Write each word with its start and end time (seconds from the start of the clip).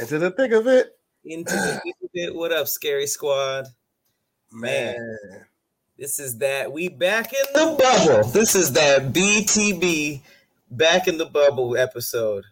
Into 0.00 0.18
the 0.18 0.30
thick 0.30 0.52
of 0.52 0.66
it. 0.68 0.96
Into 1.24 1.52
the 1.52 1.80
thick 1.82 1.96
of 2.02 2.10
it. 2.14 2.34
What 2.34 2.52
up, 2.52 2.68
Scary 2.68 3.06
Squad? 3.06 3.66
Man. 4.52 4.96
Man. 4.96 5.46
This 5.98 6.20
is 6.20 6.38
that 6.38 6.70
we 6.70 6.88
back 6.88 7.32
in 7.32 7.44
the 7.54 7.76
bubble. 7.76 8.28
This 8.30 8.54
is 8.54 8.72
that 8.74 9.12
BTB 9.12 10.22
back 10.70 11.08
in 11.08 11.18
the 11.18 11.26
bubble 11.26 11.76
episode. 11.76 12.44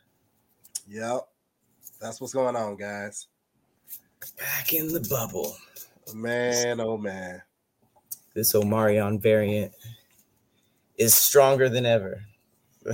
Yep. 0.89 1.21
That's 2.01 2.21
what's 2.21 2.35
going 2.35 2.57
on, 2.57 2.77
guys. 2.77 3.29
Back 4.37 4.73
in 4.73 4.89
the 4.89 5.07
bubble. 5.09 5.57
Man, 6.13 6.81
oh 6.81 6.97
man. 6.97 7.43
This 8.35 8.53
Omarion 8.55 9.23
variant 9.23 9.73
is 10.99 11.15
stronger 11.15 11.69
than 11.69 11.87
ever. 11.87 12.25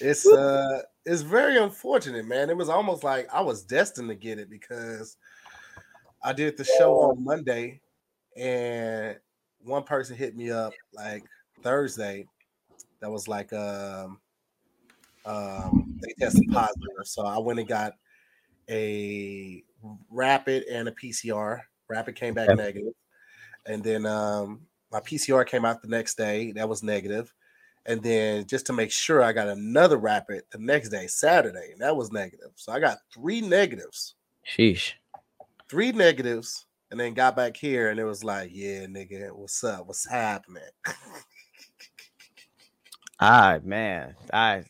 it's 0.00 0.26
uh 0.26 0.82
it's 1.06 1.22
very 1.22 1.56
unfortunate, 1.56 2.26
man. 2.26 2.50
It 2.50 2.56
was 2.56 2.68
almost 2.68 3.04
like 3.04 3.28
I 3.32 3.40
was 3.40 3.62
destined 3.62 4.08
to 4.08 4.14
get 4.14 4.38
it 4.38 4.50
because 4.50 5.16
I 6.22 6.32
did 6.32 6.56
the 6.56 6.64
show 6.64 7.00
on 7.00 7.24
Monday 7.24 7.80
and 8.36 9.18
one 9.62 9.82
person 9.82 10.16
hit 10.16 10.36
me 10.36 10.50
up 10.50 10.72
like 10.92 11.24
Thursday 11.62 12.26
that 13.00 13.10
was 13.10 13.28
like 13.28 13.52
um 13.52 14.20
um 15.24 15.98
they 16.02 16.12
tested 16.18 16.48
positive. 16.50 16.88
So 17.04 17.24
I 17.24 17.38
went 17.38 17.58
and 17.58 17.68
got 17.68 17.94
a 18.68 19.62
rapid 20.10 20.64
and 20.64 20.88
a 20.88 20.92
PCR. 20.92 21.60
Rapid 21.88 22.14
came 22.14 22.34
back 22.34 22.54
negative. 22.56 22.92
And 23.66 23.82
then 23.82 24.06
um 24.06 24.66
my 24.92 25.00
PCR 25.00 25.46
came 25.46 25.64
out 25.64 25.82
the 25.82 25.88
next 25.88 26.16
day. 26.16 26.52
That 26.52 26.68
was 26.68 26.82
negative. 26.82 27.32
And 27.86 28.02
then 28.02 28.46
just 28.46 28.66
to 28.66 28.72
make 28.72 28.92
sure, 28.92 29.22
I 29.22 29.32
got 29.32 29.48
another 29.48 29.96
rapid 29.96 30.42
the 30.50 30.58
next 30.58 30.90
day, 30.90 31.06
Saturday, 31.06 31.70
and 31.72 31.80
that 31.80 31.96
was 31.96 32.12
negative. 32.12 32.50
So 32.56 32.72
I 32.72 32.80
got 32.80 32.98
three 33.12 33.40
negatives. 33.40 34.14
Sheesh. 34.46 34.92
Three 35.68 35.92
negatives, 35.92 36.66
and 36.90 36.98
then 36.98 37.14
got 37.14 37.36
back 37.36 37.56
here, 37.56 37.90
and 37.90 37.98
it 37.98 38.04
was 38.04 38.24
like, 38.24 38.50
yeah, 38.52 38.86
nigga, 38.86 39.32
what's 39.32 39.62
up? 39.64 39.86
What's 39.86 40.08
happening? 40.08 40.62
ah, 43.20 43.58
man, 43.64 44.16
I 44.32 44.64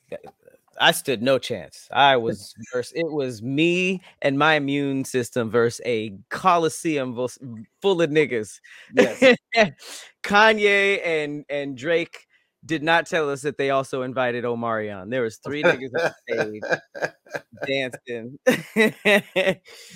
I 0.80 0.92
stood 0.92 1.22
no 1.22 1.38
chance. 1.38 1.88
I 1.92 2.16
was 2.16 2.54
versus, 2.72 2.92
it 2.96 3.10
was 3.10 3.42
me 3.42 4.00
and 4.22 4.38
my 4.38 4.54
immune 4.54 5.04
system 5.04 5.50
versus 5.50 5.82
a 5.84 6.14
coliseum 6.30 7.14
full 7.82 8.02
of 8.02 8.10
niggas. 8.10 8.60
Yes. 8.94 9.36
Kanye 10.22 11.00
and 11.04 11.44
and 11.50 11.76
Drake 11.76 12.26
did 12.64 12.82
not 12.82 13.06
tell 13.06 13.30
us 13.30 13.42
that 13.42 13.56
they 13.56 13.70
also 13.70 14.02
invited 14.02 14.44
Omarion. 14.44 15.10
There 15.10 15.22
was 15.22 15.38
three 15.38 15.62
niggas 15.62 15.90
on 15.98 16.12
stage 16.28 16.62
dancing. 17.66 18.38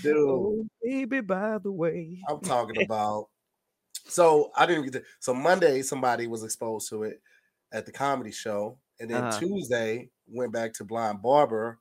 Dude, 0.02 0.16
oh, 0.16 0.66
baby, 0.82 1.20
by 1.20 1.58
the 1.58 1.72
way, 1.72 2.18
I'm 2.28 2.40
talking 2.40 2.82
about. 2.82 3.26
So 4.06 4.50
I 4.56 4.66
didn't 4.66 4.84
get 4.84 4.92
to. 4.94 5.02
So 5.20 5.34
Monday, 5.34 5.82
somebody 5.82 6.26
was 6.26 6.42
exposed 6.44 6.88
to 6.90 7.04
it 7.04 7.20
at 7.72 7.86
the 7.86 7.92
comedy 7.92 8.32
show, 8.32 8.78
and 9.00 9.10
then 9.10 9.24
uh-huh. 9.24 9.38
Tuesday 9.38 10.10
went 10.26 10.52
back 10.52 10.72
to 10.74 10.84
Blind 10.84 11.22
Barber, 11.22 11.78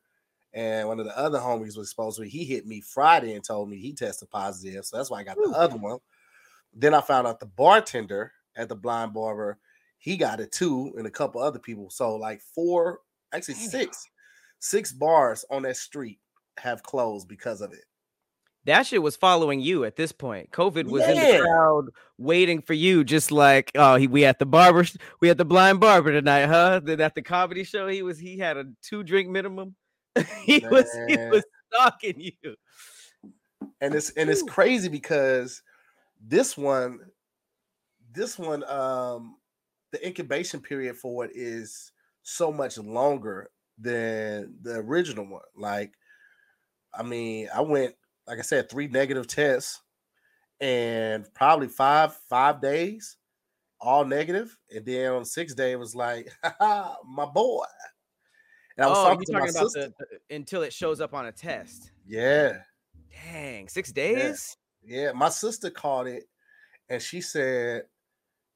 and 0.54 0.88
one 0.88 1.00
of 1.00 1.06
the 1.06 1.18
other 1.18 1.40
homies 1.40 1.78
was 1.78 1.88
exposed 1.88 2.18
to 2.18 2.24
it. 2.24 2.30
He 2.30 2.46
hit 2.46 2.66
me 2.66 2.82
Friday 2.82 3.36
and 3.36 3.44
told 3.44 3.70
me 3.70 3.78
he 3.78 3.94
tested 3.94 4.30
positive, 4.30 4.86
so 4.86 4.98
that's 4.98 5.10
why 5.10 5.20
I 5.20 5.24
got 5.24 5.38
Ooh. 5.38 5.50
the 5.50 5.58
other 5.58 5.78
one. 5.78 6.00
Then 6.74 6.94
I 6.94 7.02
found 7.02 7.28
out 7.28 7.40
the 7.40 7.46
bartender 7.46 8.32
at 8.56 8.70
the 8.70 8.76
Blind 8.76 9.14
Barber 9.14 9.60
he 10.04 10.18
got 10.18 10.42
it 10.42 10.52
too, 10.52 10.94
and 10.98 11.08
a 11.08 11.10
couple 11.10 11.42
other 11.42 11.60
people. 11.60 11.90
So 11.90 12.18
like 12.18 12.42
four, 12.42 13.00
actually 13.34 13.54
six, 13.54 14.06
six 14.60 14.92
bars 14.92 15.46
on 15.50 15.62
that 15.62 15.78
street 15.78 16.20
have 16.58 16.84
closed 16.84 17.30
because 17.30 17.62
of 17.62 17.72
it. 17.72 17.86
That 18.66 18.86
shit 18.86 19.02
was 19.02 19.16
following 19.16 19.62
you 19.62 19.86
at 19.86 19.96
this 19.96 20.12
point. 20.12 20.52
COVID 20.52 20.88
was 20.88 21.04
yeah. 21.04 21.12
in 21.12 21.16
the 21.16 21.44
crowd 21.44 21.86
waiting 22.18 22.62
for 22.62 22.74
you, 22.74 23.06
just 23.06 23.32
like 23.32 23.72
oh, 23.76 23.96
he, 23.96 24.08
we 24.08 24.26
at 24.26 24.40
the 24.40 24.46
barber, 24.46 24.86
we 25.22 25.30
at 25.30 25.38
the 25.38 25.46
blind 25.46 25.80
barber 25.80 26.12
tonight, 26.12 26.48
huh? 26.48 26.82
Then 26.84 27.00
at 27.00 27.16
the 27.16 27.22
comedy 27.22 27.64
show, 27.64 27.88
he 27.88 28.04
was 28.04 28.20
he 28.20 28.38
had 28.38 28.58
a 28.58 28.66
two 28.82 29.04
drink 29.04 29.30
minimum. 29.30 29.74
he 30.44 30.60
Man. 30.60 30.70
was 30.70 30.86
he 31.08 31.16
was 31.16 31.46
stalking 31.72 32.20
you. 32.20 32.56
And 33.80 33.96
it's 33.96 34.10
and 34.12 34.30
it's 34.30 34.44
crazy 34.44 34.90
because 34.90 35.62
this 36.22 36.58
one, 36.58 37.00
this 38.12 38.38
one, 38.38 38.66
um, 38.66 39.38
the 39.94 40.06
incubation 40.06 40.60
period 40.60 40.98
for 40.98 41.24
it 41.24 41.32
is 41.36 41.92
so 42.24 42.52
much 42.52 42.78
longer 42.78 43.50
than 43.78 44.56
the 44.62 44.76
original 44.78 45.26
one. 45.26 45.42
Like, 45.56 45.94
I 46.94 47.04
mean, 47.04 47.48
I 47.56 47.62
went, 47.62 47.94
like 48.28 48.40
I 48.40 48.42
said, 48.42 48.70
three 48.70 48.88
negative 48.88 49.28
tests 49.28 49.82
and 50.60 51.32
probably 51.36 51.68
five, 51.68 52.16
five 52.28 52.60
days, 52.60 53.18
all 53.80 54.04
negative. 54.04 54.58
And 54.72 54.84
then 54.84 55.12
on 55.12 55.20
the 55.20 55.26
sixth 55.26 55.56
day, 55.56 55.74
it 55.74 55.80
was 55.80 55.96
like, 55.96 56.34
my 56.60 57.26
boy. 57.32 57.66
And 58.76 58.86
I 58.86 58.90
was 58.90 58.98
oh, 58.98 59.04
talking, 59.04 59.26
talking 59.32 59.50
about 59.50 59.72
the, 59.74 59.94
the, 60.00 60.36
until 60.36 60.64
it 60.64 60.74
shows 60.74 61.02
up 61.02 61.14
on 61.14 61.28
a 61.28 61.32
test. 61.32 61.92
Yeah. 62.08 62.58
Dang, 63.32 63.70
six 63.70 63.92
days? 63.92 64.58
Yeah. 64.84 65.04
yeah. 65.04 65.12
My 65.12 65.30
sister 65.30 65.70
caught 65.70 66.08
it 66.08 66.24
and 66.90 67.00
she 67.00 67.22
said 67.22 67.84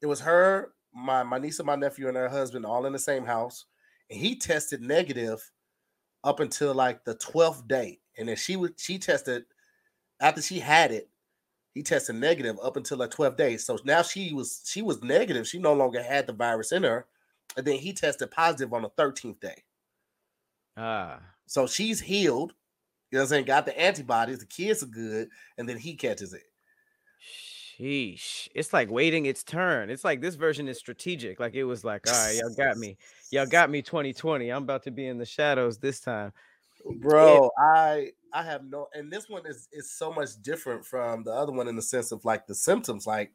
it 0.02 0.06
was 0.06 0.20
her 0.20 0.72
my 0.94 1.22
my 1.22 1.38
niece 1.38 1.58
and 1.58 1.66
my 1.66 1.76
nephew 1.76 2.08
and 2.08 2.16
her 2.16 2.28
husband 2.28 2.66
all 2.66 2.86
in 2.86 2.92
the 2.92 2.98
same 2.98 3.24
house, 3.24 3.66
and 4.10 4.18
he 4.18 4.36
tested 4.36 4.80
negative 4.80 5.50
up 6.24 6.40
until 6.40 6.74
like 6.74 7.04
the 7.04 7.14
12th 7.16 7.66
day. 7.68 8.00
And 8.16 8.28
then 8.28 8.36
she 8.36 8.56
would 8.56 8.78
she 8.78 8.98
tested 8.98 9.44
after 10.20 10.42
she 10.42 10.58
had 10.58 10.90
it, 10.90 11.08
he 11.74 11.82
tested 11.82 12.16
negative 12.16 12.56
up 12.62 12.76
until 12.76 12.96
the 12.96 13.08
12th 13.08 13.36
day. 13.36 13.56
So 13.56 13.78
now 13.84 14.02
she 14.02 14.32
was 14.32 14.62
she 14.64 14.82
was 14.82 15.02
negative. 15.02 15.46
She 15.46 15.58
no 15.58 15.72
longer 15.74 16.02
had 16.02 16.26
the 16.26 16.32
virus 16.32 16.72
in 16.72 16.82
her. 16.82 17.06
And 17.56 17.66
then 17.66 17.78
he 17.78 17.92
tested 17.92 18.30
positive 18.30 18.72
on 18.74 18.82
the 18.82 18.90
13th 18.90 19.40
day. 19.40 19.62
Ah. 20.76 21.20
So 21.46 21.66
she's 21.66 22.00
healed. 22.00 22.54
You 23.10 23.16
know 23.16 23.22
what 23.22 23.26
I'm 23.26 23.28
saying? 23.28 23.44
Got 23.46 23.64
the 23.66 23.80
antibodies, 23.80 24.40
the 24.40 24.46
kids 24.46 24.82
are 24.82 24.86
good, 24.86 25.28
and 25.56 25.66
then 25.66 25.78
he 25.78 25.94
catches 25.94 26.34
it. 26.34 26.42
Sheesh. 27.78 28.48
It's 28.54 28.72
like 28.72 28.90
waiting 28.90 29.26
its 29.26 29.44
turn. 29.44 29.90
It's 29.90 30.04
like 30.04 30.20
this 30.20 30.34
version 30.34 30.68
is 30.68 30.78
strategic. 30.78 31.38
Like 31.38 31.54
it 31.54 31.64
was 31.64 31.84
like, 31.84 32.06
all 32.08 32.14
right, 32.14 32.36
y'all 32.36 32.54
got 32.54 32.76
me. 32.76 32.96
Y'all 33.30 33.46
got 33.50 33.70
me 33.70 33.82
2020. 33.82 34.50
I'm 34.50 34.62
about 34.62 34.82
to 34.84 34.90
be 34.90 35.06
in 35.06 35.18
the 35.18 35.26
shadows 35.26 35.78
this 35.78 36.00
time. 36.00 36.32
Bro, 37.00 37.50
I 37.58 38.10
I 38.32 38.42
have 38.42 38.64
no 38.64 38.88
and 38.94 39.12
this 39.12 39.28
one 39.28 39.46
is 39.46 39.68
is 39.72 39.90
so 39.90 40.12
much 40.12 40.30
different 40.42 40.84
from 40.84 41.24
the 41.24 41.32
other 41.32 41.52
one 41.52 41.68
in 41.68 41.76
the 41.76 41.82
sense 41.82 42.12
of 42.12 42.24
like 42.24 42.46
the 42.46 42.54
symptoms. 42.54 43.06
Like 43.06 43.32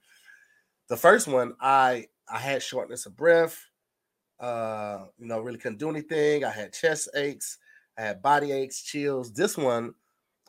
the 0.87 0.97
first 0.97 1.27
one, 1.27 1.53
I 1.59 2.07
I 2.27 2.39
had 2.39 2.63
shortness 2.63 3.05
of 3.05 3.15
breath, 3.15 3.65
uh, 4.39 5.05
you 5.17 5.27
know, 5.27 5.39
really 5.39 5.57
couldn't 5.57 5.77
do 5.77 5.89
anything. 5.89 6.43
I 6.43 6.51
had 6.51 6.73
chest 6.73 7.09
aches, 7.15 7.57
I 7.97 8.01
had 8.01 8.21
body 8.21 8.51
aches, 8.51 8.81
chills. 8.81 9.31
This 9.33 9.57
one, 9.57 9.93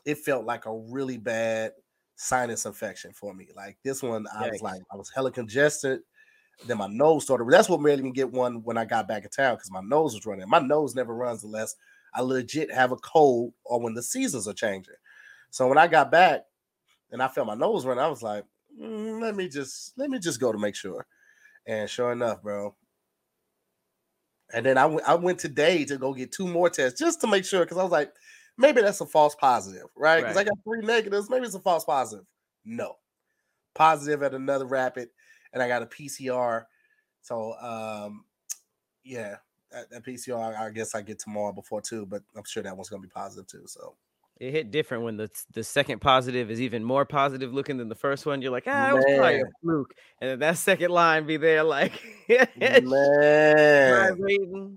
it 0.05 0.17
felt 0.19 0.45
like 0.45 0.65
a 0.65 0.75
really 0.75 1.17
bad 1.17 1.73
sinus 2.15 2.65
infection 2.65 3.13
for 3.13 3.33
me. 3.33 3.49
Like 3.55 3.77
this 3.83 4.03
one, 4.03 4.25
I 4.35 4.47
was 4.47 4.61
like, 4.61 4.81
I 4.91 4.95
was 4.95 5.11
hella 5.13 5.31
congested. 5.31 6.01
Then 6.65 6.77
my 6.77 6.87
nose 6.87 7.23
started. 7.23 7.47
That's 7.49 7.69
what 7.69 7.81
made 7.81 8.03
me 8.03 8.11
get 8.11 8.31
one 8.31 8.63
when 8.63 8.77
I 8.77 8.85
got 8.85 9.07
back 9.07 9.23
in 9.23 9.29
town 9.29 9.55
because 9.55 9.71
my 9.71 9.81
nose 9.81 10.13
was 10.13 10.25
running. 10.25 10.47
My 10.49 10.59
nose 10.59 10.95
never 10.95 11.13
runs 11.13 11.43
unless 11.43 11.75
I 12.13 12.21
legit 12.21 12.71
have 12.71 12.91
a 12.91 12.97
cold 12.97 13.53
or 13.65 13.81
when 13.81 13.93
the 13.93 14.03
seasons 14.03 14.47
are 14.47 14.53
changing. 14.53 14.95
So 15.49 15.67
when 15.67 15.77
I 15.77 15.87
got 15.87 16.11
back 16.11 16.41
and 17.11 17.21
I 17.21 17.27
felt 17.27 17.47
my 17.47 17.55
nose 17.55 17.85
running, 17.85 18.03
I 18.03 18.07
was 18.07 18.23
like, 18.23 18.45
mm, 18.79 19.21
let 19.21 19.35
me 19.35 19.49
just 19.49 19.97
let 19.97 20.09
me 20.09 20.19
just 20.19 20.39
go 20.39 20.51
to 20.51 20.57
make 20.57 20.75
sure. 20.75 21.05
And 21.67 21.89
sure 21.89 22.11
enough, 22.11 22.41
bro. 22.41 22.75
And 24.53 24.65
then 24.65 24.77
I, 24.77 24.83
w- 24.83 25.01
I 25.05 25.15
went 25.15 25.39
today 25.39 25.85
to 25.85 25.97
go 25.97 26.13
get 26.13 26.31
two 26.31 26.47
more 26.47 26.69
tests 26.69 26.99
just 26.99 27.19
to 27.21 27.27
make 27.27 27.45
sure 27.45 27.65
because 27.65 27.77
I 27.77 27.83
was 27.83 27.91
like, 27.91 28.13
maybe 28.57 28.81
that's 28.81 29.01
a 29.01 29.05
false 29.05 29.35
positive, 29.35 29.87
right? 29.95 30.21
Because 30.21 30.35
right. 30.35 30.47
I 30.47 30.49
got 30.49 30.57
three 30.63 30.85
negatives. 30.85 31.29
Maybe 31.29 31.45
it's 31.45 31.55
a 31.55 31.59
false 31.59 31.85
positive. 31.85 32.25
No, 32.63 32.97
positive 33.73 34.23
at 34.23 34.33
another 34.33 34.65
rapid, 34.65 35.09
and 35.53 35.61
I 35.61 35.67
got 35.67 35.83
a 35.83 35.87
PCR. 35.87 36.65
So, 37.21 37.53
um, 37.59 38.25
yeah, 39.03 39.37
that, 39.71 39.89
that 39.89 40.05
PCR, 40.05 40.57
I 40.57 40.69
guess 40.71 40.95
I 40.95 41.01
get 41.01 41.19
tomorrow 41.19 41.51
before 41.51 41.81
too, 41.81 42.05
but 42.05 42.23
I'm 42.35 42.43
sure 42.45 42.63
that 42.63 42.75
one's 42.75 42.89
gonna 42.89 43.01
be 43.01 43.09
positive 43.09 43.47
too. 43.47 43.63
So. 43.67 43.95
It 44.37 44.51
hit 44.51 44.69
different 44.69 45.03
when 45.03 45.15
the 45.15 45.29
the 45.53 45.63
second 45.63 45.99
positive 45.99 46.51
is 46.51 46.59
even 46.59 46.83
more 46.83 47.05
positive 47.05 47.53
looking 47.53 47.77
than 47.77 47.87
the 47.87 47.95
first 47.95 48.25
one. 48.25 48.41
You're 48.41 48.51
like, 48.51 48.65
ah, 48.67 48.89
it 48.89 48.93
was 48.95 49.05
probably 49.05 49.39
a 49.39 49.45
fluke, 49.61 49.93
and 50.19 50.29
then 50.29 50.39
that 50.39 50.57
second 50.57 50.91
line 50.91 51.25
be 51.25 51.37
there 51.37 51.63
like, 51.63 51.93
man, 52.57 52.85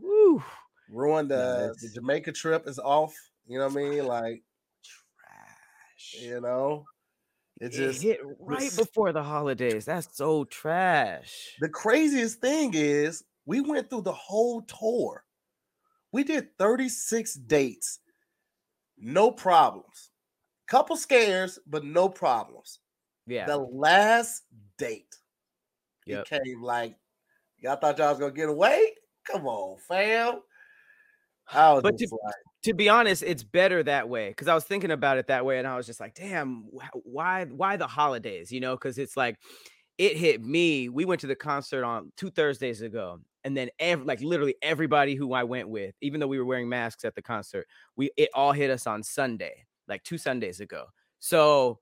Woo. 0.01 0.45
ruined 0.89 1.33
the, 1.33 1.75
the 1.81 1.89
Jamaica 1.93 2.31
trip 2.33 2.69
is 2.69 2.79
off. 2.79 3.17
You 3.49 3.59
know 3.59 3.67
what 3.69 3.73
I 3.73 3.91
mean? 3.91 4.07
Like 4.07 4.43
trash. 4.83 6.23
You 6.23 6.41
know, 6.41 6.85
it 7.61 7.71
just 7.71 8.05
it 8.05 8.07
hit 8.07 8.21
right 8.39 8.71
before 8.77 9.13
the 9.13 9.23
holidays. 9.23 9.85
That's 9.87 10.17
so 10.17 10.45
trash. 10.45 11.57
The 11.61 11.69
craziest 11.69 12.41
thing 12.41 12.73
is 12.75 13.25
we 13.47 13.61
went 13.63 13.91
through 13.91 14.03
the 14.03 14.13
whole 14.13 14.63
tour. 14.63 15.25
We 16.13 16.25
did 16.25 16.57
36 16.59 17.35
dates, 17.35 18.01
no 18.99 19.31
problems. 19.31 20.11
Couple 20.67 20.97
scares, 20.97 21.59
but 21.67 21.85
no 21.85 22.09
problems. 22.09 22.81
Yeah. 23.27 23.47
The 23.47 23.57
last 23.59 24.43
date, 24.77 25.17
Yep. 26.07 26.27
it 26.31 26.45
came 26.45 26.63
like, 26.63 26.97
y'all 27.59 27.77
thought 27.77 27.99
y'all 27.99 28.11
was 28.11 28.19
gonna 28.19 28.33
get 28.33 28.49
away? 28.51 28.95
Come 29.25 29.47
on, 29.47 29.79
fam. 29.89 30.41
I 31.53 31.73
was 31.73 31.83
But 31.83 31.97
just 31.99 32.13
like, 32.13 32.35
to 32.69 32.75
be 32.75 32.91
honest, 32.91 33.23
it's 33.23 33.43
better 33.43 33.83
that 33.83 34.11
way 34.11 34.29
because 34.29 34.47
I 34.47 34.55
was 34.55 34.65
thinking 34.65 34.91
about 34.91 35.17
it 35.17 35.29
that 35.29 35.47
way, 35.47 35.59
and 35.59 35.67
I 35.67 35.75
was 35.75 35.87
just 35.87 36.01
like, 36.01 36.15
"Damn, 36.15 36.67
why, 36.93 37.47
why 37.47 37.77
the 37.79 37.87
holidays?" 37.87 38.53
You 38.53 38.61
know, 38.61 38.75
because 38.75 38.99
it's 38.99 39.17
like 39.17 39.37
it 39.97 40.19
hit 40.19 40.43
me. 40.45 40.91
We 40.91 41.07
went 41.07 41.23
to 41.23 41.27
the 41.27 41.35
concert 41.35 41.83
on 41.83 42.13
two 42.19 42.31
Thursdays 42.31 42.83
ago, 42.83 43.21
and 43.43 43.57
then 43.57 43.71
like 44.05 44.21
literally 44.21 44.55
everybody 44.61 45.15
who 45.15 45.33
I 45.33 45.45
went 45.45 45.71
with, 45.71 45.95
even 46.03 46.21
though 46.21 46.27
we 46.27 46.39
were 46.39 46.45
wearing 46.45 46.69
masks 46.69 47.07
at 47.07 47.15
the 47.15 47.23
concert, 47.23 47.67
we 47.97 48.11
it 48.19 48.29
all 48.35 48.53
hit 48.53 48.71
us 48.71 48.87
on 48.87 49.03
Sunday, 49.03 49.65
like 49.89 50.03
two 50.03 50.19
Sundays 50.19 50.61
ago. 50.61 50.85
So 51.21 51.79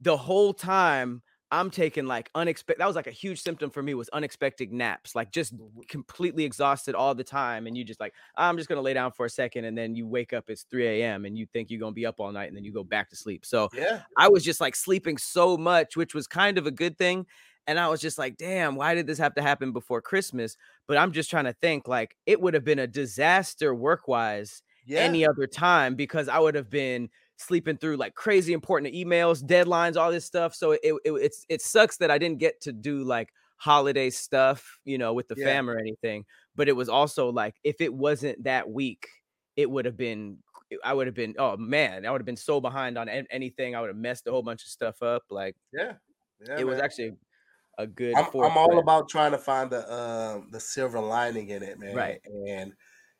the 0.00 0.16
whole 0.16 0.52
time 0.52 1.22
I'm 1.50 1.70
taking 1.70 2.06
like 2.06 2.30
unexpected. 2.34 2.80
That 2.80 2.86
was 2.86 2.96
like 2.96 3.06
a 3.06 3.12
huge 3.12 3.40
symptom 3.40 3.70
for 3.70 3.82
me 3.82 3.94
was 3.94 4.08
unexpected 4.10 4.72
naps, 4.72 5.14
like 5.14 5.32
just 5.32 5.54
oh, 5.60 5.70
completely 5.88 6.44
exhausted 6.44 6.94
all 6.94 7.14
the 7.14 7.24
time, 7.24 7.66
and 7.66 7.76
you 7.76 7.84
just 7.84 8.00
like 8.00 8.12
I'm 8.36 8.56
just 8.56 8.68
gonna 8.68 8.82
lay 8.82 8.94
down 8.94 9.12
for 9.12 9.26
a 9.26 9.30
second, 9.30 9.64
and 9.64 9.76
then 9.76 9.94
you 9.94 10.06
wake 10.06 10.32
up 10.32 10.44
it's 10.48 10.64
3 10.64 10.86
a.m. 10.86 11.24
and 11.24 11.38
you 11.38 11.46
think 11.46 11.70
you're 11.70 11.80
gonna 11.80 11.92
be 11.92 12.06
up 12.06 12.20
all 12.20 12.32
night, 12.32 12.48
and 12.48 12.56
then 12.56 12.64
you 12.64 12.72
go 12.72 12.84
back 12.84 13.08
to 13.10 13.16
sleep. 13.16 13.46
So 13.46 13.68
yeah, 13.74 14.02
I 14.16 14.28
was 14.28 14.44
just 14.44 14.60
like 14.60 14.76
sleeping 14.76 15.16
so 15.16 15.56
much, 15.56 15.96
which 15.96 16.14
was 16.14 16.26
kind 16.26 16.58
of 16.58 16.66
a 16.66 16.70
good 16.70 16.98
thing. 16.98 17.26
And 17.66 17.78
I 17.78 17.88
was 17.88 18.00
just 18.00 18.16
like, 18.16 18.38
damn, 18.38 18.76
why 18.76 18.94
did 18.94 19.06
this 19.06 19.18
have 19.18 19.34
to 19.34 19.42
happen 19.42 19.72
before 19.72 20.00
Christmas? 20.00 20.56
But 20.86 20.96
I'm 20.96 21.12
just 21.12 21.28
trying 21.28 21.44
to 21.44 21.52
think 21.52 21.86
like 21.86 22.16
it 22.24 22.40
would 22.40 22.54
have 22.54 22.64
been 22.64 22.78
a 22.78 22.86
disaster 22.86 23.74
work 23.74 24.08
wise 24.08 24.62
yeah, 24.86 25.00
any 25.00 25.26
other 25.26 25.46
time 25.46 25.94
because 25.94 26.28
I 26.28 26.38
would 26.38 26.54
have 26.54 26.70
been 26.70 27.10
sleeping 27.38 27.76
through 27.76 27.96
like 27.96 28.14
crazy 28.14 28.52
important 28.52 28.94
emails, 28.94 29.42
deadlines, 29.42 29.96
all 29.96 30.10
this 30.10 30.24
stuff. 30.24 30.54
So 30.54 30.72
it, 30.72 30.80
it 30.82 31.00
it's 31.04 31.46
it 31.48 31.62
sucks 31.62 31.96
that 31.98 32.10
I 32.10 32.18
didn't 32.18 32.38
get 32.38 32.60
to 32.62 32.72
do 32.72 33.04
like 33.04 33.32
holiday 33.56 34.10
stuff, 34.10 34.78
you 34.84 34.98
know, 34.98 35.14
with 35.14 35.28
the 35.28 35.34
Yeah. 35.36 35.46
fam 35.46 35.70
or 35.70 35.78
anything. 35.78 36.24
But 36.56 36.68
it 36.68 36.72
was 36.76 36.88
also 36.88 37.30
like 37.30 37.54
if 37.64 37.80
it 37.80 37.92
wasn't 37.92 38.44
that 38.44 38.68
week, 38.68 39.08
it 39.56 39.70
would 39.70 39.84
have 39.84 39.96
been 39.96 40.38
I 40.84 40.92
would 40.92 41.06
have 41.06 41.14
been 41.14 41.34
oh 41.38 41.56
man, 41.56 42.04
I 42.04 42.10
would 42.10 42.20
have 42.20 42.26
been 42.26 42.36
so 42.36 42.60
behind 42.60 42.98
on 42.98 43.08
anything. 43.08 43.74
I 43.74 43.80
would 43.80 43.88
have 43.88 43.96
messed 43.96 44.26
a 44.26 44.30
whole 44.30 44.42
bunch 44.42 44.64
of 44.64 44.68
stuff 44.68 45.02
up. 45.02 45.22
Like 45.30 45.56
yeah. 45.72 45.94
yeah 46.46 46.58
it 46.58 46.66
was 46.66 46.78
actually 46.78 47.14
a 47.78 47.86
good. 47.86 48.16
I'm, 48.16 48.26
I'm 48.26 48.56
all 48.58 48.78
about 48.78 49.08
trying 49.08 49.30
to 49.30 49.38
find 49.38 49.70
the 49.70 49.90
um 49.92 50.48
the 50.50 50.60
silver 50.60 51.00
lining 51.00 51.50
in 51.50 51.62
it, 51.62 51.78
man. 51.78 51.94
Right. 51.94 52.20
And 52.46 52.74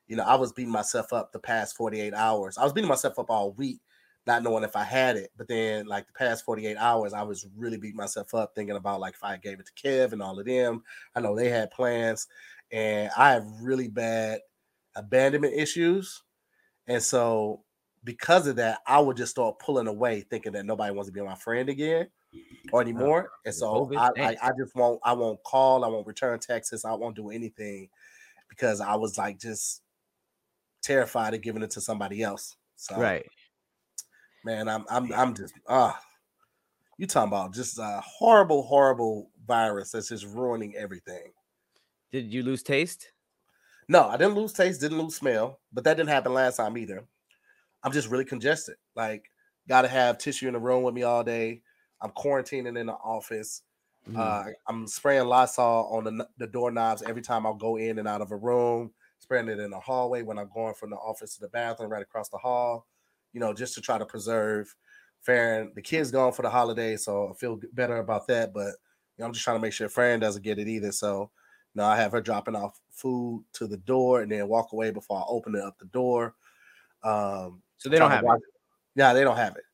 you 0.09 0.17
know, 0.17 0.25
I 0.25 0.35
was 0.35 0.53
beating 0.53 0.73
myself 0.73 1.13
up 1.13 1.33
the 1.33 1.39
past 1.39 1.77
48 1.77 2.15
hours. 2.15 2.59
I 2.59 2.65
was 2.65 2.73
beating 2.73 2.89
myself 2.89 3.19
up 3.19 3.31
all 3.31 3.53
week, 3.53 3.81
not 4.29 4.43
knowing 4.43 4.63
if 4.63 4.77
I 4.77 4.85
had 4.85 5.17
it. 5.17 5.33
But 5.37 5.49
then, 5.49 5.87
like 5.87 6.07
the 6.07 6.13
past 6.13 6.45
48 6.45 6.77
hours, 6.77 7.13
I 7.15 7.23
was 7.23 7.49
really 7.57 7.79
beating 7.79 7.97
myself 7.97 8.35
up 8.35 8.55
thinking 8.55 8.77
about 8.77 9.01
like 9.01 9.15
if 9.15 9.25
I 9.25 9.39
gave 9.39 9.59
it 9.59 9.67
to 9.67 9.89
Kev 9.89 10.13
and 10.13 10.23
all 10.23 10.39
of 10.39 10.47
them. 10.47 10.85
I 11.17 11.21
know 11.21 11.35
they 11.35 11.49
had 11.49 11.73
plans, 11.73 12.29
and 12.71 13.11
I 13.17 13.33
have 13.33 13.47
really 13.61 13.89
bad 13.89 14.41
abandonment 14.95 15.55
issues. 15.55 16.23
And 16.87 17.03
so 17.03 17.65
because 18.05 18.47
of 18.47 18.57
that, 18.57 18.81
I 18.87 19.01
would 19.01 19.17
just 19.17 19.33
start 19.33 19.59
pulling 19.59 19.89
away, 19.89 20.21
thinking 20.21 20.53
that 20.53 20.67
nobody 20.67 20.93
wants 20.93 21.09
to 21.09 21.13
be 21.13 21.23
my 21.23 21.35
friend 21.35 21.69
again 21.69 22.09
or 22.71 22.83
anymore. 22.83 23.31
And 23.47 23.55
so 23.55 23.91
I, 23.97 24.11
I. 24.19 24.37
I 24.43 24.51
just 24.59 24.77
won't 24.77 25.01
I 25.03 25.15
won't 25.15 25.43
call, 25.43 25.85
I 25.85 25.89
won't 25.89 26.07
return 26.07 26.39
texts, 26.39 26.85
I 26.85 26.93
won't 26.93 27.17
do 27.17 27.31
anything 27.31 27.89
because 28.51 28.81
I 28.83 28.95
was 28.97 29.17
like 29.17 29.41
just 29.41 29.83
terrified 30.83 31.33
of 31.35 31.41
giving 31.41 31.63
it 31.63 31.71
to 31.71 31.81
somebody 31.81 32.23
else. 32.23 32.57
So 32.77 32.97
right. 32.97 33.27
Man, 34.49 34.67
I'm 34.67 34.87
I'm 34.89 35.13
I'm 35.13 35.35
just 35.35 35.55
ah 35.69 36.01
you 36.97 37.07
talking 37.07 37.29
about 37.29 37.55
just 37.55 37.79
a 37.79 38.03
horrible, 38.05 38.63
horrible 38.63 39.31
virus 39.47 39.93
that's 39.93 40.09
just 40.09 40.27
ruining 40.27 40.75
everything. 40.75 41.33
Did 42.11 42.33
you 42.33 42.43
lose 42.43 42.63
taste? 42.63 43.13
No, 43.89 44.09
I 44.09 44.17
didn't 44.17 44.35
lose 44.35 44.53
taste, 44.53 44.81
didn't 44.81 44.99
lose 44.99 45.15
smell, 45.17 45.61
but 45.73 45.85
that 45.85 45.97
didn't 45.97 46.09
happen 46.09 46.35
last 46.35 46.57
time 46.57 46.77
either. 46.77 47.05
I'm 47.85 47.93
just 47.93 48.09
really 48.09 48.25
congested. 48.25 48.77
Like, 48.97 49.31
gotta 49.69 49.89
have 49.89 50.19
tissue 50.19 50.49
in 50.49 50.55
the 50.55 50.61
room 50.61 50.83
with 50.83 50.95
me 50.95 51.05
all 51.05 51.23
day. 51.23 51.63
I'm 52.01 52.11
quarantining 52.11 52.79
in 52.79 52.87
the 52.87 52.95
office. 52.95 53.63
Mhm. 54.09 54.17
Uh, 54.19 54.45
I'm 54.67 54.87
spraying 54.87 55.27
Lysol 55.27 55.89
on 55.93 56.05
the, 56.05 56.29
the 56.39 56.47
doorknobs 56.47 57.03
every 57.03 57.23
time 57.23 57.47
I 57.47 57.53
go 57.59 57.77
in 57.77 57.99
and 57.99 58.09
out 58.09 58.23
of 58.23 58.33
a 58.33 58.37
room, 58.37 58.93
spraying 59.19 59.49
it 59.49 59.61
in 59.61 59.71
the 59.71 59.81
hallway 59.81 60.23
when 60.23 60.39
I'm 60.39 60.51
going 60.53 60.75
from 60.75 60.91
the 60.91 60.97
office 60.97 61.35
to 61.35 61.41
the 61.43 61.49
bathroom 61.49 61.93
right 61.93 62.03
across 62.03 62.29
the 62.31 62.39
hall, 62.39 62.87
you 63.33 63.41
know, 63.41 63.53
just 63.53 63.75
to 63.75 63.81
try 63.81 63.99
to 63.99 64.07
preserve 64.07 64.75
Farron. 65.21 65.73
The 65.75 65.83
kids 65.83 66.11
gone 66.11 66.33
for 66.33 66.43
the 66.43 66.51
holiday, 66.51 66.97
so 66.97 67.31
I 67.31 67.35
feel 67.35 67.61
better 67.73 67.99
about 67.99 68.27
that. 68.29 68.53
But 68.53 68.67
you 69.17 69.21
know, 69.23 69.27
I'm 69.27 69.33
just 69.33 69.45
trying 69.45 69.57
to 69.57 69.63
make 69.63 69.73
sure 69.73 69.89
Farron 69.89 70.21
doesn't 70.21 70.43
get 70.43 70.59
it 70.59 70.69
either. 70.69 70.93
So 70.93 71.31
you 71.75 71.81
know, 71.81 71.85
I 71.85 71.97
have 71.97 72.13
her 72.13 72.21
dropping 72.21 72.57
off 72.57 72.81
food 72.91 73.45
to 73.55 73.67
the 73.67 73.77
door 73.77 74.23
and 74.23 74.31
then 74.33 74.49
walk 74.49 74.73
away 74.73 74.91
before 74.91 75.19
I 75.19 75.25
open 75.29 75.55
it 75.55 75.63
up 75.63 75.79
the 75.79 75.87
door. 75.87 76.35
Um, 77.03 77.63
so 77.79 77.89
they 77.89 77.99
don't 77.99 78.11
have 78.11 78.25
it. 78.25 78.35
Yeah, 78.95 79.13
they 79.15 79.25
don't 79.25 79.37
have 79.37 79.57
it. 79.57 79.65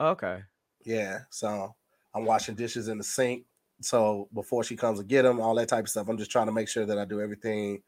Okay. 0.00 0.44
Yeah, 0.84 1.20
so 1.30 1.74
I'm 2.14 2.24
washing 2.24 2.54
dishes 2.54 2.88
in 2.88 2.98
the 2.98 3.04
sink. 3.04 3.46
So 3.80 4.28
before 4.32 4.64
she 4.64 4.76
comes 4.76 4.98
to 4.98 5.04
get 5.04 5.22
them, 5.22 5.40
all 5.40 5.54
that 5.56 5.68
type 5.68 5.84
of 5.84 5.90
stuff, 5.90 6.08
I'm 6.08 6.18
just 6.18 6.30
trying 6.30 6.46
to 6.46 6.52
make 6.52 6.68
sure 6.68 6.86
that 6.86 6.98
I 6.98 7.04
do 7.04 7.20
everything 7.20 7.82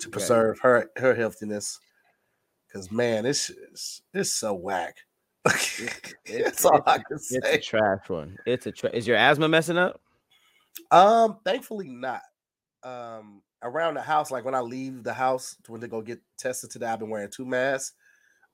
to 0.00 0.08
Okay. 0.08 0.10
preserve 0.10 0.58
her 0.60 0.90
her 0.96 1.14
healthiness. 1.14 1.78
Because 2.68 2.90
man, 2.92 3.24
this 3.24 3.50
is 3.50 4.02
it's 4.12 4.32
so 4.32 4.54
whack. 4.54 4.98
That's 5.44 6.64
all 6.64 6.82
I 6.86 6.98
can 6.98 7.16
It's 7.16 7.32
a 7.32 7.40
say. 7.42 7.58
trash 7.58 8.08
one. 8.08 8.36
It's 8.46 8.66
a 8.66 8.72
tra- 8.72 8.90
is 8.94 9.06
your 9.06 9.16
asthma 9.16 9.48
messing 9.48 9.78
up? 9.78 10.00
Um, 10.90 11.38
thankfully 11.44 11.88
not. 11.88 12.22
Um, 12.82 13.42
around 13.62 13.94
the 13.94 14.02
house, 14.02 14.30
like 14.30 14.44
when 14.44 14.54
I 14.54 14.60
leave 14.60 15.02
the 15.02 15.14
house 15.14 15.56
to 15.64 15.72
when 15.72 15.80
to 15.80 15.88
go 15.88 16.02
get 16.02 16.20
tested 16.36 16.70
today, 16.70 16.86
I've 16.86 16.98
been 16.98 17.10
wearing 17.10 17.30
two 17.30 17.46
masks 17.46 17.94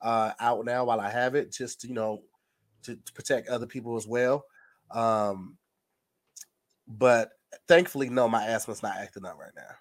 uh 0.01 0.31
out 0.39 0.65
now 0.65 0.85
while 0.85 0.99
I 0.99 1.09
have 1.09 1.35
it, 1.35 1.51
just 1.51 1.81
to, 1.81 1.87
you 1.87 1.93
know, 1.93 2.23
to, 2.83 2.95
to 2.95 3.13
protect 3.13 3.49
other 3.49 3.65
people 3.67 3.97
as 3.97 4.07
well. 4.07 4.45
Um, 4.91 5.57
but 6.87 7.29
thankfully, 7.67 8.09
no, 8.09 8.27
my 8.27 8.45
asthma's 8.45 8.83
not 8.83 8.97
acting 8.97 9.25
up 9.25 9.37
right 9.39 9.53
now. 9.55 9.75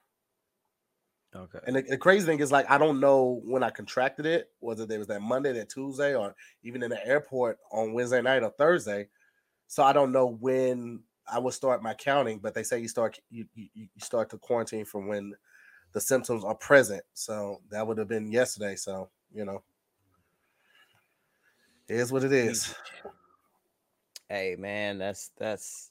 Okay. 1.37 1.59
And 1.67 1.77
the, 1.77 1.83
the 1.83 1.99
crazy 1.99 2.27
thing 2.27 2.39
is, 2.39 2.53
like, 2.53 2.71
I 2.71 2.79
don't 2.79 3.01
know 3.01 3.41
when 3.45 3.63
I 3.63 3.71
contracted 3.71 4.25
it, 4.25 4.51
whether 4.61 4.87
there 4.87 4.99
was 4.99 5.09
that 5.09 5.21
Monday, 5.21 5.53
that 5.53 5.69
Tuesday, 5.69 6.15
or 6.15 6.35
even 6.63 6.83
in 6.83 6.91
the 6.91 7.07
airport 7.07 7.59
on 7.73 7.93
Wednesday 7.93 8.23
night 8.23 8.43
or 8.43 8.51
Thursday. 8.51 9.09
So 9.67 9.83
I 9.83 9.93
don't 9.93 10.13
know 10.13 10.27
when 10.27 11.01
I 11.31 11.39
will 11.39 11.51
start 11.51 11.83
my 11.83 11.95
counting, 11.95 12.39
but 12.39 12.55
they 12.55 12.63
say 12.63 12.79
you 12.79 12.89
start 12.89 13.19
you 13.31 13.47
you, 13.55 13.69
you 13.75 13.89
start 13.99 14.31
to 14.31 14.39
quarantine 14.39 14.85
from 14.85 15.09
when 15.09 15.35
the 15.93 16.01
symptoms 16.01 16.45
are 16.45 16.55
present. 16.55 17.03
So 17.15 17.61
that 17.71 17.87
would 17.87 17.99
have 17.99 18.09
been 18.09 18.31
yesterday. 18.31 18.77
So 18.77 19.09
you 19.33 19.45
know, 19.45 19.63
it 21.89 21.97
is 21.97 22.13
what 22.13 22.25
it 22.25 22.33
is. 22.33 22.75
Hey 24.29 24.57
man, 24.59 24.99
that's 24.99 25.31
that's 25.37 25.91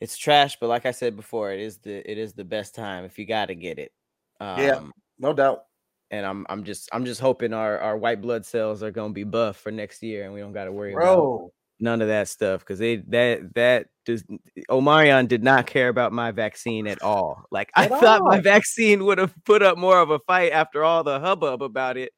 it's 0.00 0.16
trash, 0.16 0.58
but 0.60 0.68
like 0.68 0.86
I 0.86 0.90
said 0.90 1.16
before, 1.16 1.52
it 1.52 1.60
is 1.60 1.78
the 1.78 2.08
it 2.10 2.18
is 2.18 2.32
the 2.34 2.44
best 2.44 2.74
time 2.74 3.04
if 3.04 3.18
you 3.18 3.26
got 3.26 3.46
to 3.46 3.54
get 3.54 3.78
it. 3.78 3.92
Um, 4.40 4.60
Yeah. 4.60 4.80
No 5.18 5.32
doubt. 5.32 5.64
and 6.10 6.24
I'm 6.24 6.46
I'm 6.48 6.62
just 6.64 6.88
I'm 6.92 7.04
just 7.04 7.20
hoping 7.20 7.52
our 7.52 7.78
our 7.78 7.96
white 7.96 8.20
blood 8.20 8.44
cells 8.44 8.82
are 8.82 8.90
gonna 8.90 9.12
be 9.12 9.24
buff 9.24 9.56
for 9.56 9.72
next 9.72 10.02
year, 10.02 10.24
and 10.24 10.34
we 10.34 10.40
don't 10.40 10.52
got 10.52 10.64
to 10.64 10.72
worry 10.72 10.92
about 10.92 11.16
Bro, 11.16 11.52
none 11.80 12.00
of 12.00 12.08
that 12.08 12.28
stuff 12.28 12.60
because 12.60 12.78
they 12.78 12.96
that 13.08 13.54
that 13.54 13.88
does 14.04 14.24
Omarion 14.70 15.26
did 15.26 15.42
not 15.42 15.66
care 15.66 15.88
about 15.88 16.12
my 16.12 16.30
vaccine 16.30 16.86
at 16.86 17.02
all. 17.02 17.44
Like 17.50 17.70
I 17.74 17.86
At 17.86 17.90
thought 17.90 18.22
my 18.22 18.40
vaccine 18.40 19.04
would 19.04 19.18
have 19.18 19.34
put 19.44 19.62
up 19.62 19.78
more 19.78 19.98
of 19.98 20.10
a 20.10 20.18
fight 20.20 20.52
after 20.52 20.84
all 20.84 21.02
the 21.02 21.18
hubbub 21.18 21.62
about 21.62 21.96
it, 21.96 22.12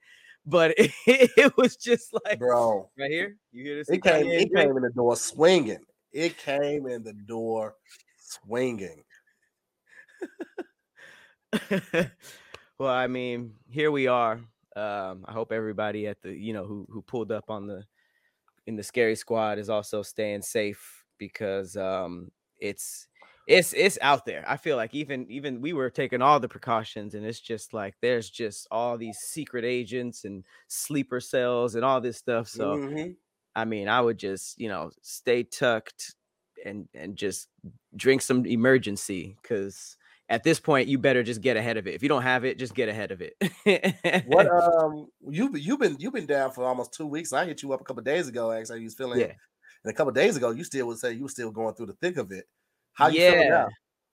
but 0.44 0.74
it, 0.76 0.92
it 1.06 1.56
was 1.56 1.76
just 1.76 2.14
like 2.26 2.38
bro. 2.38 2.90
right 2.98 3.10
here. 3.10 3.36
You 3.52 3.64
hear 3.64 3.76
this? 3.76 3.88
It 3.88 4.02
came, 4.02 4.26
it 4.26 4.54
came 4.54 4.76
in 4.76 4.82
the 4.82 4.92
door 4.94 5.16
swinging. 5.16 5.84
It 6.12 6.36
came 6.36 6.86
in 6.86 7.02
the 7.04 7.14
door 7.14 7.74
swinging. 8.18 9.02
well, 12.78 12.90
I 12.94 13.06
mean, 13.06 13.56
here 13.68 13.90
we 13.90 14.06
are. 14.06 14.40
Um, 14.76 15.24
I 15.26 15.32
hope 15.32 15.50
everybody 15.52 16.06
at 16.06 16.22
the 16.22 16.32
you 16.34 16.52
know 16.52 16.64
who 16.64 16.86
who 16.90 17.02
pulled 17.02 17.32
up 17.32 17.50
on 17.50 17.66
the 17.66 17.84
in 18.66 18.76
the 18.76 18.84
scary 18.84 19.16
squad 19.16 19.58
is 19.58 19.70
also 19.70 20.02
staying 20.02 20.42
safe 20.42 21.04
because 21.18 21.76
um 21.76 22.30
it's 22.60 23.08
it's 23.46 23.74
it's 23.74 23.98
out 24.02 24.26
there. 24.26 24.44
I 24.48 24.58
feel 24.58 24.76
like 24.76 24.94
even 24.94 25.30
even 25.30 25.62
we 25.62 25.72
were 25.74 25.90
taking 25.90 26.22
all 26.22 26.40
the 26.40 26.48
precautions 26.48 27.14
and 27.14 27.26
it's 27.26 27.40
just 27.40 27.74
like 27.74 27.96
there's 28.02 28.30
just 28.30 28.68
all 28.70 28.98
these 28.98 29.20
secret 29.20 29.64
agents 29.64 30.24
and 30.24 30.44
sleeper 30.68 31.20
cells 31.20 31.74
and 31.76 31.84
all 31.84 32.00
this 32.00 32.18
stuff. 32.18 32.48
So 32.48 32.80
Mhm. 32.82 33.16
I 33.54 33.64
mean, 33.64 33.88
I 33.88 34.00
would 34.00 34.18
just, 34.18 34.58
you 34.60 34.68
know, 34.68 34.90
stay 35.02 35.42
tucked 35.44 36.14
and 36.64 36.88
and 36.94 37.16
just 37.16 37.48
drink 37.96 38.22
some 38.22 38.44
Emergen-C 38.44 39.36
because 39.42 39.97
at 40.28 40.44
this 40.44 40.60
point, 40.60 40.88
you 40.88 40.98
better 40.98 41.22
just 41.22 41.40
get 41.40 41.56
ahead 41.56 41.76
of 41.76 41.86
it. 41.86 41.94
If 41.94 42.02
you 42.02 42.08
don't 42.08 42.22
have 42.22 42.44
it, 42.44 42.58
just 42.58 42.74
get 42.74 42.88
ahead 42.88 43.12
of 43.12 43.22
it. 43.22 44.24
what 44.26 44.46
um 44.82 45.08
you 45.28 45.54
you've 45.56 45.80
been 45.80 45.96
you've 45.98 46.12
been 46.12 46.26
down 46.26 46.52
for 46.52 46.64
almost 46.64 46.92
two 46.92 47.06
weeks. 47.06 47.32
I 47.32 47.46
hit 47.46 47.62
you 47.62 47.72
up 47.72 47.80
a 47.80 47.84
couple 47.84 48.02
days 48.02 48.28
ago. 48.28 48.52
Actually, 48.52 48.80
you 48.80 48.84
was 48.84 48.94
feeling. 48.94 49.20
Yeah. 49.20 49.32
And 49.84 49.92
a 49.92 49.92
couple 49.92 50.12
days 50.12 50.36
ago, 50.36 50.50
you 50.50 50.64
still 50.64 50.86
would 50.88 50.98
say 50.98 51.12
you 51.12 51.22
were 51.22 51.28
still 51.28 51.50
going 51.50 51.74
through 51.74 51.86
the 51.86 51.92
thick 51.94 52.16
of 52.16 52.32
it. 52.32 52.44
How 52.92 53.08
you 53.08 53.20
yeah. 53.20 53.30
feeling 53.30 53.50
now? 53.50 53.68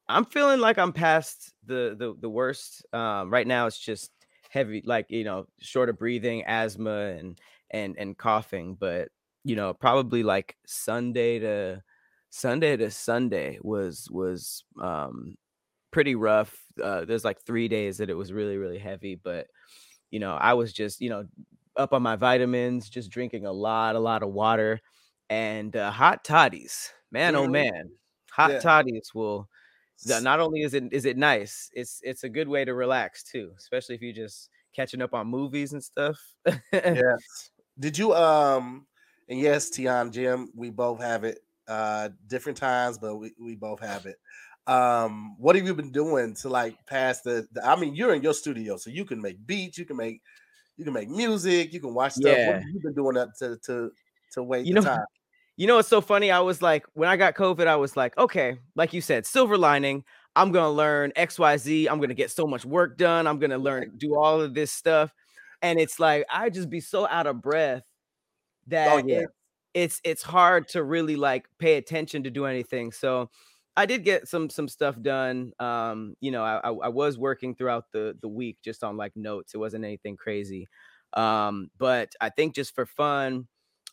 I'm 0.07 0.25
feeling 0.25 0.59
like 0.59 0.77
I'm 0.77 0.93
past 0.93 1.53
the 1.65 1.95
the 1.97 2.15
the 2.19 2.29
worst. 2.29 2.85
Um, 2.93 3.31
right 3.31 3.47
now, 3.47 3.65
it's 3.65 3.79
just 3.79 4.11
heavy, 4.49 4.83
like 4.85 5.07
you 5.09 5.23
know, 5.23 5.47
short 5.59 5.89
of 5.89 5.97
breathing, 5.97 6.43
asthma, 6.45 7.15
and 7.17 7.39
and 7.71 7.95
and 7.97 8.17
coughing. 8.17 8.77
But 8.79 9.09
you 9.43 9.55
know, 9.55 9.73
probably 9.73 10.23
like 10.23 10.55
Sunday 10.65 11.39
to 11.39 11.81
Sunday 12.29 12.77
to 12.77 12.91
Sunday 12.91 13.57
was 13.61 14.07
was 14.11 14.63
um 14.79 15.35
pretty 15.95 16.13
rough. 16.13 16.53
Uh, 16.83 17.05
there's 17.05 17.23
like 17.23 17.41
three 17.43 17.69
days 17.69 17.99
that 17.99 18.09
it 18.09 18.15
was 18.15 18.33
really 18.33 18.57
really 18.57 18.77
heavy, 18.77 19.15
but 19.15 19.47
you 20.11 20.19
know, 20.19 20.35
I 20.35 20.53
was 20.53 20.73
just 20.73 20.99
you 20.99 21.09
know 21.09 21.23
up 21.77 21.93
on 21.93 22.01
my 22.01 22.17
vitamins, 22.17 22.89
just 22.89 23.09
drinking 23.09 23.45
a 23.45 23.51
lot, 23.51 23.95
a 23.95 23.99
lot 23.99 24.21
of 24.21 24.33
water, 24.33 24.81
and 25.29 25.73
uh, 25.73 25.91
hot 25.91 26.25
toddies. 26.25 26.89
Man, 27.13 27.33
oh 27.37 27.47
man, 27.47 27.91
hot 28.29 28.51
yeah. 28.51 28.59
toddies 28.59 29.11
will 29.15 29.47
not 30.05 30.41
only 30.41 30.63
is 30.63 30.73
it 30.73 30.83
is 30.91 31.05
it 31.05 31.15
nice, 31.15 31.69
it's 31.73 32.01
it's 32.03 32.25
a 32.25 32.29
good 32.29 32.49
way 32.49 32.65
to 32.65 32.73
relax 32.73 33.23
too, 33.23 33.53
especially 33.57 33.95
if 33.95 34.01
you're 34.01 34.11
just 34.11 34.49
catching 34.75 35.01
up 35.01 35.13
on 35.13 35.27
movies 35.27 35.71
and 35.71 35.81
stuff. 35.81 36.19
yes. 36.73 37.51
Did 37.79 37.97
you 37.97 38.13
um 38.13 38.85
and 39.29 39.39
yes, 39.39 39.73
Tion 39.73 40.11
Jim, 40.11 40.49
we 40.53 40.71
both 40.71 40.99
have 40.99 41.23
it 41.23 41.39
uh 41.69 42.09
different 42.27 42.57
times, 42.57 42.97
but 42.97 43.15
we, 43.15 43.31
we 43.39 43.55
both 43.55 43.79
have 43.79 44.05
it. 44.05 44.17
Um, 44.67 45.35
what 45.37 45.55
have 45.55 45.65
you 45.65 45.75
been 45.75 45.91
doing 45.91 46.33
to 46.35 46.49
like 46.49 46.75
pass 46.87 47.21
the, 47.21 47.47
the 47.51 47.65
I 47.65 47.75
mean, 47.75 47.95
you're 47.95 48.13
in 48.13 48.23
your 48.23 48.33
studio, 48.33 48.77
so 48.77 48.89
you 48.89 49.05
can 49.05 49.21
make 49.21 49.45
beats, 49.45 49.77
you 49.77 49.85
can 49.85 49.97
make 49.97 50.21
you 50.77 50.83
can 50.83 50.93
make 50.93 51.09
music, 51.09 51.73
you 51.73 51.79
can 51.79 51.93
watch 51.93 52.13
stuff. 52.13 52.35
Yeah. 52.35 52.47
What 52.47 52.55
have 52.57 52.69
you 52.73 52.79
been 52.81 52.93
doing 52.93 53.17
up 53.17 53.29
to 53.39 53.57
to 53.65 53.91
to 54.33 54.43
wait 54.43 54.65
you 54.65 54.73
know, 54.73 54.81
time? 54.81 55.05
You 55.57 55.67
know, 55.67 55.77
it's 55.77 55.87
so 55.87 56.01
funny. 56.01 56.31
I 56.31 56.41
was 56.41 56.61
like, 56.61 56.85
when 56.95 57.07
I 57.07 57.15
got 57.15 57.33
COVID, 57.33 57.65
I 57.65 57.77
was 57.77 57.95
like, 57.95 58.17
okay, 58.17 58.59
like 58.75 58.91
you 58.91 58.99
said, 58.99 59.25
silver 59.25 59.57
lining. 59.57 60.03
I'm 60.35 60.51
gonna 60.51 60.71
learn 60.71 61.13
XYZ. 61.15 61.87
I'm 61.89 62.01
gonna 62.01 62.13
get 62.13 62.29
so 62.29 62.45
much 62.45 62.65
work 62.65 62.97
done. 62.97 63.25
I'm 63.25 63.39
gonna 63.39 63.57
learn 63.57 63.93
do 63.97 64.17
all 64.17 64.41
of 64.41 64.53
this 64.53 64.71
stuff. 64.71 65.13
And 65.61 65.79
it's 65.79 65.97
like 65.97 66.25
I 66.29 66.49
just 66.49 66.69
be 66.69 66.81
so 66.81 67.07
out 67.07 67.25
of 67.25 67.41
breath 67.41 67.83
oh, 67.85 67.91
that 68.67 68.91
oh, 68.91 69.07
yeah. 69.07 69.19
it, 69.19 69.29
it's 69.73 70.01
it's 70.03 70.23
hard 70.23 70.67
to 70.69 70.83
really 70.83 71.15
like 71.15 71.47
pay 71.57 71.75
attention 71.77 72.23
to 72.23 72.29
do 72.29 72.45
anything. 72.45 72.91
So 72.91 73.29
I 73.77 73.85
did 73.85 74.03
get 74.03 74.27
some 74.27 74.49
some 74.49 74.67
stuff 74.67 75.01
done. 75.01 75.51
Um, 75.59 76.15
you 76.21 76.31
know, 76.31 76.43
I, 76.43 76.69
I 76.69 76.89
was 76.89 77.17
working 77.17 77.55
throughout 77.55 77.91
the 77.91 78.17
the 78.21 78.27
week 78.27 78.57
just 78.63 78.83
on 78.83 78.97
like 78.97 79.13
notes. 79.15 79.53
It 79.53 79.57
wasn't 79.57 79.85
anything 79.85 80.15
crazy. 80.15 80.67
Um, 81.13 81.69
but 81.77 82.13
I 82.19 82.29
think 82.29 82.55
just 82.55 82.75
for 82.75 82.85
fun, 82.85 83.47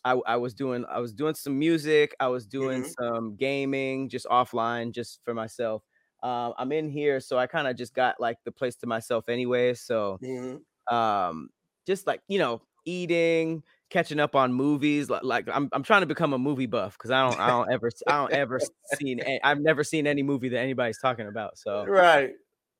I, 0.05 0.19
I 0.25 0.35
was 0.37 0.53
doing 0.53 0.85
I 0.89 0.99
was 0.99 1.13
doing 1.13 1.35
some 1.35 1.57
music, 1.57 2.15
I 2.19 2.27
was 2.27 2.45
doing 2.45 2.83
mm-hmm. 2.83 3.03
some 3.03 3.35
gaming 3.35 4.09
just 4.09 4.25
offline, 4.27 4.91
just 4.93 5.19
for 5.23 5.33
myself. 5.33 5.83
Uh, 6.21 6.51
I'm 6.57 6.71
in 6.71 6.89
here, 6.89 7.19
so 7.19 7.37
I 7.37 7.47
kind 7.47 7.67
of 7.67 7.75
just 7.75 7.93
got 7.93 8.19
like 8.19 8.37
the 8.45 8.51
place 8.51 8.75
to 8.77 8.87
myself 8.87 9.27
anyway. 9.27 9.73
So, 9.73 10.19
mm-hmm. 10.23 10.95
um, 10.95 11.49
just 11.85 12.07
like 12.07 12.21
you 12.27 12.39
know, 12.39 12.61
eating, 12.85 13.63
catching 13.89 14.19
up 14.19 14.35
on 14.35 14.53
movies. 14.53 15.09
Like, 15.09 15.23
like 15.23 15.47
I'm 15.51 15.69
I'm 15.71 15.83
trying 15.83 16.01
to 16.01 16.07
become 16.07 16.33
a 16.33 16.39
movie 16.39 16.65
buff 16.65 16.97
because 16.97 17.11
I 17.11 17.27
don't 17.27 17.39
I 17.39 17.47
don't 17.47 17.71
ever 17.71 17.89
I 18.07 18.17
don't 18.17 18.33
ever 18.33 18.59
seen 18.95 19.21
I've 19.43 19.59
never 19.59 19.83
seen 19.83 20.07
any 20.07 20.23
movie 20.23 20.49
that 20.49 20.59
anybody's 20.59 20.99
talking 20.99 21.27
about. 21.27 21.57
So 21.57 21.85
right, 21.85 22.31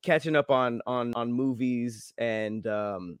catching 0.02 0.36
up 0.36 0.50
on 0.50 0.80
on 0.86 1.14
on 1.14 1.32
movies 1.32 2.12
and 2.18 2.66
um, 2.66 3.18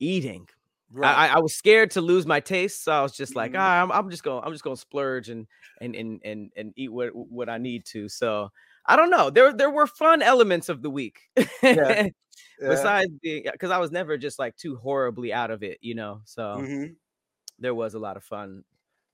eating. 0.00 0.48
Right. 0.92 1.30
I, 1.30 1.36
I 1.36 1.38
was 1.40 1.52
scared 1.52 1.90
to 1.92 2.00
lose 2.00 2.26
my 2.26 2.38
taste, 2.38 2.84
so 2.84 2.92
I 2.92 3.02
was 3.02 3.12
just 3.12 3.34
like, 3.34 3.52
mm-hmm. 3.52 3.60
ah, 3.60 3.82
I'm, 3.82 3.90
I'm 3.90 4.08
just 4.08 4.22
going, 4.22 4.42
I'm 4.44 4.52
just 4.52 4.62
going 4.62 4.76
to 4.76 4.80
splurge 4.80 5.28
and 5.28 5.46
and 5.80 5.96
and 5.96 6.20
and 6.24 6.50
and 6.56 6.72
eat 6.76 6.92
what 6.92 7.10
what 7.14 7.48
I 7.48 7.58
need 7.58 7.84
to. 7.86 8.08
So 8.08 8.50
I 8.86 8.96
don't 8.96 9.10
know. 9.10 9.30
There 9.30 9.52
there 9.52 9.70
were 9.70 9.86
fun 9.86 10.22
elements 10.22 10.68
of 10.68 10.82
the 10.82 10.90
week. 10.90 11.20
Yeah. 11.36 11.44
yeah. 11.62 12.08
Besides 12.60 13.10
being, 13.20 13.44
because 13.50 13.70
I 13.70 13.78
was 13.78 13.90
never 13.90 14.16
just 14.16 14.38
like 14.38 14.56
too 14.56 14.76
horribly 14.76 15.32
out 15.32 15.50
of 15.50 15.62
it, 15.62 15.78
you 15.80 15.94
know. 15.94 16.20
So 16.24 16.42
mm-hmm. 16.42 16.92
There 17.58 17.74
was 17.74 17.94
a 17.94 17.98
lot 17.98 18.16
of 18.16 18.24
fun. 18.24 18.64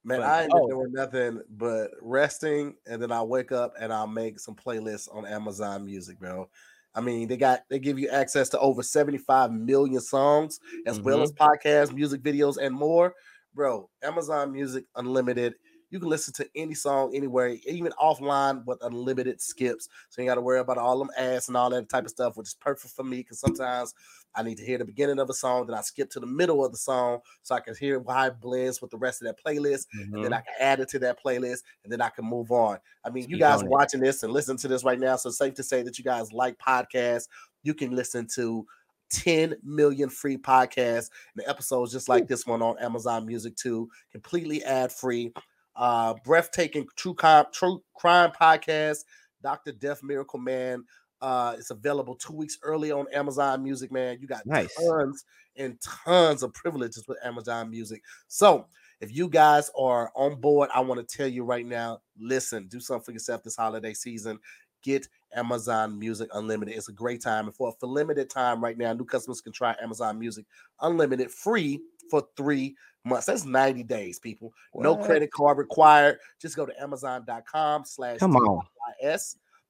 Man, 0.05 0.21
fun. 0.21 0.31
I 0.31 0.43
ain't 0.43 0.53
oh. 0.55 0.69
doing 0.69 0.93
nothing 0.93 1.41
but 1.51 1.91
resting, 2.01 2.75
and 2.87 3.01
then 3.01 3.13
I 3.13 3.23
wake 3.23 3.53
up 3.53 3.75
and 3.81 3.93
I'll 3.93 4.07
make 4.07 4.41
some 4.41 4.55
playlists 4.55 5.09
on 5.15 5.27
Amazon 5.27 5.85
Music, 5.85 6.19
bro. 6.19 6.49
I 6.95 7.01
mean, 7.01 7.29
they 7.29 7.37
got 7.37 7.63
they 7.71 7.79
give 7.79 7.99
you 7.99 8.09
access 8.09 8.49
to 8.51 8.59
over 8.59 8.83
75 8.83 9.53
million 9.53 10.01
songs, 10.01 10.61
as 10.87 10.97
mm-hmm. 10.97 11.07
well 11.07 11.23
as 11.23 11.33
podcasts, 11.33 11.93
music 11.93 12.23
videos, 12.23 12.57
and 12.61 12.75
more. 12.75 13.15
Bro, 13.55 13.91
Amazon 14.03 14.53
Music 14.53 14.85
Unlimited. 14.97 15.55
You 15.93 16.01
can 16.01 16.09
listen 16.09 16.33
to 16.35 16.49
any 16.57 16.75
song 16.75 17.15
anywhere, 17.15 17.57
even 17.67 17.93
offline 18.03 18.65
with 18.65 18.79
unlimited 18.83 19.43
skips. 19.43 19.91
So 20.09 20.23
you 20.23 20.29
got 20.29 20.37
to 20.37 20.41
worry 20.41 20.59
about 20.59 20.79
all 20.79 20.99
them 20.99 21.11
ads 21.19 21.49
and 21.49 21.57
all 21.57 21.69
that 21.69 21.91
type 21.91 22.05
of 22.05 22.11
stuff, 22.11 22.37
which 22.37 22.49
is 22.49 22.55
perfect 22.55 22.95
for 22.95 23.05
me 23.05 23.19
because 23.19 23.39
sometimes 23.39 23.95
I 24.35 24.43
need 24.43 24.57
to 24.57 24.65
hear 24.65 24.79
the 24.79 24.87
beginning 24.87 25.19
of 25.19 25.29
a 25.29 25.35
song, 25.35 25.67
then 25.67 25.77
I 25.77 25.83
skip 25.83 26.09
to 26.13 26.21
the 26.21 26.27
middle 26.27 26.65
of 26.65 26.73
the 26.73 26.79
song 26.79 27.19
so 27.43 27.55
I 27.55 27.61
can 27.61 27.75
hear 27.77 27.99
why 27.99 28.29
it 28.29 28.41
blends 28.41 28.81
with 28.81 28.91
the 28.91 28.97
rest 28.97 29.21
of 29.23 29.27
that 29.27 29.45
playlist, 29.45 29.87
mm-hmm. 29.95 30.15
and 30.15 30.25
then 30.25 30.33
mm-hmm. 30.33 30.35
I 30.35 30.41
can 30.41 30.55
add 30.59 30.81
it 30.81 30.89
to 30.89 30.99
that 31.01 31.23
playlist, 31.23 31.61
and 31.85 31.93
then 31.93 32.01
I 32.01 32.09
can 32.09 32.25
move 32.25 32.51
on. 32.51 32.79
I 33.05 33.11
mean, 33.11 33.29
you 33.29 33.39
guys 33.39 33.63
watching 33.63 34.01
this 34.01 34.23
and 34.23 34.33
listening 34.33 34.57
to 34.59 34.69
this 34.69 34.85
right 34.85 34.99
now, 34.99 35.17
so 35.17 35.29
it's 35.29 35.37
safe 35.37 35.55
to 35.55 35.63
say 35.63 35.83
that 35.83 35.99
you 35.99 36.05
guys 36.05 36.33
like 36.33 36.57
podcasts. 36.59 37.29
You 37.63 37.75
can 37.75 37.95
listen 37.95 38.27
to 38.35 38.67
10 39.11 39.57
million 39.63 40.09
free 40.09 40.39
podcasts 40.39 41.11
and 41.37 41.47
episodes 41.47 41.93
just 41.93 42.09
like 42.09 42.27
this 42.27 42.47
one 42.47 42.63
on 42.63 42.79
Amazon 42.79 43.27
Music 43.27 43.55
too, 43.57 43.89
completely 44.11 44.65
ad 44.65 44.91
free. 44.91 45.33
Uh, 45.75 46.15
breathtaking 46.25 46.87
true 46.97 47.15
crime, 47.15 47.47
true 47.53 47.83
crime 47.95 48.31
podcast, 48.39 49.05
Dr. 49.43 49.73
Death 49.73 50.03
Miracle 50.03 50.39
Man, 50.39 50.85
uh, 51.23 51.55
it's 51.57 51.71
available 51.71 52.17
two 52.17 52.33
weeks 52.33 52.59
early 52.65 52.91
on 52.91 53.07
Amazon 53.15 53.63
Music, 53.63 53.93
man. 53.93 54.19
You 54.21 54.27
got 54.27 54.45
nice. 54.45 54.75
tons 54.75 55.25
and 55.57 55.79
tons 56.05 56.43
of 56.43 56.53
privileges 56.53 57.07
with 57.07 57.17
Amazon 57.25 57.71
Music. 57.71 58.03
So 58.27 58.67
if 59.01 59.15
you 59.15 59.29
guys 59.29 59.71
are 59.79 60.11
on 60.17 60.41
board, 60.41 60.69
I 60.75 60.81
want 60.81 61.07
to 61.07 61.17
tell 61.17 61.29
you 61.29 61.45
right 61.45 61.65
now, 61.65 62.01
listen, 62.19 62.67
do 62.67 62.81
something 62.81 63.05
for 63.05 63.13
yourself 63.13 63.45
this 63.45 63.55
holiday 63.55 63.95
season. 63.95 64.41
Get 64.83 65.07
Amazon 65.33 65.97
Music 65.97 66.29
Unlimited. 66.35 66.75
It's 66.75 66.89
a 66.89 66.93
great 66.93 67.23
time. 67.23 67.47
And 67.47 67.55
for, 67.55 67.73
for 67.79 67.87
limited 67.87 68.29
time 68.29 68.63
right 68.63 68.77
now, 68.77 68.93
new 68.93 69.05
customers 69.05 69.41
can 69.41 69.53
try 69.53 69.77
Amazon 69.81 70.19
Music 70.19 70.45
Unlimited 70.81 71.31
free 71.31 71.81
for 72.11 72.27
three 72.37 72.77
months. 73.05 73.27
That's 73.27 73.45
90 73.45 73.83
days, 73.85 74.19
people. 74.19 74.53
What? 74.73 74.83
No 74.83 74.97
credit 74.97 75.31
card 75.33 75.59
required. 75.59 76.19
Just 76.41 76.57
go 76.57 76.67
to 76.67 76.83
Amazon.com 76.83 77.85
slash 77.85 78.19
Come 78.19 78.37
on. 78.37 78.65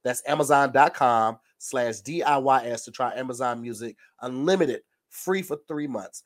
That's 0.04 0.22
Amazon.com 0.26 1.38
slash 1.58 1.94
DIYS 2.02 2.84
to 2.84 2.90
try 2.90 3.14
Amazon 3.14 3.62
Music 3.62 3.96
Unlimited, 4.20 4.82
free 5.10 5.42
for 5.42 5.58
three 5.68 5.86
months. 5.86 6.22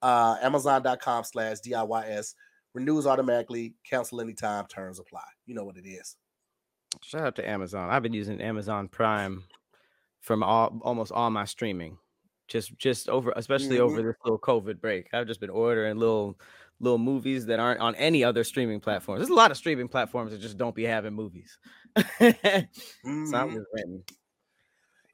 Uh, 0.00 0.36
Amazon.com 0.42 1.24
slash 1.24 1.58
DIYS. 1.60 2.34
Renews 2.74 3.06
automatically, 3.06 3.74
cancel 3.88 4.20
anytime, 4.20 4.66
terms 4.66 4.98
apply. 4.98 5.24
You 5.46 5.54
know 5.54 5.64
what 5.64 5.76
it 5.76 5.86
is. 5.86 6.16
Shout 7.02 7.22
out 7.22 7.36
to 7.36 7.48
Amazon. 7.48 7.90
I've 7.90 8.02
been 8.02 8.12
using 8.12 8.40
Amazon 8.40 8.88
Prime 8.88 9.44
from 10.20 10.42
all 10.42 10.78
almost 10.82 11.12
all 11.12 11.30
my 11.30 11.44
streaming. 11.44 11.98
Just 12.48 12.76
just 12.78 13.08
over 13.08 13.32
especially 13.36 13.76
mm-hmm. 13.76 13.84
over 13.84 14.02
this 14.02 14.16
little 14.24 14.38
COVID 14.38 14.80
break. 14.80 15.08
I've 15.12 15.26
just 15.26 15.40
been 15.40 15.50
ordering 15.50 15.96
little 15.98 16.38
little 16.80 16.98
movies 16.98 17.46
that 17.46 17.60
aren't 17.60 17.80
on 17.80 17.94
any 17.96 18.24
other 18.24 18.44
streaming 18.44 18.80
platforms. 18.80 19.20
There's 19.20 19.30
a 19.30 19.34
lot 19.34 19.50
of 19.50 19.56
streaming 19.56 19.88
platforms 19.88 20.32
that 20.32 20.40
just 20.40 20.58
don't 20.58 20.74
be 20.74 20.84
having 20.84 21.12
movies. 21.12 21.58
mm-hmm. 21.96 23.26
So 23.26 23.62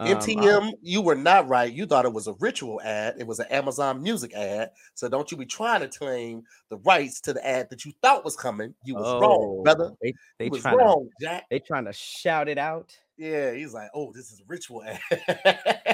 MTM, 0.00 0.62
um, 0.62 0.72
you 0.82 1.00
were 1.00 1.14
not 1.14 1.48
right. 1.48 1.72
You 1.72 1.86
thought 1.86 2.04
it 2.04 2.12
was 2.12 2.26
a 2.26 2.34
ritual 2.40 2.80
ad. 2.82 3.14
It 3.18 3.26
was 3.26 3.38
an 3.38 3.46
Amazon 3.50 4.02
Music 4.02 4.34
ad. 4.34 4.70
So 4.94 5.08
don't 5.08 5.30
you 5.30 5.36
be 5.36 5.46
trying 5.46 5.80
to 5.80 5.88
claim 5.88 6.42
the 6.68 6.78
rights 6.78 7.20
to 7.22 7.32
the 7.32 7.46
ad 7.46 7.70
that 7.70 7.84
you 7.84 7.92
thought 8.02 8.24
was 8.24 8.34
coming. 8.36 8.74
You 8.84 8.96
was 8.96 9.04
oh, 9.06 9.20
wrong, 9.20 9.62
brother. 9.62 9.92
They, 10.02 10.14
they 10.38 10.48
was 10.48 10.64
wrong, 10.64 11.08
to, 11.20 11.24
Jack. 11.24 11.44
They 11.48 11.60
trying 11.60 11.84
to 11.84 11.92
shout 11.92 12.48
it 12.48 12.58
out. 12.58 12.96
Yeah, 13.16 13.52
he's 13.52 13.72
like, 13.72 13.90
oh, 13.94 14.12
this 14.12 14.32
is 14.32 14.40
a 14.40 14.44
ritual 14.48 14.82
ad. 14.82 15.93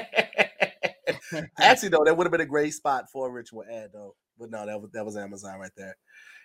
Actually, 1.59 1.89
though, 1.89 2.03
that 2.05 2.15
would 2.15 2.25
have 2.25 2.31
been 2.31 2.41
a 2.41 2.45
great 2.45 2.73
spot 2.73 3.09
for 3.11 3.27
a 3.27 3.31
ritual 3.31 3.63
ad, 3.71 3.91
though. 3.93 4.15
But 4.39 4.51
no, 4.51 4.65
that 4.65 4.81
was 4.81 4.91
that 4.91 5.05
was 5.05 5.17
Amazon 5.17 5.59
right 5.59 5.71
there. 5.75 5.95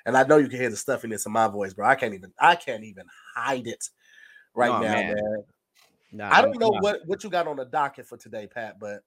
And 0.05 0.17
I 0.17 0.23
know 0.25 0.37
you 0.37 0.49
can 0.49 0.61
hear 0.61 0.71
the 0.71 0.77
stuffiness 0.77 1.27
in 1.27 1.33
my 1.33 1.49
voice, 1.49 1.75
bro. 1.75 1.87
I 1.87 1.95
can't 1.95 2.15
even 2.15 2.33
I 2.39 2.55
can't 2.55 2.85
even 2.85 3.07
hide 3.35 3.67
it 3.67 3.89
right 4.55 4.71
oh, 4.71 4.81
now, 4.81 4.93
man. 4.93 5.15
man. 5.15 5.45
Nah, 6.13 6.31
I 6.33 6.43
don't 6.43 6.59
know 6.59 6.71
what 6.81 7.01
what 7.07 7.25
you 7.25 7.31
got 7.31 7.49
on 7.49 7.57
the 7.57 7.65
docket 7.65 8.07
for 8.07 8.17
today, 8.17 8.47
Pat, 8.47 8.79
but 8.79 9.01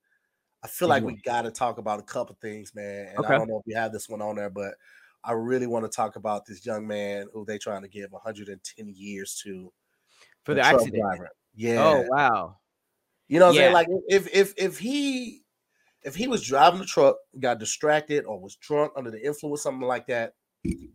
I 0.63 0.67
feel 0.67 0.89
like 0.89 1.03
we 1.03 1.15
got 1.23 1.43
to 1.43 1.51
talk 1.51 1.77
about 1.77 1.99
a 1.99 2.03
couple 2.03 2.37
things, 2.41 2.75
man. 2.75 3.07
And 3.09 3.19
okay. 3.19 3.33
I 3.33 3.37
don't 3.37 3.47
know 3.47 3.59
if 3.59 3.63
you 3.65 3.77
have 3.77 3.93
this 3.93 4.09
one 4.09 4.21
on 4.21 4.35
there, 4.35 4.49
but 4.49 4.73
I 5.23 5.31
really 5.31 5.67
want 5.67 5.85
to 5.85 5.95
talk 5.95 6.17
about 6.17 6.45
this 6.45 6.65
young 6.65 6.85
man 6.85 7.27
who 7.33 7.45
they 7.45 7.57
trying 7.57 7.81
to 7.81 7.87
give 7.87 8.11
110 8.11 8.93
years 8.95 9.39
to 9.43 9.71
for 10.43 10.53
the 10.53 10.61
accident. 10.61 11.01
Driver. 11.01 11.29
Yeah. 11.55 11.83
Oh 11.83 12.05
wow. 12.09 12.57
You 13.27 13.39
know 13.39 13.47
what 13.47 13.51
I'm 13.51 13.57
saying? 13.57 13.73
Like 13.73 13.87
if 14.07 14.27
if 14.33 14.53
if 14.57 14.77
he 14.77 15.43
if 16.03 16.15
he 16.15 16.27
was 16.27 16.43
driving 16.45 16.79
the 16.79 16.85
truck, 16.85 17.17
got 17.39 17.59
distracted, 17.59 18.25
or 18.25 18.39
was 18.39 18.55
drunk 18.55 18.93
under 18.95 19.11
the 19.11 19.25
influence, 19.25 19.63
something 19.63 19.87
like 19.87 20.07
that. 20.07 20.33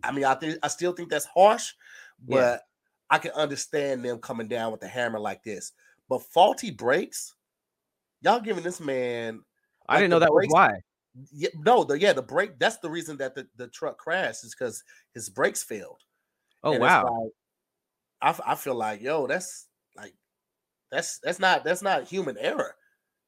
I 0.03 0.13
mean, 0.13 0.25
I 0.25 0.35
think 0.35 0.59
I 0.63 0.69
still 0.69 0.93
think 0.93 1.11
that's 1.11 1.27
harsh, 1.27 1.73
but 2.27 2.35
yeah. 2.35 2.57
I 3.11 3.19
can 3.19 3.33
understand 3.33 4.05
them 4.05 4.19
coming 4.19 4.49
down 4.49 4.73
with 4.73 4.83
a 4.83 4.89
hammer 4.89 5.19
like 5.19 5.43
this. 5.43 5.73
But 6.09 6.23
faulty 6.23 6.71
brakes, 6.71 7.35
y'all 8.21 8.41
giving 8.41 8.63
this 8.63 8.81
man. 8.81 9.41
Like 9.89 9.99
I 9.99 10.01
didn't 10.01 10.11
know 10.11 10.19
that 10.19 10.31
brakes, 10.31 10.53
was 10.53 10.55
why. 10.55 10.73
Yeah, 11.33 11.51
no, 11.55 11.85
the 11.85 11.99
yeah, 11.99 12.13
the 12.13 12.23
brake. 12.23 12.59
That's 12.59 12.79
the 12.79 12.91
reason 12.91 13.17
that 13.19 13.35
the, 13.35 13.47
the 13.57 13.69
truck 13.69 13.99
crashed 13.99 14.45
is 14.45 14.55
because 14.55 14.83
his 15.15 15.31
brakes 15.31 15.63
failed. 15.63 16.01
Oh 16.63 16.73
and 16.73 16.81
wow! 16.81 17.31
Like, 18.23 18.37
I 18.47 18.53
I 18.53 18.55
feel 18.55 18.75
like 18.75 19.01
yo, 19.01 19.27
that's 19.27 19.69
like 19.97 20.15
that's 20.91 21.21
that's 21.21 21.39
not 21.39 21.65
that's 21.65 21.83
not 21.83 22.09
human 22.09 22.37
error. 22.39 22.75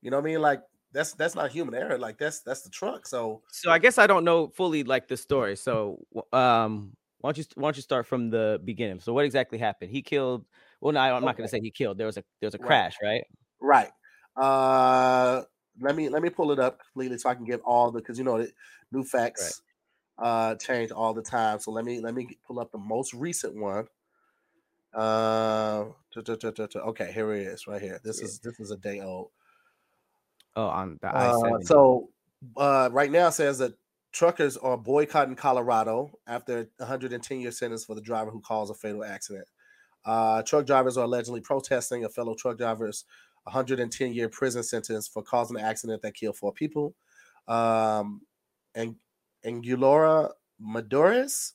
You 0.02 0.10
know 0.10 0.16
what 0.18 0.24
I 0.24 0.32
mean? 0.32 0.40
Like 0.42 0.62
that's 0.92 1.14
that's 1.14 1.34
not 1.34 1.50
human 1.50 1.74
error. 1.74 1.98
Like 1.98 2.18
that's 2.18 2.40
that's 2.40 2.62
the 2.62 2.70
truck. 2.70 3.06
So 3.06 3.42
so 3.50 3.70
I 3.70 3.78
guess 3.78 3.98
I 3.98 4.06
don't 4.06 4.24
know 4.24 4.48
fully 4.48 4.84
like 4.84 5.08
the 5.08 5.16
story. 5.16 5.56
So 5.56 6.04
um 6.32 6.96
why 7.20 7.32
don't 7.32 7.38
you 7.38 7.44
why 7.54 7.68
don't 7.68 7.76
you 7.76 7.82
start 7.82 8.06
from 8.06 8.30
the 8.30 8.60
beginning? 8.64 9.00
So 9.00 9.12
what 9.12 9.24
exactly 9.24 9.58
happened? 9.58 9.90
He 9.90 10.02
killed. 10.02 10.44
Well, 10.80 10.92
no, 10.92 11.00
I'm 11.00 11.14
okay. 11.16 11.24
not 11.24 11.36
going 11.36 11.46
to 11.46 11.50
say 11.50 11.60
he 11.60 11.70
killed. 11.70 11.98
There 11.98 12.06
was 12.06 12.16
a 12.18 12.24
there 12.40 12.46
was 12.46 12.54
a 12.54 12.58
crash, 12.58 12.96
right? 13.02 13.24
Right. 13.60 13.90
Uh, 14.36 15.42
let 15.80 15.96
me 15.96 16.08
let 16.08 16.22
me 16.22 16.30
pull 16.30 16.52
it 16.52 16.58
up 16.58 16.78
completely 16.80 17.18
so 17.18 17.30
I 17.30 17.34
can 17.34 17.44
get 17.44 17.60
all 17.64 17.90
the 17.90 18.00
because 18.00 18.18
you 18.18 18.24
know 18.24 18.46
new 18.92 19.02
facts 19.02 19.62
right. 20.18 20.26
uh 20.26 20.54
change 20.56 20.90
all 20.90 21.14
the 21.14 21.22
time. 21.22 21.58
So 21.58 21.70
let 21.70 21.84
me 21.84 22.00
let 22.00 22.14
me 22.14 22.28
pull 22.46 22.60
up 22.60 22.72
the 22.72 22.78
most 22.78 23.14
recent 23.14 23.56
one. 23.56 23.88
Uh, 24.94 25.86
okay, 26.16 27.12
here 27.12 27.34
it 27.34 27.46
is, 27.46 27.66
right 27.66 27.82
here. 27.82 28.00
This 28.02 28.22
is 28.22 28.38
this 28.38 28.58
is 28.60 28.70
a 28.70 28.78
day 28.78 29.00
old. 29.00 29.30
Oh, 30.56 30.68
on 30.68 30.98
the 31.02 31.14
uh, 31.14 31.60
so 31.60 32.08
uh, 32.56 32.88
right 32.90 33.10
now 33.10 33.28
says 33.28 33.58
that 33.58 33.74
truckers 34.12 34.56
are 34.56 34.78
boycotting 34.78 35.36
Colorado 35.36 36.18
after 36.26 36.70
110 36.78 37.40
year 37.40 37.50
sentence 37.50 37.84
for 37.84 37.94
the 37.94 38.00
driver 38.00 38.30
who 38.30 38.40
caused 38.40 38.70
a 38.70 38.74
fatal 38.74 39.04
accident. 39.04 39.46
Uh, 40.06 40.42
truck 40.42 40.64
drivers 40.64 40.96
are 40.96 41.04
allegedly 41.04 41.42
protesting 41.42 42.04
a 42.04 42.08
fellow 42.08 42.34
truck 42.34 42.56
driver's 42.56 43.04
110 43.44 44.14
year 44.14 44.30
prison 44.30 44.62
sentence 44.62 45.06
for 45.06 45.22
causing 45.22 45.58
an 45.58 45.64
accident 45.64 46.00
that 46.00 46.14
killed 46.14 46.36
four 46.36 46.52
people. 46.52 46.94
Um, 47.46 48.22
and 48.74 48.96
Angulora 49.44 50.32
Mederos, 50.60 51.52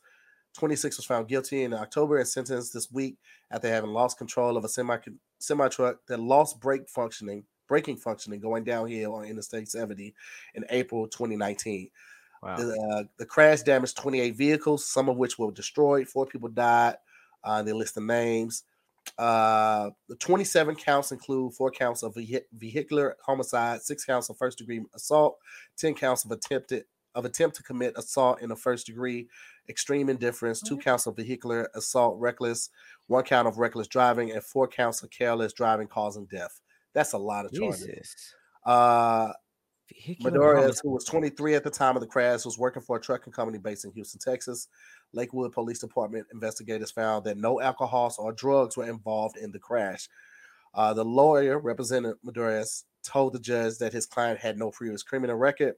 26, 0.57 0.97
was 0.97 1.05
found 1.05 1.27
guilty 1.27 1.63
in 1.63 1.73
October 1.73 2.17
and 2.17 2.27
sentenced 2.27 2.73
this 2.73 2.91
week 2.91 3.17
after 3.49 3.67
having 3.67 3.89
lost 3.89 4.19
control 4.19 4.57
of 4.57 4.63
a 4.63 4.69
semi 4.69 4.97
semi 5.39 5.67
truck 5.69 5.97
that 6.07 6.19
lost 6.19 6.59
brake 6.59 6.87
functioning 6.87 7.45
braking 7.71 7.95
functioning 7.95 8.41
going 8.41 8.65
downhill 8.65 9.13
on 9.13 9.23
Interstate 9.23 9.65
70 9.65 10.13
in 10.55 10.65
April 10.71 11.07
2019. 11.07 11.89
Wow. 12.43 12.57
The, 12.57 12.73
uh, 12.73 13.03
the 13.15 13.25
crash 13.25 13.61
damaged 13.61 13.95
28 13.95 14.35
vehicles, 14.35 14.85
some 14.85 15.07
of 15.07 15.15
which 15.15 15.39
were 15.39 15.53
destroyed. 15.53 16.09
Four 16.09 16.25
people 16.25 16.49
died. 16.49 16.95
Uh, 17.45 17.63
they 17.63 17.71
list 17.71 17.95
the 17.95 18.01
names. 18.01 18.65
Uh, 19.17 19.91
the 20.09 20.17
27 20.17 20.75
counts 20.75 21.13
include 21.13 21.53
four 21.53 21.71
counts 21.71 22.03
of 22.03 22.13
vehicular 22.53 23.15
homicide, 23.25 23.81
six 23.81 24.03
counts 24.03 24.29
of 24.29 24.37
first 24.37 24.57
degree 24.57 24.81
assault, 24.93 25.37
10 25.77 25.93
counts 25.93 26.25
of 26.25 26.31
attempted 26.31 26.83
of 27.15 27.23
attempt 27.23 27.55
to 27.55 27.63
commit 27.63 27.93
assault 27.97 28.41
in 28.41 28.51
a 28.51 28.55
first 28.55 28.85
degree, 28.85 29.29
extreme 29.69 30.09
indifference, 30.09 30.61
two 30.61 30.77
counts 30.77 31.07
of 31.07 31.15
vehicular 31.15 31.69
assault, 31.75 32.19
reckless, 32.19 32.69
one 33.07 33.23
count 33.23 33.47
of 33.47 33.59
reckless 33.59 33.87
driving, 33.87 34.31
and 34.31 34.43
four 34.43 34.67
counts 34.67 35.03
of 35.03 35.09
careless 35.09 35.53
driving 35.53 35.87
causing 35.87 36.25
death. 36.25 36.59
That's 36.93 37.13
a 37.13 37.17
lot 37.17 37.45
of 37.45 37.53
charges. 37.53 37.85
Jesus. 37.85 38.35
Uh, 38.65 39.33
Mederos, 40.21 40.79
who 40.81 40.91
was 40.91 41.05
23 41.05 41.55
at 41.55 41.63
the 41.63 41.69
time 41.69 41.95
of 41.95 42.01
the 42.01 42.07
crash, 42.07 42.45
was 42.45 42.57
working 42.57 42.81
for 42.81 42.97
a 42.97 43.01
trucking 43.01 43.33
company 43.33 43.57
based 43.57 43.85
in 43.85 43.91
Houston, 43.91 44.19
Texas. 44.19 44.67
Lakewood 45.13 45.51
Police 45.51 45.79
Department 45.79 46.25
investigators 46.33 46.91
found 46.91 47.25
that 47.25 47.37
no 47.37 47.59
alcohols 47.59 48.17
or 48.17 48.31
drugs 48.31 48.77
were 48.77 48.89
involved 48.89 49.37
in 49.37 49.51
the 49.51 49.59
crash. 49.59 50.07
Uh, 50.73 50.93
the 50.93 51.03
lawyer 51.03 51.59
representing 51.59 52.13
Mederos 52.25 52.85
told 53.03 53.33
the 53.33 53.39
judge 53.39 53.77
that 53.79 53.93
his 53.93 54.05
client 54.05 54.39
had 54.39 54.57
no 54.57 54.71
previous 54.71 55.03
criminal 55.03 55.35
record, 55.35 55.75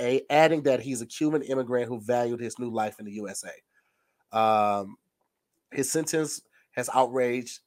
a, 0.00 0.22
adding 0.30 0.62
that 0.62 0.80
he's 0.80 1.02
a 1.02 1.06
Cuban 1.06 1.42
immigrant 1.42 1.88
who 1.88 2.00
valued 2.00 2.40
his 2.40 2.58
new 2.58 2.70
life 2.70 2.98
in 2.98 3.06
the 3.06 3.12
USA. 3.12 3.52
Um, 4.32 4.96
his 5.70 5.90
sentence 5.90 6.42
has 6.72 6.90
outraged, 6.92 7.60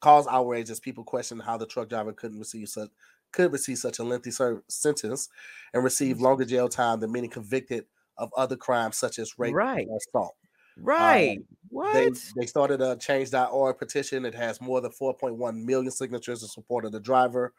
caused 0.00 0.28
outrage 0.30 0.70
as 0.70 0.80
people 0.80 1.04
question 1.04 1.38
how 1.40 1.56
the 1.56 1.66
truck 1.66 1.88
driver 1.88 2.12
couldn't 2.12 2.38
receive 2.38 2.68
such 2.68 2.90
could 3.32 3.52
receive 3.52 3.78
such 3.78 3.98
a 3.98 4.04
lengthy 4.04 4.30
sentence 4.68 5.28
and 5.74 5.84
receive 5.84 6.16
mm-hmm. 6.16 6.24
longer 6.24 6.44
jail 6.44 6.68
time 6.68 7.00
than 7.00 7.12
many 7.12 7.28
convicted 7.28 7.84
of 8.16 8.32
other 8.36 8.56
crimes 8.56 8.96
such 8.96 9.18
as 9.18 9.38
rape 9.38 9.54
right. 9.54 9.86
and 9.86 9.96
assault. 9.96 10.34
Right. 10.80 11.38
Um, 11.38 11.44
what? 11.68 11.92
They, 11.92 12.10
they 12.36 12.46
started 12.46 12.80
a 12.80 12.96
change.org 12.96 13.78
petition. 13.78 14.24
It 14.24 14.34
has 14.34 14.60
more 14.60 14.80
than 14.80 14.92
4.1 14.92 15.64
million 15.64 15.90
signatures 15.90 16.42
in 16.42 16.48
support 16.48 16.84
of 16.84 16.92
the 16.92 17.00
driver. 17.00 17.52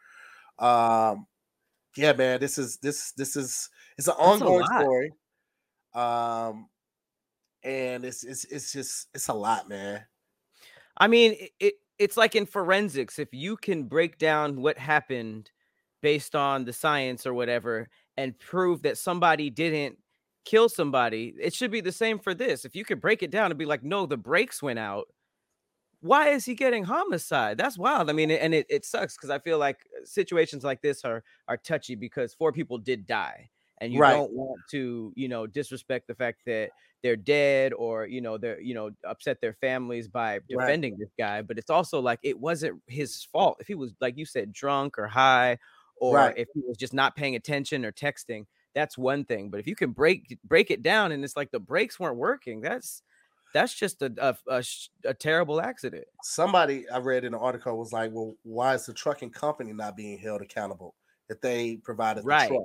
Um, 0.58 1.26
yeah, 1.96 2.12
man, 2.12 2.40
this 2.40 2.58
is 2.58 2.78
this 2.78 3.12
this 3.12 3.36
is 3.36 3.68
it's 3.98 4.08
an 4.08 4.14
ongoing 4.14 4.64
story. 4.66 5.12
Um, 5.94 6.68
and 7.62 8.04
it's 8.04 8.24
it's 8.24 8.44
it's 8.44 8.72
just 8.72 9.08
it's 9.14 9.28
a 9.28 9.34
lot, 9.34 9.68
man. 9.68 10.04
I 10.96 11.08
mean, 11.08 11.36
it 11.58 11.74
it's 12.00 12.16
like 12.16 12.34
in 12.34 12.46
forensics. 12.46 13.18
If 13.18 13.28
you 13.32 13.56
can 13.58 13.84
break 13.84 14.18
down 14.18 14.62
what 14.62 14.78
happened 14.78 15.50
based 16.00 16.34
on 16.34 16.64
the 16.64 16.72
science 16.72 17.26
or 17.26 17.34
whatever 17.34 17.88
and 18.16 18.38
prove 18.38 18.82
that 18.82 18.96
somebody 18.96 19.50
didn't 19.50 19.98
kill 20.46 20.70
somebody, 20.70 21.34
it 21.38 21.52
should 21.52 21.70
be 21.70 21.82
the 21.82 21.92
same 21.92 22.18
for 22.18 22.32
this. 22.34 22.64
If 22.64 22.74
you 22.74 22.86
could 22.86 23.02
break 23.02 23.22
it 23.22 23.30
down 23.30 23.50
and 23.50 23.58
be 23.58 23.66
like, 23.66 23.84
no, 23.84 24.06
the 24.06 24.16
brakes 24.16 24.62
went 24.62 24.78
out. 24.78 25.08
Why 26.00 26.30
is 26.30 26.46
he 26.46 26.54
getting 26.54 26.84
homicide? 26.84 27.58
That's 27.58 27.76
wild. 27.76 28.08
I 28.08 28.14
mean, 28.14 28.30
and 28.30 28.54
it, 28.54 28.66
it 28.70 28.86
sucks 28.86 29.16
because 29.16 29.28
I 29.28 29.38
feel 29.38 29.58
like 29.58 29.80
uh, 29.94 30.06
situations 30.06 30.64
like 30.64 30.80
this 30.80 31.04
are 31.04 31.22
are 31.46 31.58
touchy 31.58 31.94
because 31.94 32.32
four 32.32 32.52
people 32.52 32.78
did 32.78 33.06
die. 33.06 33.50
And 33.80 33.92
you 33.92 34.00
right. 34.00 34.12
don't 34.12 34.32
want 34.32 34.60
to, 34.72 35.12
you 35.16 35.28
know, 35.28 35.46
disrespect 35.46 36.06
the 36.06 36.14
fact 36.14 36.40
that 36.46 36.70
they're 37.02 37.16
dead 37.16 37.72
or 37.72 38.06
you 38.06 38.20
know 38.20 38.38
they're 38.38 38.60
you 38.60 38.74
know 38.74 38.90
upset 39.04 39.40
their 39.40 39.54
families 39.54 40.08
by 40.08 40.40
defending 40.48 40.92
right. 40.92 41.00
this 41.00 41.10
guy 41.18 41.42
but 41.42 41.58
it's 41.58 41.70
also 41.70 42.00
like 42.00 42.18
it 42.22 42.38
wasn't 42.38 42.80
his 42.86 43.24
fault 43.24 43.56
if 43.60 43.66
he 43.66 43.74
was 43.74 43.94
like 44.00 44.16
you 44.16 44.24
said 44.26 44.52
drunk 44.52 44.98
or 44.98 45.06
high 45.06 45.58
or 46.00 46.16
right. 46.16 46.34
if 46.36 46.48
he 46.54 46.60
was 46.66 46.76
just 46.76 46.94
not 46.94 47.16
paying 47.16 47.36
attention 47.36 47.84
or 47.84 47.92
texting 47.92 48.44
that's 48.74 48.98
one 48.98 49.24
thing 49.24 49.50
but 49.50 49.60
if 49.60 49.66
you 49.66 49.74
can 49.74 49.90
break 49.90 50.38
break 50.44 50.70
it 50.70 50.82
down 50.82 51.12
and 51.12 51.24
it's 51.24 51.36
like 51.36 51.50
the 51.50 51.60
brakes 51.60 51.98
weren't 51.98 52.16
working 52.16 52.60
that's 52.60 53.02
that's 53.52 53.74
just 53.74 54.02
a 54.02 54.12
a, 54.18 54.36
a, 54.54 54.64
a 55.06 55.14
terrible 55.14 55.60
accident 55.60 56.04
somebody 56.22 56.88
i 56.90 56.98
read 56.98 57.24
in 57.24 57.34
an 57.34 57.40
article 57.40 57.76
was 57.76 57.92
like 57.92 58.10
well 58.12 58.34
why 58.42 58.74
is 58.74 58.86
the 58.86 58.92
trucking 58.92 59.30
company 59.30 59.72
not 59.72 59.96
being 59.96 60.18
held 60.18 60.42
accountable 60.42 60.94
if 61.28 61.40
they 61.40 61.76
provided 61.76 62.22
the 62.22 62.28
right. 62.28 62.48
truck 62.48 62.64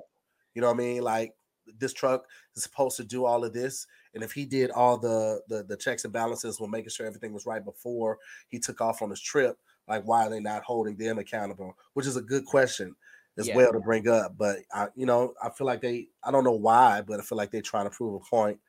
you 0.55 0.61
know 0.61 0.67
what 0.67 0.73
i 0.73 0.77
mean 0.77 1.03
like 1.03 1.33
this 1.79 1.93
truck 1.93 2.25
is 2.55 2.63
supposed 2.63 2.97
to 2.97 3.03
do 3.03 3.25
all 3.25 3.43
of 3.43 3.53
this 3.53 3.85
and 4.13 4.23
if 4.23 4.31
he 4.31 4.45
did 4.45 4.71
all 4.71 4.97
the, 4.97 5.41
the 5.47 5.63
the 5.63 5.77
checks 5.77 6.03
and 6.03 6.13
balances 6.13 6.59
when 6.59 6.71
making 6.71 6.89
sure 6.89 7.05
everything 7.05 7.33
was 7.33 7.45
right 7.45 7.65
before 7.65 8.17
he 8.49 8.59
took 8.59 8.81
off 8.81 9.01
on 9.01 9.09
his 9.09 9.21
trip 9.21 9.57
like 9.87 10.03
why 10.03 10.25
are 10.25 10.29
they 10.29 10.39
not 10.39 10.63
holding 10.63 10.95
them 10.95 11.19
accountable 11.19 11.75
which 11.93 12.07
is 12.07 12.17
a 12.17 12.21
good 12.21 12.45
question 12.45 12.95
as 13.37 13.47
yeah. 13.47 13.55
well 13.55 13.71
to 13.71 13.79
bring 13.79 14.07
up. 14.07 14.35
But 14.37 14.59
I, 14.73 14.87
you 14.95 15.05
know, 15.05 15.33
I 15.41 15.49
feel 15.49 15.67
like 15.67 15.81
they, 15.81 16.07
I 16.23 16.31
don't 16.31 16.43
know 16.43 16.51
why, 16.51 17.01
but 17.01 17.19
I 17.19 17.23
feel 17.23 17.37
like 17.37 17.51
they're 17.51 17.61
trying 17.61 17.85
to 17.85 17.95
prove 17.95 18.21
a 18.21 18.29
point, 18.29 18.59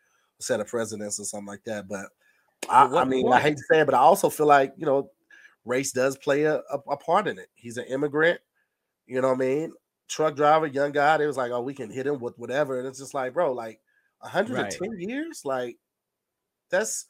set 0.40 0.60
of 0.60 0.66
precedents 0.66 1.20
or 1.20 1.24
something 1.24 1.46
like 1.46 1.64
that. 1.64 1.88
But 1.88 2.06
I, 2.68 2.84
I 2.84 3.04
mean, 3.04 3.32
I 3.32 3.40
hate 3.40 3.56
to 3.56 3.62
say 3.70 3.80
it, 3.80 3.86
but 3.86 3.94
I 3.94 3.98
also 3.98 4.28
feel 4.28 4.46
like 4.46 4.72
you 4.76 4.86
know, 4.86 5.10
race 5.64 5.92
does 5.92 6.16
play 6.16 6.44
a, 6.44 6.56
a, 6.56 6.78
a, 6.90 6.96
part 6.96 7.28
in 7.28 7.38
it. 7.38 7.48
He's 7.54 7.76
an 7.76 7.86
immigrant, 7.86 8.40
you 9.06 9.20
know 9.20 9.28
what 9.28 9.34
I 9.34 9.38
mean? 9.38 9.72
Truck 10.08 10.36
driver, 10.36 10.66
young 10.66 10.92
guy. 10.92 11.16
They 11.16 11.26
was 11.26 11.36
like, 11.36 11.50
oh, 11.50 11.60
we 11.60 11.74
can 11.74 11.90
hit 11.90 12.06
him 12.06 12.20
with 12.20 12.38
whatever, 12.38 12.78
and 12.78 12.86
it's 12.86 12.98
just 12.98 13.14
like, 13.14 13.32
bro, 13.34 13.52
like 13.52 13.80
110 14.20 14.90
right. 14.90 15.00
years, 15.00 15.42
like 15.44 15.76
that's 16.70 17.06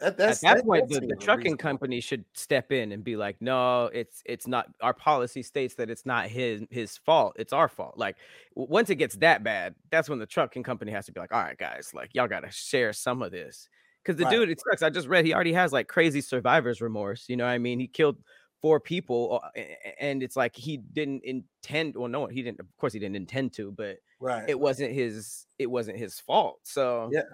that, 0.00 0.18
that's 0.18 0.42
At 0.42 0.56
that 0.56 0.64
point, 0.64 0.88
the, 0.88 1.00
the 1.00 1.16
trucking 1.16 1.56
company 1.56 2.00
should 2.00 2.24
step 2.34 2.72
in 2.72 2.90
and 2.90 3.04
be 3.04 3.16
like, 3.16 3.40
"No, 3.40 3.86
it's 3.86 4.22
it's 4.26 4.46
not. 4.46 4.66
Our 4.80 4.92
policy 4.92 5.42
states 5.42 5.76
that 5.76 5.88
it's 5.88 6.04
not 6.04 6.26
his 6.26 6.64
his 6.70 6.98
fault. 6.98 7.36
It's 7.38 7.52
our 7.52 7.68
fault." 7.68 7.96
Like 7.96 8.16
once 8.54 8.90
it 8.90 8.96
gets 8.96 9.14
that 9.16 9.44
bad, 9.44 9.76
that's 9.90 10.08
when 10.08 10.18
the 10.18 10.26
trucking 10.26 10.64
company 10.64 10.90
has 10.90 11.06
to 11.06 11.12
be 11.12 11.20
like, 11.20 11.32
"All 11.32 11.40
right, 11.40 11.56
guys, 11.56 11.92
like 11.94 12.10
y'all 12.12 12.26
got 12.26 12.40
to 12.40 12.50
share 12.50 12.92
some 12.92 13.22
of 13.22 13.30
this." 13.30 13.68
Because 14.02 14.18
the 14.18 14.24
right. 14.24 14.32
dude, 14.32 14.50
it 14.50 14.60
sucks. 14.60 14.82
I 14.82 14.90
just 14.90 15.08
read 15.08 15.24
he 15.24 15.32
already 15.32 15.52
has 15.52 15.72
like 15.72 15.86
crazy 15.86 16.20
survivor's 16.20 16.80
remorse. 16.80 17.26
You 17.28 17.36
know, 17.36 17.44
what 17.44 17.50
I 17.50 17.58
mean, 17.58 17.78
he 17.78 17.86
killed 17.86 18.16
four 18.64 18.80
people, 18.80 19.42
uh, 19.44 19.60
and 20.00 20.22
it's 20.22 20.36
like 20.36 20.56
he 20.56 20.78
didn't 20.78 21.22
intend. 21.22 21.94
Well, 21.96 22.08
no, 22.08 22.24
he 22.24 22.42
didn't. 22.42 22.60
Of 22.60 22.66
course, 22.78 22.94
he 22.94 22.98
didn't 22.98 23.16
intend 23.16 23.52
to, 23.56 23.70
but 23.70 23.98
right. 24.20 24.48
it 24.48 24.58
wasn't 24.58 24.90
his. 24.90 25.44
It 25.58 25.66
wasn't 25.66 25.98
his 25.98 26.18
fault. 26.18 26.60
So 26.62 27.10
yeah, 27.12 27.24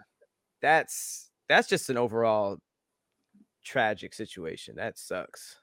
that's 0.60 1.30
that's 1.48 1.68
just 1.68 1.88
an 1.88 1.96
overall 1.96 2.58
tragic 3.64 4.12
situation. 4.12 4.74
That 4.74 4.98
sucks. 4.98 5.60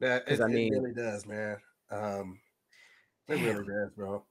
Yeah, 0.00 0.18
it, 0.26 0.40
I 0.40 0.48
mean, 0.48 0.74
it 0.74 0.80
really 0.80 0.92
does, 0.92 1.24
man. 1.24 1.58
Um, 1.92 2.40
it 3.28 3.34
really 3.34 3.64
does, 3.64 3.92
bro. 3.94 4.24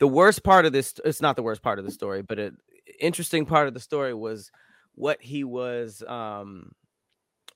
The 0.00 0.06
worst 0.08 0.44
part 0.44 0.66
of 0.66 0.74
this, 0.74 0.92
it's 1.02 1.22
not 1.22 1.34
the 1.34 1.42
worst 1.42 1.62
part 1.62 1.78
of 1.78 1.86
the 1.86 1.90
story, 1.90 2.20
but 2.20 2.38
an 2.38 2.58
interesting 3.00 3.46
part 3.46 3.68
of 3.68 3.72
the 3.72 3.80
story 3.80 4.12
was 4.12 4.50
what 4.96 5.22
he 5.22 5.44
was 5.44 6.02
um 6.06 6.72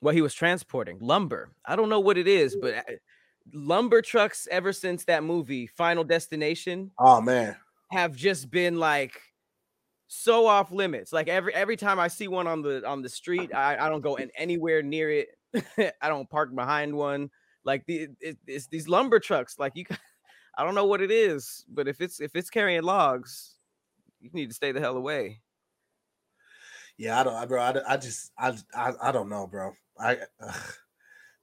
what 0.01 0.15
he 0.15 0.23
was 0.23 0.35
transporting 0.35 0.99
lumber. 1.01 1.51
I 1.65 1.77
don't 1.77 1.89
know 1.89 2.01
what 2.01 2.19
it 2.19 2.27
is 2.29 2.57
but 2.57 2.75
uh, 2.75 2.83
lumber 3.53 4.03
trucks 4.03 4.47
ever 4.51 4.73
since 4.73 5.05
that 5.05 5.25
movie 5.25 5.67
final 5.67 6.05
destination 6.05 6.91
Oh 6.99 7.21
man. 7.21 7.57
have 7.91 8.15
just 8.17 8.51
been 8.51 8.79
like 8.79 9.21
so 10.09 10.47
off 10.47 10.73
limits. 10.73 11.13
Like 11.13 11.29
every 11.29 11.55
every 11.55 11.77
time 11.77 11.99
i 12.01 12.09
see 12.09 12.29
one 12.29 12.47
on 12.47 12.63
the 12.63 12.87
on 12.87 13.03
the 13.03 13.09
street 13.09 13.55
i, 13.55 13.77
I 13.77 13.89
don't 13.89 14.01
go 14.01 14.17
in 14.17 14.31
anywhere 14.37 14.83
near 14.83 15.11
it. 15.11 15.29
I 16.01 16.09
don't 16.09 16.29
park 16.31 16.55
behind 16.55 16.95
one. 16.95 17.31
Like 17.65 17.85
the 17.87 18.09
it, 18.21 18.39
it's 18.47 18.67
these 18.69 18.89
lumber 18.89 19.21
trucks 19.21 19.59
like 19.59 19.73
you 19.77 19.85
i 20.59 20.65
don't 20.65 20.75
know 20.75 20.87
what 20.87 21.01
it 21.01 21.11
is 21.11 21.65
but 21.69 21.87
if 21.87 22.01
it's 22.01 22.21
if 22.21 22.35
it's 22.35 22.51
carrying 22.51 22.83
logs 22.83 23.55
you 24.21 24.31
need 24.33 24.49
to 24.49 24.55
stay 24.55 24.73
the 24.73 24.81
hell 24.81 24.97
away 24.97 25.41
Yeah, 27.01 27.21
I 27.21 27.25
don't, 27.25 27.35
I- 27.35 27.47
bro. 27.47 27.63
I, 27.63 27.95
I 27.95 27.97
just, 27.97 28.33
I, 28.39 28.57
I, 28.75 28.93
I 29.03 29.13
don't 29.13 29.29
know, 29.31 29.47
bro. 29.47 29.75
I 29.99 30.19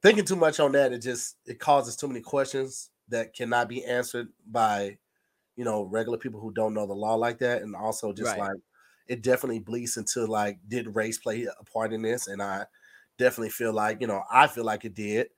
thinking 0.01 0.25
too 0.25 0.35
much 0.35 0.59
on 0.59 0.71
that. 0.73 0.93
It 0.93 0.99
just 0.99 1.37
it 1.45 1.59
causes 1.59 1.95
too 1.95 2.07
many 2.07 2.21
questions 2.21 2.91
that 3.09 3.33
cannot 3.33 3.69
be 3.69 3.83
answered 3.85 4.29
by, 4.45 4.97
you 5.55 5.65
know, 5.65 5.83
regular 5.83 6.17
people 6.19 6.41
who 6.41 6.53
don't 6.53 6.73
know 6.73 6.87
the 6.87 6.93
law 6.95 7.15
like 7.15 7.39
that, 7.39 7.63
and 7.63 7.75
also 7.75 8.13
just 8.13 8.35
Right. 8.35 8.37
like 8.37 8.57
it 9.07 9.23
definitely 9.23 9.59
bleeds 9.59 9.97
into 9.97 10.25
like, 10.27 10.59
did 10.67 10.95
race 10.95 11.19
play 11.19 11.45
a 11.45 11.65
part 11.65 11.93
in 11.93 12.03
this? 12.03 12.27
And 12.27 12.41
I 12.41 12.67
definitely 13.17 13.51
feel 13.51 13.73
like, 13.73 14.01
you 14.01 14.07
know, 14.07 14.23
I 14.31 14.47
feel 14.47 14.65
like 14.65 14.85
it 14.85 14.95
did. 14.95 15.29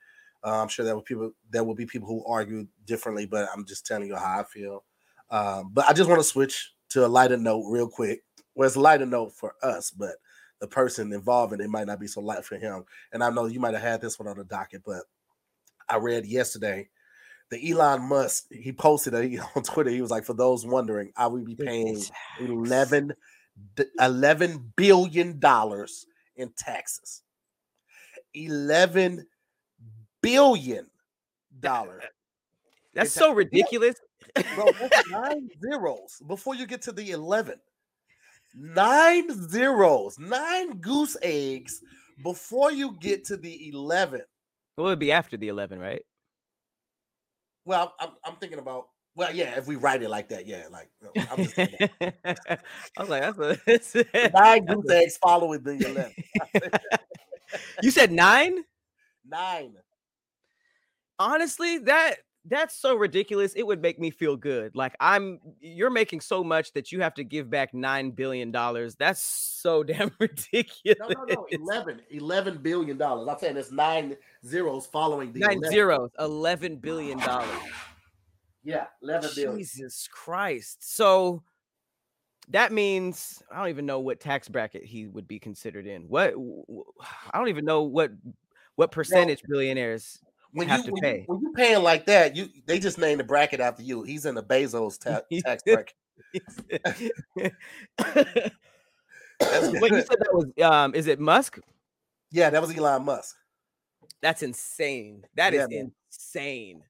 Uh, 0.44 0.62
I'm 0.62 0.70
sure 0.70 0.86
there 0.86 0.96
were 0.96 1.02
people, 1.04 1.34
there 1.50 1.64
will 1.64 1.76
be 1.76 1.86
people 1.86 2.08
who 2.08 2.26
argue 2.26 2.68
differently, 2.86 3.26
but 3.26 3.50
I'm 3.54 3.66
just 3.66 3.86
telling 3.86 4.08
you 4.08 4.16
how 4.16 4.40
I 4.40 4.44
feel. 4.44 4.86
Um, 5.30 5.72
but 5.74 5.86
I 5.88 5.94
just 5.94 6.10
want 6.10 6.20
to 6.20 6.24
switch 6.28 6.74
to 6.90 7.06
a 7.06 7.08
lighter 7.08 7.38
note 7.38 7.66
real 7.70 7.90
quick. 7.90 8.24
Well, 8.60 8.68
it's 8.68 8.76
a 8.76 8.82
lighter 8.82 9.06
note 9.06 9.32
for 9.32 9.56
us, 9.64 9.90
but 9.90 10.16
the 10.60 10.68
person 10.68 11.14
involved 11.14 11.54
in 11.54 11.62
it 11.62 11.70
might 11.70 11.88
not 11.88 11.98
be 11.98 12.08
so 12.08 12.20
light 12.20 12.44
for 12.44 12.58
him. 12.58 12.84
And 13.14 13.24
I 13.24 13.30
know 13.30 13.46
you 13.46 13.58
might 13.58 13.74
have 13.74 13.82
had 13.82 14.02
this 14.02 14.20
one 14.20 14.28
on 14.28 14.38
the 14.38 14.44
docket, 14.44 14.82
but 14.86 15.04
I 15.88 15.96
read 15.96 16.26
yesterday 16.26 16.90
the 17.52 17.72
Elon 17.72 18.02
Musk 18.02 18.48
he 18.52 18.74
posted 18.74 19.14
a, 19.14 19.38
on 19.56 19.64
Twitter. 19.64 19.92
He 19.92 20.02
was 20.02 20.12
like, 20.12 20.26
"For 20.26 20.34
those 20.34 20.66
wondering, 20.66 21.14
I 21.16 21.28
will 21.28 21.46
be 21.46 21.56
paying 21.56 22.04
11, 22.42 23.14
d- 23.78 23.86
11 23.98 24.74
billion 24.76 25.40
dollars 25.40 26.06
in 26.36 26.52
taxes. 26.58 27.22
11 28.34 29.26
billion 30.22 30.86
dollars. 31.62 32.04
That's 32.94 33.14
so 33.14 33.34
ridiculous. 33.34 33.96
Bro, 34.56 34.72
nine 35.12 35.50
zeros 35.62 36.22
before 36.28 36.56
you 36.56 36.68
get 36.68 36.82
to 36.82 36.92
the 36.92 37.12
11. 37.12 37.58
Nine 38.56 39.30
zeros, 39.50 40.18
nine 40.18 40.78
goose 40.80 41.16
eggs 41.22 41.82
before 42.24 42.72
you 42.72 42.98
get 43.00 43.24
to 43.26 43.38
the 43.38 43.70
11. 43.70 44.22
Well, 44.78 44.88
it 44.88 44.90
would 44.92 45.00
be 45.00 45.12
after 45.12 45.38
the 45.38 45.50
11, 45.50 45.80
right? 45.80 46.02
Well, 47.66 47.94
I'm, 48.00 48.10
I'm 48.26 48.36
thinking 48.38 48.60
about, 48.60 48.88
well, 49.16 49.34
yeah, 49.34 49.58
if 49.58 49.68
we 49.68 49.76
write 49.76 50.02
it 50.02 50.10
like 50.10 50.30
that, 50.30 50.48
yeah, 50.48 50.64
like, 50.72 50.90
I'm 51.30 51.38
just 51.44 51.56
thinking 51.56 51.90
I 52.02 52.58
was 52.98 53.10
like, 53.10 53.66
that's 53.66 53.96
a, 53.96 54.06
nine 54.34 54.66
goose 54.66 54.90
eggs 54.90 55.18
following 55.18 55.62
the 55.62 55.74
11. 55.74 56.14
you 57.84 57.92
said 57.92 58.12
nine? 58.12 58.64
Nine. 59.26 59.74
Honestly, 61.20 61.80
that 61.80 62.16
that's 62.46 62.76
so 62.76 62.96
ridiculous. 62.96 63.54
It 63.54 63.66
would 63.66 63.82
make 63.82 64.00
me 64.00 64.10
feel 64.12 64.38
good. 64.38 64.76
Like 64.76 64.96
I'm 65.00 65.40
you're 65.60 65.90
making 65.90 66.22
so 66.22 66.44
much 66.44 66.74
that 66.74 66.92
you 66.92 67.02
have 67.02 67.14
to 67.16 67.24
give 67.24 67.50
back 67.50 67.74
nine 67.74 68.12
billion 68.12 68.52
dollars. 68.52 68.96
That's 68.96 69.22
so 69.22 69.84
damn 69.84 70.12
ridiculous. 70.20 70.98
No, 71.00 71.08
no, 71.10 71.26
no, 71.26 71.48
11, 71.52 72.02
11 72.12 72.58
billion 72.58 72.98
dollars. 72.98 73.28
I'm 73.30 73.38
saying 73.40 73.58
it's 73.58 73.72
nine 73.72 74.16
zeros 74.46 74.86
following 74.86 75.34
the 75.34 75.40
Nine 75.40 75.58
11. 75.58 75.72
zeros, 75.72 76.10
eleven 76.20 76.78
billion 76.78 77.18
dollars. 77.20 77.50
Yeah, 78.64 78.86
11 79.02 79.30
billion. 79.36 79.58
Jesus 79.58 80.08
Christ. 80.12 80.78
So 80.96 81.44
that 82.50 82.72
means 82.72 83.42
I 83.52 83.60
don't 83.60 83.70
even 83.70 83.86
know 83.86 84.00
what 84.00 84.20
tax 84.20 84.48
bracket 84.50 84.84
he 84.84 85.08
would 85.08 85.28
be 85.28 85.40
considered 85.40 85.86
in. 85.88 86.04
What 86.04 86.34
I 87.32 87.38
don't 87.38 87.50
even 87.50 87.66
know 87.66 87.84
what 87.84 88.12
what 88.76 88.92
percentage 88.92 89.42
billionaires 89.48 90.20
When 90.52 90.68
have 90.68 90.80
you, 90.80 90.86
to 90.86 90.92
when 90.92 91.02
pay. 91.04 91.18
you 91.20 91.24
when 91.28 91.42
you 91.42 91.54
paying 91.54 91.84
like 91.84 92.06
that, 92.08 92.36
you 92.36 92.50
they 92.66 92.80
just 92.80 92.98
named 92.98 93.20
the 93.20 93.24
bracket 93.24 93.60
after 93.60 93.84
you. 93.84 94.04
He's 94.04 94.26
in 94.26 94.36
the 94.36 94.44
Bezos 94.44 95.00
ta- 95.00 95.22
tax 95.46 95.64
bracket. 95.64 95.94
Wait, 99.82 99.92
you 99.92 100.02
said 100.02 100.20
that 100.20 100.34
was 100.34 100.46
um 100.64 100.96
is 100.96 101.08
it 101.08 101.20
Musk? 101.20 101.60
Yeah, 102.32 102.50
that 102.50 102.62
was 102.62 102.76
Elon 102.76 103.06
Musk. 103.06 103.36
That's 104.22 104.44
insane. 104.44 105.24
That 105.36 105.54
is 105.54 105.68
Yeah, 105.70 105.78
man. 105.78 105.92
insane. 106.12 106.84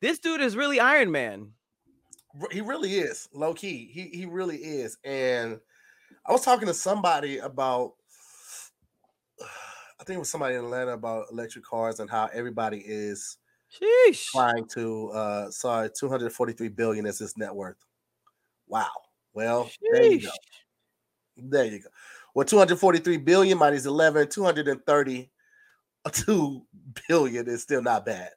This 0.00 0.18
dude 0.18 0.40
is 0.40 0.56
really 0.56 0.80
Iron 0.80 1.10
Man. 1.10 1.52
He 2.50 2.60
really 2.60 2.94
is 2.94 3.28
low 3.32 3.54
key. 3.54 3.90
He 3.92 4.08
he 4.08 4.26
really 4.26 4.56
is. 4.56 4.98
And 5.04 5.60
I 6.26 6.32
was 6.32 6.44
talking 6.44 6.68
to 6.68 6.74
somebody 6.74 7.38
about. 7.38 7.94
I 10.00 10.04
think 10.04 10.16
it 10.16 10.20
was 10.20 10.30
somebody 10.30 10.54
in 10.56 10.64
Atlanta 10.64 10.92
about 10.92 11.26
electric 11.30 11.64
cars 11.64 12.00
and 12.00 12.10
how 12.10 12.28
everybody 12.32 12.82
is 12.84 13.38
Sheesh. 13.72 14.30
trying 14.32 14.66
to. 14.74 15.10
uh 15.10 15.50
Sorry, 15.50 15.88
two 15.96 16.08
hundred 16.08 16.32
forty-three 16.32 16.68
billion 16.68 17.06
is 17.06 17.18
his 17.18 17.36
net 17.36 17.54
worth. 17.54 17.76
Wow. 18.66 18.90
Well, 19.32 19.70
there 19.92 20.02
you 20.04 20.20
go. 20.20 20.30
There 21.36 21.64
you 21.64 21.80
go. 21.80 21.88
Well, 22.34 22.44
243 22.44 23.16
billion 23.18 23.58
minus 23.58 23.86
11, 23.86 24.28
232 24.28 26.66
billion 27.08 27.48
is 27.48 27.62
still 27.62 27.82
not 27.82 28.04
bad. 28.06 28.30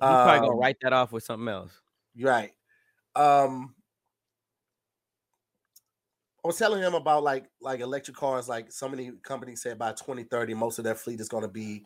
You 0.00 0.06
probably 0.06 0.40
gonna 0.40 0.52
Um, 0.52 0.58
write 0.58 0.76
that 0.82 0.92
off 0.92 1.12
with 1.12 1.24
something 1.24 1.48
else. 1.48 1.72
Right. 2.20 2.52
Um 3.14 3.74
I 6.44 6.48
was 6.48 6.58
telling 6.58 6.82
him 6.82 6.94
about 6.94 7.22
like 7.22 7.46
like 7.60 7.80
electric 7.80 8.16
cars, 8.16 8.48
like 8.48 8.72
so 8.72 8.88
many 8.88 9.12
companies 9.22 9.62
said 9.62 9.78
by 9.78 9.92
2030, 9.92 10.54
most 10.54 10.78
of 10.78 10.84
their 10.84 10.94
fleet 10.94 11.20
is 11.20 11.28
gonna 11.28 11.48
be 11.48 11.84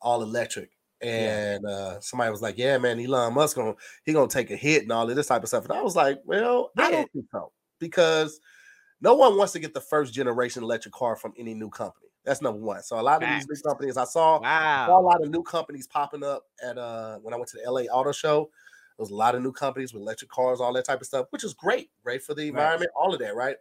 all 0.00 0.22
electric. 0.22 0.72
Yeah. 1.14 1.38
And 1.40 1.64
uh 1.66 2.00
somebody 2.00 2.30
was 2.30 2.42
like, 2.42 2.58
Yeah, 2.58 2.78
man, 2.78 3.00
Elon 3.00 3.34
Musk 3.34 3.56
gonna 3.56 3.74
he 4.04 4.12
gonna 4.14 4.28
take 4.28 4.50
a 4.50 4.56
hit 4.56 4.82
and 4.84 4.92
all 4.92 5.08
of 5.10 5.16
this 5.16 5.28
type 5.28 5.42
of 5.42 5.48
stuff. 5.48 5.64
And 5.64 5.72
I 5.74 5.82
was 5.82 5.96
like, 5.96 6.20
Well, 6.24 6.72
I 6.78 6.90
don't 6.90 7.10
think 7.12 7.26
so, 7.32 7.52
because 7.80 8.40
no 9.00 9.14
one 9.14 9.36
wants 9.36 9.52
to 9.54 9.60
get 9.60 9.74
the 9.74 9.80
first 9.80 10.14
generation 10.14 10.62
electric 10.62 10.94
car 10.94 11.16
from 11.16 11.32
any 11.38 11.54
new 11.54 11.70
company. 11.70 12.08
That's 12.24 12.42
number 12.42 12.60
one. 12.60 12.82
So 12.82 13.00
a 13.00 13.02
lot 13.02 13.22
of 13.22 13.28
these 13.28 13.46
Facts. 13.46 13.62
companies 13.66 13.96
I 13.96 14.04
saw 14.04 14.44
saw 14.84 15.00
a 15.00 15.02
lot 15.02 15.22
of 15.22 15.30
new 15.30 15.42
companies 15.42 15.86
popping 15.86 16.24
up 16.24 16.44
at 16.62 16.78
uh 16.78 17.18
when 17.18 17.34
I 17.34 17.36
went 17.36 17.48
to 17.50 17.58
the 17.58 17.64
LA 17.64 17.82
Auto 17.82 18.12
Show. 18.12 18.50
There 18.96 19.02
was 19.04 19.10
a 19.10 19.14
lot 19.14 19.34
of 19.36 19.42
new 19.42 19.52
companies 19.52 19.92
with 19.94 20.02
electric 20.02 20.30
cars, 20.30 20.60
all 20.60 20.72
that 20.74 20.84
type 20.86 21.00
of 21.00 21.06
stuff, 21.06 21.26
which 21.30 21.44
is 21.44 21.54
great, 21.54 21.90
great 22.02 22.22
for 22.22 22.34
the 22.34 22.48
Right. 22.50 22.72
environment, 22.72 22.90
all 22.96 23.14
of 23.14 23.20
that, 23.20 23.36
right? 23.36 23.56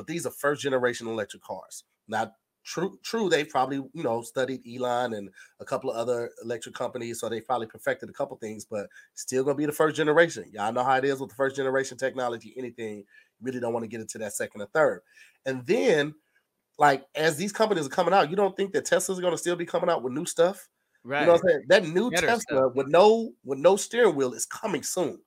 But 0.00 0.06
these 0.06 0.24
are 0.24 0.30
first 0.30 0.62
generation 0.62 1.06
electric 1.06 1.42
cars. 1.42 1.84
Now, 2.08 2.32
true, 2.64 2.98
true, 3.02 3.28
they 3.28 3.44
probably 3.44 3.76
you 3.92 4.02
know 4.02 4.22
studied 4.22 4.62
Elon 4.66 5.12
and 5.12 5.28
a 5.60 5.64
couple 5.66 5.90
of 5.90 5.96
other 5.98 6.30
electric 6.42 6.74
companies, 6.74 7.20
so 7.20 7.28
they 7.28 7.42
probably 7.42 7.66
perfected 7.66 8.08
a 8.08 8.14
couple 8.14 8.34
things, 8.38 8.64
but 8.64 8.86
still 9.12 9.44
gonna 9.44 9.56
be 9.56 9.66
the 9.66 9.72
first 9.72 9.96
generation. 9.96 10.44
Y'all 10.54 10.72
know 10.72 10.84
how 10.84 10.96
it 10.96 11.04
is 11.04 11.20
with 11.20 11.28
the 11.28 11.36
first 11.36 11.54
generation 11.54 11.98
technology. 11.98 12.54
Anything 12.56 13.00
you 13.00 13.04
really 13.42 13.60
don't 13.60 13.74
want 13.74 13.84
to 13.84 13.88
get 13.88 14.00
into 14.00 14.16
that 14.16 14.32
second 14.32 14.62
or 14.62 14.68
third, 14.68 15.02
and 15.44 15.66
then. 15.66 16.14
Like 16.78 17.04
as 17.14 17.36
these 17.36 17.52
companies 17.52 17.84
are 17.84 17.90
coming 17.90 18.14
out, 18.14 18.30
you 18.30 18.36
don't 18.36 18.56
think 18.56 18.72
that 18.72 18.86
Tesla's 18.86 19.20
going 19.20 19.34
to 19.34 19.36
still 19.36 19.54
be 19.54 19.66
coming 19.66 19.90
out 19.90 20.02
with 20.02 20.14
new 20.14 20.24
stuff? 20.24 20.66
Right. 21.04 21.20
You 21.20 21.26
know 21.26 21.32
what 21.32 21.42
I'm 21.42 21.48
saying? 21.48 21.64
That 21.68 21.84
new 21.84 22.10
Better 22.10 22.26
Tesla 22.26 22.40
stuff. 22.40 22.74
with 22.74 22.88
no 22.88 23.32
with 23.44 23.58
no 23.58 23.76
steering 23.76 24.16
wheel 24.16 24.32
is 24.32 24.46
coming 24.46 24.82
soon. 24.82 25.20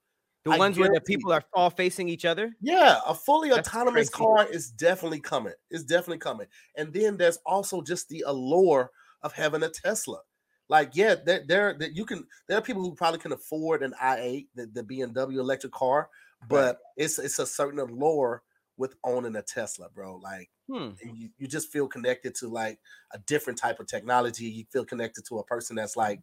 The 0.45 0.51
I 0.51 0.62
ones 0.63 0.77
where 0.79 0.89
the 0.89 1.01
people 1.01 1.32
are 1.34 1.43
all 1.53 1.69
facing 1.69 2.10
each 2.10 2.25
other. 2.25 2.56
Yeah, 2.60 3.01
a 3.06 3.13
fully 3.13 3.51
That's 3.53 3.69
autonomous 3.69 4.10
crazy. 4.10 4.10
car 4.10 4.47
is 4.49 4.71
definitely 4.71 5.19
coming. 5.19 5.53
It's 5.69 5.84
definitely 5.84 6.19
coming. 6.19 6.47
And 6.75 6.93
then 6.93 7.17
there's 7.17 7.38
also 7.45 7.82
just 7.82 8.08
the 8.10 8.23
allure 8.25 8.91
of 9.21 9.34
having 9.34 9.63
a 9.63 9.69
Tesla. 9.69 10.21
Like, 10.69 10.91
yeah, 10.95 11.15
there, 11.15 11.43
there 11.45 11.77
that 11.77 11.93
you 11.95 12.06
can 12.06 12.25
there 12.47 12.58
are 12.58 12.62
people 12.62 12.82
who 12.84 12.95
probably 12.95 13.19
can 13.19 13.34
afford 13.34 13.84
an 13.84 13.93
i8, 13.99 14.47
the, 14.56 14.65
the 14.67 14.84
BMW 14.84 15.39
electric 15.41 15.73
car, 15.73 16.10
but 16.41 16.79
it's 16.95 17.19
it's 17.19 17.39
a 17.39 17.45
certain 17.45 17.79
allure 17.79 18.43
with 18.77 18.95
owning 19.03 19.36
a 19.36 19.41
Tesla, 19.41 19.89
bro. 19.89 20.15
Like 20.15 20.49
Hmm. 20.67 20.93
you, 21.03 21.29
you 21.38 21.47
just 21.47 21.69
feel 21.71 21.88
connected 21.88 22.34
to 22.36 22.47
like 22.47 22.79
a 23.12 23.19
different 23.19 23.60
type 23.60 23.79
of 23.82 23.88
technology. 23.88 24.45
You 24.45 24.65
feel 24.71 24.86
connected 24.86 25.25
to 25.25 25.39
a 25.39 25.43
person 25.43 25.75
that's 25.75 25.97
like 25.97 26.21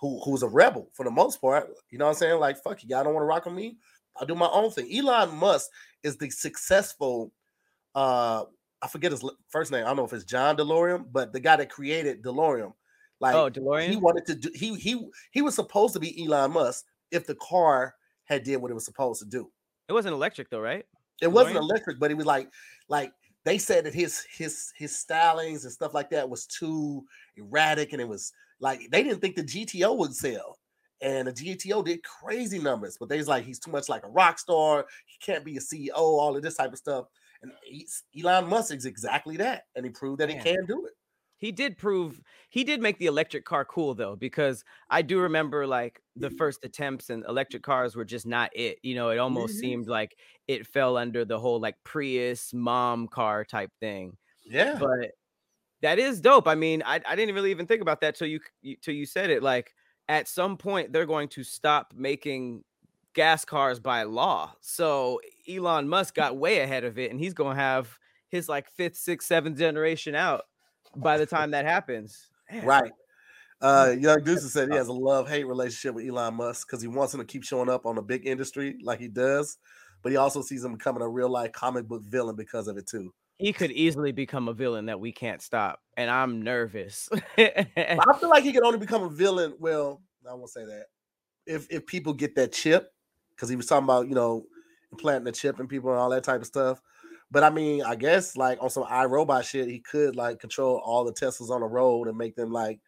who 0.00 0.20
who's 0.24 0.42
a 0.42 0.48
rebel 0.48 0.90
for 0.94 1.04
the 1.04 1.10
most 1.10 1.40
part. 1.40 1.68
You 1.90 1.98
know 1.98 2.06
what 2.06 2.12
I'm 2.12 2.16
saying? 2.16 2.40
Like, 2.40 2.62
fuck 2.62 2.82
you, 2.82 2.88
y'all 2.90 3.04
don't 3.04 3.14
want 3.14 3.22
to 3.22 3.28
rock 3.28 3.44
with 3.44 3.54
me. 3.54 3.76
I'll 4.16 4.26
do 4.26 4.34
my 4.34 4.48
own 4.48 4.70
thing. 4.70 4.88
Elon 4.96 5.36
Musk 5.36 5.68
is 6.02 6.16
the 6.16 6.30
successful 6.30 7.32
uh 7.94 8.44
I 8.80 8.86
forget 8.86 9.10
his 9.10 9.24
first 9.48 9.72
name. 9.72 9.84
I 9.84 9.88
don't 9.88 9.96
know 9.96 10.04
if 10.04 10.12
it's 10.12 10.24
John 10.24 10.56
DeLorean, 10.56 11.06
but 11.10 11.32
the 11.32 11.40
guy 11.40 11.56
that 11.56 11.68
created 11.68 12.22
DeLorean. 12.22 12.72
Like 13.20 13.34
oh, 13.34 13.50
DeLorean. 13.50 13.88
he 13.88 13.96
wanted 13.96 14.26
to 14.26 14.34
do 14.36 14.50
he 14.54 14.74
he 14.76 15.08
he 15.32 15.42
was 15.42 15.54
supposed 15.54 15.94
to 15.94 16.00
be 16.00 16.24
Elon 16.24 16.52
Musk 16.52 16.84
if 17.10 17.26
the 17.26 17.34
car 17.36 17.94
had 18.24 18.44
did 18.44 18.58
what 18.58 18.70
it 18.70 18.74
was 18.74 18.84
supposed 18.84 19.20
to 19.20 19.26
do. 19.26 19.50
It 19.88 19.92
wasn't 19.92 20.14
electric 20.14 20.50
though, 20.50 20.60
right? 20.60 20.84
It 21.20 21.32
wasn't 21.32 21.56
electric, 21.56 21.98
but 21.98 22.12
it 22.12 22.16
was 22.16 22.26
like 22.26 22.48
like 22.88 23.12
they 23.44 23.58
said 23.58 23.84
that 23.84 23.94
his 23.94 24.24
his 24.30 24.72
his 24.76 24.92
stylings 24.92 25.64
and 25.64 25.72
stuff 25.72 25.94
like 25.94 26.10
that 26.10 26.28
was 26.28 26.46
too 26.46 27.04
erratic, 27.36 27.92
and 27.92 28.00
it 28.00 28.08
was 28.08 28.32
like 28.60 28.80
they 28.90 29.02
didn't 29.02 29.20
think 29.20 29.36
the 29.36 29.42
GTO 29.42 29.96
would 29.96 30.14
sell. 30.14 30.58
And 31.00 31.28
the 31.28 31.32
GTO 31.32 31.84
did 31.84 32.00
crazy 32.02 32.58
numbers, 32.58 32.96
but 32.98 33.08
they 33.08 33.18
was 33.18 33.28
like 33.28 33.44
he's 33.44 33.60
too 33.60 33.70
much 33.70 33.88
like 33.88 34.04
a 34.04 34.08
rock 34.08 34.38
star. 34.38 34.84
He 35.06 35.16
can't 35.24 35.44
be 35.44 35.56
a 35.56 35.60
CEO, 35.60 35.92
all 35.94 36.36
of 36.36 36.42
this 36.42 36.56
type 36.56 36.72
of 36.72 36.78
stuff. 36.78 37.06
And 37.40 37.52
Elon 38.18 38.48
Musk 38.48 38.74
is 38.74 38.84
exactly 38.84 39.36
that, 39.36 39.66
and 39.76 39.84
he 39.84 39.92
proved 39.92 40.18
that 40.18 40.28
Man. 40.28 40.38
he 40.38 40.42
can 40.42 40.66
do 40.66 40.86
it. 40.86 40.92
He 41.38 41.52
did 41.52 41.78
prove 41.78 42.20
he 42.50 42.64
did 42.64 42.82
make 42.82 42.98
the 42.98 43.06
electric 43.06 43.44
car 43.44 43.64
cool 43.64 43.94
though, 43.94 44.16
because 44.16 44.64
I 44.90 45.02
do 45.02 45.20
remember 45.20 45.68
like 45.68 46.02
the 46.16 46.30
first 46.30 46.64
attempts 46.64 47.10
and 47.10 47.24
electric 47.28 47.62
cars 47.62 47.94
were 47.94 48.04
just 48.04 48.26
not 48.26 48.50
it. 48.56 48.78
You 48.82 48.96
know, 48.96 49.10
it 49.10 49.18
almost 49.18 49.52
mm-hmm. 49.54 49.60
seemed 49.60 49.86
like 49.86 50.16
it 50.48 50.66
fell 50.66 50.96
under 50.96 51.24
the 51.24 51.38
whole 51.38 51.60
like 51.60 51.76
Prius 51.84 52.52
mom 52.52 53.06
car 53.06 53.44
type 53.44 53.70
thing. 53.78 54.16
Yeah. 54.44 54.78
But 54.80 55.12
that 55.82 55.98
is 55.98 56.20
dope. 56.20 56.48
I 56.48 56.54
mean, 56.54 56.82
I, 56.84 57.00
I 57.08 57.16
didn't 57.16 57.34
really 57.34 57.50
even 57.50 57.66
think 57.66 57.82
about 57.82 58.00
that 58.00 58.16
till 58.16 58.26
you 58.26 58.40
till 58.82 58.94
you 58.94 59.06
said 59.06 59.30
it. 59.30 59.42
Like 59.42 59.74
at 60.08 60.28
some 60.28 60.56
point 60.56 60.92
they're 60.92 61.06
going 61.06 61.28
to 61.28 61.44
stop 61.44 61.92
making 61.96 62.64
gas 63.14 63.44
cars 63.44 63.80
by 63.80 64.04
law. 64.04 64.52
So 64.60 65.20
Elon 65.48 65.88
Musk 65.88 66.14
got 66.14 66.36
way 66.36 66.60
ahead 66.60 66.84
of 66.84 66.98
it, 66.98 67.10
and 67.10 67.20
he's 67.20 67.34
gonna 67.34 67.54
have 67.54 67.98
his 68.28 68.48
like 68.48 68.70
fifth, 68.70 68.96
sixth, 68.96 69.28
seventh 69.28 69.58
generation 69.58 70.14
out 70.14 70.44
by 70.96 71.18
the 71.18 71.26
time 71.26 71.52
that 71.52 71.64
happens. 71.64 72.28
Man. 72.50 72.64
Right. 72.64 72.92
Uh, 73.60 73.94
Young 73.98 74.22
Deuce 74.22 74.52
said 74.52 74.68
he 74.70 74.76
has 74.76 74.88
a 74.88 74.92
love 74.92 75.28
hate 75.28 75.46
relationship 75.46 75.94
with 75.94 76.08
Elon 76.08 76.34
Musk 76.34 76.66
because 76.68 76.82
he 76.82 76.88
wants 76.88 77.14
him 77.14 77.20
to 77.20 77.26
keep 77.26 77.44
showing 77.44 77.68
up 77.68 77.86
on 77.86 77.96
the 77.96 78.02
big 78.02 78.26
industry 78.26 78.76
like 78.82 78.98
he 78.98 79.08
does, 79.08 79.58
but 80.02 80.12
he 80.12 80.16
also 80.16 80.42
sees 80.42 80.64
him 80.64 80.72
becoming 80.72 81.02
a 81.02 81.08
real 81.08 81.28
life 81.28 81.52
comic 81.52 81.86
book 81.86 82.02
villain 82.04 82.36
because 82.36 82.68
of 82.68 82.76
it 82.76 82.86
too. 82.86 83.12
He 83.38 83.52
could 83.52 83.70
easily 83.70 84.12
become 84.12 84.48
a 84.48 84.52
villain 84.52 84.86
that 84.86 85.00
we 85.00 85.12
can't 85.12 85.40
stop, 85.40 85.80
and 85.96 86.10
I'm 86.10 86.42
nervous. 86.42 87.08
I 87.38 88.18
feel 88.18 88.28
like 88.28 88.42
he 88.42 88.52
could 88.52 88.64
only 88.64 88.78
become 88.78 89.02
a 89.02 89.08
villain. 89.08 89.54
Well, 89.58 90.02
I 90.28 90.34
won't 90.34 90.50
say 90.50 90.64
that. 90.64 90.86
If 91.46 91.66
if 91.70 91.86
people 91.86 92.12
get 92.12 92.34
that 92.34 92.52
chip, 92.52 92.92
because 93.30 93.48
he 93.48 93.56
was 93.56 93.66
talking 93.66 93.84
about 93.84 94.08
you 94.08 94.14
know 94.14 94.44
implanting 94.92 95.24
the 95.24 95.32
chip 95.32 95.60
in 95.60 95.68
people 95.68 95.90
and 95.90 95.98
all 95.98 96.10
that 96.10 96.24
type 96.24 96.40
of 96.40 96.46
stuff. 96.46 96.80
But 97.30 97.44
I 97.44 97.50
mean, 97.50 97.82
I 97.82 97.94
guess 97.94 98.36
like 98.36 98.58
on 98.62 98.70
some 98.70 98.84
iRobot 98.84 99.44
shit, 99.44 99.68
he 99.68 99.80
could 99.80 100.16
like 100.16 100.40
control 100.40 100.80
all 100.84 101.04
the 101.04 101.12
Teslas 101.12 101.50
on 101.50 101.60
the 101.60 101.66
road 101.66 102.08
and 102.08 102.16
make 102.16 102.34
them 102.34 102.50
like, 102.50 102.80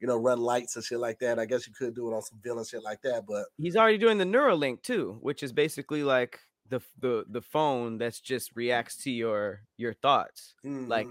you 0.00 0.08
know, 0.08 0.16
run 0.16 0.40
lights 0.40 0.74
and 0.76 0.84
shit 0.84 0.98
like 0.98 1.20
that. 1.20 1.38
I 1.38 1.46
guess 1.46 1.66
you 1.66 1.72
could 1.72 1.94
do 1.94 2.10
it 2.10 2.14
on 2.14 2.22
some 2.22 2.40
villain 2.42 2.64
shit 2.64 2.82
like 2.82 3.02
that. 3.02 3.24
But 3.26 3.46
he's 3.56 3.76
already 3.76 3.98
doing 3.98 4.18
the 4.18 4.24
Neuralink 4.24 4.82
too, 4.82 5.16
which 5.20 5.42
is 5.42 5.52
basically 5.52 6.02
like 6.02 6.40
the 6.68 6.80
the 7.00 7.24
the 7.28 7.42
phone 7.42 7.98
that's 7.98 8.20
just 8.20 8.54
reacts 8.54 8.96
to 9.04 9.10
your 9.10 9.62
your 9.76 9.92
thoughts. 9.92 10.54
Mm-hmm. 10.64 10.88
Like 10.88 11.08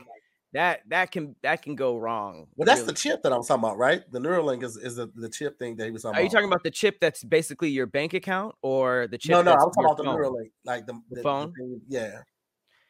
that 0.54 0.82
that 0.90 1.12
can 1.12 1.36
that 1.42 1.62
can 1.62 1.76
go 1.76 1.98
wrong. 1.98 2.48
Well, 2.56 2.66
that's 2.66 2.82
really. 2.82 2.94
the 2.94 2.98
chip 2.98 3.24
that 3.24 3.34
I'm 3.34 3.44
talking 3.44 3.64
about, 3.64 3.78
right? 3.78 4.04
The 4.12 4.20
Neuralink 4.20 4.64
is, 4.64 4.78
is 4.78 4.96
the, 4.96 5.10
the 5.16 5.30
chip 5.30 5.58
thing 5.58 5.76
that 5.78 5.86
he 5.86 5.92
was 5.92 6.04
talking 6.04 6.14
about. 6.14 6.18
Are 6.18 6.22
about. 6.22 6.24
you 6.24 6.30
talking 6.30 6.48
about 6.48 6.64
the 6.64 6.72
chip 6.72 7.00
that's 7.00 7.24
basically 7.24 7.70
your 7.70 7.88
bank 7.88 8.14
account 8.14 8.56
or 8.62 9.08
the 9.08 9.18
chip? 9.18 9.32
No, 9.32 9.42
no, 9.42 9.54
I'm 9.54 9.72
talking 9.72 9.86
about 9.86 9.98
the 9.98 10.04
Neuralink, 10.04 10.52
like 10.64 10.86
the, 10.86 10.94
the, 11.10 11.16
the 11.16 11.22
phone. 11.22 11.54
The 11.58 11.82
yeah, 11.88 12.20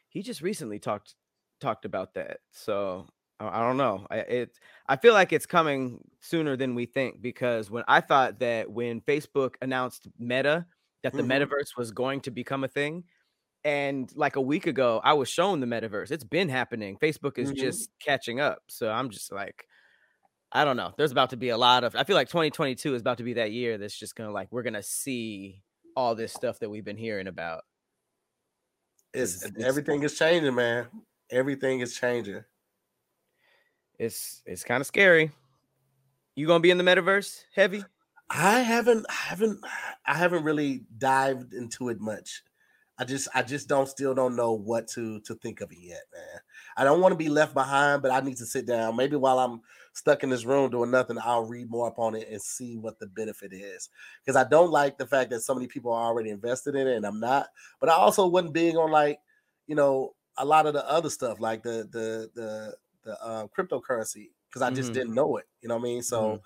he 0.08 0.22
just 0.22 0.42
recently 0.42 0.78
talked 0.78 1.14
talked 1.60 1.84
about 1.84 2.14
that. 2.14 2.38
So 2.52 3.06
I, 3.40 3.60
don't 3.60 3.76
know. 3.76 4.06
I 4.10 4.16
it 4.18 4.58
I 4.86 4.96
feel 4.96 5.14
like 5.14 5.32
it's 5.32 5.46
coming 5.46 6.00
sooner 6.20 6.56
than 6.56 6.74
we 6.74 6.86
think 6.86 7.22
because 7.22 7.70
when 7.70 7.84
I 7.88 8.00
thought 8.00 8.40
that 8.40 8.70
when 8.70 9.00
Facebook 9.00 9.54
announced 9.62 10.06
Meta 10.18 10.66
that 11.04 11.12
the 11.12 11.22
mm-hmm. 11.22 11.30
metaverse 11.30 11.76
was 11.76 11.92
going 11.92 12.22
to 12.22 12.32
become 12.32 12.64
a 12.64 12.68
thing, 12.68 13.04
and 13.62 14.10
like 14.16 14.34
a 14.34 14.40
week 14.40 14.66
ago 14.66 15.00
I 15.04 15.12
was 15.12 15.28
shown 15.28 15.60
the 15.60 15.66
metaverse. 15.66 16.10
It's 16.10 16.24
been 16.24 16.48
happening. 16.48 16.98
Facebook 16.98 17.38
is 17.38 17.50
mm-hmm. 17.50 17.60
just 17.60 17.90
catching 18.00 18.40
up. 18.40 18.62
So 18.68 18.90
I'm 18.90 19.10
just 19.10 19.30
like 19.30 19.66
I 20.52 20.64
don't 20.64 20.76
know. 20.76 20.92
There's 20.96 21.12
about 21.12 21.30
to 21.30 21.36
be 21.36 21.48
a 21.48 21.56
lot 21.56 21.84
of 21.84 21.96
I 21.96 22.04
feel 22.04 22.16
like 22.16 22.28
2022 22.28 22.94
is 22.94 23.00
about 23.00 23.18
to 23.18 23.24
be 23.24 23.34
that 23.34 23.52
year 23.52 23.78
that's 23.78 23.98
just 23.98 24.16
going 24.16 24.28
to 24.28 24.34
like 24.34 24.48
we're 24.50 24.62
going 24.62 24.74
to 24.74 24.82
see 24.82 25.62
all 25.96 26.14
this 26.14 26.32
stuff 26.32 26.58
that 26.60 26.70
we've 26.70 26.84
been 26.84 26.96
hearing 26.96 27.26
about. 27.26 27.62
It's, 29.12 29.44
it's 29.44 29.64
everything 29.64 30.02
is 30.02 30.18
changing, 30.18 30.54
man. 30.54 30.86
Everything 31.30 31.80
is 31.80 31.94
changing. 31.94 32.42
It's 33.98 34.42
it's 34.44 34.64
kind 34.64 34.80
of 34.80 34.86
scary. 34.86 35.30
You 36.34 36.48
gonna 36.48 36.60
be 36.60 36.70
in 36.70 36.78
the 36.78 36.84
metaverse 36.84 37.44
heavy? 37.54 37.84
I 38.30 38.60
haven't, 38.60 39.06
I 39.08 39.28
haven't, 39.28 39.60
I 40.06 40.14
haven't 40.14 40.44
really 40.44 40.84
dived 40.98 41.52
into 41.52 41.88
it 41.88 42.00
much. 42.00 42.42
I 42.96 43.04
just, 43.04 43.28
I 43.34 43.42
just 43.42 43.68
don't, 43.68 43.88
still 43.88 44.14
don't 44.14 44.36
know 44.36 44.52
what 44.52 44.86
to 44.88 45.20
to 45.22 45.34
think 45.34 45.60
of 45.60 45.72
it 45.72 45.78
yet, 45.80 46.02
man. 46.12 46.40
I 46.76 46.84
don't 46.84 47.00
want 47.00 47.12
to 47.12 47.16
be 47.16 47.28
left 47.28 47.52
behind, 47.52 48.02
but 48.02 48.12
I 48.12 48.20
need 48.20 48.36
to 48.36 48.46
sit 48.46 48.66
down. 48.66 48.96
Maybe 48.96 49.16
while 49.16 49.40
I'm 49.40 49.62
stuck 49.94 50.22
in 50.22 50.30
this 50.30 50.44
room 50.44 50.70
doing 50.70 50.92
nothing, 50.92 51.18
I'll 51.22 51.44
read 51.44 51.70
more 51.70 51.88
up 51.88 51.98
on 51.98 52.14
it 52.14 52.28
and 52.30 52.40
see 52.40 52.76
what 52.76 52.98
the 53.00 53.08
benefit 53.08 53.52
is. 53.52 53.90
Because 54.20 54.36
I 54.36 54.48
don't 54.48 54.70
like 54.70 54.96
the 54.96 55.06
fact 55.06 55.30
that 55.30 55.40
so 55.40 55.54
many 55.54 55.66
people 55.66 55.92
are 55.92 56.04
already 56.04 56.30
invested 56.30 56.76
in 56.76 56.86
it 56.86 56.96
and 56.96 57.04
I'm 57.04 57.18
not. 57.18 57.48
But 57.80 57.88
I 57.88 57.94
also 57.94 58.26
wasn't 58.28 58.54
big 58.54 58.76
on 58.76 58.92
like, 58.92 59.18
you 59.66 59.74
know, 59.74 60.14
a 60.36 60.44
lot 60.44 60.66
of 60.66 60.74
the 60.74 60.88
other 60.88 61.10
stuff, 61.10 61.40
like 61.40 61.62
the 61.62 61.88
the 61.90 62.30
the 62.34 62.76
the 63.04 63.24
uh, 63.24 63.46
cryptocurrency, 63.56 64.30
because 64.48 64.62
I 64.62 64.70
just 64.70 64.90
mm-hmm. 64.90 64.94
didn't 64.94 65.14
know 65.14 65.36
it. 65.36 65.46
You 65.62 65.68
know 65.68 65.76
what 65.76 65.82
I 65.82 65.84
mean? 65.84 66.02
So, 66.02 66.22
mm-hmm. 66.22 66.36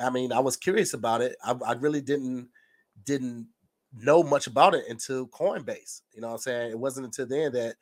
I 0.00 0.10
mean, 0.10 0.32
I 0.32 0.40
was 0.40 0.56
curious 0.56 0.94
about 0.94 1.20
it. 1.20 1.36
I, 1.44 1.54
I 1.66 1.72
really 1.74 2.00
didn't 2.00 2.48
didn't 3.04 3.48
know 3.94 4.22
much 4.22 4.46
about 4.46 4.74
it 4.74 4.84
until 4.88 5.26
Coinbase. 5.28 6.02
You 6.14 6.20
know 6.20 6.28
what 6.28 6.34
I'm 6.34 6.40
saying? 6.40 6.70
It 6.70 6.78
wasn't 6.78 7.06
until 7.06 7.26
then 7.26 7.52
that 7.52 7.76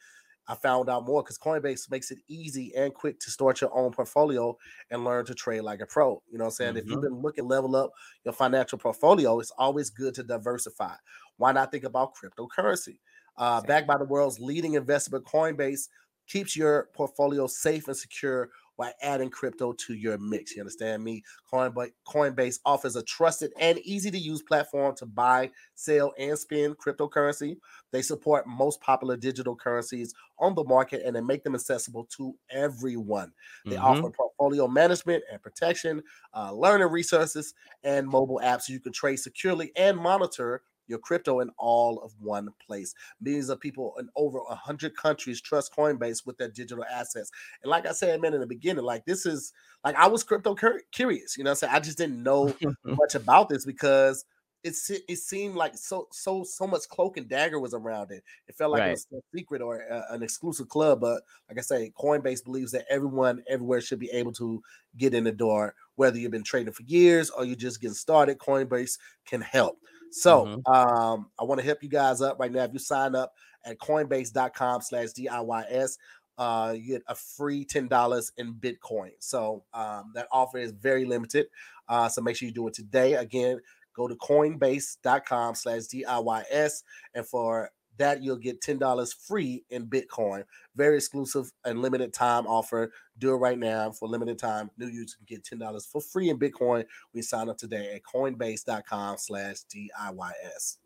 I 0.49 0.55
found 0.55 0.89
out 0.89 1.05
more 1.05 1.23
because 1.23 1.39
Coinbase 1.39 1.91
makes 1.91 2.11
it 2.11 2.19
easy 2.29 2.73
and 2.77 2.95
quick 2.95 3.19
to 3.21 3.31
start 3.31 3.61
your 3.61 3.77
own 3.77 3.91
portfolio 3.91 4.57
and 4.91 5.05
learn 5.05 5.25
to 5.27 5.35
trade 5.35 5.63
like 5.63 5.81
a 5.81 5.87
pro. 5.87 6.23
You 6.31 6.39
know 6.39 6.45
what 6.45 6.51
I'm 6.51 6.55
saying? 6.55 6.71
Mm-hmm. 6.75 6.79
If 6.79 6.87
you've 6.87 7.03
been 7.03 7.21
looking 7.21 7.49
level 7.49 7.75
up 7.75 7.91
your 8.25 8.33
financial 8.33 8.79
portfolio, 8.79 9.41
it's 9.41 9.51
always 9.59 9.91
good 9.91 10.15
to 10.15 10.23
diversify. 10.23 10.95
Why 11.39 11.53
not 11.53 11.73
think 11.73 11.85
about 11.85 12.13
cryptocurrency? 12.15 12.99
Uh, 13.37 13.61
backed 13.63 13.89
by 13.89 13.99
the 13.99 14.05
world's 14.05 14.39
leading 14.39 14.75
investment, 14.75 15.25
Coinbase 15.25 15.89
keeps 16.29 16.57
your 16.57 16.89
portfolio 16.95 17.47
safe 17.47 17.89
and 17.89 17.97
secure 17.97 18.51
by 18.77 18.93
adding 19.03 19.31
crypto 19.31 19.73
to 19.73 19.95
your 19.95 20.19
mix. 20.19 20.55
You 20.55 20.63
understand 20.63 21.03
me? 21.03 21.23
Coinbase 21.53 22.61
offers 22.65 22.97
a 22.97 23.03
trusted 23.03 23.53
and 23.59 23.79
easy 23.81 24.11
to 24.11 24.19
use 24.19 24.43
platform 24.43 24.95
to 24.97 25.07
buy, 25.07 25.51
sell, 25.75 26.13
and 26.19 26.39
spend 26.39 26.77
cryptocurrency. 26.79 27.57
They 27.93 28.03
support 28.03 28.47
most 28.47 28.81
popular 28.81 29.17
digital 29.17 29.57
currencies 29.57 30.15
on 30.39 30.55
the 30.55 30.65
market 30.65 31.03
and 31.05 31.17
they 31.17 31.21
make 31.21 31.43
them 31.43 31.55
accessible 31.55 32.07
to 32.17 32.35
everyone. 32.51 33.33
They 33.65 33.77
mm-hmm. 33.77 33.85
offer 33.85 34.11
portfolio 34.11 34.69
management 34.69 35.25
and 35.31 35.43
protection, 35.43 36.03
uh, 36.35 36.53
learning 36.53 36.89
resources, 36.89 37.55
and 37.85 38.07
mobile 38.07 38.41
apps 38.45 38.63
so 38.63 38.73
you 38.73 38.81
can 38.81 38.93
trade 38.93 39.17
securely 39.17 39.73
and 39.77 39.97
monitor 39.97 40.63
your 40.87 40.99
crypto 40.99 41.41
in 41.41 41.51
all 41.59 41.99
of 42.01 42.13
one 42.21 42.49
place. 42.65 42.95
Millions 43.21 43.49
of 43.49 43.61
people 43.61 43.95
in 43.99 44.09
over 44.17 44.39
100 44.41 44.97
countries 44.97 45.41
trust 45.41 45.75
Coinbase 45.75 46.27
with 46.27 46.39
their 46.39 46.51
digital 46.51 46.85
assets. 46.85 47.31
And 47.63 47.71
like 47.71 47.87
I 47.87 47.93
said, 47.93 48.21
man, 48.21 48.35
in 48.35 48.41
the 48.41 48.47
beginning, 48.47 48.85
like 48.85 49.05
this 49.05 49.27
is 49.27 49.53
like 49.85 49.97
I 49.97 50.07
was 50.09 50.25
crypto 50.25 50.57
curious, 50.93 51.37
you 51.37 51.45
know, 51.45 51.55
so 51.55 51.69
I 51.71 51.81
just 51.81 51.99
didn't 51.99 52.23
know 52.23 52.55
much 52.85 53.15
about 53.15 53.49
this 53.49 53.65
because 53.65 54.25
it's 54.67 54.91
it 54.91 55.19
seemed 55.19 55.55
like 55.55 55.77
so 55.77 56.09
so 56.11 56.43
so 56.43 56.67
much 56.67 56.83
cloak 56.91 57.17
and 57.17 57.29
dagger 57.29 57.61
was 57.61 57.73
around 57.73 58.11
it. 58.11 58.25
It 58.49 58.57
felt 58.57 58.73
like 58.73 58.81
right. 58.81 58.89
it 58.89 58.93
was 58.93 59.07
a 59.13 59.37
secret 59.37 59.63
or 59.63 59.79
a, 59.79 60.05
an 60.11 60.25
exclusive 60.25 60.69
club. 60.69 61.01
But 61.01 61.23
like 61.49 61.59
I 61.59 61.61
say, 61.61 61.93
Coinbase 61.97 62.45
believes 62.45 62.73
that 62.73 62.85
everyone 62.91 63.45
everywhere 63.49 63.81
should 63.81 64.01
be 64.01 64.11
able 64.11 64.33
to 64.33 64.61
get 64.97 65.15
in 65.15 65.23
the 65.23 65.33
door, 65.33 65.75
whether 65.95 66.19
you've 66.19 66.33
been 66.33 66.43
trading 66.43 66.73
for 66.73 66.83
years 66.83 67.31
or 67.31 67.45
you're 67.45 67.55
just 67.55 67.81
getting 67.81 67.95
started. 67.95 68.39
Coinbase 68.39 68.99
can 69.25 69.41
help. 69.41 69.79
So 70.11 70.45
mm-hmm. 70.45 70.73
um, 70.73 71.31
I 71.39 71.45
want 71.45 71.61
to 71.61 71.67
help 71.67 71.83
you 71.83 71.89
guys 71.89 72.21
up 72.21 72.39
right 72.39 72.51
now. 72.51 72.65
If 72.65 72.73
you 72.73 72.79
sign 72.79 73.15
up 73.15 73.33
at 73.65 73.79
coinbase.com 73.79 74.83
slash 74.83 75.09
DIYS, 75.09 75.99
uh, 76.39 76.75
you 76.77 76.95
get 76.95 77.03
a 77.09 77.15
free 77.15 77.65
$10 77.65 78.31
in 78.37 78.55
Bitcoin. 78.55 79.11
So 79.19 79.65
um, 79.73 80.13
that 80.15 80.29
offer 80.31 80.59
is 80.59 80.73
very 80.73 81.05
limited. 81.05 81.47
Uh, 81.89 82.09
so 82.09 82.21
make 82.21 82.37
sure 82.37 82.47
you 82.47 82.55
do 82.55 82.67
it 82.69 82.75
today. 82.75 83.15
Again, 83.15 83.61
go 83.95 84.07
to 84.07 84.15
coinbase.com 84.17 85.55
slash 85.55 85.83
DIYS. 85.83 86.83
And 87.15 87.27
for 87.27 87.71
that 87.99 88.23
you'll 88.23 88.37
get 88.37 88.61
$10 88.61 89.15
free 89.27 89.65
in 89.71 89.87
Bitcoin. 89.87 90.45
Very 90.75 90.97
exclusive 90.97 91.51
and 91.65 91.81
limited 91.81 92.13
time 92.13 92.47
offer. 92.47 92.93
Do 93.19 93.33
it 93.33 93.37
right 93.37 93.59
now 93.59 93.93
for 93.93 94.09
limited 94.09 94.39
time. 94.39 94.71
New 94.77 94.87
users 94.87 95.15
can 95.15 95.27
get 95.27 95.45
$10 95.45 95.87
for 95.87 96.01
free 96.01 96.31
in 96.31 96.39
Bitcoin. 96.39 96.85
We 97.13 97.23
sign 97.23 97.49
up 97.49 97.59
today 97.59 97.95
at 97.95 98.03
coinbase.com 98.03 99.17
slash 99.19 99.57
DIYS. 99.75 100.77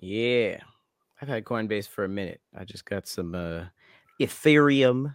Yeah. 0.00 0.58
I've 1.20 1.28
had 1.28 1.44
Coinbase 1.44 1.88
for 1.88 2.04
a 2.04 2.08
minute. 2.08 2.40
I 2.56 2.64
just 2.64 2.84
got 2.84 3.06
some 3.06 3.34
uh 3.34 3.64
Ethereum. 4.20 5.14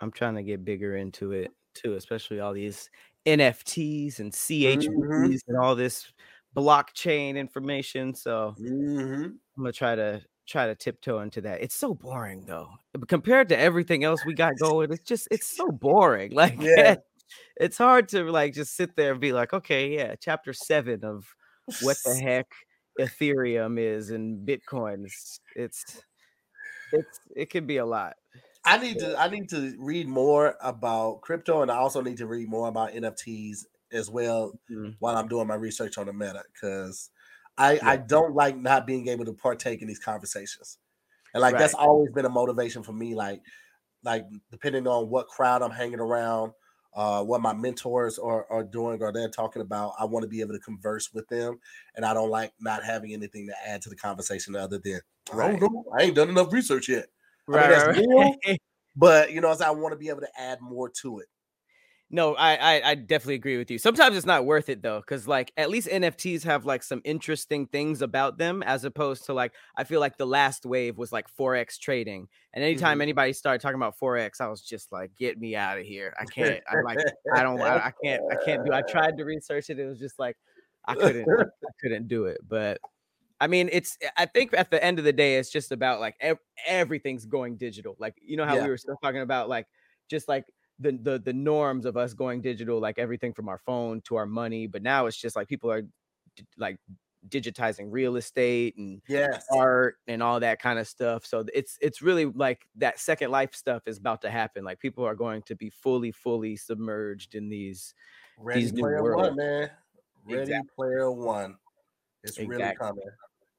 I'm 0.00 0.12
trying 0.12 0.36
to 0.36 0.42
get 0.42 0.64
bigger 0.64 0.96
into 0.96 1.32
it 1.32 1.50
too, 1.74 1.94
especially 1.94 2.40
all 2.40 2.52
these 2.52 2.90
NFTs 3.26 4.18
and 4.20 4.32
CHPs 4.32 4.88
mm-hmm. 4.88 5.32
and 5.48 5.58
all 5.58 5.74
this 5.74 6.12
blockchain 6.56 7.36
information. 7.36 8.14
So 8.14 8.54
mm-hmm. 8.60 9.24
I'm 9.24 9.40
gonna 9.56 9.72
try 9.72 9.94
to 9.94 10.22
try 10.48 10.66
to 10.66 10.74
tiptoe 10.74 11.20
into 11.20 11.40
that. 11.42 11.62
It's 11.62 11.74
so 11.74 11.94
boring 11.94 12.44
though. 12.46 12.70
Compared 13.06 13.50
to 13.50 13.58
everything 13.58 14.02
else 14.02 14.24
we 14.24 14.34
got 14.34 14.58
going, 14.58 14.92
it's 14.92 15.06
just 15.06 15.28
it's 15.30 15.46
so 15.46 15.68
boring. 15.70 16.32
Like 16.38 16.60
yeah. 16.60 16.96
it's 17.56 17.78
hard 17.78 18.08
to 18.08 18.24
like 18.30 18.54
just 18.54 18.76
sit 18.76 18.96
there 18.96 19.12
and 19.12 19.20
be 19.20 19.32
like, 19.32 19.52
okay, 19.52 19.94
yeah, 19.94 20.14
chapter 20.20 20.52
seven 20.52 21.04
of 21.04 21.26
what 21.82 21.96
the 22.04 22.14
heck 22.22 22.46
Ethereum 22.98 23.78
is 23.78 24.10
and 24.10 24.46
Bitcoin. 24.46 25.04
It's 25.04 25.40
it's 25.54 26.02
it's 26.92 27.20
it 27.36 27.50
can 27.50 27.66
be 27.66 27.76
a 27.76 27.86
lot. 27.86 28.14
I 28.64 28.78
need 28.78 28.98
to 29.00 29.18
I 29.18 29.28
need 29.28 29.48
to 29.50 29.74
read 29.78 30.08
more 30.08 30.56
about 30.62 31.20
crypto 31.22 31.62
and 31.62 31.70
I 31.70 31.76
also 31.76 32.00
need 32.00 32.18
to 32.18 32.26
read 32.26 32.48
more 32.48 32.68
about 32.68 32.92
NFTs 32.92 33.64
as 33.92 34.10
well 34.10 34.52
mm-hmm. 34.70 34.90
while 34.98 35.16
I'm 35.16 35.28
doing 35.28 35.46
my 35.46 35.54
research 35.54 35.98
on 35.98 36.06
the 36.06 36.12
meta 36.12 36.42
because 36.52 37.10
I 37.58 37.72
yeah. 37.74 37.80
I 37.82 37.96
don't 37.96 38.34
like 38.34 38.56
not 38.56 38.86
being 38.86 39.08
able 39.08 39.24
to 39.26 39.32
partake 39.32 39.82
in 39.82 39.88
these 39.88 39.98
conversations. 39.98 40.78
And 41.34 41.42
like 41.42 41.54
right. 41.54 41.60
that's 41.60 41.74
always 41.74 42.10
been 42.12 42.24
a 42.24 42.30
motivation 42.30 42.82
for 42.82 42.92
me 42.92 43.14
like 43.14 43.42
like 44.04 44.24
depending 44.50 44.86
on 44.86 45.10
what 45.10 45.28
crowd 45.28 45.62
I'm 45.62 45.70
hanging 45.70 46.00
around, 46.00 46.52
uh, 46.94 47.22
what 47.22 47.40
my 47.40 47.52
mentors 47.52 48.18
are, 48.18 48.46
are 48.50 48.64
doing 48.64 49.02
or 49.02 49.12
they're 49.12 49.28
talking 49.28 49.62
about, 49.62 49.92
I 49.98 50.04
want 50.04 50.22
to 50.22 50.28
be 50.28 50.40
able 50.40 50.54
to 50.54 50.60
converse 50.60 51.12
with 51.12 51.28
them. 51.28 51.58
And 51.96 52.04
I 52.04 52.14
don't 52.14 52.30
like 52.30 52.52
not 52.60 52.84
having 52.84 53.12
anything 53.12 53.46
to 53.48 53.54
add 53.66 53.82
to 53.82 53.88
the 53.88 53.96
conversation 53.96 54.56
other 54.56 54.78
than 54.78 55.00
right. 55.32 55.54
I 55.54 55.58
don't 55.58 55.72
know, 55.72 55.84
I 55.98 56.04
ain't 56.04 56.14
done 56.14 56.28
enough 56.28 56.52
research 56.52 56.88
yet. 56.88 57.06
Right, 57.46 57.72
I 57.72 57.92
mean, 57.92 58.10
right. 58.10 58.36
Cool, 58.44 58.56
but 58.96 59.32
you 59.32 59.40
know, 59.40 59.50
as 59.50 59.60
I 59.60 59.70
want 59.70 59.92
to 59.92 59.98
be 59.98 60.08
able 60.08 60.20
to 60.20 60.40
add 60.40 60.60
more 60.60 60.90
to 61.02 61.20
it. 61.20 61.26
No, 62.10 62.34
I, 62.36 62.54
I, 62.54 62.90
I 62.90 62.94
definitely 62.94 63.34
agree 63.34 63.58
with 63.58 63.70
you. 63.70 63.76
Sometimes 63.76 64.16
it's 64.16 64.24
not 64.24 64.46
worth 64.46 64.70
it 64.70 64.80
though, 64.80 65.00
because 65.00 65.28
like 65.28 65.52
at 65.58 65.68
least 65.68 65.88
NFTs 65.88 66.42
have 66.44 66.64
like 66.64 66.82
some 66.82 67.02
interesting 67.04 67.66
things 67.66 68.00
about 68.00 68.38
them, 68.38 68.62
as 68.62 68.84
opposed 68.84 69.26
to 69.26 69.34
like 69.34 69.52
I 69.76 69.84
feel 69.84 70.00
like 70.00 70.16
the 70.16 70.26
last 70.26 70.64
wave 70.64 70.96
was 70.96 71.12
like 71.12 71.26
forex 71.36 71.78
trading, 71.78 72.28
and 72.54 72.64
anytime 72.64 72.94
mm-hmm. 72.94 73.02
anybody 73.02 73.34
started 73.34 73.60
talking 73.60 73.76
about 73.76 73.98
forex, 73.98 74.40
I 74.40 74.48
was 74.48 74.62
just 74.62 74.90
like, 74.90 75.10
get 75.18 75.38
me 75.38 75.54
out 75.54 75.78
of 75.78 75.84
here. 75.84 76.14
I 76.18 76.24
can't. 76.24 76.62
I 76.70 76.76
like. 76.82 76.98
I 77.34 77.42
don't. 77.42 77.60
I, 77.60 77.76
I 77.76 77.92
can't. 78.02 78.22
I 78.32 78.36
can't 78.42 78.64
do. 78.64 78.72
I 78.72 78.80
tried 78.80 79.18
to 79.18 79.24
research 79.24 79.68
it. 79.68 79.78
It 79.78 79.86
was 79.86 79.98
just 79.98 80.18
like 80.18 80.36
I 80.86 80.94
couldn't. 80.94 81.28
I 81.28 81.44
couldn't 81.82 82.08
do 82.08 82.24
it. 82.24 82.38
But 82.48 82.78
I 83.38 83.48
mean, 83.48 83.68
it's. 83.70 83.98
I 84.16 84.24
think 84.24 84.54
at 84.54 84.70
the 84.70 84.82
end 84.82 84.98
of 84.98 85.04
the 85.04 85.12
day, 85.12 85.36
it's 85.36 85.50
just 85.50 85.72
about 85.72 86.00
like 86.00 86.16
ev- 86.20 86.38
everything's 86.66 87.26
going 87.26 87.58
digital. 87.58 87.96
Like 87.98 88.14
you 88.22 88.38
know 88.38 88.46
how 88.46 88.56
yeah. 88.56 88.64
we 88.64 88.70
were 88.70 88.78
still 88.78 88.96
talking 89.02 89.20
about 89.20 89.50
like 89.50 89.66
just 90.08 90.26
like 90.26 90.46
the 90.78 90.92
the 90.92 91.18
the 91.18 91.32
norms 91.32 91.84
of 91.84 91.96
us 91.96 92.14
going 92.14 92.40
digital, 92.40 92.80
like 92.80 92.98
everything 92.98 93.32
from 93.32 93.48
our 93.48 93.58
phone 93.58 94.00
to 94.02 94.16
our 94.16 94.26
money. 94.26 94.66
But 94.66 94.82
now 94.82 95.06
it's 95.06 95.16
just 95.16 95.36
like 95.36 95.48
people 95.48 95.70
are 95.70 95.82
like 96.56 96.78
digitizing 97.28 97.86
real 97.90 98.16
estate 98.16 98.76
and 98.76 99.02
yes. 99.08 99.44
art 99.52 99.96
and 100.06 100.22
all 100.22 100.40
that 100.40 100.60
kind 100.60 100.78
of 100.78 100.86
stuff. 100.86 101.26
So 101.26 101.44
it's 101.52 101.78
it's 101.80 102.00
really 102.02 102.26
like 102.26 102.68
that 102.76 103.00
second 103.00 103.30
life 103.30 103.54
stuff 103.54 103.82
is 103.86 103.98
about 103.98 104.22
to 104.22 104.30
happen. 104.30 104.64
Like 104.64 104.78
people 104.80 105.04
are 105.04 105.14
going 105.14 105.42
to 105.42 105.56
be 105.56 105.70
fully, 105.70 106.12
fully 106.12 106.56
submerged 106.56 107.34
in 107.34 107.48
these 107.48 107.94
Ready 108.38 108.60
these 108.60 108.72
new 108.72 108.82
player 108.82 109.02
worlds. 109.02 109.28
one, 109.28 109.36
man. 109.36 109.70
Ready 110.26 110.42
exactly. 110.42 110.70
player 110.76 111.10
one. 111.10 111.56
It's 112.22 112.38
exactly. 112.38 112.56
really 112.56 112.76
coming. 112.76 113.04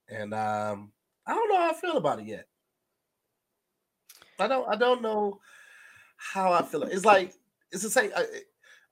And 0.10 0.34
um, 0.34 0.92
I 1.28 1.34
don't 1.34 1.50
know 1.50 1.58
how 1.58 1.72
I 1.72 1.74
feel 1.74 1.98
about 1.98 2.20
it 2.20 2.28
yet. 2.28 2.46
I 4.40 4.48
don't 4.48 4.68
I 4.70 4.76
don't 4.76 5.02
know 5.02 5.40
how 6.20 6.52
I 6.52 6.62
feel. 6.62 6.84
It's 6.84 7.06
like 7.06 7.34
it's 7.72 7.84
the 7.84 7.90
same. 7.90 8.12
I, 8.16 8.26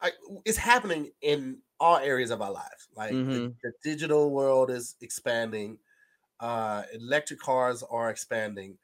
I, 0.02 0.12
it's 0.46 0.58
happening 0.58 1.12
in 1.22 1.60
all 1.80 1.98
areas 1.98 2.32
of 2.32 2.42
our 2.42 2.52
lives. 2.52 2.88
Like 2.96 3.12
mm-hmm. 3.12 3.32
the, 3.32 3.56
the, 3.64 3.72
digital 3.84 4.32
world 4.32 4.70
is 4.70 4.96
expanding. 5.02 5.78
Uh, 6.40 6.84
electric 6.94 7.40
cars 7.40 7.84
are 7.90 8.10
expanding. 8.10 8.78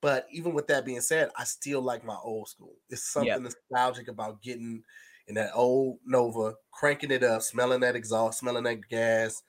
But 0.00 0.26
even 0.30 0.54
with 0.54 0.66
that 0.68 0.84
being 0.84 1.00
said, 1.00 1.30
I 1.36 1.44
still 1.44 1.80
like 1.80 2.04
my 2.04 2.16
old 2.22 2.48
school. 2.48 2.74
It's 2.90 3.10
something 3.10 3.28
yep. 3.28 3.40
nostalgic 3.40 4.08
about 4.08 4.42
getting 4.42 4.82
in 5.26 5.34
that 5.34 5.50
old 5.54 5.98
Nova, 6.04 6.54
cranking 6.70 7.10
it 7.10 7.22
up, 7.22 7.42
smelling 7.42 7.80
that 7.80 7.96
exhaust, 7.96 8.40
smelling 8.40 8.64
that 8.64 8.88
gas. 8.88 9.42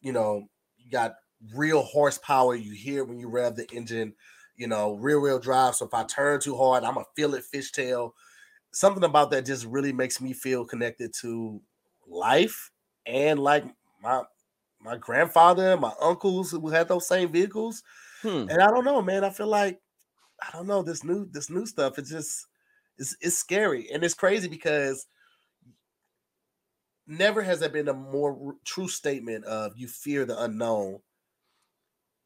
You 0.00 0.12
know, 0.12 0.48
you 0.76 0.90
got 0.90 1.14
real 1.54 1.82
horsepower. 1.82 2.54
You 2.54 2.72
hear 2.72 3.04
when 3.04 3.18
you 3.18 3.28
rev 3.28 3.56
the 3.56 3.68
engine 3.72 4.14
you 4.56 4.66
know, 4.66 4.94
rear 4.94 5.20
wheel 5.20 5.38
drive. 5.38 5.74
So 5.76 5.86
if 5.86 5.94
I 5.94 6.04
turn 6.04 6.40
too 6.40 6.56
hard, 6.56 6.84
I'm 6.84 6.94
gonna 6.94 7.06
feel 7.16 7.34
it 7.34 7.44
fishtail. 7.52 8.12
Something 8.72 9.04
about 9.04 9.30
that 9.32 9.46
just 9.46 9.66
really 9.66 9.92
makes 9.92 10.20
me 10.20 10.32
feel 10.32 10.64
connected 10.64 11.12
to 11.20 11.62
life 12.06 12.70
and 13.06 13.40
like 13.40 13.64
my 14.02 14.24
my 14.80 14.96
grandfather 14.96 15.72
and 15.72 15.80
my 15.80 15.94
uncles 16.00 16.50
who 16.52 16.68
had 16.70 16.88
those 16.88 17.06
same 17.08 17.32
vehicles. 17.32 17.82
Hmm. 18.22 18.46
And 18.48 18.62
I 18.62 18.70
don't 18.70 18.84
know, 18.84 19.02
man. 19.02 19.24
I 19.24 19.30
feel 19.30 19.48
like 19.48 19.80
I 20.40 20.50
don't 20.52 20.66
know 20.66 20.82
this 20.82 21.04
new 21.04 21.26
this 21.26 21.50
new 21.50 21.66
stuff. 21.66 21.98
It's 21.98 22.10
just 22.10 22.46
it's 22.98 23.16
it's 23.20 23.38
scary 23.38 23.90
and 23.90 24.04
it's 24.04 24.14
crazy 24.14 24.48
because 24.48 25.06
never 27.06 27.42
has 27.42 27.60
there 27.60 27.68
been 27.68 27.88
a 27.88 27.94
more 27.94 28.56
true 28.64 28.88
statement 28.88 29.44
of 29.44 29.76
you 29.76 29.88
fear 29.88 30.24
the 30.24 30.40
unknown 30.42 31.00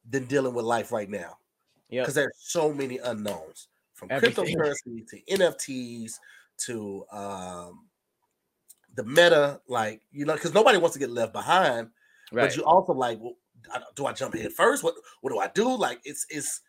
than 0.04 0.26
dealing 0.26 0.54
with 0.54 0.64
life 0.64 0.92
right 0.92 1.08
now. 1.08 1.38
Yeah. 1.88 2.02
Because 2.02 2.14
there's 2.14 2.36
so 2.38 2.72
many 2.72 2.98
unknowns 2.98 3.68
from 3.94 4.08
Everything. 4.10 4.56
cryptocurrency 4.56 5.06
to 5.08 5.20
NFTs 5.30 6.12
to 6.66 7.04
um 7.12 7.86
the 8.94 9.04
meta, 9.04 9.60
like 9.68 10.00
you 10.10 10.24
know, 10.24 10.34
because 10.34 10.54
nobody 10.54 10.78
wants 10.78 10.94
to 10.94 11.00
get 11.00 11.10
left 11.10 11.32
behind. 11.32 11.88
Right. 12.32 12.48
But 12.48 12.56
you 12.56 12.64
also 12.64 12.92
like, 12.92 13.18
well, 13.20 13.36
do 13.94 14.06
I 14.06 14.12
jump 14.12 14.34
in 14.34 14.50
first? 14.50 14.82
What 14.82 14.94
what 15.20 15.30
do 15.30 15.38
I 15.38 15.48
do? 15.48 15.76
Like 15.76 16.00
it's 16.04 16.26
it's 16.28 16.60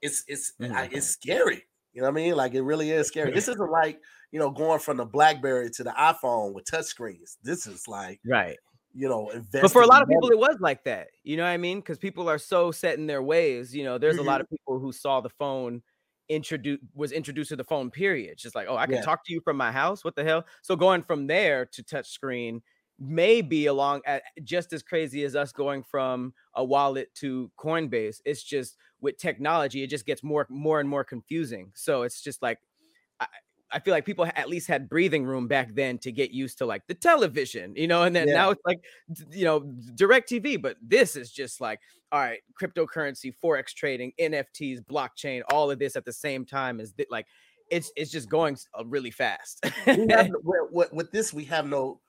it's 0.00 0.24
it's 0.26 0.52
mm-hmm. 0.60 0.74
I, 0.74 0.88
it's 0.90 1.08
scary. 1.08 1.64
You 1.92 2.00
know 2.00 2.08
what 2.08 2.20
I 2.20 2.24
mean? 2.24 2.34
Like 2.34 2.54
it 2.54 2.62
really 2.62 2.90
is 2.90 3.08
scary. 3.08 3.32
this 3.32 3.48
isn't 3.48 3.70
like 3.70 4.00
you 4.30 4.38
know 4.38 4.50
going 4.50 4.80
from 4.80 4.96
the 4.96 5.04
BlackBerry 5.04 5.70
to 5.70 5.84
the 5.84 5.90
iPhone 5.90 6.54
with 6.54 6.70
touch 6.70 6.86
screens. 6.86 7.38
This 7.42 7.66
is 7.66 7.86
like 7.86 8.20
right 8.24 8.58
you 8.94 9.08
know, 9.08 9.30
But 9.52 9.70
for 9.70 9.82
a 9.82 9.86
lot 9.86 10.02
of 10.02 10.08
people, 10.08 10.30
it 10.30 10.38
was 10.38 10.56
like 10.60 10.84
that. 10.84 11.08
You 11.24 11.36
know 11.36 11.44
what 11.44 11.50
I 11.50 11.56
mean? 11.56 11.80
Because 11.80 11.98
people 11.98 12.28
are 12.28 12.38
so 12.38 12.70
set 12.70 12.98
in 12.98 13.06
their 13.06 13.22
ways. 13.22 13.74
You 13.74 13.84
know, 13.84 13.98
there's 13.98 14.16
mm-hmm. 14.16 14.26
a 14.26 14.30
lot 14.30 14.40
of 14.40 14.50
people 14.50 14.78
who 14.78 14.92
saw 14.92 15.20
the 15.20 15.30
phone 15.30 15.82
introduce 16.28 16.78
was 16.94 17.12
introduced 17.12 17.50
to 17.50 17.56
the 17.56 17.64
phone. 17.64 17.90
Period. 17.90 18.38
Just 18.38 18.54
like, 18.54 18.66
oh, 18.68 18.76
I 18.76 18.86
can 18.86 18.96
yeah. 18.96 19.02
talk 19.02 19.24
to 19.26 19.32
you 19.32 19.40
from 19.40 19.56
my 19.56 19.72
house. 19.72 20.04
What 20.04 20.16
the 20.16 20.24
hell? 20.24 20.44
So 20.62 20.76
going 20.76 21.02
from 21.02 21.26
there 21.26 21.66
to 21.66 21.82
touch 21.82 22.10
screen 22.10 22.62
may 22.98 23.42
be 23.42 23.66
along 23.66 24.02
at 24.06 24.22
just 24.44 24.72
as 24.72 24.82
crazy 24.82 25.24
as 25.24 25.34
us 25.34 25.52
going 25.52 25.82
from 25.82 26.32
a 26.54 26.64
wallet 26.64 27.12
to 27.16 27.50
Coinbase. 27.58 28.20
It's 28.24 28.42
just 28.42 28.76
with 29.00 29.18
technology, 29.18 29.82
it 29.82 29.88
just 29.88 30.06
gets 30.06 30.22
more 30.22 30.46
more 30.48 30.80
and 30.80 30.88
more 30.88 31.04
confusing. 31.04 31.72
So 31.74 32.02
it's 32.02 32.22
just 32.22 32.42
like 32.42 32.58
I 33.72 33.78
feel 33.78 33.92
like 33.92 34.04
people 34.04 34.26
at 34.34 34.48
least 34.48 34.68
had 34.68 34.88
breathing 34.88 35.24
room 35.24 35.48
back 35.48 35.74
then 35.74 35.98
to 35.98 36.12
get 36.12 36.30
used 36.30 36.58
to 36.58 36.66
like 36.66 36.86
the 36.86 36.94
television, 36.94 37.74
you 37.76 37.86
know, 37.86 38.02
and 38.02 38.14
then 38.14 38.28
yeah. 38.28 38.34
now 38.34 38.50
it's 38.50 38.62
like, 38.64 38.84
you 39.30 39.44
know, 39.44 39.60
DirecTV. 39.94 40.60
But 40.60 40.76
this 40.82 41.16
is 41.16 41.30
just 41.30 41.60
like, 41.60 41.80
all 42.10 42.20
right, 42.20 42.40
cryptocurrency, 42.60 43.32
Forex 43.42 43.74
trading, 43.74 44.12
NFTs, 44.20 44.80
blockchain, 44.84 45.42
all 45.50 45.70
of 45.70 45.78
this 45.78 45.96
at 45.96 46.04
the 46.04 46.12
same 46.12 46.44
time 46.44 46.80
is 46.80 46.92
th- 46.92 47.08
like, 47.10 47.26
it's 47.70 47.90
it's 47.96 48.10
just 48.10 48.28
going 48.28 48.58
uh, 48.78 48.84
really 48.84 49.10
fast. 49.10 49.64
have, 49.86 50.28
with, 50.42 50.92
with 50.92 51.10
this, 51.10 51.32
we 51.32 51.44
have 51.44 51.66
no 51.66 52.00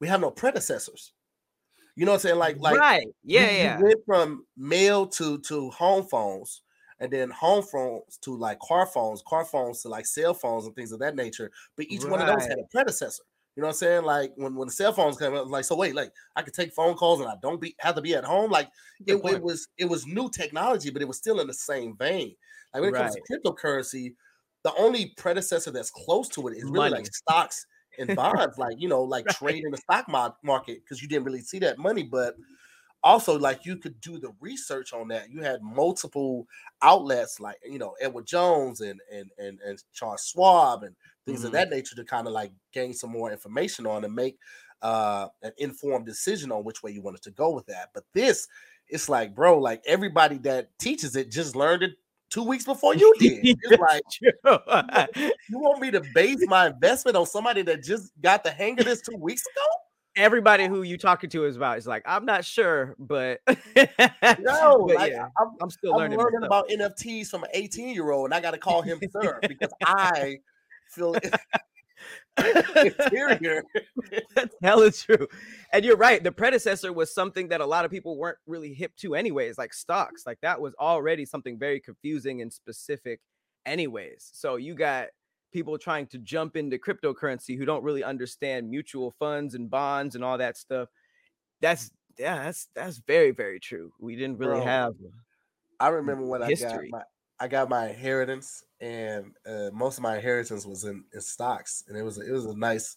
we 0.00 0.08
have 0.08 0.20
no 0.20 0.30
predecessors. 0.30 1.12
You 1.96 2.06
know 2.06 2.12
what 2.12 2.18
I'm 2.18 2.20
saying? 2.20 2.38
Like, 2.38 2.58
like 2.58 2.78
right, 2.78 3.06
yeah, 3.22 3.50
we, 3.50 3.56
yeah. 3.58 3.78
We 3.78 3.84
went 3.84 4.00
from 4.06 4.46
mail 4.56 5.06
to 5.08 5.38
to 5.40 5.70
home 5.70 6.06
phones 6.06 6.62
and 7.00 7.10
then 7.10 7.30
home 7.30 7.62
phones 7.62 8.18
to 8.18 8.36
like 8.36 8.58
car 8.60 8.86
phones, 8.86 9.22
car 9.26 9.44
phones 9.44 9.82
to 9.82 9.88
like 9.88 10.06
cell 10.06 10.34
phones 10.34 10.66
and 10.66 10.74
things 10.74 10.92
of 10.92 11.00
that 11.00 11.16
nature. 11.16 11.50
But 11.76 11.86
each 11.88 12.02
right. 12.02 12.10
one 12.12 12.20
of 12.20 12.26
those 12.26 12.46
had 12.46 12.58
a 12.58 12.64
predecessor. 12.70 13.22
You 13.56 13.62
know 13.62 13.68
what 13.68 13.74
I'm 13.74 13.78
saying? 13.78 14.04
Like 14.04 14.32
when, 14.36 14.54
when 14.54 14.68
the 14.68 14.72
cell 14.72 14.92
phones 14.92 15.18
came 15.18 15.34
out, 15.34 15.48
like 15.48 15.64
so 15.64 15.74
wait, 15.74 15.94
like 15.94 16.12
I 16.36 16.42
could 16.42 16.54
take 16.54 16.72
phone 16.72 16.94
calls 16.94 17.20
and 17.20 17.28
I 17.28 17.34
don't 17.42 17.60
be 17.60 17.74
have 17.80 17.96
to 17.96 18.02
be 18.02 18.14
at 18.14 18.24
home. 18.24 18.50
Like 18.50 18.68
it, 19.06 19.16
it, 19.16 19.42
was 19.42 19.68
it 19.76 19.86
was 19.86 20.06
new 20.06 20.30
technology, 20.30 20.90
but 20.90 21.02
it 21.02 21.08
was 21.08 21.16
still 21.16 21.40
in 21.40 21.46
the 21.46 21.54
same 21.54 21.96
vein. 21.96 22.34
Like 22.72 22.82
when 22.82 22.94
it 22.94 22.98
right. 22.98 23.10
comes 23.10 23.16
to 23.16 23.22
cryptocurrency, 23.40 24.14
the 24.62 24.74
only 24.76 25.12
predecessor 25.16 25.70
that's 25.70 25.90
close 25.90 26.28
to 26.28 26.48
it 26.48 26.56
is 26.56 26.64
really 26.64 26.90
like 26.90 27.06
stocks 27.06 27.66
and 27.98 28.14
bonds, 28.16 28.56
like 28.56 28.76
you 28.78 28.88
know, 28.88 29.02
like 29.02 29.26
right. 29.26 29.36
trading 29.36 29.70
the 29.70 29.78
stock 29.78 30.06
market 30.08 30.82
because 30.84 31.02
you 31.02 31.08
didn't 31.08 31.24
really 31.24 31.40
see 31.40 31.58
that 31.58 31.78
money, 31.78 32.04
but 32.04 32.36
also 33.02 33.38
like 33.38 33.64
you 33.64 33.76
could 33.76 34.00
do 34.00 34.18
the 34.18 34.32
research 34.40 34.92
on 34.92 35.08
that. 35.08 35.30
You 35.30 35.42
had 35.42 35.62
multiple 35.62 36.46
outlets 36.82 37.40
like 37.40 37.56
you 37.64 37.78
know 37.78 37.94
Edward 38.00 38.26
Jones 38.26 38.80
and 38.80 39.00
and 39.12 39.30
and, 39.38 39.58
and 39.60 39.82
Charles 39.92 40.26
Schwab 40.26 40.82
and 40.82 40.94
things 41.24 41.38
mm-hmm. 41.38 41.46
of 41.46 41.52
that 41.52 41.70
nature 41.70 41.96
to 41.96 42.04
kind 42.04 42.26
of 42.26 42.32
like 42.32 42.52
gain 42.72 42.92
some 42.92 43.10
more 43.10 43.30
information 43.30 43.86
on 43.86 44.04
and 44.04 44.14
make 44.14 44.38
uh 44.82 45.28
an 45.42 45.52
informed 45.58 46.06
decision 46.06 46.50
on 46.50 46.64
which 46.64 46.82
way 46.82 46.90
you 46.90 47.02
wanted 47.02 47.22
to 47.22 47.30
go 47.30 47.50
with 47.50 47.66
that. 47.66 47.90
But 47.94 48.04
this, 48.12 48.48
it's 48.88 49.08
like, 49.08 49.34
bro, 49.34 49.58
like 49.58 49.82
everybody 49.86 50.38
that 50.38 50.70
teaches 50.78 51.16
it 51.16 51.30
just 51.30 51.56
learned 51.56 51.82
it 51.82 51.92
two 52.30 52.44
weeks 52.44 52.64
before 52.64 52.94
you 52.94 53.14
did. 53.18 53.40
It's 53.42 53.80
like 53.80 54.02
you 55.48 55.58
want 55.58 55.80
me 55.80 55.90
to 55.90 56.02
base 56.14 56.46
my 56.46 56.68
investment 56.68 57.16
on 57.16 57.26
somebody 57.26 57.62
that 57.62 57.82
just 57.82 58.12
got 58.20 58.44
the 58.44 58.50
hang 58.50 58.78
of 58.78 58.86
this 58.86 59.00
two 59.00 59.16
weeks 59.16 59.42
ago? 59.42 59.66
Everybody 60.20 60.66
who 60.66 60.82
you 60.82 60.98
talking 60.98 61.30
to 61.30 61.46
is 61.46 61.56
about 61.56 61.78
is 61.78 61.86
like, 61.86 62.02
I'm 62.04 62.26
not 62.26 62.44
sure, 62.44 62.94
but 62.98 63.40
no, 64.38 64.86
but 64.86 65.10
yeah, 65.10 65.28
I'm, 65.40 65.48
I'm, 65.62 65.70
still 65.70 65.96
learning, 65.96 66.18
I'm 66.18 66.24
learning 66.26 66.42
about 66.44 66.68
NFTs 66.68 67.28
from 67.28 67.44
an 67.44 67.50
18 67.54 67.94
year 67.94 68.10
old, 68.10 68.26
and 68.26 68.34
I 68.34 68.40
got 68.40 68.50
to 68.50 68.58
call 68.58 68.82
him 68.82 69.00
sir 69.10 69.38
because 69.48 69.70
I 69.82 70.40
feel 70.90 71.14
Interior. 72.76 73.64
That's 74.34 74.54
hella 74.62 74.90
true. 74.92 75.26
And 75.72 75.84
you're 75.84 75.96
right. 75.96 76.22
The 76.22 76.32
predecessor 76.32 76.92
was 76.92 77.14
something 77.14 77.48
that 77.48 77.62
a 77.62 77.66
lot 77.66 77.86
of 77.86 77.90
people 77.90 78.18
weren't 78.18 78.38
really 78.46 78.74
hip 78.74 78.92
to, 78.96 79.14
anyways, 79.14 79.56
like 79.56 79.72
stocks. 79.72 80.24
Like 80.26 80.38
that 80.42 80.60
was 80.60 80.74
already 80.78 81.24
something 81.24 81.58
very 81.58 81.80
confusing 81.80 82.42
and 82.42 82.52
specific, 82.52 83.20
anyways. 83.64 84.30
So 84.32 84.56
you 84.56 84.74
got 84.74 85.08
people 85.52 85.78
trying 85.78 86.06
to 86.08 86.18
jump 86.18 86.56
into 86.56 86.78
cryptocurrency 86.78 87.56
who 87.56 87.64
don't 87.64 87.82
really 87.82 88.04
understand 88.04 88.68
mutual 88.68 89.14
funds 89.18 89.54
and 89.54 89.70
bonds 89.70 90.14
and 90.14 90.24
all 90.24 90.38
that 90.38 90.56
stuff. 90.56 90.88
That's 91.60 91.90
yeah, 92.18 92.44
that's 92.44 92.68
that's 92.74 92.98
very, 93.06 93.30
very 93.30 93.60
true. 93.60 93.92
We 93.98 94.16
didn't 94.16 94.38
really 94.38 94.60
Bro, 94.60 94.64
have 94.64 94.94
I 95.80 95.88
remember 95.88 96.26
when 96.26 96.42
history. 96.42 96.68
I 96.68 96.74
got 96.74 96.90
my 96.90 97.02
I 97.42 97.48
got 97.48 97.68
my 97.70 97.88
inheritance 97.88 98.64
and 98.80 99.32
uh, 99.46 99.70
most 99.72 99.96
of 99.96 100.02
my 100.02 100.16
inheritance 100.16 100.66
was 100.66 100.84
in, 100.84 101.04
in 101.12 101.20
stocks, 101.20 101.84
and 101.88 101.96
it 101.96 102.02
was 102.02 102.18
it 102.18 102.30
was 102.30 102.46
a 102.46 102.56
nice 102.56 102.96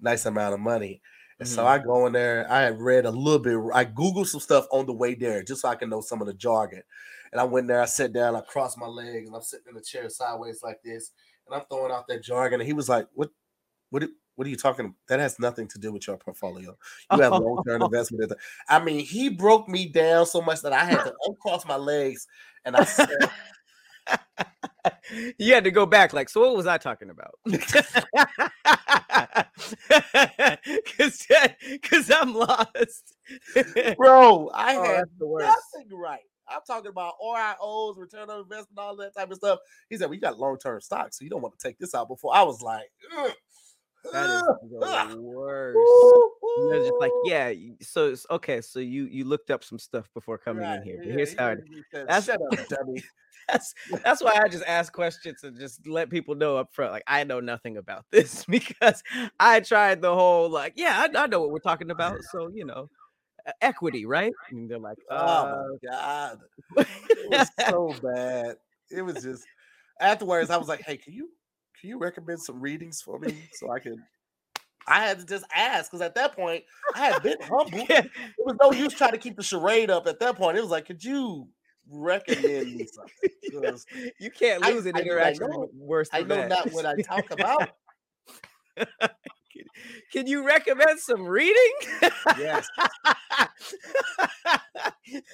nice 0.00 0.26
amount 0.26 0.54
of 0.54 0.60
money. 0.60 1.00
And 1.38 1.48
mm-hmm. 1.48 1.54
so 1.54 1.66
I 1.66 1.78
go 1.78 2.06
in 2.06 2.12
there. 2.12 2.50
I 2.50 2.62
had 2.62 2.80
read 2.80 3.06
a 3.06 3.10
little 3.10 3.38
bit. 3.38 3.58
I 3.74 3.84
googled 3.84 4.26
some 4.26 4.40
stuff 4.40 4.66
on 4.70 4.86
the 4.86 4.92
way 4.92 5.14
there 5.14 5.42
just 5.42 5.62
so 5.62 5.68
I 5.68 5.74
can 5.74 5.90
know 5.90 6.00
some 6.00 6.20
of 6.20 6.26
the 6.26 6.34
jargon. 6.34 6.82
And 7.32 7.40
I 7.40 7.44
went 7.44 7.66
there. 7.66 7.82
I 7.82 7.86
sat 7.86 8.12
down. 8.12 8.36
I 8.36 8.40
crossed 8.42 8.78
my 8.78 8.86
legs, 8.86 9.26
and 9.26 9.34
I'm 9.34 9.42
sitting 9.42 9.66
in 9.68 9.74
the 9.74 9.82
chair 9.82 10.08
sideways 10.08 10.62
like 10.62 10.80
this, 10.84 11.10
and 11.46 11.54
I'm 11.54 11.62
throwing 11.70 11.92
out 11.92 12.06
that 12.08 12.22
jargon. 12.22 12.60
And 12.60 12.66
he 12.66 12.72
was 12.72 12.88
like, 12.88 13.08
"What? 13.14 13.30
What? 13.90 14.04
What 14.36 14.46
are 14.46 14.50
you 14.50 14.56
talking 14.56 14.86
about? 14.86 14.96
That 15.08 15.20
has 15.20 15.38
nothing 15.38 15.68
to 15.68 15.78
do 15.78 15.92
with 15.92 16.06
your 16.06 16.16
portfolio. 16.16 16.76
You 17.12 17.20
have 17.20 17.32
long 17.40 17.62
term 17.66 17.82
investment. 17.82 18.32
I 18.68 18.82
mean, 18.82 19.04
he 19.04 19.28
broke 19.28 19.68
me 19.68 19.88
down 19.88 20.26
so 20.26 20.40
much 20.40 20.62
that 20.62 20.72
I 20.72 20.84
had 20.84 21.04
to 21.04 21.14
uncross 21.26 21.64
my 21.66 21.76
legs, 21.76 22.26
and 22.64 22.76
I 22.76 22.84
said, 22.84 23.08
you 25.38 25.54
had 25.54 25.64
to 25.64 25.70
go 25.70 25.86
back 25.86 26.12
like 26.12 26.28
so 26.28 26.40
what 26.40 26.56
was 26.56 26.66
i 26.66 26.76
talking 26.76 27.08
about 27.10 27.38
because 27.44 27.86
because 31.70 32.10
i'm 32.10 32.34
lost 32.34 33.14
bro 33.96 34.50
i 34.54 34.76
oh, 34.76 34.82
had 34.82 35.04
nothing 35.20 35.88
right 35.92 36.20
i'm 36.48 36.60
talking 36.66 36.90
about 36.90 37.14
rios 37.22 37.96
return 37.98 38.30
on 38.30 38.40
investment 38.40 38.78
all 38.78 38.96
that 38.96 39.14
type 39.14 39.30
of 39.30 39.36
stuff 39.36 39.58
he 39.88 39.96
said 39.96 40.10
we 40.10 40.18
well, 40.20 40.32
got 40.32 40.40
long-term 40.40 40.80
stocks 40.80 41.18
so 41.18 41.24
you 41.24 41.30
don't 41.30 41.42
want 41.42 41.56
to 41.58 41.68
take 41.68 41.78
this 41.78 41.94
out 41.94 42.08
before 42.08 42.34
i 42.34 42.42
was 42.42 42.60
like 42.62 42.90
Ugh. 43.16 43.32
That 44.12 45.06
is 45.08 45.14
the 45.14 45.16
worst. 45.20 45.78
They're 46.70 46.80
just 46.80 46.92
like, 47.00 47.12
yeah. 47.24 47.52
So 47.80 48.08
it's 48.10 48.26
okay. 48.30 48.60
So 48.60 48.78
you 48.78 49.06
you 49.06 49.24
looked 49.24 49.50
up 49.50 49.64
some 49.64 49.78
stuff 49.78 50.08
before 50.14 50.38
coming 50.38 50.62
right. 50.62 50.76
in 50.76 50.82
here. 50.82 50.98
But 51.02 51.12
here's 51.12 51.34
how. 51.38 51.48
It, 51.48 51.60
that's 51.92 52.26
shut 52.26 52.40
up, 52.40 52.68
dummy. 52.68 53.02
that's 53.48 53.74
that's 54.02 54.22
why 54.22 54.40
I 54.42 54.48
just 54.48 54.64
ask 54.66 54.92
questions 54.92 55.42
and 55.42 55.58
just 55.58 55.86
let 55.86 56.10
people 56.10 56.34
know 56.34 56.56
up 56.56 56.68
front. 56.72 56.92
Like 56.92 57.04
I 57.06 57.24
know 57.24 57.40
nothing 57.40 57.76
about 57.76 58.04
this 58.10 58.44
because 58.48 59.02
I 59.40 59.60
tried 59.60 60.02
the 60.02 60.14
whole 60.14 60.50
like, 60.50 60.74
yeah, 60.76 61.06
I, 61.06 61.18
I 61.18 61.26
know 61.26 61.40
what 61.40 61.50
we're 61.50 61.58
talking 61.58 61.90
about. 61.90 62.18
So 62.30 62.50
you 62.54 62.64
know, 62.64 62.88
equity, 63.60 64.06
right? 64.06 64.32
And 64.50 64.70
they're 64.70 64.78
like, 64.78 64.98
uh, 65.10 65.44
oh 65.46 65.78
my 65.82 65.90
god, 65.90 66.38
it 66.76 67.30
was 67.30 67.48
so 67.68 67.94
bad. 68.02 68.56
It 68.90 69.02
was 69.02 69.22
just 69.22 69.44
afterwards. 70.00 70.50
I 70.50 70.56
was 70.56 70.68
like, 70.68 70.82
hey, 70.82 70.96
can 70.96 71.12
you 71.12 71.30
can 71.80 71.90
you 71.90 71.98
recommend 71.98 72.40
some 72.40 72.60
readings 72.60 73.02
for 73.02 73.18
me 73.18 73.36
so 73.52 73.70
I 73.70 73.78
can 73.78 74.02
I 74.86 75.06
had 75.06 75.18
to 75.18 75.26
just 75.26 75.44
ask 75.54 75.90
because 75.90 76.02
at 76.02 76.14
that 76.14 76.36
point 76.36 76.64
I 76.94 77.06
had 77.06 77.22
been 77.22 77.38
humble. 77.42 77.86
Yeah. 77.88 78.00
It 78.04 78.10
was 78.38 78.56
no 78.60 78.72
use 78.72 78.92
trying 78.92 79.12
to 79.12 79.18
keep 79.18 79.36
the 79.36 79.42
charade 79.42 79.90
up 79.90 80.06
at 80.06 80.20
that 80.20 80.36
point. 80.36 80.58
It 80.58 80.60
was 80.60 80.70
like, 80.70 80.86
could 80.86 81.02
you 81.02 81.48
recommend 81.90 82.76
me 82.76 82.86
something. 82.86 83.80
You 84.18 84.30
can't 84.30 84.62
lose 84.62 84.86
I, 84.86 84.90
an 84.90 84.98
interaction 84.98 85.44
I 85.44 85.48
know, 85.48 85.68
worse 85.74 86.08
I 86.12 86.22
know 86.22 86.36
that. 86.36 86.48
not 86.48 86.72
what 86.72 86.86
I 86.86 86.94
talk 87.02 87.30
about. 87.30 87.70
Can 90.12 90.26
you 90.26 90.46
recommend 90.46 91.00
some 91.00 91.26
reading? 91.26 91.72
yes. 92.38 92.68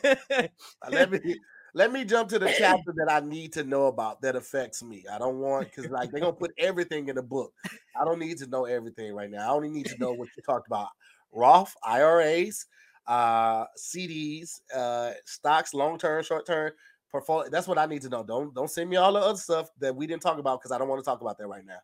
let 0.90 1.10
me 1.10 1.36
let 1.74 1.92
me 1.92 2.04
jump 2.04 2.28
to 2.30 2.38
the 2.38 2.52
chapter 2.58 2.92
that 2.96 3.10
I 3.10 3.20
need 3.20 3.52
to 3.54 3.64
know 3.64 3.86
about 3.86 4.22
that 4.22 4.36
affects 4.36 4.82
me. 4.82 5.04
I 5.10 5.18
don't 5.18 5.38
want 5.38 5.70
because 5.70 5.90
like 5.90 6.10
they're 6.10 6.20
gonna 6.20 6.32
put 6.32 6.52
everything 6.58 7.08
in 7.08 7.16
the 7.16 7.22
book. 7.22 7.52
I 8.00 8.04
don't 8.04 8.18
need 8.18 8.38
to 8.38 8.46
know 8.46 8.64
everything 8.64 9.14
right 9.14 9.30
now. 9.30 9.50
I 9.50 9.54
only 9.54 9.70
need 9.70 9.86
to 9.86 9.98
know 9.98 10.12
what 10.12 10.28
you 10.36 10.42
talked 10.42 10.66
about. 10.66 10.88
Roth 11.32 11.74
IRAs, 11.84 12.66
uh, 13.06 13.66
CDs, 13.78 14.60
uh, 14.74 15.12
stocks, 15.24 15.74
long 15.74 15.98
term, 15.98 16.22
short 16.24 16.46
term 16.46 16.72
portfolio. 17.10 17.50
That's 17.50 17.68
what 17.68 17.78
I 17.78 17.86
need 17.86 18.02
to 18.02 18.08
know. 18.08 18.24
Don't 18.24 18.54
don't 18.54 18.70
send 18.70 18.90
me 18.90 18.96
all 18.96 19.12
the 19.12 19.20
other 19.20 19.38
stuff 19.38 19.70
that 19.80 19.94
we 19.94 20.06
didn't 20.06 20.22
talk 20.22 20.38
about 20.38 20.60
because 20.60 20.72
I 20.72 20.78
don't 20.78 20.88
want 20.88 21.02
to 21.02 21.08
talk 21.08 21.20
about 21.20 21.38
that 21.38 21.46
right 21.46 21.64
now. 21.64 21.78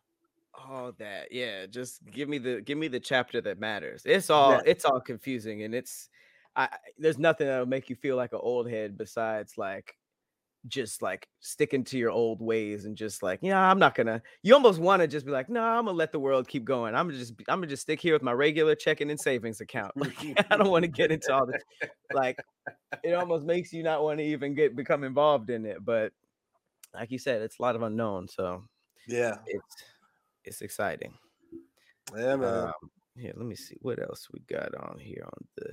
All 0.57 0.91
that, 0.97 1.31
yeah. 1.31 1.65
Just 1.67 2.03
give 2.11 2.27
me 2.27 2.39
the 2.39 2.61
give 2.61 2.77
me 2.77 2.87
the 2.87 2.99
chapter 2.99 3.41
that 3.41 3.59
matters. 3.59 4.03
It's 4.05 4.29
all 4.29 4.53
yeah. 4.53 4.61
it's 4.65 4.85
all 4.85 4.99
confusing 4.99 5.63
and 5.63 5.75
it's 5.75 6.09
I 6.55 6.69
there's 6.97 7.19
nothing 7.19 7.47
that'll 7.47 7.67
make 7.67 7.89
you 7.89 7.95
feel 7.95 8.15
like 8.15 8.33
an 8.33 8.39
old 8.41 8.69
head 8.69 8.97
besides 8.97 9.57
like 9.57 9.95
just 10.67 11.01
like 11.01 11.27
sticking 11.39 11.83
to 11.83 11.97
your 11.97 12.11
old 12.11 12.41
ways 12.41 12.85
and 12.85 12.95
just 12.95 13.23
like, 13.23 13.39
yeah, 13.41 13.59
I'm 13.59 13.79
not 13.79 13.95
gonna. 13.95 14.21
You 14.41 14.53
almost 14.53 14.79
want 14.79 15.01
to 15.01 15.07
just 15.07 15.25
be 15.25 15.31
like, 15.31 15.49
no, 15.49 15.61
I'm 15.61 15.85
gonna 15.85 15.97
let 15.97 16.11
the 16.11 16.19
world 16.19 16.47
keep 16.47 16.65
going. 16.65 16.95
I'm 16.95 17.07
gonna 17.07 17.19
just, 17.19 17.33
I'm 17.47 17.59
gonna 17.59 17.67
just 17.67 17.83
stick 17.83 18.01
here 18.01 18.13
with 18.13 18.23
my 18.23 18.33
regular 18.33 18.75
checking 18.75 19.09
and 19.09 19.19
savings 19.19 19.61
account. 19.61 19.93
Like, 20.07 20.47
I 20.51 20.57
don't 20.57 20.69
want 20.69 20.83
to 20.83 20.89
get 20.89 21.11
into 21.11 21.33
all 21.33 21.45
this. 21.45 21.61
Like, 22.13 22.37
it 23.03 23.13
almost 23.13 23.45
makes 23.45 23.73
you 23.73 23.83
not 23.83 24.03
want 24.03 24.19
to 24.19 24.25
even 24.25 24.53
get 24.53 24.75
become 24.75 25.03
involved 25.03 25.49
in 25.49 25.65
it. 25.65 25.83
But 25.83 26.11
like 26.93 27.11
you 27.11 27.19
said, 27.19 27.41
it's 27.41 27.59
a 27.59 27.61
lot 27.61 27.75
of 27.75 27.81
unknown. 27.81 28.27
So 28.27 28.63
yeah, 29.07 29.35
it's 29.45 29.75
it's 30.47 30.61
exciting. 30.61 31.13
Yeah, 32.15 32.35
man. 32.37 32.65
Um, 32.65 32.89
here, 33.15 33.33
let 33.35 33.45
me 33.45 33.55
see 33.55 33.77
what 33.81 34.01
else 34.01 34.27
we 34.31 34.39
got 34.47 34.73
on 34.75 34.97
here 34.99 35.23
on 35.25 35.47
the 35.57 35.69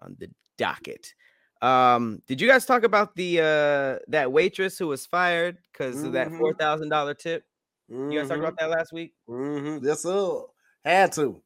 on 0.00 0.16
the 0.18 0.28
docket. 0.58 1.14
Um, 1.60 2.20
did 2.26 2.40
you 2.40 2.48
guys 2.48 2.66
talk 2.66 2.82
about 2.82 3.14
the 3.14 3.38
uh 3.40 4.04
that 4.08 4.32
waitress 4.32 4.78
who 4.78 4.88
was 4.88 5.06
fired 5.06 5.58
because 5.72 5.96
mm-hmm. 5.96 6.06
of 6.06 6.12
that 6.14 6.30
four 6.30 6.50
mm-hmm. 6.50 6.58
thousand 6.58 6.88
dollar 6.88 7.14
tip? 7.14 7.44
Mm-hmm. 7.90 8.10
You 8.10 8.20
guys 8.20 8.28
talked 8.28 8.40
about 8.40 8.56
mm-hmm. 8.56 8.70
that 8.70 8.76
last 8.78 8.92
week? 8.92 9.14
Mm-hmm. 9.28 9.86
Yes, 9.86 10.02
sir. 10.02 10.42
Had 10.84 11.12
to. 11.12 11.40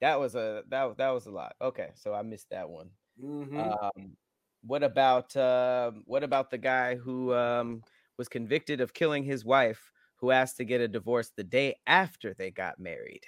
That 0.00 0.20
was 0.20 0.34
a 0.34 0.62
that 0.68 0.96
that 0.98 1.10
was 1.10 1.26
a 1.26 1.30
lot. 1.30 1.54
Okay, 1.60 1.90
so 1.94 2.14
I 2.14 2.22
missed 2.22 2.50
that 2.50 2.68
one. 2.68 2.90
Mm-hmm. 3.22 3.58
Um, 3.58 4.16
what 4.64 4.82
about 4.82 5.34
uh, 5.36 5.92
what 6.04 6.22
about 6.22 6.50
the 6.50 6.58
guy 6.58 6.94
who 6.96 7.34
um 7.34 7.82
was 8.18 8.28
convicted 8.28 8.80
of 8.80 8.94
killing 8.94 9.24
his 9.24 9.44
wife, 9.44 9.91
who 10.22 10.30
asked 10.30 10.56
to 10.56 10.64
get 10.64 10.80
a 10.80 10.88
divorce 10.88 11.32
the 11.36 11.44
day 11.44 11.74
after 11.86 12.32
they 12.32 12.50
got 12.52 12.78
married? 12.78 13.24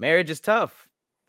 Marriage 0.00 0.30
is 0.30 0.40
tough. 0.40 0.88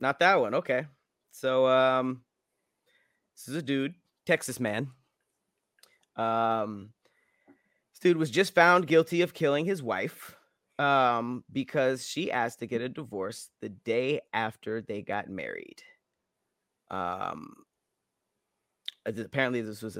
Not 0.00 0.18
that 0.18 0.40
one. 0.40 0.54
Okay. 0.54 0.86
So 1.30 1.66
um 1.66 2.22
this 3.36 3.48
is 3.48 3.56
a 3.56 3.62
dude, 3.62 3.94
Texas 4.26 4.60
man. 4.60 4.88
Um 6.16 6.90
this 7.92 8.00
dude 8.00 8.18
was 8.18 8.30
just 8.30 8.54
found 8.54 8.86
guilty 8.86 9.22
of 9.22 9.32
killing 9.32 9.64
his 9.64 9.82
wife 9.82 10.36
um 10.78 11.42
because 11.50 12.06
she 12.06 12.30
asked 12.30 12.58
to 12.58 12.66
get 12.66 12.82
a 12.82 12.88
divorce 12.90 13.48
the 13.62 13.70
day 13.70 14.20
after 14.34 14.82
they 14.82 15.00
got 15.00 15.30
married. 15.30 15.82
Um 16.90 17.54
apparently 19.08 19.60
this 19.62 19.82
was 19.82 19.96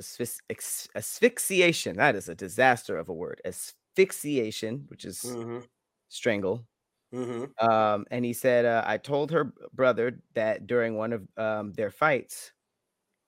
asphyxiation. 0.94 1.96
That 1.96 2.16
is 2.16 2.28
a 2.28 2.34
disaster 2.34 2.96
of 2.96 3.08
a 3.08 3.14
word. 3.14 3.40
Asphyxiation, 3.44 4.84
which 4.88 5.04
is 5.04 5.20
mm-hmm. 5.22 5.60
strangle 6.08 6.66
Mm-hmm. 7.14 7.66
Um, 7.66 8.06
and 8.10 8.24
he 8.24 8.32
said, 8.32 8.64
uh, 8.64 8.82
I 8.86 8.98
told 8.98 9.30
her 9.30 9.52
brother 9.72 10.20
that 10.34 10.66
during 10.66 10.96
one 10.96 11.12
of 11.12 11.28
um, 11.36 11.72
their 11.72 11.90
fights, 11.90 12.52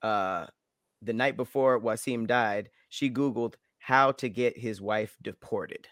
uh, 0.01 0.47
the 1.01 1.13
night 1.13 1.37
before 1.37 1.79
Wasim 1.79 2.27
died, 2.27 2.69
she 2.89 3.09
Googled 3.09 3.55
how 3.79 4.11
to 4.13 4.29
get 4.29 4.57
his 4.57 4.81
wife 4.81 5.17
deported. 5.21 5.87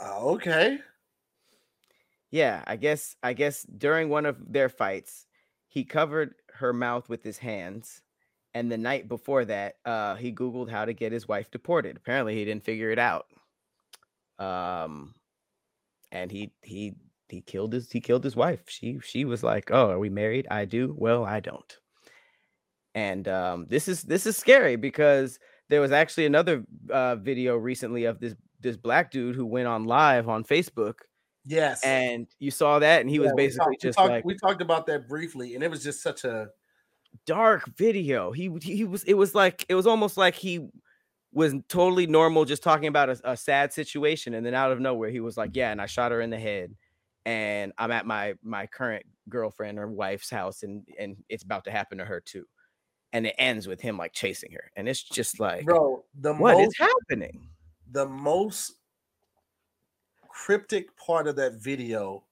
Uh, 0.00 0.18
okay. 0.20 0.80
Yeah, 2.32 2.64
I 2.66 2.76
guess 2.76 3.14
I 3.22 3.34
guess 3.34 3.62
during 3.64 4.08
one 4.08 4.26
of 4.26 4.52
their 4.52 4.68
fights, 4.68 5.26
he 5.68 5.84
covered 5.84 6.34
her 6.54 6.72
mouth 6.72 7.08
with 7.08 7.22
his 7.22 7.38
hands 7.38 8.02
and 8.54 8.70
the 8.70 8.78
night 8.78 9.08
before 9.08 9.44
that, 9.46 9.76
uh, 9.84 10.14
he 10.16 10.32
Googled 10.32 10.70
how 10.70 10.84
to 10.84 10.92
get 10.92 11.12
his 11.12 11.26
wife 11.26 11.50
deported. 11.50 11.96
Apparently, 11.96 12.34
he 12.34 12.44
didn't 12.44 12.64
figure 12.64 12.90
it 12.90 12.98
out. 12.98 13.26
Um, 14.38 15.14
and 16.10 16.30
he 16.30 16.52
he 16.62 16.94
he 17.28 17.40
killed 17.40 17.72
his 17.72 17.90
he 17.90 18.00
killed 18.00 18.24
his 18.24 18.36
wife. 18.36 18.64
She 18.68 18.98
she 19.02 19.24
was 19.24 19.42
like, 19.42 19.70
"Oh, 19.70 19.90
are 19.90 19.98
we 19.98 20.10
married? 20.10 20.46
I 20.50 20.64
do. 20.66 20.94
Well, 20.98 21.24
I 21.24 21.40
don't." 21.40 21.78
And 22.94 23.26
um, 23.28 23.66
this 23.68 23.88
is 23.88 24.02
this 24.02 24.26
is 24.26 24.36
scary 24.36 24.76
because 24.76 25.38
there 25.70 25.80
was 25.80 25.92
actually 25.92 26.26
another 26.26 26.64
uh, 26.90 27.16
video 27.16 27.56
recently 27.56 28.04
of 28.04 28.20
this 28.20 28.34
this 28.60 28.76
black 28.76 29.10
dude 29.10 29.34
who 29.34 29.46
went 29.46 29.68
on 29.68 29.84
live 29.84 30.28
on 30.28 30.44
Facebook. 30.44 30.94
Yes, 31.44 31.84
and 31.84 32.26
you 32.38 32.50
saw 32.50 32.78
that, 32.78 33.00
and 33.00 33.10
he 33.10 33.16
yeah, 33.16 33.22
was 33.22 33.32
basically 33.34 33.70
we 33.70 33.76
talk, 33.76 33.80
just 33.80 33.98
we 33.98 34.02
talked, 34.02 34.10
like 34.10 34.24
we 34.24 34.36
talked 34.36 34.62
about 34.62 34.86
that 34.86 35.08
briefly, 35.08 35.54
and 35.54 35.64
it 35.64 35.70
was 35.70 35.82
just 35.82 36.02
such 36.02 36.24
a 36.24 36.48
dark 37.26 37.68
video. 37.76 38.32
He 38.32 38.50
he 38.60 38.84
was 38.84 39.02
it 39.04 39.14
was 39.14 39.34
like 39.34 39.66
it 39.68 39.74
was 39.74 39.86
almost 39.86 40.16
like 40.16 40.34
he 40.34 40.68
was 41.32 41.54
totally 41.68 42.06
normal, 42.06 42.44
just 42.44 42.62
talking 42.62 42.88
about 42.88 43.08
a, 43.08 43.32
a 43.32 43.36
sad 43.36 43.72
situation, 43.72 44.34
and 44.34 44.46
then 44.46 44.54
out 44.54 44.72
of 44.72 44.80
nowhere 44.80 45.10
he 45.10 45.20
was 45.20 45.36
like, 45.36 45.56
"Yeah," 45.56 45.72
and 45.72 45.80
I 45.80 45.86
shot 45.86 46.12
her 46.12 46.20
in 46.20 46.30
the 46.30 46.38
head, 46.38 46.74
and 47.26 47.72
I'm 47.76 47.90
at 47.90 48.06
my 48.06 48.34
my 48.42 48.66
current 48.66 49.04
girlfriend 49.28 49.78
or 49.78 49.88
wife's 49.88 50.30
house, 50.30 50.62
and 50.62 50.86
and 50.98 51.16
it's 51.28 51.42
about 51.42 51.64
to 51.64 51.70
happen 51.72 51.98
to 51.98 52.04
her 52.04 52.20
too 52.20 52.46
and 53.12 53.26
it 53.26 53.34
ends 53.38 53.68
with 53.68 53.80
him 53.80 53.98
like 53.98 54.12
chasing 54.12 54.52
her, 54.52 54.70
and 54.76 54.88
it's 54.88 55.02
just 55.02 55.38
like, 55.38 55.64
bro, 55.64 56.04
the 56.18 56.32
what 56.34 56.56
most, 56.56 56.68
is 56.68 56.88
happening? 56.88 57.48
The 57.90 58.08
most 58.08 58.74
cryptic 60.32 60.96
part 60.96 61.26
of 61.26 61.36
that 61.36 61.54
video 61.54 62.24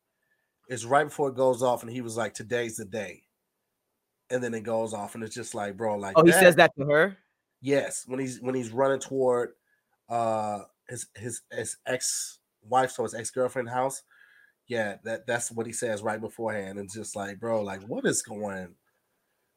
is 0.68 0.86
right 0.86 1.04
before 1.04 1.28
it 1.28 1.36
goes 1.36 1.62
off, 1.62 1.82
and 1.82 1.92
he 1.92 2.00
was 2.00 2.16
like, 2.16 2.34
"Today's 2.34 2.76
the 2.76 2.84
day," 2.84 3.22
and 4.30 4.42
then 4.42 4.54
it 4.54 4.62
goes 4.62 4.94
off, 4.94 5.14
and 5.14 5.24
it's 5.24 5.34
just 5.34 5.54
like, 5.54 5.76
bro, 5.76 5.96
like, 5.96 6.14
oh, 6.16 6.24
he 6.24 6.32
says 6.32 6.56
that 6.56 6.72
to 6.78 6.84
her. 6.86 7.16
Yes, 7.60 8.04
when 8.06 8.20
he's 8.20 8.40
when 8.40 8.54
he's 8.54 8.70
running 8.70 9.00
toward 9.00 9.50
uh 10.08 10.60
his 10.88 11.06
his 11.14 11.42
his 11.52 11.76
ex 11.86 12.38
wife, 12.62 12.90
so 12.92 13.02
his 13.02 13.14
ex 13.14 13.30
girlfriend 13.30 13.68
house. 13.68 14.02
Yeah, 14.66 14.96
that 15.04 15.26
that's 15.26 15.50
what 15.50 15.66
he 15.66 15.72
says 15.72 16.02
right 16.02 16.20
beforehand. 16.20 16.78
And 16.78 16.90
just 16.92 17.16
like, 17.16 17.40
bro, 17.40 17.62
like, 17.62 17.82
what 17.82 18.06
is 18.06 18.22
going 18.22 18.74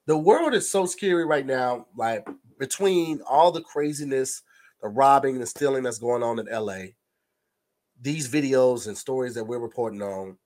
the 0.06 0.18
world 0.18 0.54
is 0.54 0.70
so 0.70 0.86
scary 0.86 1.26
right 1.26 1.46
now. 1.46 1.88
Like 1.96 2.28
between 2.60 3.22
all 3.22 3.52
the 3.52 3.62
craziness, 3.62 4.42
the 4.82 4.90
robbing, 4.90 5.40
the 5.40 5.46
stealing 5.46 5.84
that's 5.84 6.00
going 6.00 6.24
on 6.24 6.40
in 6.40 6.48
LA, 6.48 6.92
these 8.04 8.28
videos 8.28 8.88
and 8.88 8.98
stories 8.98 9.34
that 9.34 9.46
we're 9.46 9.60
reporting 9.60 10.02
on, 10.02 10.38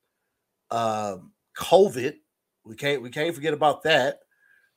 um, 0.70 1.32
COVID, 1.58 2.14
we 2.64 2.76
can't 2.76 3.02
we 3.02 3.10
can't 3.10 3.34
forget 3.36 3.54
about 3.54 3.84
that. 3.84 4.20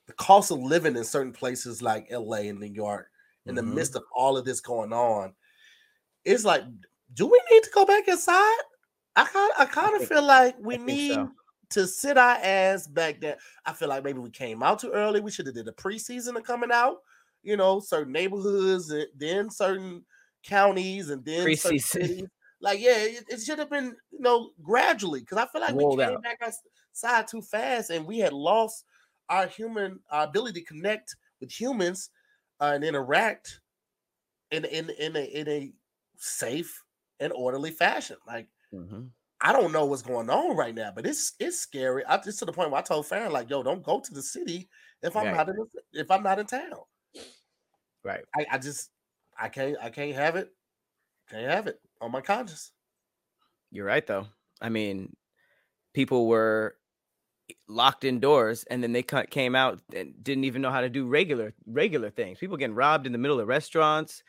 The 0.07 0.15
cost 0.15 0.51
of 0.51 0.59
living 0.59 0.97
in 0.97 1.05
certain 1.05 1.33
places 1.33 1.83
like 1.83 2.11
LA 2.11 2.39
and 2.49 2.59
New 2.59 2.67
York, 2.67 3.09
in 3.47 3.55
mm-hmm. 3.55 3.69
the 3.69 3.75
midst 3.75 3.97
of 3.97 4.03
all 4.15 4.37
of 4.37 4.45
this 4.45 4.61
going 4.61 4.93
on, 4.93 5.35
it's 6.25 6.45
like, 6.45 6.65
do 7.15 7.27
we 7.27 7.41
need 7.53 7.63
to 7.63 7.71
go 7.75 7.85
back 7.85 8.09
inside? 8.09 8.59
I 9.15 9.25
kind 9.25 9.53
I 9.59 9.65
kind 9.67 10.01
of 10.01 10.09
feel 10.09 10.25
like 10.25 10.57
we 10.59 10.79
need 10.79 11.15
so 11.15 11.31
to 11.71 11.87
sit 11.87 12.17
our 12.17 12.37
ass 12.43 12.87
back 12.87 13.21
there. 13.21 13.37
I 13.67 13.75
feel 13.75 13.89
like 13.89 14.05
maybe 14.05 14.19
we 14.19 14.31
came 14.31 14.63
out 14.63 14.79
too 14.81 14.91
early. 14.91 15.21
We 15.21 15.31
should 15.31 15.47
have 15.47 15.55
did 15.55 15.69
a 15.69 15.73
preseason 15.73 16.37
of 16.37 16.45
coming 16.45 16.71
out. 16.73 16.99
You 17.43 17.57
know, 17.57 17.81
certain 17.81 18.13
neighborhoods, 18.13 18.91
and 18.91 19.07
then 19.17 19.51
certain 19.51 20.05
counties, 20.43 21.11
and 21.11 21.25
then 21.25 21.47
preseason. 21.47 22.29
Like, 22.61 22.81
yeah, 22.81 22.97
it, 22.97 23.25
it, 23.29 23.41
should 23.41 23.59
have 23.59 23.71
been 23.71 23.97
you 24.11 24.21
know 24.21 24.51
gradually 24.63 25.21
because 25.21 25.39
I 25.39 25.47
feel 25.47 25.63
like 25.63 25.75
Rolled 25.75 25.99
we 25.99 26.05
came 26.05 26.15
out. 26.17 26.23
back 26.23 26.41
outside 26.43 27.27
too 27.27 27.43
fast, 27.43 27.91
and 27.91 28.07
we 28.07 28.19
had 28.19 28.33
lost 28.33 28.85
our 29.29 29.47
human 29.47 30.01
our 30.11 30.25
ability 30.25 30.61
to 30.61 30.67
connect 30.67 31.17
with 31.41 31.51
humans 31.51 32.11
uh, 32.61 32.73
and 32.75 32.85
interact 32.85 33.61
in 34.51 34.65
in 34.67 34.91
in 34.91 35.17
a, 35.17 35.25
in 35.25 35.49
a 35.49 35.73
safe 36.17 36.83
and 37.19 37.33
orderly 37.33 37.71
fashion. 37.71 38.17
Like. 38.27 38.49
Mm-hmm 38.75 39.07
I 39.43 39.55
don't 39.55 39.73
know 39.73 39.87
what's 39.87 40.03
going 40.03 40.29
on 40.29 40.55
right 40.55 40.75
now, 40.75 40.93
but 40.95 41.07
it's 41.07 41.33
it's 41.41 41.59
scary. 41.59 42.05
I 42.05 42.19
just 42.19 42.41
to 42.41 42.45
the 42.45 42.53
point 42.53 42.71
where 42.71 42.79
I 42.79 42.83
told 42.83 43.07
Farron, 43.07 43.33
like, 43.33 43.49
yo, 43.49 43.63
don't 43.63 43.83
go 43.83 43.99
to 43.99 44.13
the 44.13 44.21
city 44.21 44.69
if 45.03 45.17
I'm 45.17 45.29
right. 45.29 45.37
not 45.37 45.49
in 45.49 45.67
if 45.95 46.11
I'm 46.11 46.23
not 46.23 46.39
in 46.39 46.45
town. 46.45 46.83
Right. 48.05 48.23
I, 48.37 48.45
I 48.53 48.59
just 48.59 48.91
I 49.41 49.49
can't 49.49 49.79
I 49.81 49.89
can't 49.89 50.15
have 50.15 50.37
it. 50.37 50.51
Can't 51.31 51.51
have 51.51 51.69
it 51.69 51.81
on 52.01 52.11
my 52.11 52.21
conscience. 52.21 52.73
You're 53.71 53.87
right 53.87 54.07
though. 54.07 54.27
I 54.61 54.69
mean, 54.69 55.15
people 55.95 56.27
were 56.27 56.77
locked 57.69 58.05
indoors 58.05 58.65
and 58.71 58.83
then 58.83 58.93
they 58.93 59.03
came 59.03 59.55
out 59.55 59.81
and 59.95 60.15
didn't 60.23 60.45
even 60.45 60.63
know 60.63 60.71
how 60.71 60.81
to 60.81 60.89
do 60.89 61.07
regular 61.07 61.53
regular 61.67 62.11
things. 62.11 62.39
People 62.39 62.57
getting 62.57 62.75
robbed 62.75 63.07
in 63.07 63.13
the 63.13 63.19
middle 63.19 63.41
of 63.41 63.49
restaurants. 63.49 64.23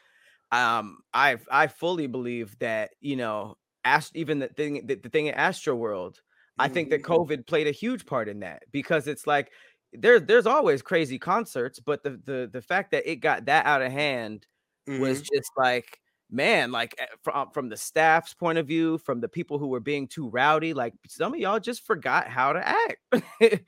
Um, 0.52 1.00
I 1.14 1.38
I 1.50 1.68
fully 1.68 2.08
believe 2.08 2.58
that 2.60 2.92
you 3.00 3.16
know 3.16 3.58
Ast- 3.84 4.16
even 4.16 4.40
the 4.40 4.48
thing 4.48 4.86
the, 4.86 4.96
the 4.96 5.10
thing 5.10 5.28
in 5.28 5.36
Astroworld. 5.36 6.18
I 6.60 6.68
think 6.68 6.92
that 6.92 7.02
mm-hmm. 7.02 7.14
COVID 7.14 7.48
played 7.48 7.66
a 7.66 7.72
huge 7.72 8.06
part 8.06 8.30
in 8.30 8.42
that 8.42 8.64
because 8.72 9.08
it's 9.08 9.26
like 9.26 9.52
there's 9.94 10.22
there's 10.24 10.46
always 10.46 10.84
crazy 10.84 11.18
concerts, 11.18 11.80
but 11.80 12.04
the 12.04 12.22
the 12.24 12.50
the 12.52 12.62
fact 12.62 12.92
that 12.92 13.10
it 13.10 13.18
got 13.18 13.46
that 13.46 13.66
out 13.66 13.82
of 13.82 13.92
hand 13.92 14.46
mm-hmm. 14.88 15.02
was 15.02 15.22
just 15.22 15.50
like 15.58 16.00
man, 16.32 16.72
like 16.72 16.96
eh, 16.98 17.06
from 17.24 17.52
from 17.52 17.70
the 17.70 17.78
staff's 17.78 18.34
point 18.34 18.58
of 18.58 18.68
view, 18.68 18.98
from 18.98 19.20
the 19.22 19.28
people 19.28 19.58
who 19.58 19.68
were 19.68 19.80
being 19.80 20.08
too 20.08 20.30
rowdy, 20.30 20.74
like 20.74 20.94
some 21.08 21.34
of 21.34 21.40
y'all 21.40 21.60
just 21.60 21.86
forgot 21.86 22.28
how 22.28 22.54
to 22.54 22.68
act. 22.68 22.98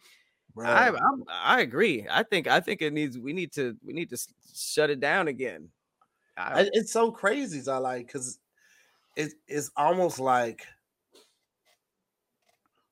I 0.64 0.90
I'm, 0.90 1.24
i 1.30 1.62
agree. 1.62 2.06
I 2.10 2.24
think 2.24 2.48
I 2.48 2.60
think 2.60 2.82
it 2.82 2.94
needs 2.94 3.18
we 3.18 3.34
need 3.34 3.52
to 3.54 3.76
we 3.84 3.94
need 3.94 4.10
to 4.10 4.18
shut 4.56 4.90
it 4.90 5.00
down 5.00 5.28
again. 5.28 5.70
I, 6.38 6.68
it's 6.74 6.92
so 6.92 7.12
crazy, 7.12 7.62
I 7.70 7.78
like 7.78 8.08
because 8.08 8.40
it, 9.16 9.34
it's 9.48 9.72
almost 9.76 10.20
like 10.20 10.66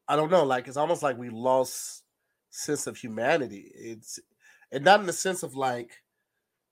I 0.07 0.15
don't 0.15 0.31
know, 0.31 0.43
like 0.43 0.67
it's 0.67 0.77
almost 0.77 1.03
like 1.03 1.17
we 1.17 1.29
lost 1.29 2.03
sense 2.49 2.85
of 2.87 2.97
humanity. 2.97 3.71
It's 3.73 4.19
and 4.71 4.83
not 4.85 4.99
in 4.99 5.05
the 5.05 5.13
sense 5.13 5.43
of 5.43 5.55
like, 5.55 5.91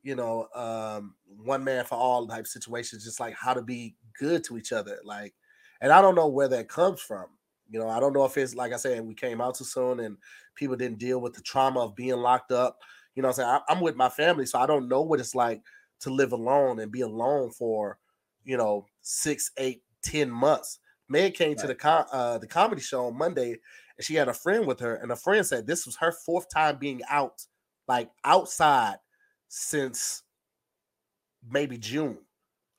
you 0.03 0.15
know, 0.15 0.47
um, 0.55 1.15
one 1.25 1.63
man 1.63 1.85
for 1.85 1.95
all 1.95 2.27
type 2.27 2.47
situations, 2.47 3.03
just 3.03 3.19
like 3.19 3.33
how 3.33 3.53
to 3.53 3.61
be 3.61 3.95
good 4.17 4.43
to 4.45 4.57
each 4.57 4.71
other. 4.71 4.99
Like, 5.03 5.33
and 5.81 5.91
I 5.91 6.01
don't 6.01 6.15
know 6.15 6.27
where 6.27 6.47
that 6.49 6.69
comes 6.69 7.01
from. 7.01 7.25
You 7.69 7.79
know, 7.79 7.89
I 7.89 7.99
don't 7.99 8.13
know 8.13 8.25
if 8.25 8.37
it's 8.37 8.55
like 8.55 8.73
I 8.73 8.77
said, 8.77 9.05
we 9.05 9.13
came 9.13 9.41
out 9.41 9.55
too 9.55 9.63
soon 9.63 9.99
and 9.99 10.17
people 10.55 10.75
didn't 10.75 10.97
deal 10.97 11.21
with 11.21 11.33
the 11.33 11.41
trauma 11.41 11.81
of 11.81 11.95
being 11.95 12.17
locked 12.17 12.51
up. 12.51 12.79
You 13.15 13.21
know, 13.21 13.29
I'm 13.29 13.33
saying 13.33 13.49
I, 13.49 13.61
I'm 13.67 13.81
with 13.81 13.95
my 13.95 14.09
family, 14.09 14.45
so 14.45 14.59
I 14.59 14.65
don't 14.65 14.87
know 14.87 15.01
what 15.01 15.19
it's 15.19 15.35
like 15.35 15.61
to 16.01 16.09
live 16.09 16.31
alone 16.31 16.79
and 16.79 16.91
be 16.91 17.01
alone 17.01 17.51
for 17.51 17.99
you 18.49 18.57
know, 18.57 18.87
six, 19.01 19.51
eight, 19.57 19.83
ten 20.01 20.29
months. 20.29 20.79
May 21.07 21.31
came 21.31 21.49
right. 21.49 21.57
to 21.59 21.67
the 21.67 21.75
com- 21.75 22.05
uh, 22.11 22.37
the 22.39 22.47
comedy 22.47 22.81
show 22.81 23.05
on 23.05 23.17
Monday, 23.17 23.51
and 23.51 24.05
she 24.05 24.15
had 24.15 24.27
a 24.27 24.33
friend 24.33 24.65
with 24.65 24.79
her, 24.79 24.95
and 24.95 25.11
a 25.11 25.15
friend 25.15 25.45
said 25.45 25.65
this 25.65 25.85
was 25.85 25.95
her 25.97 26.11
fourth 26.11 26.49
time 26.49 26.77
being 26.77 27.01
out, 27.09 27.45
like 27.87 28.09
outside, 28.25 28.97
since 29.49 30.23
maybe 31.47 31.77
June. 31.77 32.17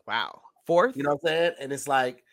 Wow, 0.06 0.40
fourth. 0.66 0.96
You 0.96 1.02
know 1.02 1.10
what 1.20 1.30
I'm 1.30 1.36
saying? 1.36 1.52
And 1.60 1.72
it's 1.72 1.88
like, 1.88 2.24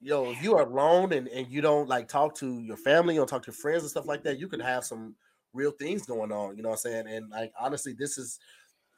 yo, 0.00 0.30
if 0.32 0.42
you 0.42 0.56
are 0.56 0.64
alone 0.68 1.12
and, 1.12 1.28
and 1.28 1.48
you 1.48 1.60
don't 1.60 1.88
like 1.88 2.08
talk 2.08 2.34
to 2.36 2.60
your 2.60 2.76
family 2.76 3.18
or 3.18 3.26
talk 3.26 3.44
to 3.44 3.52
friends 3.52 3.82
and 3.82 3.90
stuff 3.90 4.06
like 4.06 4.24
that, 4.24 4.38
you 4.38 4.48
could 4.48 4.60
have 4.60 4.84
some 4.84 5.14
real 5.52 5.70
things 5.70 6.06
going 6.06 6.32
on. 6.32 6.56
You 6.56 6.62
know 6.62 6.70
what 6.70 6.80
I'm 6.86 6.92
saying? 6.92 7.06
And 7.08 7.30
like 7.30 7.52
honestly, 7.60 7.94
this 7.96 8.18
is, 8.18 8.38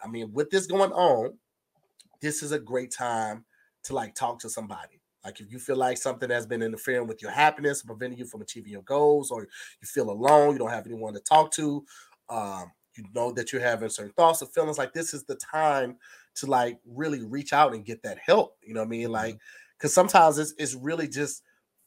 I 0.03 0.09
mean, 0.09 0.32
with 0.32 0.51
this 0.51 0.66
going 0.66 0.92
on, 0.92 1.38
this 2.22 2.42
is 2.42 2.53
a 2.53 2.59
great 2.59 2.92
time 2.92 3.45
to 3.84 3.95
like 3.95 4.14
talk 4.14 4.38
to 4.40 4.49
somebody. 4.51 5.01
Like 5.24 5.40
if 5.40 5.51
you 5.51 5.59
feel 5.59 5.76
like 5.76 5.99
something 5.99 6.30
has 6.30 6.47
been 6.47 6.62
interfering 6.62 7.07
with 7.07 7.22
your 7.22 7.30
happiness, 7.30 7.82
preventing 7.82 8.18
you 8.18 8.26
from 8.26 8.42
achieving 8.42 8.72
your 8.72 8.82
goals, 8.82 9.30
or 9.30 9.42
you 9.42 9.86
feel 9.86 10.11
alone, 10.11 10.53
you 10.53 10.59
don't 10.59 10.70
have 10.70 10.86
anyone 10.86 11.14
to 11.14 11.20
talk 11.20 11.51
to, 11.53 11.84
um, 12.28 12.72
you 12.97 13.05
know 13.14 13.32
that 13.32 13.53
you're 13.53 13.62
having 13.62 13.88
certain 13.88 14.12
thoughts 14.12 14.42
or 14.42 14.47
feelings, 14.47 14.78
like 14.78 14.92
this 14.92 15.14
is 15.14 15.24
the 15.24 15.36
time 15.36 15.97
to 16.36 16.47
like 16.47 16.78
really 16.86 17.22
reach 17.22 17.53
out 17.53 17.74
and 17.74 17.84
get 17.84 18.03
that 18.03 18.18
help. 18.24 18.57
You 18.62 18.74
know 18.74 18.80
what 18.80 18.86
I 18.86 18.90
mean? 18.90 19.11
Like, 19.11 19.38
because 19.78 19.90
mm-hmm. 19.90 20.09
sometimes 20.09 20.38
it's 20.38 20.55
it's 20.59 20.74
really 20.74 21.09
just 21.09 21.42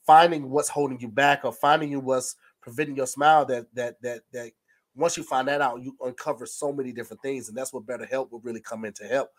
finding 0.05 0.49
what's 0.49 0.69
holding 0.69 0.99
you 0.99 1.09
back 1.09 1.41
or 1.43 1.51
finding 1.51 1.91
you 1.91 1.99
what's 1.99 2.35
preventing 2.61 2.95
your 2.95 3.07
smile 3.07 3.45
that 3.45 3.67
that 3.73 4.01
that 4.01 4.21
that 4.33 4.51
once 4.95 5.15
you 5.15 5.23
find 5.23 5.47
that 5.47 5.61
out, 5.61 5.83
you 5.83 5.95
uncover 6.01 6.45
so 6.45 6.73
many 6.73 6.91
different 6.91 7.21
things, 7.21 7.47
and 7.47 7.57
that's 7.57 7.71
what 7.71 7.85
BetterHelp 7.85 8.31
will 8.31 8.39
really 8.39 8.61
come 8.61 8.83
in 8.83 8.93
to 8.93 9.05
help. 9.05 9.29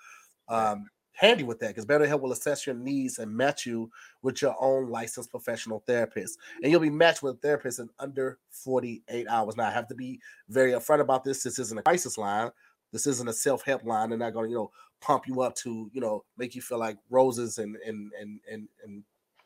Um, 0.48 0.88
handy 1.18 1.42
with 1.42 1.58
that 1.58 1.68
because 1.68 1.84
BetterHelp 1.84 2.20
will 2.20 2.30
assess 2.30 2.64
your 2.64 2.76
needs 2.76 3.18
and 3.18 3.36
match 3.36 3.66
you 3.66 3.90
with 4.22 4.40
your 4.40 4.54
own 4.60 4.88
licensed 4.88 5.30
professional 5.30 5.82
therapist. 5.84 6.38
And 6.62 6.70
you'll 6.70 6.80
be 6.80 6.90
matched 6.90 7.24
with 7.24 7.34
a 7.34 7.38
therapist 7.38 7.80
in 7.80 7.88
under 7.98 8.38
48 8.50 9.26
hours. 9.26 9.56
Now, 9.56 9.66
I 9.66 9.72
have 9.72 9.88
to 9.88 9.96
be 9.96 10.20
very 10.48 10.72
upfront 10.72 11.00
about 11.00 11.24
this. 11.24 11.42
This 11.42 11.58
isn't 11.58 11.78
a 11.78 11.82
crisis 11.82 12.18
line. 12.18 12.50
This 12.92 13.08
isn't 13.08 13.28
a 13.28 13.32
self-help 13.32 13.84
line. 13.84 14.10
They're 14.10 14.18
not 14.18 14.32
going 14.32 14.46
to, 14.46 14.50
you 14.50 14.56
know, 14.56 14.70
pump 15.00 15.26
you 15.26 15.40
up 15.42 15.56
to, 15.56 15.90
you 15.92 16.00
know, 16.00 16.24
make 16.36 16.54
you 16.54 16.62
feel 16.62 16.78
like 16.78 16.98
roses 17.10 17.58
and 17.58 17.76
and 17.84 18.12
and 18.18 18.40
and 18.50 18.68
and 18.84 19.02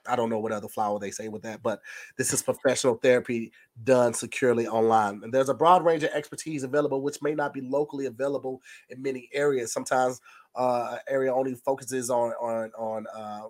I 0.06 0.16
don't 0.16 0.30
know 0.30 0.38
what 0.38 0.52
other 0.52 0.68
flower 0.68 0.98
they 0.98 1.10
say 1.10 1.28
with 1.28 1.42
that, 1.42 1.62
but 1.62 1.80
this 2.16 2.32
is 2.32 2.42
professional 2.42 2.96
therapy 2.96 3.52
done 3.84 4.14
securely 4.14 4.66
online. 4.66 5.20
And 5.22 5.32
there's 5.32 5.48
a 5.48 5.54
broad 5.54 5.84
range 5.84 6.02
of 6.02 6.10
expertise 6.10 6.64
available, 6.64 7.02
which 7.02 7.22
may 7.22 7.34
not 7.34 7.52
be 7.52 7.60
locally 7.60 8.06
available 8.06 8.60
in 8.88 9.00
many 9.00 9.28
areas. 9.32 9.72
Sometimes 9.72 10.20
uh, 10.54 10.98
area 11.08 11.32
only 11.32 11.54
focuses 11.54 12.10
on 12.10 12.30
on 12.32 12.72
on 12.76 13.06
uh, 13.14 13.48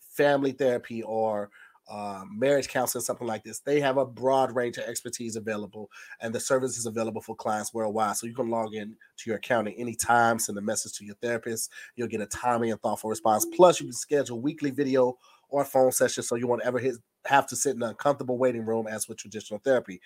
family 0.00 0.52
therapy 0.52 1.02
or 1.02 1.50
uh, 1.90 2.24
marriage 2.30 2.68
counseling, 2.68 3.02
something 3.02 3.26
like 3.26 3.42
this. 3.42 3.58
They 3.58 3.80
have 3.80 3.96
a 3.96 4.06
broad 4.06 4.54
range 4.54 4.78
of 4.78 4.84
expertise 4.84 5.34
available, 5.34 5.90
and 6.20 6.32
the 6.32 6.38
service 6.38 6.78
is 6.78 6.86
available 6.86 7.20
for 7.20 7.34
clients 7.34 7.74
worldwide. 7.74 8.16
So 8.16 8.26
you 8.26 8.34
can 8.34 8.48
log 8.48 8.74
in 8.74 8.96
to 9.18 9.30
your 9.30 9.38
account 9.38 9.68
at 9.68 9.74
any 9.76 9.94
time, 9.94 10.38
send 10.38 10.56
a 10.56 10.62
message 10.62 10.92
to 10.98 11.04
your 11.04 11.16
therapist. 11.16 11.70
You'll 11.96 12.08
get 12.08 12.20
a 12.20 12.26
timely 12.26 12.70
and 12.70 12.80
thoughtful 12.80 13.10
response. 13.10 13.44
Plus, 13.56 13.80
you 13.80 13.86
can 13.86 13.92
schedule 13.92 14.40
weekly 14.40 14.70
video 14.70 15.18
or 15.50 15.64
phone 15.64 15.92
sessions 15.92 16.28
so 16.28 16.34
you 16.34 16.46
won't 16.46 16.62
ever 16.62 16.78
hit, 16.78 16.96
have 17.26 17.46
to 17.48 17.56
sit 17.56 17.76
in 17.76 17.82
an 17.82 17.90
uncomfortable 17.90 18.38
waiting 18.38 18.64
room 18.64 18.86
as 18.86 19.08
with 19.08 19.18
traditional 19.18 19.60
therapy. 19.64 20.00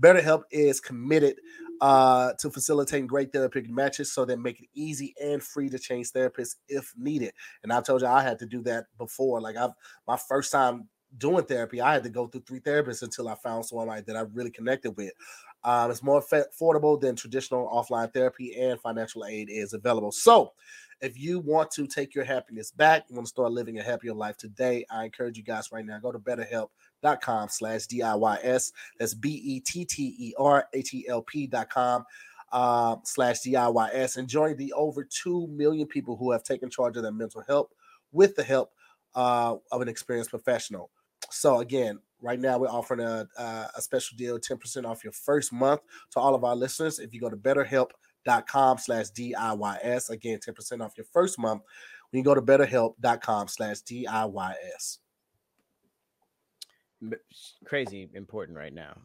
BetterHelp 0.00 0.42
is 0.50 0.80
committed 0.80 1.40
uh, 1.80 2.32
to 2.38 2.50
facilitating 2.50 3.06
great 3.06 3.32
therapeutic 3.32 3.70
matches 3.70 4.12
so 4.12 4.24
they 4.24 4.36
make 4.36 4.60
it 4.60 4.68
easy 4.74 5.14
and 5.22 5.42
free 5.42 5.68
to 5.68 5.78
change 5.78 6.12
therapists 6.12 6.56
if 6.68 6.92
needed. 6.96 7.32
And 7.62 7.72
I 7.72 7.80
told 7.80 8.02
you 8.02 8.06
I 8.06 8.22
had 8.22 8.38
to 8.40 8.46
do 8.46 8.62
that 8.62 8.86
before. 8.98 9.40
Like 9.40 9.56
I've 9.56 9.70
my 10.06 10.16
first 10.16 10.52
time 10.52 10.88
doing 11.18 11.44
therapy, 11.44 11.80
I 11.80 11.94
had 11.94 12.04
to 12.04 12.10
go 12.10 12.26
through 12.26 12.42
three 12.42 12.60
therapists 12.60 13.02
until 13.02 13.28
I 13.28 13.34
found 13.34 13.66
someone 13.66 13.88
like 13.88 14.06
that 14.06 14.16
I 14.16 14.20
really 14.20 14.50
connected 14.50 14.92
with. 14.92 15.12
Um, 15.62 15.90
it's 15.90 16.02
more 16.02 16.22
affordable 16.22 16.98
than 16.98 17.16
traditional 17.16 17.68
offline 17.68 18.12
therapy, 18.14 18.58
and 18.58 18.80
financial 18.80 19.24
aid 19.26 19.48
is 19.50 19.74
available. 19.74 20.12
So, 20.12 20.52
if 21.00 21.18
you 21.18 21.38
want 21.40 21.70
to 21.72 21.86
take 21.86 22.14
your 22.14 22.24
happiness 22.24 22.70
back, 22.70 23.04
you 23.08 23.16
want 23.16 23.26
to 23.26 23.30
start 23.30 23.52
living 23.52 23.78
a 23.78 23.82
happier 23.82 24.12
life 24.12 24.36
today, 24.36 24.84
I 24.90 25.04
encourage 25.04 25.38
you 25.38 25.44
guys 25.44 25.72
right 25.72 25.84
now 25.84 25.98
go 25.98 26.12
to 26.12 26.18
betterhelp.com 26.18 27.48
slash 27.48 27.86
DIYS. 27.86 28.72
That's 28.98 29.14
B 29.14 29.30
E 29.30 29.60
T 29.60 29.84
T 29.84 30.14
E 30.18 30.34
R 30.38 30.66
H 30.72 30.94
E 30.94 31.06
L 31.08 31.22
P.com 31.22 32.04
uh, 32.52 32.96
slash 33.04 33.40
DIYS 33.40 34.16
and 34.18 34.28
join 34.28 34.56
the 34.56 34.72
over 34.74 35.04
2 35.04 35.46
million 35.48 35.86
people 35.86 36.16
who 36.16 36.32
have 36.32 36.42
taken 36.42 36.68
charge 36.68 36.96
of 36.96 37.02
their 37.02 37.12
mental 37.12 37.42
health 37.46 37.68
with 38.12 38.36
the 38.36 38.42
help 38.42 38.72
uh, 39.14 39.56
of 39.72 39.80
an 39.80 39.88
experienced 39.88 40.30
professional. 40.30 40.90
So 41.30 41.60
again, 41.60 41.98
right 42.20 42.38
now 42.38 42.58
we're 42.58 42.68
offering 42.68 43.00
a, 43.00 43.26
a 43.38 43.80
special 43.80 44.16
deal, 44.16 44.38
10% 44.38 44.84
off 44.84 45.04
your 45.04 45.12
first 45.12 45.52
month 45.52 45.80
to 46.10 46.20
all 46.20 46.34
of 46.34 46.44
our 46.44 46.56
listeners. 46.56 46.98
If 46.98 47.14
you 47.14 47.20
go 47.20 47.30
to 47.30 47.36
betterhelp.com 47.36 47.96
slash 48.24 49.06
DIYS, 49.10 50.10
again, 50.10 50.38
10% 50.38 50.84
off 50.84 50.96
your 50.96 51.06
first 51.12 51.38
month. 51.38 51.62
When 52.10 52.18
you 52.18 52.24
go 52.24 52.34
to 52.34 52.42
betterhelp.com 52.42 53.48
slash 53.48 53.82
DIYS. 53.82 54.98
Crazy 57.64 58.10
important 58.14 58.58
right 58.58 58.74
now. 58.74 58.96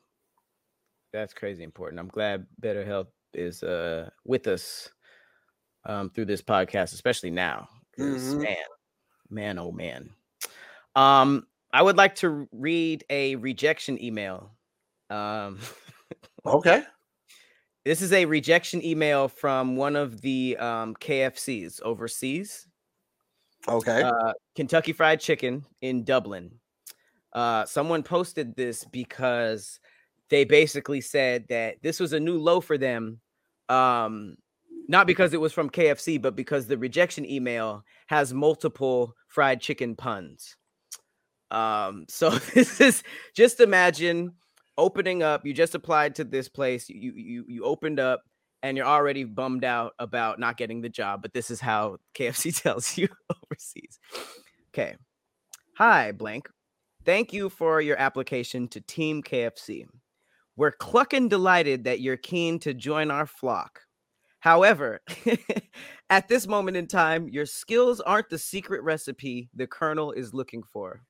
That's 1.13 1.34
crazy 1.34 1.63
important. 1.63 1.99
I'm 1.99 2.07
glad 2.07 2.45
BetterHelp 2.61 3.07
is 3.34 3.63
uh, 3.63 4.09
with 4.26 4.47
us 4.47 4.89
um, 5.86 6.09
through 6.09 6.26
this 6.26 6.41
podcast, 6.41 6.93
especially 6.93 7.32
now. 7.32 7.70
Mm-hmm. 7.97 8.41
Man, 8.41 8.55
man, 9.30 9.59
oh 9.59 9.72
man. 9.72 10.09
Um, 10.95 11.45
I 11.72 11.82
would 11.82 11.97
like 11.97 12.16
to 12.16 12.47
read 12.51 13.03
a 13.09 13.36
rejection 13.36 14.01
email. 14.03 14.51
Um, 15.09 15.59
okay. 16.45 16.84
This 17.86 18.02
is 18.02 18.12
a 18.14 18.26
rejection 18.26 18.84
email 18.84 19.28
from 19.28 19.76
one 19.76 19.96
of 19.96 20.20
the 20.22 20.58
um, 20.58 20.96
KFCs 20.96 21.84
overseas. 21.84 22.68
Okay. 23.68 24.02
Uh, 24.02 24.34
Kentucky 24.56 24.92
Fried 24.92 25.20
Chicken 25.20 25.64
in 25.82 26.04
Dublin. 26.04 26.52
Uh, 27.32 27.64
someone 27.66 28.02
posted 28.02 28.56
this 28.56 28.84
because 28.86 29.80
they 30.32 30.46
basically 30.46 31.00
said 31.00 31.46
that 31.50 31.76
this 31.84 32.00
was 32.00 32.14
a 32.14 32.20
new 32.20 32.40
low 32.40 32.60
for 32.60 32.78
them. 32.78 33.20
Um, 33.70 34.38
not 34.88 35.06
because 35.06 35.36
it 35.36 35.42
was 35.42 35.54
from 35.54 35.70
KFC, 35.70 36.20
but 36.20 36.36
because 36.36 36.66
the 36.66 36.80
rejection 36.80 37.24
email 37.24 37.84
has 38.08 38.34
multiple 38.34 39.14
fried 39.28 39.62
chicken 39.62 39.96
puns. 39.96 40.58
Um, 41.52 42.06
so 42.10 42.32
this 42.32 42.82
is 42.82 43.04
just 43.36 43.60
imagine 43.60 44.34
opening 44.78 45.24
up. 45.24 45.46
You 45.46 45.54
just 45.54 45.76
applied 45.76 46.16
to 46.16 46.24
this 46.24 46.50
place. 46.50 46.90
You 46.90 47.14
you 47.14 47.46
you 47.48 47.64
opened 47.64 48.00
up 48.00 48.24
and 48.64 48.76
you're 48.78 48.86
already 48.86 49.24
bummed 49.24 49.64
out 49.64 49.94
about 50.00 50.40
not 50.40 50.58
getting 50.58 50.82
the 50.82 50.90
job. 50.90 51.22
But 51.22 51.34
this 51.34 51.52
is 51.52 51.62
how 51.62 51.98
KFC 52.18 52.62
tells 52.62 52.98
you 52.98 53.08
overseas. 53.30 54.00
Okay. 54.74 54.96
Hi, 55.78 56.12
blank. 56.12 56.50
Thank 57.06 57.34
you 57.34 57.50
for 57.50 57.82
your 57.82 57.98
application 57.98 58.68
to 58.70 58.82
Team 58.82 59.22
KFC. 59.22 59.86
We're 60.56 60.72
clucking 60.72 61.28
delighted 61.28 61.84
that 61.84 62.00
you're 62.00 62.18
keen 62.18 62.60
to 62.60 62.74
join 62.74 63.12
our 63.12 63.28
flock. 63.28 63.82
However, 64.40 65.02
at 66.10 66.28
this 66.28 66.48
moment 66.48 66.78
in 66.78 66.88
time, 66.88 67.28
your 67.30 67.46
skills 67.46 68.00
aren't 68.00 68.30
the 68.30 68.38
secret 68.38 68.84
recipe 68.84 69.50
the 69.54 69.68
Colonel 69.68 70.12
is 70.12 70.34
looking 70.34 70.64
for 70.64 71.02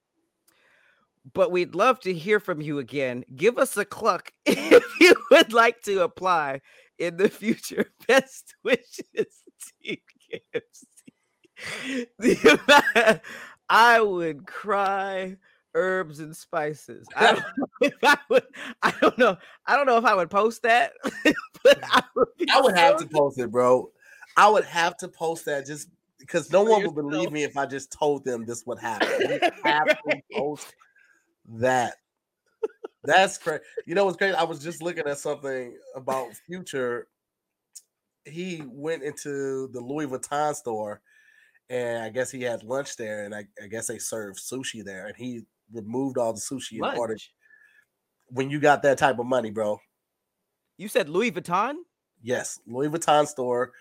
but 1.34 1.51
we'd 1.51 1.76
love 1.76 1.99
to 2.01 2.13
hear 2.13 2.39
from 2.39 2.61
you 2.61 2.80
again. 2.80 3.26
Give 3.36 3.57
us 3.57 3.76
a 3.78 3.86
cluck 3.86 4.32
if 4.45 4.84
you 4.99 5.15
would 5.32 5.53
like 5.53 5.82
to 5.84 6.03
apply 6.03 6.61
in 6.99 7.17
the 7.17 7.30
future. 7.30 7.91
Best 8.07 8.55
wishes, 8.63 9.43
Team 9.84 9.97
KFC. 12.21 13.21
I 13.69 14.01
would 14.01 14.45
cry 14.45 15.38
herbs 15.73 16.19
and 16.19 16.36
spices. 16.36 17.07
I 17.15 17.34
don't 17.34 17.43
know 17.57 17.67
if 17.82 17.93
I 18.03 18.17
would. 18.30 18.43
I 18.84 18.93
don't 19.01 19.17
know. 19.17 19.38
I 19.65 19.76
don't 19.76 19.88
know 19.88 19.97
if 19.97 20.05
I 20.05 20.13
would 20.13 20.30
post 20.30 20.61
that, 20.63 20.93
but 21.03 21.82
mm. 21.82 21.89
I 21.91 22.03
would, 22.15 22.28
I 22.51 22.61
would 22.61 22.76
so 22.76 22.82
have 22.82 22.97
to 22.97 23.07
post 23.07 23.39
it, 23.39 23.51
bro. 23.51 23.89
I 24.38 24.49
would 24.49 24.65
have 24.65 24.97
to 24.97 25.07
post 25.07 25.45
that 25.45 25.65
just 25.65 25.89
because 26.19 26.51
no 26.51 26.63
one 26.63 26.84
would 26.84 26.95
believe 26.95 27.32
me 27.32 27.43
if 27.43 27.57
I 27.57 27.65
just 27.65 27.91
told 27.91 28.23
them 28.26 28.45
this 28.45 28.65
would 28.65 28.80
happen. 28.80 29.39
Have 29.63 29.88
to 29.88 30.21
post 30.34 30.73
that. 31.49 31.95
That's 33.03 33.37
crazy. 33.37 33.63
You 33.85 33.95
know 33.95 34.05
what's 34.05 34.17
crazy? 34.17 34.35
I 34.35 34.43
was 34.43 34.63
just 34.63 34.81
looking 34.81 35.07
at 35.07 35.19
something 35.19 35.77
about 35.95 36.29
Future. 36.47 37.07
He 38.25 38.63
went 38.65 39.03
into 39.03 39.67
the 39.67 39.79
Louis 39.79 40.07
Vuitton 40.07 40.55
store, 40.55 41.01
and 41.69 42.03
I 42.03 42.09
guess 42.09 42.31
he 42.31 42.41
had 42.41 42.63
lunch 42.63 42.97
there, 42.97 43.25
and 43.25 43.35
I, 43.35 43.45
I 43.63 43.67
guess 43.67 43.87
they 43.87 43.99
served 43.99 44.39
sushi 44.39 44.83
there, 44.83 45.05
and 45.05 45.15
he 45.15 45.43
removed 45.71 46.17
all 46.17 46.33
the 46.33 46.39
sushi 46.39 46.79
lunch. 46.79 46.93
and 46.93 46.99
ordered. 46.99 47.21
When 48.27 48.49
you 48.49 48.59
got 48.59 48.81
that 48.83 48.97
type 48.97 49.19
of 49.19 49.27
money, 49.27 49.51
bro. 49.51 49.79
You 50.77 50.87
said 50.87 51.09
Louis 51.09 51.31
Vuitton? 51.31 51.75
Yes, 52.23 52.59
Louis 52.65 52.89
Vuitton 52.89 53.27
store. 53.27 53.71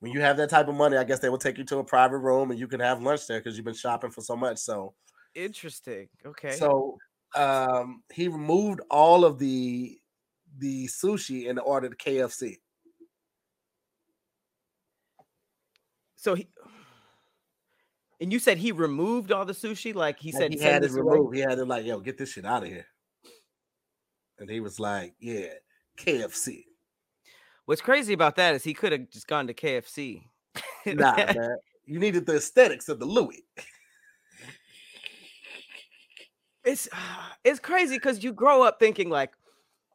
When 0.00 0.10
you 0.10 0.20
have 0.20 0.36
that 0.38 0.50
type 0.50 0.66
of 0.66 0.74
money, 0.74 0.96
I 0.96 1.04
guess 1.04 1.20
they 1.20 1.28
will 1.28 1.38
take 1.38 1.56
you 1.56 1.64
to 1.64 1.78
a 1.78 1.84
private 1.84 2.18
room 2.18 2.50
and 2.50 2.58
you 2.58 2.66
can 2.66 2.80
have 2.80 3.00
lunch 3.00 3.28
there 3.28 3.38
because 3.38 3.56
you've 3.56 3.64
been 3.64 3.74
shopping 3.74 4.10
for 4.10 4.20
so 4.20 4.34
much. 4.34 4.58
So 4.58 4.94
interesting. 5.36 6.08
Okay. 6.26 6.50
So 6.50 6.98
um, 7.34 8.02
he 8.12 8.28
removed 8.28 8.80
all 8.90 9.24
of 9.24 9.38
the 9.38 9.98
the 10.58 10.86
sushi 10.86 11.48
and 11.48 11.58
ordered 11.58 11.98
KFC. 11.98 12.58
So 16.16 16.34
he 16.34 16.48
and 18.20 18.32
you 18.32 18.38
said 18.38 18.58
he 18.58 18.70
removed 18.70 19.32
all 19.32 19.44
the 19.44 19.52
sushi, 19.52 19.94
like 19.94 20.20
he 20.20 20.30
said 20.30 20.52
he 20.52 20.60
had 20.60 20.84
it 20.84 20.92
removed. 20.92 21.34
He 21.34 21.40
had 21.40 21.58
it 21.58 21.66
like, 21.66 21.84
yo, 21.84 21.98
get 21.98 22.16
this 22.16 22.30
shit 22.30 22.44
out 22.44 22.62
of 22.62 22.68
here. 22.68 22.86
And 24.38 24.48
he 24.48 24.60
was 24.60 24.78
like, 24.78 25.14
Yeah, 25.18 25.48
KFC. 25.98 26.64
What's 27.64 27.80
crazy 27.80 28.12
about 28.12 28.36
that 28.36 28.54
is 28.54 28.64
he 28.64 28.74
could 28.74 28.92
have 28.92 29.10
just 29.10 29.26
gone 29.26 29.46
to 29.46 29.54
KFC. 29.54 30.22
nah, 30.86 31.16
man. 31.16 31.56
You 31.84 31.98
needed 31.98 32.26
the 32.26 32.36
aesthetics 32.36 32.88
of 32.88 32.98
the 32.98 33.06
Louis. 33.06 33.44
it's 36.64 36.88
it's 37.44 37.60
crazy 37.60 37.96
because 37.96 38.22
you 38.22 38.32
grow 38.32 38.62
up 38.62 38.78
thinking 38.78 39.08
like 39.08 39.32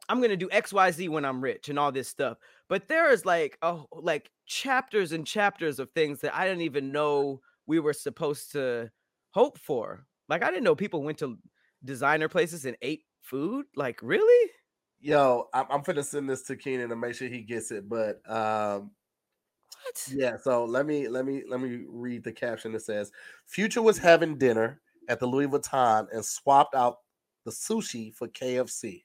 I'm 0.08 0.20
gonna 0.20 0.36
do 0.36 0.48
XYZ 0.48 1.08
when 1.08 1.24
I'm 1.24 1.40
rich 1.40 1.68
and 1.68 1.78
all 1.78 1.92
this 1.92 2.08
stuff. 2.08 2.38
But 2.68 2.88
there 2.88 3.10
is 3.10 3.26
like 3.26 3.58
oh 3.62 3.86
like 3.92 4.30
chapters 4.46 5.12
and 5.12 5.26
chapters 5.26 5.78
of 5.78 5.90
things 5.90 6.20
that 6.20 6.34
I 6.34 6.46
didn't 6.46 6.62
even 6.62 6.92
know 6.92 7.40
we 7.66 7.80
were 7.80 7.92
supposed 7.92 8.52
to 8.52 8.90
hope 9.30 9.58
for. 9.58 10.06
Like 10.28 10.42
I 10.42 10.50
didn't 10.50 10.64
know 10.64 10.74
people 10.74 11.02
went 11.02 11.18
to 11.18 11.38
designer 11.84 12.28
places 12.28 12.64
and 12.64 12.76
ate 12.82 13.04
food. 13.20 13.66
Like 13.76 14.00
really? 14.02 14.50
Yo, 15.00 15.48
I'm, 15.54 15.66
I'm 15.70 15.82
gonna 15.82 16.02
send 16.02 16.28
this 16.28 16.42
to 16.44 16.56
Keenan 16.56 16.88
to 16.88 16.96
make 16.96 17.14
sure 17.14 17.28
he 17.28 17.42
gets 17.42 17.70
it. 17.70 17.88
But 17.88 18.20
um 18.30 18.90
what? 19.84 20.08
yeah, 20.12 20.36
so 20.42 20.64
let 20.64 20.86
me 20.86 21.08
let 21.08 21.26
me 21.26 21.44
let 21.48 21.60
me 21.60 21.84
read 21.86 22.24
the 22.24 22.32
caption 22.32 22.72
that 22.72 22.80
says 22.80 23.12
Future 23.46 23.82
was 23.82 23.98
having 23.98 24.38
dinner 24.38 24.80
at 25.08 25.18
the 25.18 25.26
Louis 25.26 25.48
Vuitton 25.48 26.06
and 26.12 26.24
swapped 26.24 26.74
out 26.74 26.98
the 27.44 27.50
sushi 27.50 28.14
for 28.14 28.28
KFC. 28.28 29.04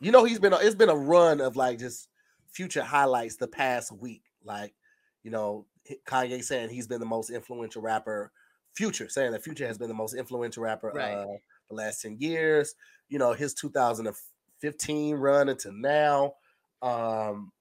You 0.00 0.12
know, 0.12 0.24
he's 0.24 0.38
been 0.38 0.52
it's 0.52 0.74
been 0.74 0.88
a 0.88 0.96
run 0.96 1.40
of 1.40 1.56
like 1.56 1.78
just 1.78 2.08
future 2.52 2.82
highlights 2.82 3.36
the 3.36 3.48
past 3.48 3.92
week. 3.92 4.22
Like, 4.44 4.74
you 5.24 5.30
know, 5.30 5.66
Kanye 6.06 6.44
saying 6.44 6.70
he's 6.70 6.86
been 6.86 7.00
the 7.00 7.06
most 7.06 7.30
influential 7.30 7.82
rapper. 7.82 8.30
Future 8.74 9.08
saying 9.08 9.32
that 9.32 9.42
Future 9.42 9.66
has 9.66 9.78
been 9.78 9.88
the 9.88 9.94
most 9.94 10.14
influential 10.14 10.62
rapper 10.62 10.92
right. 10.94 11.14
uh, 11.14 11.26
the 11.68 11.74
last 11.74 12.02
10 12.02 12.18
years. 12.20 12.74
You 13.08 13.18
know, 13.18 13.32
his 13.32 13.54
2015 13.54 15.16
run 15.16 15.48
into 15.48 15.72
now. 15.72 16.34
Um, 16.82 17.52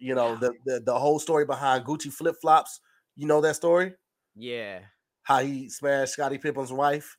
you 0.00 0.14
know, 0.14 0.34
the, 0.36 0.54
the 0.64 0.80
the 0.80 0.98
whole 0.98 1.18
story 1.18 1.44
behind 1.44 1.84
Gucci 1.84 2.12
flip 2.12 2.36
flops. 2.40 2.80
You 3.16 3.26
know 3.26 3.42
that 3.42 3.54
story? 3.54 3.92
Yeah 4.34 4.80
how 5.22 5.42
he 5.42 5.68
smashed 5.68 6.14
Scottie 6.14 6.38
Pippen's 6.38 6.72
wife. 6.72 7.16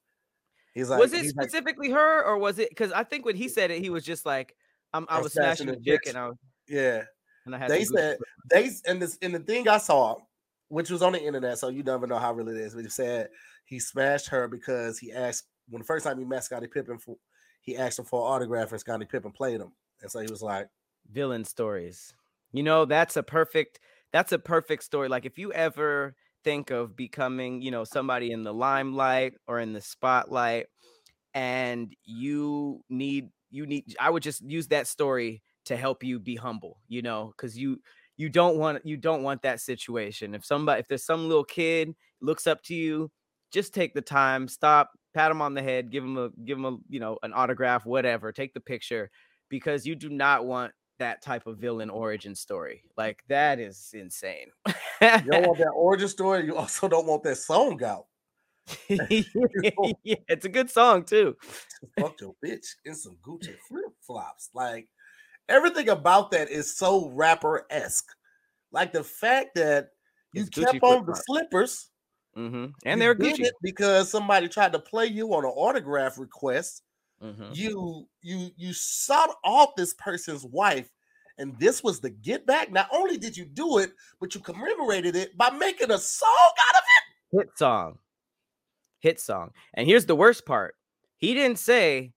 He's 0.74 0.90
like, 0.90 1.00
was 1.00 1.14
it 1.14 1.22
he's 1.22 1.36
like, 1.36 1.50
specifically 1.50 1.92
her 1.92 2.24
or 2.24 2.38
was 2.38 2.60
it 2.60 2.70
because 2.70 2.92
I 2.92 3.04
think 3.04 3.26
when 3.26 3.36
he 3.36 3.48
said 3.48 3.72
it, 3.72 3.82
he 3.82 3.90
was 3.90 4.04
just 4.04 4.26
like, 4.26 4.56
I'm, 4.94 5.06
I 5.10 5.20
was 5.20 5.34
smashing 5.34 5.68
the 5.68 5.76
dick 5.76 6.02
and 6.08 6.18
I 6.18 6.28
was 6.28 6.38
yeah. 6.68 7.04
and 7.46 7.56
I 7.56 7.60
had 7.60 7.70
They 7.70 7.84
said 7.84 8.18
they 8.50 8.70
and 8.88 9.02
this 9.02 9.18
and 9.22 9.36
the 9.36 9.40
thing 9.40 9.68
I 9.68 9.78
saw, 9.78 10.18
which 10.70 10.90
was 10.90 11.02
on 11.02 11.14
the 11.14 11.24
internet, 11.24 11.60
so 11.60 11.70
you 11.70 11.84
never 11.84 12.08
know 12.08 12.18
how 12.18 12.34
real 12.34 12.50
it 12.50 12.58
is. 12.58 12.74
But 12.74 12.84
he 12.84 12.90
said 12.90 13.30
he 13.66 13.80
smashed 13.80 14.30
her 14.30 14.48
because 14.48 14.98
he 14.98 15.12
asked 15.12 15.46
when 15.70 15.82
the 15.82 15.86
first 15.86 16.06
time 16.06 16.18
he 16.18 16.26
met 16.26 16.44
Scottie 16.44 16.68
Pippen 16.68 16.98
for 16.98 17.18
he 17.62 17.78
asked 17.78 18.00
him 18.00 18.06
for 18.06 18.22
an 18.22 18.34
autograph 18.34 18.72
and 18.72 18.80
Scottie 18.80 19.06
Pippen 19.06 19.32
played 19.32 19.62
him. 19.62 19.72
And 20.02 20.12
so 20.12 20.20
he 20.20 20.28
was 20.30 20.42
like, 20.42 20.68
villain 21.12 21.46
stories. 21.46 22.14
You 22.52 22.64
know, 22.64 22.86
that's 22.86 23.16
a 23.16 23.24
perfect 23.24 23.80
that's 24.12 24.32
a 24.32 24.40
perfect 24.40 24.84
story. 24.84 25.08
Like 25.08 25.26
if 25.26 25.38
you 25.38 25.52
ever 25.54 26.16
think 26.44 26.72
of 26.72 26.96
becoming, 26.96 27.62
you 27.62 27.72
know, 27.72 27.84
somebody 27.84 28.32
in 28.32 28.44
the 28.44 28.54
limelight 28.54 29.36
or 29.48 29.60
in 29.60 29.74
the 29.74 29.82
spotlight 29.82 30.68
and 31.34 31.96
you 32.04 32.82
need 32.90 33.30
you 33.52 33.66
need 33.66 33.96
I 34.00 34.10
would 34.10 34.24
just 34.24 34.42
use 34.44 34.68
that 34.68 34.88
story 34.88 35.42
to 35.66 35.78
help 35.78 36.04
you 36.04 36.20
be 36.20 36.36
humble, 36.36 36.80
you 36.88 37.02
know, 37.02 37.34
cuz 37.38 37.58
you 37.58 37.82
you 38.18 38.30
don't 38.30 38.58
want 38.58 38.86
you 38.86 38.98
don't 38.98 39.24
want 39.24 39.42
that 39.44 39.60
situation. 39.62 40.36
If 40.36 40.46
somebody 40.46 40.80
if 40.82 40.88
there's 40.88 41.06
some 41.06 41.28
little 41.28 41.44
kid 41.46 41.96
looks 42.22 42.48
up 42.48 42.64
to 42.64 42.76
you, 42.76 43.12
just 43.52 43.74
take 43.74 43.94
the 43.94 44.02
time, 44.02 44.48
stop, 44.48 44.92
pat 45.14 45.32
him 45.32 45.42
on 45.42 45.54
the 45.54 45.64
head, 45.64 45.92
give 45.92 46.04
him 46.04 46.18
a 46.18 46.30
give 46.46 46.58
him 46.58 46.66
a, 46.66 46.78
you 46.90 47.00
know, 47.00 47.18
an 47.24 47.34
autograph, 47.34 47.86
whatever, 47.86 48.32
take 48.32 48.54
the 48.54 48.60
picture 48.60 49.10
because 49.50 49.86
you 49.86 49.96
do 49.96 50.10
not 50.10 50.46
want 50.46 50.74
that 51.00 51.22
type 51.22 51.48
of 51.48 51.58
villain 51.58 51.90
origin 51.90 52.36
story. 52.36 52.84
Like 52.98 53.24
that 53.28 53.60
is 53.60 53.92
insane. 53.94 54.52
You 54.66 55.32
don't 55.32 55.44
want 55.44 55.60
that 55.60 55.72
origin 55.76 56.08
story. 56.08 56.46
You 56.46 56.56
also 56.56 56.88
don't 56.88 57.08
want 57.08 57.24
that 57.24 57.38
song 57.38 57.84
out. 57.84 58.06
yeah, 58.90 60.16
it's 60.28 60.46
a 60.46 60.50
good 60.50 60.70
song 60.70 61.04
too. 61.04 61.36
Fuck 62.00 62.22
your 62.22 62.36
bitch 62.44 62.68
in 62.86 62.96
some 62.96 63.18
Gucci 63.22 63.56
flip 63.68 63.92
flops. 64.02 64.50
Like 64.54 64.88
everything 65.50 65.90
about 65.90 66.32
that 66.32 66.50
is 66.50 66.76
so 66.76 67.10
rapper 67.10 67.66
esque. 67.70 68.10
Like 68.72 68.92
the 68.94 69.04
fact 69.04 69.56
that 69.56 69.90
you 70.34 70.42
It's 70.42 70.50
Gucci 70.52 70.66
kept 70.66 70.84
on 70.84 71.06
the 71.06 71.16
slippers 71.28 71.90
hmm 72.36 72.66
And 72.86 73.02
they're 73.02 73.16
Gucci. 73.16 73.46
because 73.62 74.10
somebody 74.10 74.48
tried 74.48 74.74
to 74.74 74.80
play 74.80 75.06
you 75.06 75.34
on 75.34 75.46
an 75.46 75.52
autograph 75.52 76.18
request. 76.18 76.84
Mhm. 77.24 77.56
You 77.56 78.08
you 78.22 78.50
you 78.58 78.74
sought 78.74 79.36
off 79.46 79.76
this 79.78 79.94
person's 79.94 80.44
wife, 80.46 80.90
and 81.38 81.58
this 81.58 81.82
was 81.82 82.02
the 82.02 82.10
get 82.10 82.46
back. 82.46 82.72
Not 82.72 82.90
only 82.92 83.18
did 83.18 83.38
you 83.38 83.46
do 83.46 83.78
it, 83.78 83.94
but 84.20 84.36
you 84.36 84.42
commemorated 84.42 85.16
it 85.16 85.38
by 85.38 85.50
making 85.52 85.92
a 85.92 85.98
song 85.98 86.52
out 86.70 86.76
of 86.76 86.84
it. 86.84 87.38
Hit 87.40 87.58
song. 87.58 88.00
Hit 89.00 89.20
song. 89.20 89.52
And 89.74 89.88
here's 89.88 90.06
the 90.06 90.16
worst 90.16 90.46
part. 90.46 90.76
He 91.18 91.34
didn't 91.34 91.60
say 91.60 92.14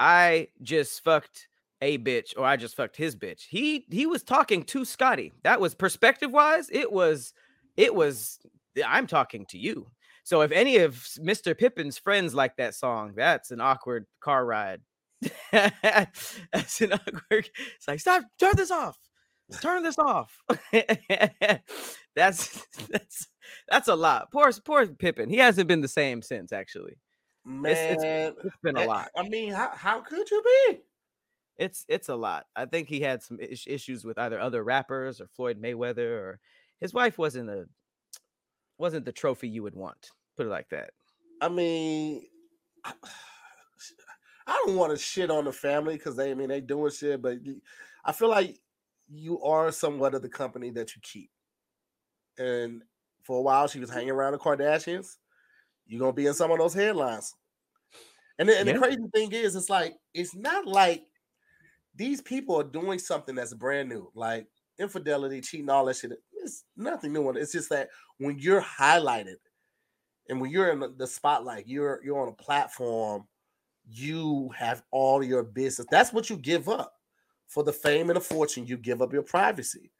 I 0.00 0.48
just 0.62 1.04
fucked 1.04 1.48
a 1.82 1.98
bitch 1.98 2.32
or 2.36 2.44
I 2.46 2.56
just 2.56 2.76
fucked 2.76 2.96
his 2.96 3.14
bitch. 3.14 3.42
He 3.48 3.84
he 3.90 4.06
was 4.06 4.22
talking 4.22 4.62
to 4.64 4.84
Scottie. 4.86 5.32
That 5.44 5.60
was 5.60 5.74
perspective 5.74 6.32
wise. 6.32 6.70
It 6.70 6.90
was 6.90 7.34
it 7.76 7.94
was 7.94 8.38
I'm 8.86 9.06
talking 9.06 9.44
to 9.50 9.58
you. 9.58 9.90
So 10.26 10.40
if 10.40 10.50
any 10.50 10.78
of 10.78 10.96
Mr. 11.20 11.56
Pippen's 11.56 11.98
friends 11.98 12.34
like 12.34 12.56
that 12.56 12.74
song, 12.74 13.12
that's 13.14 13.52
an 13.52 13.60
awkward 13.60 14.06
car 14.18 14.44
ride. 14.44 14.80
that's 15.52 16.80
an 16.80 16.94
awkward. 16.94 17.48
It's 17.76 17.86
like 17.86 18.00
stop, 18.00 18.24
turn 18.36 18.56
this 18.56 18.72
off. 18.72 18.98
Turn 19.60 19.84
this 19.84 20.00
off. 20.00 20.36
that's 22.16 22.66
that's 22.90 23.28
that's 23.68 23.86
a 23.86 23.94
lot. 23.94 24.32
Poor 24.32 24.50
poor 24.64 24.88
Pippin. 24.88 25.30
He 25.30 25.36
hasn't 25.36 25.68
been 25.68 25.80
the 25.80 25.86
same 25.86 26.22
since. 26.22 26.52
Actually, 26.52 26.96
it. 27.46 27.66
It's- 27.68 28.02
Man, 28.02 28.32
it's 28.44 28.56
been 28.64 28.76
a 28.76 28.80
eh, 28.80 28.86
lot. 28.86 29.10
I 29.16 29.28
mean, 29.28 29.52
how, 29.52 29.70
how 29.76 30.00
could 30.00 30.28
you 30.28 30.42
be? 30.44 30.78
It's 31.56 31.84
it's 31.86 32.08
a 32.08 32.16
lot. 32.16 32.46
I 32.56 32.64
think 32.64 32.88
he 32.88 32.98
had 32.98 33.22
some 33.22 33.38
is- 33.38 33.62
issues 33.68 34.04
with 34.04 34.18
either 34.18 34.40
other 34.40 34.64
rappers 34.64 35.20
or 35.20 35.28
Floyd 35.28 35.62
Mayweather 35.62 36.18
or 36.18 36.40
his 36.80 36.92
wife 36.92 37.16
wasn't 37.16 37.48
a 37.48 37.68
wasn't 38.78 39.04
the 39.04 39.12
trophy 39.12 39.48
you 39.48 39.62
would 39.62 39.74
want. 39.74 40.10
Put 40.36 40.46
it 40.46 40.50
like 40.50 40.68
that. 40.70 40.90
I 41.40 41.48
mean, 41.48 42.26
I, 42.84 42.92
I 44.46 44.62
don't 44.64 44.76
want 44.76 44.92
to 44.92 44.98
shit 44.98 45.30
on 45.30 45.44
the 45.44 45.52
family 45.52 45.96
because 45.96 46.16
they, 46.16 46.30
I 46.30 46.34
mean, 46.34 46.48
they 46.48 46.60
doing 46.60 46.92
shit, 46.92 47.20
but 47.20 47.38
I 48.04 48.12
feel 48.12 48.28
like 48.28 48.60
you 49.08 49.40
are 49.42 49.72
somewhat 49.72 50.14
of 50.14 50.22
the 50.22 50.28
company 50.28 50.70
that 50.70 50.94
you 50.94 51.02
keep. 51.02 51.30
And 52.38 52.82
for 53.22 53.38
a 53.38 53.42
while, 53.42 53.66
she 53.66 53.80
was 53.80 53.90
hanging 53.90 54.10
around 54.10 54.32
the 54.32 54.38
Kardashians. 54.38 55.16
You're 55.86 56.00
gonna 56.00 56.12
be 56.12 56.26
in 56.26 56.34
some 56.34 56.50
of 56.50 56.58
those 56.58 56.74
headlines. 56.74 57.34
And, 58.38 58.48
the, 58.48 58.58
and 58.58 58.66
Yeah. 58.66 58.74
the 58.74 58.78
crazy 58.78 59.02
thing 59.14 59.32
is, 59.32 59.56
it's 59.56 59.70
like 59.70 59.96
it's 60.14 60.34
not 60.34 60.66
like 60.66 61.04
these 61.94 62.20
people 62.20 62.60
are 62.60 62.64
doing 62.64 62.98
something 62.98 63.34
that's 63.34 63.54
brand 63.54 63.88
new, 63.88 64.10
like 64.14 64.46
infidelity, 64.78 65.40
cheating, 65.40 65.70
all 65.70 65.86
that 65.86 65.96
shit. 65.96 66.12
It's 66.34 66.64
nothing 66.76 67.12
new. 67.12 67.28
It's 67.30 67.52
just 67.52 67.70
that 67.70 67.88
when 68.18 68.38
you're 68.38 68.62
highlighted 68.62 69.36
and 70.28 70.40
when 70.40 70.50
you're 70.50 70.70
in 70.70 70.96
the- 70.96 71.06
spotlight, 71.06 71.66
you're 71.68 72.02
you're 72.04 72.20
on 72.20 72.28
a 72.28 72.32
platform, 72.32 73.26
you 73.86 74.48
have 74.50 74.82
all 74.90 75.22
your 75.22 75.42
business. 75.44 75.86
That's 75.90 76.12
what 76.12 76.30
you 76.30 76.36
give 76.36 76.68
up 76.68 76.94
for 77.46 77.62
the 77.62 77.72
fame 77.72 78.10
and 78.10 78.16
the 78.16 78.20
fortune. 78.20 78.66
You 78.66 78.76
give 78.76 79.02
up 79.02 79.12
your 79.12 79.22
privacy. 79.22 79.92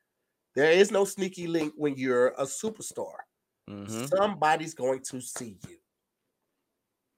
There 0.55 0.73
is 0.73 0.91
no 0.91 1.05
sneaky 1.05 1.47
link 1.47 1.75
when 1.77 1.97
you're 1.97 2.29
a 2.29 2.45
superstar. 2.45 3.17
Mhm. 3.69 4.09
Somebody's 4.09 4.75
going 4.75 5.03
to 5.03 5.21
see 5.21 5.59
you. 5.69 5.79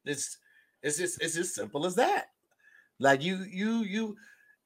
It's 0.05 0.39
it's 0.83 0.99
just 0.99 1.23
it's 1.23 1.37
as 1.37 1.55
simple 1.55 1.87
as 1.87 1.95
that. 1.97 2.29
Like 2.99 3.23
you 3.23 3.39
you 3.45 3.81
you 3.85 4.17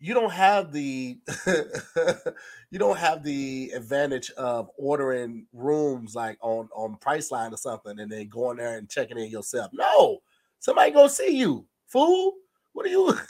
you 0.03 0.14
don't 0.14 0.32
have 0.32 0.72
the 0.72 1.16
you 2.72 2.78
don't 2.80 2.98
have 2.98 3.22
the 3.22 3.70
advantage 3.72 4.32
of 4.32 4.68
ordering 4.76 5.46
rooms 5.53 6.16
like 6.16 6.36
on 6.40 6.68
on 6.74 6.96
Priceline 6.96 7.53
or 7.53 7.57
something 7.57 8.00
and 8.00 8.11
then 8.11 8.26
going 8.26 8.57
there 8.57 8.78
and 8.78 8.90
checking 8.90 9.16
in 9.16 9.30
yourself. 9.30 9.70
No, 9.72 10.18
somebody 10.59 10.90
gonna 10.90 11.09
see 11.09 11.38
you, 11.38 11.64
fool. 11.86 12.32
What 12.72 12.84
are 12.86 12.90
you? 12.90 13.16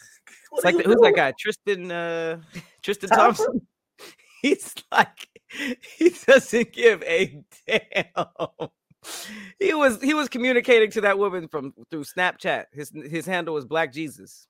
It's 0.55 0.63
What 0.63 0.65
like 0.65 0.75
are 0.75 0.79
the, 0.79 0.85
you 0.85 0.91
who's 0.91 1.01
that 1.03 1.17
guy? 1.17 1.33
Tristan 1.39 1.91
uh 1.91 2.41
Tristan 2.83 3.11
Thompson? 3.11 3.47
Thompson. 3.47 3.67
He's 4.41 4.75
like 4.91 5.29
he 5.99 6.11
doesn't 6.27 6.73
give 6.73 7.03
a 7.03 7.43
damn. 7.67 8.27
He 9.59 9.75
was 9.75 10.01
he 10.03 10.15
was 10.15 10.29
communicating 10.29 10.91
to 10.93 11.01
that 11.03 11.19
woman 11.19 11.47
from 11.49 11.73
through 11.91 12.05
Snapchat. 12.05 12.65
His 12.73 12.91
his 13.09 13.27
handle 13.27 13.55
was 13.55 13.65
Black 13.65 13.93
Jesus. 13.93 14.47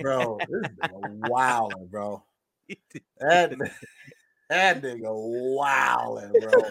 bro? 0.00 0.38
This 0.38 0.70
nigga 0.82 1.28
wilding, 1.28 1.86
bro. 1.90 2.22
That 3.20 3.54
that 4.48 4.82
nigga 4.82 5.10
wilding, 5.10 6.32
bro. 6.40 6.62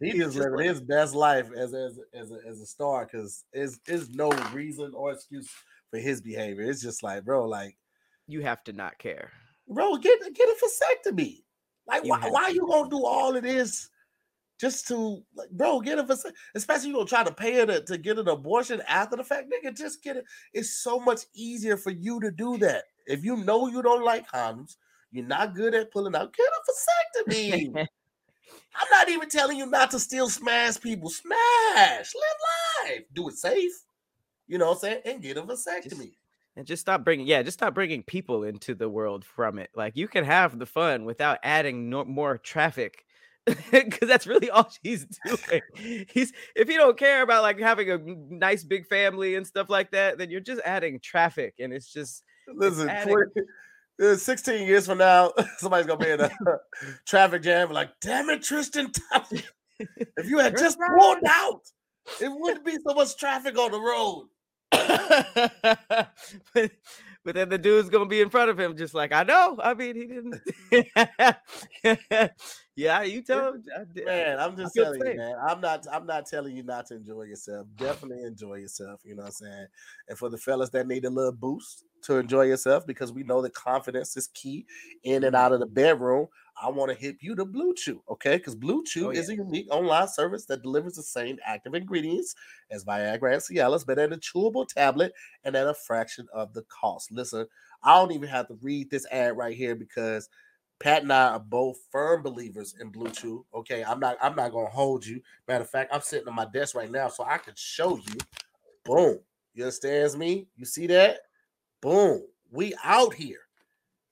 He 0.00 0.12
just 0.12 0.18
just 0.22 0.36
living 0.36 0.54
like- 0.58 0.66
his 0.66 0.80
best 0.80 1.14
life 1.14 1.48
as 1.56 1.74
as 1.74 1.98
as 2.14 2.30
a, 2.30 2.38
as 2.48 2.60
a 2.60 2.66
star 2.66 3.06
because 3.06 3.44
is 3.52 3.80
is 3.86 4.10
no 4.10 4.30
reason 4.52 4.92
or 4.94 5.12
excuse 5.12 5.48
for 5.90 5.98
his 5.98 6.20
behavior. 6.20 6.70
It's 6.70 6.82
just 6.82 7.02
like, 7.02 7.24
bro, 7.24 7.46
like, 7.46 7.76
you 8.28 8.40
have 8.42 8.62
to 8.64 8.72
not 8.72 8.98
care. 8.98 9.32
bro, 9.68 9.96
get 9.96 10.18
get 10.34 10.48
a 10.48 10.56
vasectomy. 10.64 11.42
Like, 11.86 12.04
You 12.04 12.10
why 12.10 12.28
why 12.30 12.48
you 12.48 12.66
gonna 12.66 12.88
do 12.90 13.04
all 13.04 13.36
of 13.36 13.42
this 13.42 13.88
just 14.60 14.86
to 14.88 15.22
like, 15.34 15.50
bro, 15.50 15.80
get 15.80 15.98
a 15.98 16.04
vasectomy? 16.04 16.32
Especially 16.54 16.88
you 16.88 16.94
don't 16.94 17.08
try 17.08 17.24
to 17.24 17.32
pay 17.32 17.54
her 17.54 17.66
to, 17.66 17.80
to 17.82 17.96
get 17.96 18.18
an 18.18 18.28
abortion 18.28 18.82
after 18.86 19.16
the 19.16 19.24
fact, 19.24 19.50
nigga. 19.50 19.74
Just 19.76 20.02
get 20.02 20.18
it. 20.18 20.24
It's 20.52 20.76
so 20.82 21.00
much 21.00 21.22
easier 21.34 21.78
for 21.78 21.90
you 21.90 22.20
to 22.20 22.30
do 22.30 22.58
that. 22.58 22.84
If 23.06 23.24
you 23.24 23.36
know 23.38 23.68
you 23.68 23.82
don't 23.82 24.04
like 24.04 24.30
condoms, 24.30 24.76
you're 25.10 25.26
not 25.26 25.54
good 25.54 25.74
at 25.74 25.90
pulling 25.90 26.14
out. 26.14 26.34
Get 26.36 26.46
a 26.46 27.30
vasectomy. 27.30 27.74
I'm 27.76 28.88
not 28.90 29.08
even 29.08 29.28
telling 29.28 29.56
you 29.56 29.66
not 29.66 29.90
to 29.92 29.98
still 29.98 30.28
smash 30.28 30.78
people. 30.80 31.08
Smash, 31.08 32.12
live 32.14 32.90
life, 32.90 33.02
do 33.14 33.28
it 33.28 33.34
safe. 33.34 33.72
You 34.46 34.58
know 34.58 34.66
what 34.66 34.74
I'm 34.74 34.80
saying? 34.80 35.00
And 35.06 35.22
get 35.22 35.38
a 35.38 35.42
vasectomy. 35.42 36.12
and 36.56 36.66
just 36.66 36.82
stop 36.82 37.04
bringing 37.04 37.26
yeah 37.26 37.42
just 37.42 37.58
stop 37.58 37.74
bringing 37.74 38.02
people 38.02 38.44
into 38.44 38.74
the 38.74 38.88
world 38.88 39.24
from 39.24 39.58
it 39.58 39.70
like 39.74 39.96
you 39.96 40.08
can 40.08 40.24
have 40.24 40.58
the 40.58 40.66
fun 40.66 41.04
without 41.04 41.38
adding 41.44 41.88
no, 41.88 42.04
more 42.04 42.36
traffic 42.36 43.06
because 43.70 44.08
that's 44.08 44.26
really 44.26 44.50
all 44.50 44.70
she's 44.84 45.06
doing 45.24 45.62
he's 46.12 46.32
if 46.54 46.68
you 46.68 46.76
don't 46.76 46.98
care 46.98 47.22
about 47.22 47.42
like 47.42 47.58
having 47.58 47.90
a 47.90 47.98
nice 48.28 48.62
big 48.62 48.86
family 48.86 49.34
and 49.34 49.46
stuff 49.46 49.70
like 49.70 49.90
that 49.90 50.18
then 50.18 50.30
you're 50.30 50.40
just 50.40 50.60
adding 50.64 51.00
traffic 51.00 51.54
and 51.58 51.72
it's 51.72 51.90
just 51.90 52.22
Listen, 52.54 52.88
adding- 52.88 53.14
20 53.14 53.26
uh, 54.00 54.16
16 54.16 54.66
years 54.66 54.86
from 54.86 54.98
now, 54.98 55.32
somebody's 55.58 55.86
gonna 55.86 56.02
be 56.02 56.10
in 56.10 56.20
a 56.20 56.30
traffic 57.06 57.42
jam. 57.42 57.70
Like, 57.70 57.90
damn 58.00 58.30
it, 58.30 58.42
Tristan 58.42 58.90
If 59.78 60.28
you 60.28 60.38
had 60.38 60.56
just 60.56 60.78
pulled 60.98 61.18
out, 61.28 61.60
it 62.20 62.28
wouldn't 62.28 62.64
be 62.64 62.76
so 62.86 62.94
much 62.94 63.16
traffic 63.16 63.58
on 63.58 63.70
the 63.70 63.80
road. 63.80 64.28
but, 66.54 66.70
but 67.24 67.34
then 67.34 67.48
the 67.48 67.58
dude's 67.58 67.90
gonna 67.90 68.06
be 68.06 68.20
in 68.20 68.30
front 68.30 68.50
of 68.50 68.58
him 68.58 68.76
just 68.76 68.94
like 68.94 69.12
i 69.12 69.24
know 69.24 69.58
i 69.60 69.74
mean 69.74 69.96
he 69.96 70.06
didn't 70.06 70.40
Yeah, 72.76 73.02
you 73.02 73.22
tell 73.22 73.54
man. 73.94 74.38
I'm 74.38 74.56
just 74.56 74.74
telling 74.74 75.00
you, 75.00 75.16
man. 75.16 75.34
I'm 75.46 75.60
not. 75.60 75.86
I'm 75.92 76.06
not 76.06 76.26
telling 76.26 76.56
you 76.56 76.62
not 76.62 76.86
to 76.86 76.94
enjoy 76.94 77.22
yourself. 77.22 77.66
Definitely 77.76 78.24
enjoy 78.24 78.56
yourself. 78.56 79.00
You 79.04 79.16
know 79.16 79.22
what 79.22 79.28
I'm 79.28 79.32
saying? 79.32 79.66
And 80.08 80.18
for 80.18 80.28
the 80.30 80.38
fellas 80.38 80.70
that 80.70 80.86
need 80.86 81.04
a 81.04 81.10
little 81.10 81.32
boost 81.32 81.84
to 82.04 82.16
enjoy 82.16 82.42
yourself, 82.42 82.86
because 82.86 83.12
we 83.12 83.22
know 83.24 83.42
that 83.42 83.54
confidence 83.54 84.16
is 84.16 84.28
key 84.28 84.66
in 85.02 85.24
and 85.24 85.36
out 85.36 85.52
of 85.52 85.60
the 85.60 85.66
bedroom. 85.66 86.28
I 86.62 86.68
want 86.68 86.90
to 86.90 86.96
hit 86.96 87.16
you 87.20 87.34
to 87.36 87.46
Blue 87.46 87.74
Chew, 87.74 88.02
okay? 88.10 88.36
Because 88.36 88.54
Blue 88.54 88.84
Chew 88.84 89.08
oh, 89.08 89.10
yeah. 89.10 89.20
is 89.20 89.30
a 89.30 89.36
unique 89.36 89.68
online 89.70 90.08
service 90.08 90.44
that 90.46 90.62
delivers 90.62 90.94
the 90.94 91.02
same 91.02 91.38
active 91.46 91.74
ingredients 91.74 92.34
as 92.70 92.84
Viagra 92.84 93.32
and 93.32 93.40
Cialis, 93.40 93.86
but 93.86 93.98
at 93.98 94.12
a 94.12 94.18
chewable 94.18 94.68
tablet 94.68 95.14
and 95.44 95.56
at 95.56 95.66
a 95.66 95.72
fraction 95.72 96.26
of 96.34 96.52
the 96.52 96.62
cost. 96.64 97.10
Listen, 97.12 97.46
I 97.82 97.94
don't 97.94 98.12
even 98.12 98.28
have 98.28 98.48
to 98.48 98.58
read 98.60 98.90
this 98.90 99.06
ad 99.10 99.38
right 99.38 99.56
here 99.56 99.74
because 99.74 100.28
Pat 100.80 101.02
and 101.02 101.12
I 101.12 101.34
are 101.34 101.38
both 101.38 101.78
firm 101.92 102.22
believers 102.22 102.74
in 102.80 102.88
Blue 102.88 103.10
Chew. 103.10 103.44
Okay, 103.54 103.84
I'm 103.84 104.00
not. 104.00 104.16
I'm 104.20 104.34
not 104.34 104.50
gonna 104.50 104.70
hold 104.70 105.04
you. 105.04 105.20
Matter 105.46 105.64
of 105.64 105.70
fact, 105.70 105.94
I'm 105.94 106.00
sitting 106.00 106.26
on 106.26 106.34
my 106.34 106.46
desk 106.46 106.74
right 106.74 106.90
now, 106.90 107.08
so 107.08 107.24
I 107.24 107.38
can 107.38 107.54
show 107.54 107.96
you. 107.96 108.16
Boom. 108.84 109.18
You 109.54 109.64
understands 109.64 110.16
me? 110.16 110.46
You 110.56 110.64
see 110.64 110.86
that? 110.86 111.20
Boom. 111.82 112.22
We 112.50 112.74
out 112.82 113.14
here. 113.14 113.40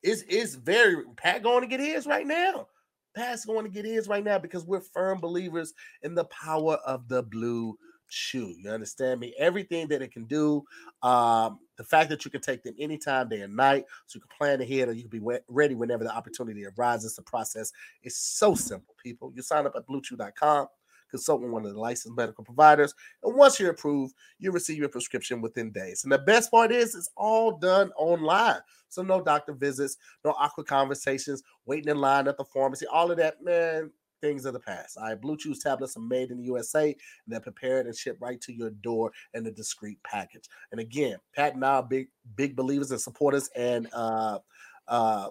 It's 0.02 0.22
it's 0.28 0.54
very 0.54 1.04
Pat 1.16 1.42
going 1.42 1.62
to 1.62 1.66
get 1.66 1.80
his 1.80 2.06
right 2.06 2.26
now. 2.26 2.68
Pat's 3.14 3.46
going 3.46 3.64
to 3.64 3.70
get 3.70 3.84
his 3.84 4.06
right 4.06 4.22
now 4.22 4.38
because 4.38 4.64
we're 4.64 4.80
firm 4.80 5.18
believers 5.18 5.72
in 6.02 6.14
the 6.14 6.24
power 6.26 6.74
of 6.86 7.08
the 7.08 7.22
blue 7.22 7.76
chew. 8.08 8.54
You 8.58 8.70
understand 8.70 9.20
me? 9.20 9.34
Everything 9.38 9.88
that 9.88 10.02
it 10.02 10.12
can 10.12 10.24
do. 10.24 10.62
Um, 11.02 11.58
the 11.78 11.84
fact 11.84 12.10
that 12.10 12.24
you 12.24 12.30
can 12.30 12.42
take 12.42 12.62
them 12.62 12.74
anytime, 12.78 13.28
day 13.28 13.40
and 13.40 13.56
night, 13.56 13.86
so 14.06 14.16
you 14.16 14.20
can 14.20 14.36
plan 14.36 14.60
ahead 14.60 14.88
or 14.88 14.92
you 14.92 15.08
can 15.08 15.20
be 15.20 15.38
ready 15.48 15.74
whenever 15.74 16.04
the 16.04 16.14
opportunity 16.14 16.66
arises. 16.66 17.14
The 17.14 17.22
process 17.22 17.72
is 18.02 18.16
so 18.16 18.54
simple, 18.54 18.94
people. 19.02 19.32
You 19.34 19.42
sign 19.42 19.64
up 19.64 19.74
at 19.76 19.86
bluechew.com, 19.86 20.66
consult 21.10 21.40
with 21.40 21.50
one 21.50 21.64
of 21.64 21.72
the 21.72 21.80
licensed 21.80 22.18
medical 22.18 22.44
providers, 22.44 22.92
and 23.22 23.34
once 23.34 23.58
you're 23.58 23.70
approved, 23.70 24.14
you 24.38 24.50
receive 24.50 24.78
your 24.78 24.88
prescription 24.88 25.40
within 25.40 25.70
days. 25.70 26.02
And 26.02 26.12
the 26.12 26.18
best 26.18 26.50
part 26.50 26.72
is, 26.72 26.94
it's 26.94 27.10
all 27.16 27.56
done 27.56 27.90
online. 27.96 28.60
So 28.90 29.02
no 29.02 29.22
doctor 29.22 29.52
visits, 29.52 29.98
no 30.24 30.32
awkward 30.32 30.66
conversations, 30.66 31.42
waiting 31.64 31.90
in 31.90 31.98
line 31.98 32.26
at 32.26 32.36
the 32.36 32.44
pharmacy, 32.44 32.86
all 32.86 33.10
of 33.10 33.18
that, 33.18 33.42
man 33.42 33.90
things 34.20 34.44
of 34.44 34.52
the 34.52 34.60
past. 34.60 34.96
All 34.96 35.04
right, 35.04 35.20
Blue 35.20 35.36
Chew's 35.36 35.60
tablets 35.60 35.96
are 35.96 36.00
made 36.00 36.30
in 36.30 36.38
the 36.38 36.44
USA 36.44 36.86
and 36.86 36.96
they're 37.26 37.40
prepared 37.40 37.86
and 37.86 37.96
shipped 37.96 38.20
right 38.20 38.40
to 38.42 38.52
your 38.52 38.70
door 38.70 39.12
in 39.34 39.46
a 39.46 39.50
discreet 39.50 39.98
package. 40.04 40.44
And 40.72 40.80
again, 40.80 41.18
Pat 41.34 41.54
and 41.54 41.64
I 41.64 41.76
are 41.76 41.82
big, 41.82 42.08
big 42.36 42.56
believers 42.56 42.90
and 42.90 43.00
supporters 43.00 43.48
and 43.56 43.88
uh, 43.92 44.38
uh, 44.86 45.30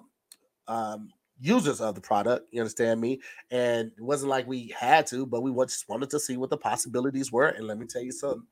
um, 0.68 1.10
users 1.40 1.82
of 1.82 1.96
the 1.96 2.02
product. 2.02 2.48
You 2.52 2.62
understand 2.62 3.00
me? 3.00 3.22
And 3.52 3.92
it 3.98 4.04
wasn't 4.04 4.30
like 4.30 4.48
we 4.48 4.74
had 4.78 5.08
to, 5.08 5.26
but 5.26 5.42
we 5.42 5.52
just 5.66 5.88
wanted 5.90 6.10
to 6.12 6.20
see 6.20 6.38
what 6.38 6.50
the 6.50 6.58
possibilities 6.58 7.32
were. 7.32 7.48
And 7.48 7.68
let 7.68 7.78
me 7.78 7.86
tell 7.86 8.02
you 8.02 8.12
something, 8.12 8.44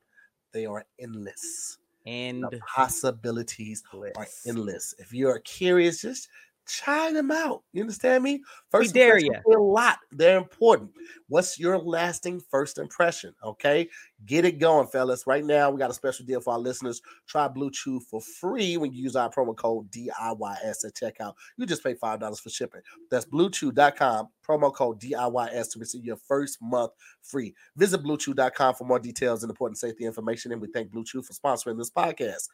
they 0.52 0.66
are 0.66 0.84
endless. 0.98 1.78
And 2.06 2.44
the 2.44 2.60
possibilities 2.72 3.82
are 3.92 4.26
endless. 4.46 4.94
If 4.98 5.12
you're 5.12 5.40
curious, 5.40 6.02
just 6.02 6.28
try 6.66 7.12
them 7.12 7.30
out. 7.30 7.62
You 7.72 7.82
understand 7.82 8.24
me? 8.24 8.42
First 8.70 8.94
we 8.94 9.00
dare 9.00 9.18
you. 9.18 9.32
A 9.32 9.58
lot. 9.58 9.98
They're 10.12 10.38
important. 10.38 10.90
What's 11.28 11.58
your 11.58 11.78
lasting 11.78 12.42
first 12.50 12.78
impression? 12.78 13.34
Okay, 13.42 13.88
get 14.26 14.44
it 14.44 14.58
going, 14.58 14.88
fellas. 14.88 15.26
Right 15.26 15.44
now, 15.44 15.70
we 15.70 15.78
got 15.78 15.90
a 15.90 15.94
special 15.94 16.26
deal 16.26 16.40
for 16.40 16.52
our 16.52 16.58
listeners. 16.58 17.00
Try 17.26 17.48
Blue 17.48 17.70
Chew 17.70 18.00
for 18.00 18.20
free 18.20 18.76
when 18.76 18.92
you 18.92 19.02
use 19.02 19.16
our 19.16 19.30
promo 19.30 19.56
code 19.56 19.90
DIYS 19.90 20.84
at 20.84 20.94
checkout. 20.94 21.34
You 21.56 21.66
just 21.66 21.82
pay 21.82 21.94
five 21.94 22.20
dollars 22.20 22.40
for 22.40 22.50
shipping. 22.50 22.82
That's 23.10 23.26
BlueChew.com. 23.26 24.28
Promo 24.46 24.72
code 24.72 25.00
DIYS 25.00 25.72
to 25.72 25.78
receive 25.78 26.04
your 26.04 26.16
first 26.16 26.58
month 26.60 26.92
free. 27.22 27.54
Visit 27.76 28.02
BlueChew.com 28.02 28.74
for 28.74 28.84
more 28.84 28.98
details 28.98 29.42
and 29.42 29.50
important 29.50 29.78
safety 29.78 30.04
information. 30.04 30.52
And 30.52 30.60
we 30.60 30.68
thank 30.68 30.90
Blue 30.90 31.04
Chew 31.04 31.22
for 31.22 31.32
sponsoring 31.32 31.78
this 31.78 31.90
podcast. 31.90 32.48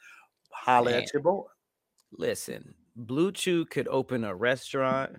Holla 0.50 0.92
at 0.92 1.12
your 1.12 1.22
boy. 1.22 1.44
Listen, 2.12 2.74
Blue 2.96 3.32
Chew 3.32 3.64
could 3.64 3.88
open 3.88 4.24
a 4.24 4.34
restaurant, 4.34 5.16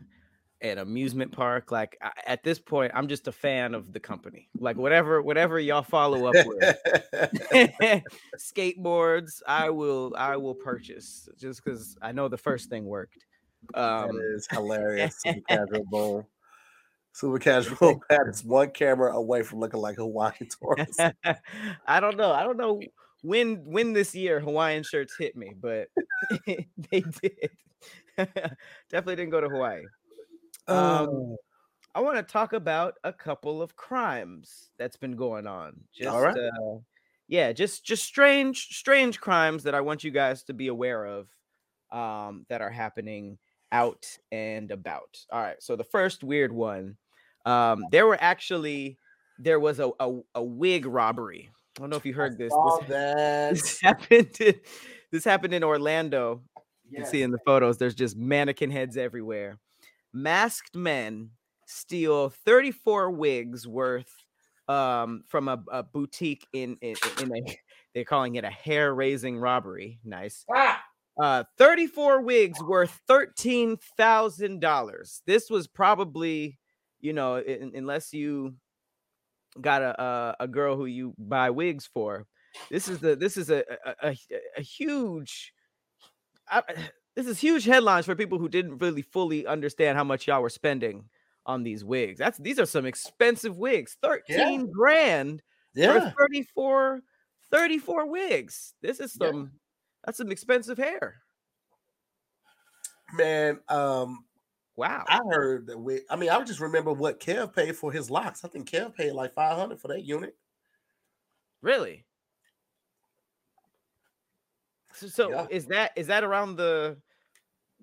an 0.62 0.78
amusement 0.78 1.32
park. 1.32 1.72
Like 1.72 1.98
at 2.26 2.44
this 2.44 2.60
point, 2.60 2.92
I'm 2.96 3.08
just 3.08 3.28
a 3.28 3.32
fan 3.32 3.74
of 3.74 3.94
the 3.94 4.00
company. 4.00 4.50
Like 4.60 4.78
whatever, 4.78 5.22
whatever 5.22 5.60
y'all 5.60 5.82
follow 5.84 6.28
up 6.28 6.36
with, 6.46 6.78
skateboards, 8.38 9.42
I 9.48 9.70
will, 9.70 10.14
I 10.18 10.38
will 10.38 10.56
purchase 10.56 11.28
just 11.38 11.64
because 11.64 11.98
I 12.02 12.12
know 12.12 12.28
the 12.28 12.38
first 12.38 12.70
thing 12.70 12.86
worked. 12.86 13.26
Um, 13.74 14.18
that 14.18 14.34
is 14.36 14.48
hilarious. 14.52 15.16
Super 15.22 15.42
casual. 15.48 16.30
Super 17.14 17.40
casual. 17.40 18.02
Pat 18.10 18.28
is 18.28 18.44
one 18.44 18.72
camera 18.72 19.14
away 19.14 19.44
from 19.44 19.60
looking 19.60 19.80
like 19.80 19.98
Hawaiian 19.98 20.48
tourist. 20.50 21.00
I 21.86 22.00
don't 22.00 22.18
know. 22.18 22.32
I 22.32 22.44
don't 22.44 22.58
know 22.58 22.82
when 23.24 23.64
when 23.66 23.94
this 23.94 24.14
year 24.14 24.40
Hawaiian 24.40 24.84
shirts 24.84 25.16
hit 25.18 25.36
me, 25.36 25.54
but 25.60 25.88
they 26.46 26.66
did. 26.92 27.50
Definitely 28.18 29.16
didn't 29.16 29.32
go 29.32 29.42
to 29.42 29.50
Hawaii. 29.50 29.82
Um, 30.68 30.78
oh. 30.78 31.38
I 31.96 32.02
want 32.02 32.18
to 32.18 32.24
talk 32.24 32.54
about 32.54 32.96
a 33.04 33.14
couple 33.14 33.62
of 33.62 33.76
crimes 33.76 34.70
that's 34.78 34.98
been 34.98 35.16
going 35.16 35.48
on. 35.48 35.74
Just, 35.94 36.10
All 36.10 36.22
right. 36.22 36.38
Uh, 36.38 36.80
yeah, 37.28 37.54
just 37.54 37.86
just 37.86 38.04
strange 38.04 38.68
strange 38.78 39.20
crimes 39.20 39.64
that 39.64 39.74
I 39.74 39.82
want 39.82 40.04
you 40.04 40.12
guys 40.12 40.44
to 40.44 40.54
be 40.54 40.68
aware 40.68 41.06
of 41.06 41.28
um, 41.92 42.46
that 42.50 42.62
are 42.62 42.70
happening 42.70 43.38
out 43.72 44.06
and 44.32 44.70
about. 44.70 45.18
All 45.32 45.42
right. 45.42 45.62
So 45.64 45.76
the 45.76 45.84
first 45.86 46.24
weird 46.24 46.52
one, 46.52 46.98
um, 47.46 47.86
there 47.92 48.06
were 48.06 48.18
actually 48.20 49.00
there 49.40 49.60
was 49.60 49.80
a, 49.80 49.92
a, 50.00 50.20
a 50.36 50.44
wig 50.44 50.86
robbery 50.86 51.52
I 51.78 51.82
don't 51.82 51.90
know 51.90 51.98
if 51.98 52.06
you 52.06 52.14
heard 52.14 52.38
this. 52.38 52.54
This, 52.88 53.62
this, 53.62 53.82
happened. 53.82 54.30
In, 54.40 54.56
this 55.12 55.24
happened 55.24 55.54
in 55.54 55.64
Orlando. 55.64 56.42
You 56.90 56.98
can 56.98 57.06
see 57.08 57.24
in 57.24 57.32
the 57.32 57.40
photos. 57.46 57.78
There's 57.78 57.96
just 57.96 58.16
mannequin 58.16 58.70
heads 58.70 58.98
everywhere. 58.98 59.58
Masked 60.14 60.76
men 60.76 61.32
steal 61.66 62.30
34 62.30 63.10
wigs 63.10 63.68
worth 63.68 64.14
um, 64.68 65.24
from 65.28 65.48
a, 65.48 65.64
a 65.72 65.82
boutique 65.82 66.46
in, 66.54 66.78
in, 66.82 66.96
in 67.22 67.36
a. 67.36 67.42
They're 67.96 68.06
calling 68.06 68.36
it 68.36 68.44
a 68.44 68.50
hair 68.50 68.94
raising 68.94 69.38
robbery. 69.38 70.00
Nice. 70.04 70.46
Ah! 70.54 70.84
Uh, 71.22 71.44
34 71.60 72.22
wigs 72.22 72.62
worth 72.64 73.00
$13,000. 73.08 75.22
This 75.28 75.50
was 75.50 75.68
probably, 75.68 76.58
you 77.02 77.14
know, 77.14 77.38
in, 77.38 77.72
unless 77.76 78.14
you 78.14 78.56
got 79.60 79.82
a, 79.82 80.02
a, 80.02 80.36
a 80.42 80.48
girl 80.48 80.76
who 80.76 80.86
you 80.86 81.14
buy 81.18 81.50
wigs 81.50 81.86
for. 81.86 82.26
This 82.70 82.88
is 82.88 83.00
the 83.00 83.16
this 83.16 83.38
is 83.38 83.50
a 83.50 83.64
a, 83.86 84.10
a, 84.10 84.18
a 84.58 84.62
huge. 84.62 85.54
I, 86.50 86.62
this 87.16 87.28
is 87.28 87.40
huge 87.40 87.66
headlines 87.66 88.06
for 88.06 88.16
people 88.16 88.40
who 88.40 88.50
didn't 88.50 88.80
really 88.80 89.02
fully 89.02 89.46
understand 89.46 89.98
how 89.98 90.04
much 90.04 90.28
y'all 90.28 90.42
were 90.42 90.50
spending 90.50 91.06
on 91.46 91.64
these 91.64 91.84
wigs. 91.84 92.20
That's 92.20 92.38
these 92.38 92.60
are 92.60 92.66
some 92.66 92.86
expensive 92.86 93.58
wigs. 93.58 93.98
13 94.02 94.24
yeah. 94.28 94.64
grand 94.72 95.42
yeah. 95.76 96.12
for 96.12 96.28
34 96.30 97.02
34 97.52 98.10
wigs. 98.10 98.74
This 98.82 99.00
is 99.00 99.14
some 99.14 99.36
yeah. 99.38 99.46
that's 100.06 100.18
some 100.18 100.32
expensive 100.32 100.78
hair. 100.78 101.16
Man, 103.14 103.60
um 103.70 104.26
Wow. 104.76 105.04
I 105.08 105.20
heard 105.30 105.68
that 105.68 105.78
we 105.78 106.02
I 106.10 106.16
mean, 106.16 106.30
I 106.30 106.42
just 106.44 106.60
remember 106.60 106.92
what 106.92 107.20
Kev 107.20 107.56
paid 107.56 107.76
for 107.76 107.92
his 107.92 108.10
locks. 108.10 108.44
I 108.44 108.48
think 108.48 108.70
Kev 108.70 108.96
paid 108.96 109.12
like 109.12 109.34
500 109.34 109.80
for 109.80 109.90
that 109.90 110.04
unit. 110.04 110.36
Really? 111.62 112.06
So, 114.94 115.08
so 115.08 115.30
yeah. 115.30 115.48
is 115.50 115.68
that 115.68 115.92
is 115.96 116.08
that 116.08 116.24
around 116.24 116.56
the 116.56 116.98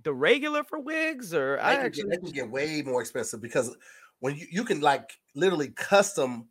the 0.02 0.12
regular 0.12 0.64
for 0.64 0.78
wigs 0.80 1.34
or 1.34 1.56
they 1.56 1.62
I 1.62 1.74
actually 1.74 2.10
get, 2.10 2.22
they 2.22 2.26
can 2.26 2.34
get 2.34 2.50
way 2.50 2.82
more 2.82 3.00
expensive 3.00 3.40
because 3.40 3.76
when 4.20 4.36
you, 4.36 4.46
you 4.50 4.64
can 4.64 4.80
like 4.80 5.10
literally 5.34 5.68
custom 5.68 6.48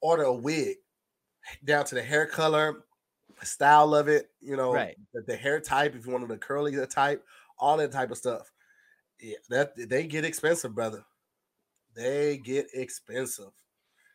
order 0.00 0.24
a 0.24 0.32
wig 0.32 0.76
down 1.64 1.84
to 1.86 1.94
the 1.94 2.02
hair 2.02 2.26
color, 2.26 2.84
the 3.40 3.46
style 3.46 3.94
of 3.94 4.08
it, 4.08 4.30
you 4.40 4.56
know, 4.56 4.72
right. 4.72 4.96
the, 5.14 5.22
the 5.22 5.36
hair 5.36 5.60
type, 5.60 5.94
if 5.94 6.06
you 6.06 6.12
wanted 6.12 6.30
a 6.30 6.36
curly 6.36 6.74
type, 6.86 7.24
all 7.58 7.76
that 7.76 7.92
type 7.92 8.10
of 8.10 8.18
stuff. 8.18 8.50
Yeah, 9.20 9.36
that 9.50 9.72
they 9.76 10.06
get 10.06 10.24
expensive, 10.24 10.74
brother. 10.74 11.04
They 11.94 12.38
get 12.38 12.68
expensive. 12.74 13.50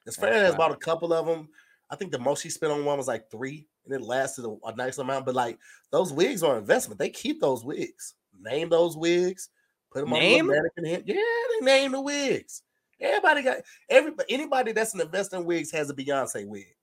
As 0.07 0.15
fair 0.15 0.45
as 0.45 0.53
about 0.53 0.71
a 0.71 0.77
couple 0.77 1.13
of 1.13 1.25
them. 1.25 1.49
I 1.89 1.95
think 1.95 2.11
the 2.11 2.19
most 2.19 2.41
he 2.41 2.49
spent 2.49 2.71
on 2.71 2.85
one 2.85 2.97
was 2.97 3.07
like 3.07 3.29
three, 3.29 3.67
and 3.85 3.93
it 3.93 4.01
lasted 4.01 4.45
a, 4.45 4.55
a 4.65 4.75
nice 4.75 4.97
amount. 4.97 5.25
But 5.25 5.35
like 5.35 5.59
those 5.91 6.13
wigs 6.13 6.43
are 6.43 6.57
investment. 6.57 6.99
They 6.99 7.09
keep 7.09 7.39
those 7.39 7.63
wigs. 7.63 8.15
Name 8.39 8.69
those 8.69 8.97
wigs. 8.97 9.49
Put 9.91 10.01
them 10.01 10.11
name? 10.11 10.45
on 10.45 10.47
the 10.47 10.53
mannequin 10.53 10.85
head. 10.85 11.03
Yeah, 11.05 11.15
they 11.59 11.65
name 11.65 11.91
the 11.91 12.01
wigs. 12.01 12.63
Everybody 12.99 13.41
got 13.43 13.57
everybody. 13.89 14.33
Anybody 14.33 14.71
that's 14.71 14.93
an 14.93 15.01
investor 15.01 15.37
in 15.37 15.45
wigs 15.45 15.71
has 15.71 15.89
a 15.89 15.93
Beyonce 15.93 16.47
wig. 16.47 16.75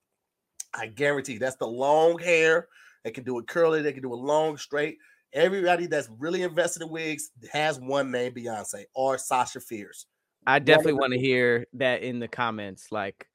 I 0.73 0.87
guarantee 0.87 1.37
that's 1.37 1.57
the 1.57 1.67
long 1.67 2.19
hair. 2.19 2.67
They 3.03 3.11
can 3.11 3.23
do 3.23 3.39
it 3.39 3.47
curly. 3.47 3.81
They 3.81 3.93
can 3.93 4.03
do 4.03 4.13
it 4.13 4.17
long, 4.17 4.57
straight. 4.57 4.97
Everybody 5.33 5.85
that's 5.87 6.09
really 6.19 6.43
invested 6.43 6.81
in 6.81 6.89
wigs 6.89 7.31
has 7.51 7.79
one 7.79 8.11
name 8.11 8.33
Beyonce 8.33 8.83
or 8.93 9.17
Sasha 9.17 9.61
Fierce. 9.61 10.05
I 10.45 10.59
definitely 10.59 10.93
want 10.93 11.13
to 11.13 11.19
hear 11.19 11.67
that 11.73 12.01
in 12.01 12.19
the 12.19 12.27
comments. 12.27 12.91
Like, 12.91 13.27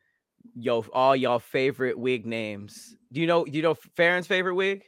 yo, 0.55 0.85
all 0.93 1.15
y'all 1.15 1.39
favorite 1.39 1.99
wig 1.99 2.27
names. 2.27 2.97
Do 3.13 3.21
you 3.21 3.27
know? 3.27 3.45
Do 3.45 3.53
you 3.53 3.63
know 3.63 3.75
Farron's 3.97 4.27
favorite 4.27 4.55
wig? 4.55 4.83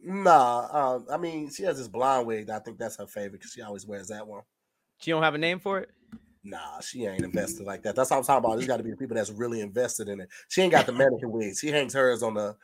Nah, 0.00 0.94
um, 0.94 1.06
I 1.12 1.16
mean, 1.16 1.50
she 1.50 1.62
has 1.62 1.78
this 1.78 1.88
blonde 1.88 2.26
wig. 2.26 2.50
I 2.50 2.58
think 2.58 2.78
that's 2.78 2.96
her 2.96 3.06
favorite 3.06 3.40
because 3.40 3.52
she 3.52 3.62
always 3.62 3.86
wears 3.86 4.08
that 4.08 4.26
one. 4.26 4.42
She 4.98 5.10
don't 5.10 5.22
have 5.22 5.34
a 5.34 5.38
name 5.38 5.60
for 5.60 5.78
it? 5.78 5.90
Nah, 6.44 6.80
she 6.80 7.06
ain't 7.06 7.24
invested 7.24 7.66
like 7.66 7.84
that. 7.84 7.94
That's 7.94 8.10
what 8.10 8.16
I'm 8.16 8.24
talking 8.24 8.44
about. 8.44 8.56
There's 8.56 8.66
got 8.66 8.78
to 8.78 8.82
be 8.82 8.96
people 8.96 9.14
that's 9.14 9.30
really 9.30 9.60
invested 9.60 10.08
in 10.08 10.20
it. 10.20 10.28
She 10.48 10.60
ain't 10.60 10.72
got 10.72 10.86
the 10.86 10.92
mannequin 10.92 11.30
wigs. 11.30 11.60
She 11.60 11.68
hangs 11.68 11.94
hers 11.94 12.22
on 12.22 12.34
the 12.34 12.56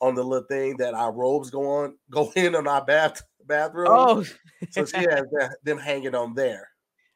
on 0.00 0.14
the 0.14 0.22
little 0.22 0.46
thing 0.46 0.76
that 0.78 0.94
our 0.94 1.12
robes 1.12 1.50
go 1.50 1.68
on 1.68 1.96
go 2.10 2.32
in 2.36 2.54
on 2.54 2.66
our 2.66 2.84
bath 2.84 3.22
bathroom. 3.46 3.88
Oh, 3.90 4.24
so 4.70 4.84
she 4.84 4.96
has 4.96 5.24
that, 5.32 5.56
them 5.64 5.78
hanging 5.78 6.14
on 6.14 6.34
there. 6.34 6.68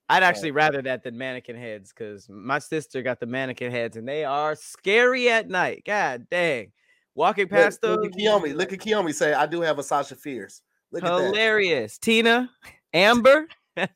I'd 0.08 0.24
actually 0.24 0.50
rather 0.50 0.82
that 0.82 1.04
than 1.04 1.16
mannequin 1.16 1.56
heads 1.56 1.92
because 1.92 2.28
my 2.28 2.58
sister 2.58 3.00
got 3.00 3.20
the 3.20 3.26
mannequin 3.26 3.70
heads 3.70 3.96
and 3.96 4.08
they 4.08 4.24
are 4.24 4.56
scary 4.56 5.30
at 5.30 5.48
night. 5.48 5.84
God 5.86 6.26
dang. 6.28 6.72
Walking 7.14 7.44
Look, 7.44 7.50
past 7.50 7.80
those, 7.80 7.98
look 7.98 8.06
at 8.06 8.12
Kiyomi. 8.12 8.54
Look 8.54 8.72
at 8.72 8.80
Kiyomi 8.80 9.14
say, 9.14 9.32
"I 9.34 9.46
do 9.46 9.60
have 9.60 9.78
a 9.78 9.82
Sasha 9.82 10.16
Fierce." 10.16 10.62
Look 10.92 11.04
at 11.04 11.08
that. 11.10 11.24
hilarious. 11.26 11.98
Tina, 11.98 12.50
Amber. 12.92 13.46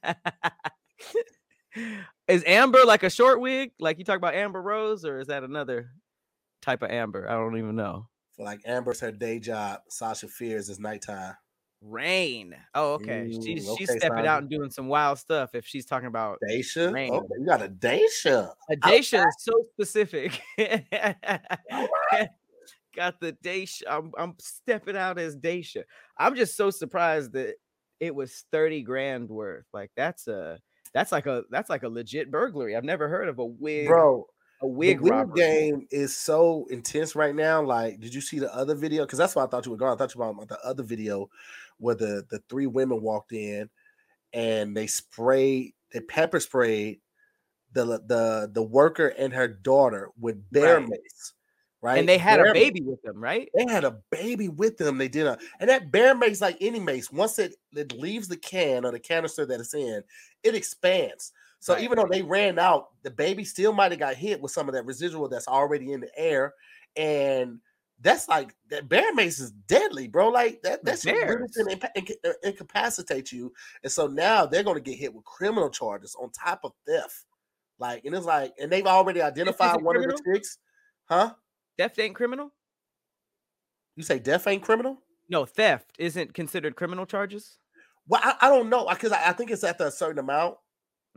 is 2.28 2.45
Amber 2.47 2.85
like 2.85 3.03
a 3.03 3.11
short 3.11 3.41
wig? 3.41 3.72
Like 3.80 3.99
you 3.99 4.05
talk 4.05 4.16
about 4.16 4.35
Amber 4.35 4.62
Rose, 4.62 5.05
or 5.05 5.18
is 5.18 5.28
that 5.28 5.43
another 5.43 5.91
type 6.62 6.82
of 6.82 6.91
Amber? 6.91 7.28
I 7.28 7.35
don't 7.35 7.59
even 7.59 7.76
know. 7.76 8.09
Like 8.39 8.61
Amber's 8.66 9.01
her 9.01 9.12
day 9.12 9.39
job. 9.39 9.80
Sasha 9.89 10.28
Fierce 10.28 10.68
is 10.68 10.78
nighttime. 10.78 11.35
Rain. 11.80 12.57
Oh, 12.74 12.95
okay. 12.95 13.28
she's 13.30 13.68
Ooh, 13.68 13.76
she's 13.76 13.91
okay, 13.91 13.99
stepping 13.99 14.16
Simon. 14.16 14.26
out 14.26 14.41
and 14.43 14.51
doing 14.51 14.70
some 14.70 14.89
wild 14.89 15.18
stuff. 15.18 15.55
If 15.55 15.66
she's 15.66 15.85
talking 15.85 16.09
about 16.09 16.39
Daisha. 16.51 16.93
Rain. 16.93 17.12
Oh, 17.12 17.26
you 17.39 17.47
got 17.47 17.62
a 17.62 17.68
Daisha. 17.68 18.53
a 18.70 18.76
Daisha 18.76 19.26
is 19.26 19.37
so 19.39 19.53
specific. 19.74 20.41
Got 22.97 23.20
the 23.20 23.37
Daisha. 23.45 23.82
I'm, 23.89 24.12
I'm 24.16 24.35
stepping 24.39 24.97
out 24.97 25.18
as 25.18 25.37
Daisha. 25.37 25.82
I'm 26.16 26.37
just 26.37 26.57
so 26.57 26.70
surprised 26.70 27.32
that 27.32 27.57
it 28.01 28.14
was 28.14 28.45
30 28.53 28.82
grand 28.82 29.28
worth. 29.28 29.66
Like 29.72 29.91
that's 29.97 30.28
a 30.28 30.59
that's 30.93 31.11
like 31.11 31.26
a 31.26 31.43
that's 31.51 31.68
like 31.68 31.82
a 31.82 31.89
legit 31.89 32.30
burglary. 32.30 32.76
I've 32.76 32.85
never 32.85 33.09
heard 33.09 33.28
of 33.28 33.41
a 33.41 33.45
wig 33.45 33.89
Bro, 33.89 34.26
a 34.62 34.66
the 34.84 34.94
wig 34.94 35.00
wig 35.00 35.34
game 35.34 35.86
is 35.90 36.16
so 36.16 36.66
intense 36.70 37.14
right 37.14 37.34
now. 37.34 37.62
Like, 37.62 38.00
did 38.00 38.14
you 38.14 38.20
see 38.20 38.38
the 38.38 38.55
other 38.55 38.74
video? 38.74 39.05
Because 39.05 39.18
that's 39.18 39.34
why 39.34 39.44
I 39.44 39.46
thought 39.46 39.66
you 39.66 39.72
were 39.72 39.78
going. 39.78 39.92
I 39.92 39.96
thought 39.96 40.14
you 40.14 40.20
were 40.20 40.28
about 40.28 40.48
the 40.48 40.64
other 40.64 40.82
video 40.82 41.28
where 41.78 41.94
the 41.94 42.24
the 42.30 42.40
three 42.48 42.66
women 42.66 43.02
walked 43.02 43.32
in 43.32 43.70
and 44.32 44.76
they 44.76 44.86
sprayed, 44.86 45.74
they 45.92 46.00
pepper 46.00 46.40
sprayed 46.40 47.00
the 47.72 47.84
the 48.07 48.50
the 48.52 48.62
worker 48.62 49.09
and 49.09 49.32
her 49.32 49.48
daughter 49.48 50.11
with 50.18 50.50
bear 50.52 50.80
Right. 50.80 50.88
mace. 50.88 51.34
Right, 51.82 51.98
And 51.98 52.09
they 52.09 52.18
had 52.18 52.40
Bear 52.40 52.50
a 52.50 52.52
mace. 52.55 52.70
baby 52.70 52.80
with 52.82 53.02
them, 53.02 53.22
right? 53.22 53.50
They 53.55 53.66
had 53.72 53.84
a 53.84 54.00
baby 54.11 54.48
with 54.48 54.78
them. 54.78 54.98
They 54.98 55.09
did 55.09 55.26
a, 55.26 55.38
and 55.61 55.70
that 55.70 55.92
bear 55.92 56.14
mace, 56.14 56.40
like 56.40 56.57
any 56.61 56.80
mace, 56.80 57.12
once 57.12 57.38
it, 57.38 57.55
it 57.72 57.92
leaves 57.92 58.26
the 58.28 58.36
can 58.36 58.84
or 58.84 58.90
the 58.90 58.98
canister 58.98 59.46
that 59.46 59.61
it's 59.61 59.74
in, 59.74 60.02
it 60.42 60.55
expands. 60.57 61.32
So 61.65 61.73
Right. 61.73 61.83
even 61.83 61.97
though 61.97 62.07
they 62.11 62.21
ran 62.21 62.59
out, 62.59 62.91
the 63.05 63.11
baby 63.11 63.43
still 63.43 63.73
might 63.73 63.91
have 63.91 63.99
got 63.99 64.17
hit 64.17 64.39
with 64.39 64.53
some 64.53 64.69
of 64.69 64.75
that 64.75 64.85
residual 64.85 65.31
that's 65.31 65.49
already 65.49 65.93
in 65.93 66.01
the 66.01 66.11
air. 66.15 66.53
And 66.95 67.59
that's 68.03 68.29
like 68.29 68.55
that 68.69 68.87
bear 68.91 69.15
mace 69.15 69.39
is 69.39 69.51
deadly, 69.51 70.07
bro. 70.07 70.29
Like 70.29 70.61
that, 70.61 70.85
The 70.85 70.91
that 70.91 71.01
shit 71.01 71.27
really 71.27 71.75
impa- 71.75 71.89
inca- 71.97 72.17
uh, 72.23 72.33
incapacitate 72.43 73.33
you. 73.33 73.51
And 73.83 73.91
so 73.91 74.07
now 74.07 74.45
they're 74.45 74.62
going 74.62 74.77
to 74.77 74.83
get 74.83 74.99
hit 74.99 75.15
with 75.15 75.25
criminal 75.25 75.71
charges 75.71 76.15
on 76.21 76.31
top 76.33 76.61
of 76.65 76.73
theft. 76.87 77.25
Like, 77.79 78.05
and 78.05 78.15
it's 78.15 78.27
like, 78.27 78.53
and 78.61 78.71
they've 78.71 78.85
already 78.87 79.23
identified 79.23 79.81
one 79.81 79.97
of 79.97 80.03
the 80.03 80.09
criminal? 80.09 80.35
chicks. 80.35 80.59
Huh? 81.07 81.33
Theft 81.79 81.99
ain't 81.99 82.15
criminal? 82.15 82.53
You 83.97 84.03
say 84.03 84.19
death 84.19 84.47
ain't 84.47 84.62
criminal? 84.62 84.99
No, 85.31 85.47
theft 85.47 85.93
isn't 85.99 86.35
considered 86.35 86.77
criminal 86.77 87.07
charges. 87.07 87.57
Well, 88.07 88.21
I, 88.23 88.35
I 88.43 88.49
don't 88.51 88.69
know 88.69 88.87
because 88.91 89.12
I, 89.12 89.31
I 89.31 89.33
think 89.33 89.51
it's 89.51 89.65
after 89.65 89.87
a 89.87 89.91
certain 89.91 90.19
amount, 90.19 90.59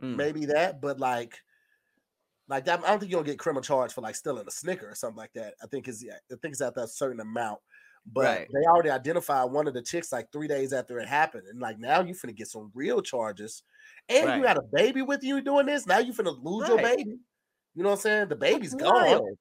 Mm. 0.02 0.16
maybe 0.16 0.46
that, 0.46 0.80
but 0.80 0.98
like, 1.00 1.36
like 2.48 2.64
that, 2.66 2.82
I 2.84 2.88
don't 2.88 3.00
think 3.00 3.10
you'll 3.12 3.22
get 3.22 3.38
criminal 3.38 3.62
charge 3.62 3.92
for 3.92 4.00
like 4.00 4.14
stealing 4.14 4.46
a 4.46 4.50
Snicker 4.50 4.88
or 4.90 4.94
something 4.94 5.16
like 5.18 5.32
that. 5.34 5.54
I 5.62 5.66
think 5.66 5.88
it's 5.88 6.02
yeah, 6.02 6.14
I 6.30 6.36
think 6.40 6.52
it's 6.52 6.60
after 6.60 6.80
a 6.80 6.86
certain 6.86 7.20
amount. 7.20 7.60
But 8.10 8.24
Right. 8.24 8.48
they 8.54 8.66
already 8.66 8.90
identified 8.90 9.50
one 9.50 9.66
of 9.68 9.74
the 9.74 9.82
chicks 9.82 10.12
like 10.12 10.32
three 10.32 10.48
days 10.48 10.72
after 10.72 10.98
it 10.98 11.08
happened, 11.08 11.46
and 11.48 11.60
like 11.60 11.78
now 11.78 12.00
you 12.00 12.14
finna 12.14 12.34
get 12.34 12.48
some 12.48 12.70
real 12.74 13.02
charges, 13.02 13.62
and 14.08 14.26
Right. 14.26 14.36
you 14.38 14.42
got 14.42 14.56
a 14.56 14.62
baby 14.72 15.02
with 15.02 15.22
you 15.22 15.42
doing 15.42 15.66
this. 15.66 15.86
Now 15.86 15.98
you 15.98 16.12
finna 16.14 16.42
lose 16.42 16.68
your 16.68 16.78
baby. 16.78 17.18
You 17.74 17.82
know 17.82 17.90
what 17.90 17.96
I'm 17.96 18.00
saying? 18.00 18.28
The 18.28 18.36
baby's 18.36 18.74
gone. 18.74 19.36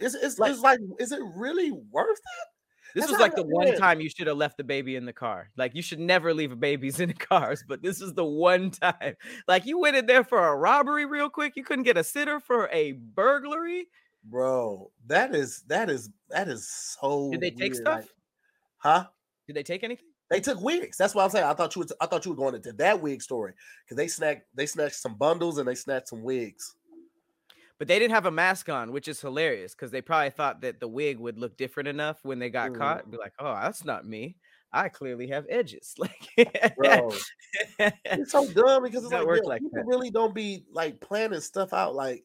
It's 0.00 0.14
it's 0.14 0.38
Like- 0.38 0.50
it's 0.52 0.60
like, 0.62 0.80
is 0.98 1.12
it 1.12 1.20
really 1.36 1.70
worth 1.70 2.18
it? 2.18 2.48
This 2.94 3.02
That's 3.02 3.12
was 3.12 3.20
like 3.20 3.34
the 3.36 3.42
one 3.44 3.68
is. 3.68 3.78
time 3.78 4.00
you 4.00 4.08
should 4.08 4.26
have 4.26 4.36
left 4.36 4.56
the 4.56 4.64
baby 4.64 4.96
in 4.96 5.04
the 5.06 5.12
car. 5.12 5.50
Like 5.56 5.74
you 5.74 5.82
should 5.82 6.00
never 6.00 6.34
leave 6.34 6.58
babies 6.58 7.00
in 7.00 7.08
the 7.08 7.14
cars, 7.30 7.64
but 7.66 7.82
this 7.82 8.00
is 8.00 8.14
the 8.14 8.24
one 8.24 8.70
time. 8.70 9.16
Like 9.46 9.66
you 9.66 9.78
went 9.78 9.96
in 9.96 10.06
there 10.06 10.24
for 10.24 10.48
a 10.48 10.56
robbery 10.56 11.06
real 11.06 11.30
quick. 11.30 11.54
You 11.56 11.64
couldn't 11.64 11.84
get 11.84 11.96
a 11.96 12.04
sitter 12.04 12.40
for 12.40 12.68
a 12.72 12.92
burglary. 12.92 13.88
Bro, 14.24 14.90
that 15.06 15.34
is 15.34 15.62
that 15.68 15.88
is 15.88 16.10
that 16.28 16.48
is 16.48 16.68
so. 16.68 17.30
Did 17.30 17.40
they 17.40 17.50
take 17.50 17.72
weird, 17.72 17.76
stuff? 17.76 18.00
like- 18.00 18.08
huh? 18.78 19.06
Did 19.46 19.56
they 19.56 19.62
take 19.62 19.82
anything? 19.84 20.06
They 20.30 20.40
took 20.40 20.60
wigs. 20.60 20.96
That's 20.96 21.14
what 21.14 21.24
I'm 21.24 21.30
saying. 21.30 21.44
I 21.44 21.54
thought 21.54 21.74
you 21.74 21.80
was, 21.80 21.92
I 22.00 22.06
thought 22.06 22.24
you 22.24 22.30
were 22.30 22.36
going 22.36 22.54
into 22.54 22.72
that 22.74 23.00
wig 23.02 23.20
story 23.20 23.52
because 23.84 23.96
they 23.96 24.06
snacked 24.06 24.42
they 24.54 24.66
snatched 24.66 24.94
some 24.96 25.14
bundles 25.14 25.58
and 25.58 25.66
they 25.66 25.74
snatched 25.74 26.08
some 26.08 26.22
wigs. 26.22 26.76
But 27.80 27.88
they 27.88 27.98
didn't 27.98 28.14
have 28.14 28.26
a 28.26 28.30
mask 28.30 28.68
on, 28.68 28.92
which 28.92 29.08
is 29.08 29.22
hilarious 29.22 29.74
because 29.74 29.90
they 29.90 30.02
probably 30.02 30.30
thought 30.30 30.60
that 30.60 30.80
the 30.80 30.88
wig 30.88 31.18
would 31.18 31.38
look 31.38 31.56
different 31.56 31.88
enough 31.88 32.20
when 32.24 32.38
they 32.38 32.50
got 32.50 32.74
Mhm. 32.74 32.74
caught. 32.74 33.10
Be 33.10 33.16
like, 33.18 33.32
oh, 33.40 33.54
that's 33.54 33.84
not 33.86 34.06
me. 34.06 34.36
I 34.72 34.90
clearly 34.90 35.28
have 35.28 35.46
edges. 35.50 35.96
Like, 35.98 36.30
Bro, 36.76 37.24
it's 38.16 38.32
so 38.32 38.48
dumb 38.54 38.82
because 38.84 39.04
it's 39.04 39.12
like, 39.12 39.26
work 39.26 39.42
yo, 39.42 39.48
like 39.48 39.62
people 39.62 39.84
that. 39.84 39.84
really 39.84 40.10
don't 40.10 40.34
be 40.34 40.64
like 40.72 41.00
planning 41.00 41.40
stuff 41.40 41.72
out. 41.72 41.94
Like 41.94 42.24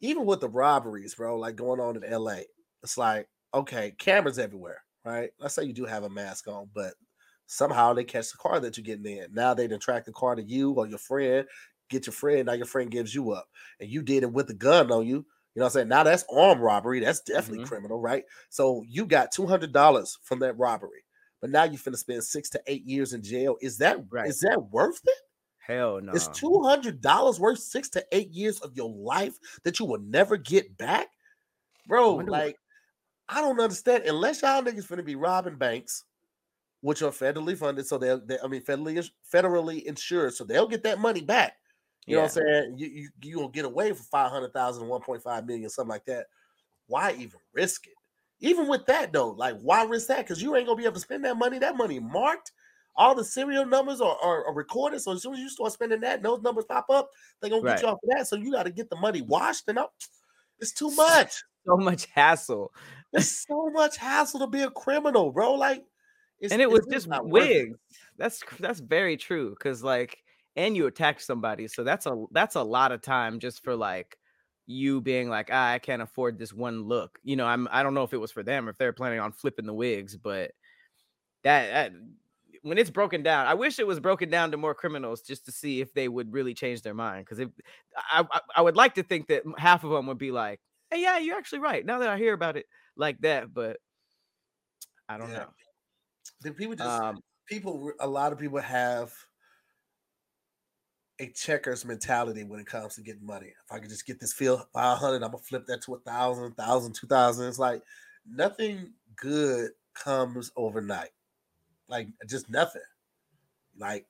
even 0.00 0.26
with 0.26 0.40
the 0.40 0.48
robberies, 0.48 1.14
bro, 1.14 1.38
like 1.38 1.56
going 1.56 1.80
on 1.80 1.96
in 1.96 2.04
LA, 2.04 2.42
it's 2.82 2.98
like 2.98 3.28
okay, 3.54 3.92
cameras 3.98 4.38
everywhere, 4.38 4.82
right? 5.04 5.30
Let's 5.38 5.54
say 5.54 5.64
you 5.64 5.72
do 5.72 5.84
have 5.86 6.04
a 6.04 6.10
mask 6.10 6.48
on, 6.48 6.70
but 6.74 6.94
somehow 7.46 7.94
they 7.94 8.04
catch 8.04 8.30
the 8.32 8.38
car 8.38 8.60
that 8.60 8.76
you're 8.76 8.84
getting 8.84 9.06
in. 9.18 9.32
Now 9.34 9.54
they 9.54 9.68
done 9.68 9.80
track 9.80 10.04
the 10.06 10.12
car 10.12 10.34
to 10.34 10.42
you 10.42 10.72
or 10.72 10.86
your 10.86 10.98
friend, 10.98 11.46
get 11.94 12.06
your 12.06 12.12
friend. 12.12 12.46
Now 12.46 12.52
your 12.52 12.66
friend 12.66 12.90
gives 12.90 13.14
you 13.14 13.30
up, 13.32 13.48
and 13.80 13.88
you 13.88 14.02
did 14.02 14.22
it 14.22 14.32
with 14.32 14.50
a 14.50 14.54
gun 14.54 14.90
on 14.92 15.06
you. 15.06 15.24
You 15.54 15.60
know 15.60 15.64
what 15.64 15.66
I'm 15.66 15.70
saying? 15.72 15.88
Now 15.88 16.02
that's 16.02 16.24
armed 16.32 16.60
robbery. 16.60 17.00
That's 17.00 17.20
definitely 17.20 17.64
Mhm. 17.64 17.68
criminal, 17.68 18.00
right? 18.00 18.24
So 18.50 18.82
you 18.88 19.06
got 19.06 19.30
two 19.32 19.46
hundred 19.46 19.72
dollars 19.72 20.18
from 20.22 20.40
that 20.40 20.58
robbery, 20.58 21.04
but 21.40 21.50
now 21.50 21.62
you're 21.64 21.78
finna 21.78 21.96
spend 21.96 22.24
six 22.24 22.50
to 22.50 22.62
eight 22.66 22.84
years 22.84 23.12
in 23.12 23.22
jail. 23.22 23.56
Is 23.60 23.78
that 23.78 23.98
is 23.98 24.04
Right. 24.10 24.28
is 24.28 24.40
that 24.40 24.60
worth 24.70 25.00
it? 25.04 25.18
Hell 25.58 26.00
no. 26.00 26.12
Is 26.12 26.28
two 26.28 26.60
hundred 26.62 27.00
dollars 27.00 27.38
worth 27.40 27.60
six 27.60 27.88
to 27.90 28.04
eight 28.12 28.30
years 28.30 28.60
of 28.60 28.76
your 28.76 28.90
life 28.90 29.38
that 29.62 29.78
you 29.78 29.86
will 29.86 30.00
never 30.00 30.36
get 30.36 30.76
back, 30.76 31.08
bro? 31.86 32.14
what- 32.16 32.28
Like, 32.28 32.58
I 33.28 33.40
don't 33.40 33.60
understand. 33.60 34.04
Unless 34.04 34.42
y'all 34.42 34.62
niggas 34.62 34.86
finna 34.86 35.04
be 35.04 35.14
robbing 35.16 35.56
banks, 35.56 36.04
which 36.82 37.00
are 37.00 37.10
federally 37.10 37.56
funded, 37.56 37.86
so 37.86 37.96
they'll, 37.96 38.20
they, 38.20 38.38
I 38.40 38.46
mean, 38.46 38.60
federally 38.62 39.08
federally 39.32 39.84
insured, 39.84 40.34
so 40.34 40.44
they'll 40.44 40.68
get 40.68 40.82
that 40.82 40.98
money 40.98 41.22
back. 41.22 41.56
You 42.06 42.16
know 42.16 42.22
what 42.22 42.36
I'm 42.36 42.42
saying? 42.42 42.74
You 42.78 42.86
you 42.88 43.08
you 43.22 43.36
gonna 43.36 43.48
get 43.48 43.64
away 43.64 43.92
for 43.92 44.02
500,000, 44.04 44.86
1.5 44.88 45.46
million, 45.46 45.70
something 45.70 45.88
like 45.90 46.04
that. 46.06 46.26
Why 46.86 47.12
even 47.12 47.40
risk 47.52 47.86
it? 47.86 47.94
Even 48.40 48.68
with 48.68 48.84
that 48.86 49.12
though, 49.12 49.30
like 49.30 49.56
why 49.60 49.84
risk 49.84 50.08
that? 50.08 50.18
Because 50.18 50.42
you 50.42 50.54
ain't 50.56 50.66
gonna 50.66 50.76
be 50.76 50.84
able 50.84 50.94
to 50.94 51.00
spend 51.00 51.24
that 51.24 51.36
money. 51.36 51.58
That 51.58 51.76
money 51.76 51.98
marked. 52.00 52.52
All 52.96 53.14
the 53.14 53.24
serial 53.24 53.66
numbers 53.66 54.00
are, 54.00 54.16
are, 54.22 54.46
are 54.46 54.54
recorded. 54.54 55.00
So 55.00 55.12
as 55.12 55.22
soon 55.22 55.34
as 55.34 55.40
you 55.40 55.48
start 55.48 55.72
spending 55.72 56.00
that, 56.02 56.22
those 56.22 56.42
numbers 56.42 56.64
pop 56.64 56.86
up, 56.90 57.10
they're 57.40 57.50
gonna 57.50 57.62
get 57.62 57.68
Right. 57.68 57.82
you 57.82 57.88
off 57.88 57.98
of 58.02 58.10
that. 58.10 58.26
So 58.28 58.36
you 58.36 58.52
got 58.52 58.64
to 58.64 58.70
get 58.70 58.88
the 58.90 58.96
money 58.96 59.22
washed 59.22 59.64
and 59.68 59.78
up. 59.78 59.92
It's 60.60 60.72
too 60.72 60.90
much. 60.94 61.42
So 61.66 61.76
much 61.76 62.06
hassle. 62.06 62.72
It's 63.12 63.46
so 63.46 63.70
much 63.70 63.96
hassle 63.96 64.40
to 64.40 64.46
be 64.46 64.62
a 64.62 64.70
criminal, 64.70 65.32
bro. 65.32 65.54
Like, 65.54 65.84
it's, 66.40 66.52
and 66.52 66.60
it 66.60 66.70
was 66.70 66.86
just 66.86 66.90
just 66.90 67.08
not 67.08 67.26
worth 67.26 67.50
it. 67.50 67.68
wigs. 67.68 67.78
That's 68.18 68.42
that's 68.60 68.80
very 68.80 69.16
true. 69.16 69.50
Because 69.50 69.82
like, 69.82 70.18
and 70.56 70.76
you 70.76 70.86
attack 70.86 71.20
somebody, 71.20 71.68
so 71.68 71.84
that's 71.84 72.06
a 72.06 72.24
that's 72.32 72.54
a 72.56 72.62
lot 72.62 72.92
of 72.92 73.02
time 73.02 73.40
just 73.40 73.62
for 73.64 73.76
like 73.76 74.18
you 74.66 75.00
being 75.00 75.28
like, 75.28 75.50
ah, 75.52 75.72
I 75.72 75.78
can't 75.78 76.02
afford 76.02 76.38
this 76.38 76.52
one 76.52 76.82
look. 76.84 77.18
You 77.24 77.36
know, 77.36 77.46
I'm 77.46 77.68
I 77.70 77.82
don't 77.82 77.94
know 77.94 78.04
if 78.04 78.12
it 78.14 78.18
was 78.18 78.32
for 78.32 78.42
them 78.42 78.66
or 78.66 78.70
if 78.70 78.78
they're 78.78 78.92
planning 78.92 79.20
on 79.20 79.32
flipping 79.32 79.66
the 79.66 79.74
wigs, 79.74 80.16
but 80.16 80.52
that, 81.42 81.92
that 81.92 81.92
when 82.62 82.78
it's 82.78 82.90
broken 82.90 83.22
down, 83.22 83.46
I 83.46 83.54
wish 83.54 83.78
it 83.78 83.86
was 83.86 84.00
broken 84.00 84.30
down 84.30 84.50
to 84.52 84.56
more 84.56 84.74
criminals 84.74 85.22
just 85.22 85.44
to 85.46 85.52
see 85.52 85.80
if 85.80 85.92
they 85.92 86.08
would 86.08 86.32
really 86.32 86.54
change 86.54 86.82
their 86.82 86.94
mind. 86.94 87.24
Because 87.26 87.38
if 87.40 87.50
I, 87.96 88.24
I 88.30 88.40
I 88.56 88.62
would 88.62 88.76
like 88.76 88.94
to 88.94 89.02
think 89.02 89.28
that 89.28 89.42
half 89.58 89.84
of 89.84 89.90
them 89.90 90.06
would 90.06 90.18
be 90.18 90.30
like, 90.32 90.60
hey, 90.90 91.02
yeah, 91.02 91.18
you're 91.18 91.36
actually 91.36 91.58
right. 91.60 91.84
Now 91.84 91.98
that 91.98 92.08
I 92.08 92.16
hear 92.18 92.32
about 92.34 92.56
it 92.56 92.66
like 92.96 93.20
that, 93.20 93.52
but 93.52 93.78
I 95.08 95.18
don't 95.18 95.32
Yeah. 95.32 95.44
know. 95.44 95.54
The 96.42 96.52
people 96.52 96.76
just 96.76 97.02
Um, 97.02 97.20
people. 97.48 97.92
A 98.00 98.08
lot 98.08 98.32
of 98.32 98.38
people 98.38 98.60
have 98.60 99.14
a 101.20 101.28
checkers 101.28 101.84
mentality 101.84 102.44
when 102.44 102.60
it 102.60 102.66
comes 102.66 102.96
to 102.96 103.02
getting 103.02 103.24
money. 103.24 103.46
If 103.46 103.72
I 103.72 103.78
could 103.78 103.88
just 103.88 104.06
get 104.06 104.20
this 104.20 104.32
field 104.32 104.62
500, 104.72 105.16
I'm 105.16 105.30
gonna 105.30 105.38
flip 105.38 105.66
that 105.66 105.82
to 105.82 105.94
a 105.94 105.98
thousand, 106.00 106.56
thousand, 106.56 106.94
two 106.94 107.06
thousand. 107.06 107.46
It's 107.48 107.58
like 107.58 107.82
nothing 108.28 108.92
good 109.16 109.70
comes 109.94 110.50
overnight. 110.56 111.10
Like 111.88 112.08
just 112.28 112.50
nothing. 112.50 112.82
Like 113.78 114.06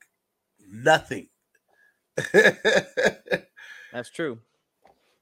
nothing. 0.67 1.29
that's 2.33 4.09
true. 4.13 4.39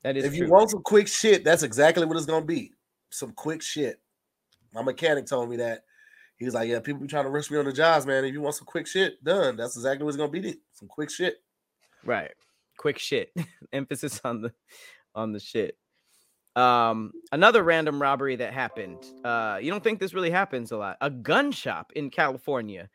That 0.04 0.18
is 0.18 0.26
if 0.26 0.32
true. 0.32 0.46
you 0.46 0.52
want 0.52 0.70
some 0.70 0.84
quick 0.84 1.08
shit, 1.08 1.44
that's 1.44 1.64
exactly 1.64 2.06
what 2.06 2.18
it's 2.18 2.26
gonna 2.26 2.46
be. 2.46 2.72
Some 3.10 3.32
quick 3.34 3.62
shit. 3.62 4.00
My 4.74 4.82
mechanic 4.82 5.26
told 5.26 5.50
me 5.50 5.58
that. 5.58 5.84
He 6.38 6.46
was 6.46 6.54
like, 6.54 6.68
Yeah, 6.70 6.80
people 6.80 7.02
be 7.02 7.08
trying 7.08 7.26
to 7.26 7.30
rush 7.30 7.52
me 7.52 7.58
on 7.58 7.66
the 7.66 7.74
jobs, 7.74 8.06
man. 8.06 8.26
If 8.26 8.34
you 8.34 8.42
want 8.42 8.56
some 8.56 8.66
quick 8.66 8.88
shit 8.88 9.24
done, 9.24 9.56
that's 9.56 9.76
exactly 9.76 10.06
what's 10.06 10.18
gonna 10.18 10.32
be. 10.32 10.60
Some 10.74 10.88
quick 10.88 11.10
shit. 11.10 11.38
Right. 12.06 12.32
Quick 12.78 12.99
shit. 12.99 13.32
Emphasis 13.74 14.22
on 14.24 14.41
the 14.41 14.54
on 15.16 15.32
the 15.32 15.39
shit. 15.39 15.78
Um, 16.56 17.14
another 17.32 17.64
random 17.64 18.01
robbery 18.01 18.36
that 18.36 18.54
happened. 18.54 19.04
Uh, 19.24 19.58
you 19.62 19.72
don't 19.72 19.84
think 19.84 19.99
this 19.99 20.14
really 20.14 20.30
happens 20.30 20.72
a 20.72 20.78
lot? 20.78 20.97
A 21.01 21.10
gun 21.10 21.51
shop 21.51 21.91
in 21.95 22.10
California. 22.10 22.89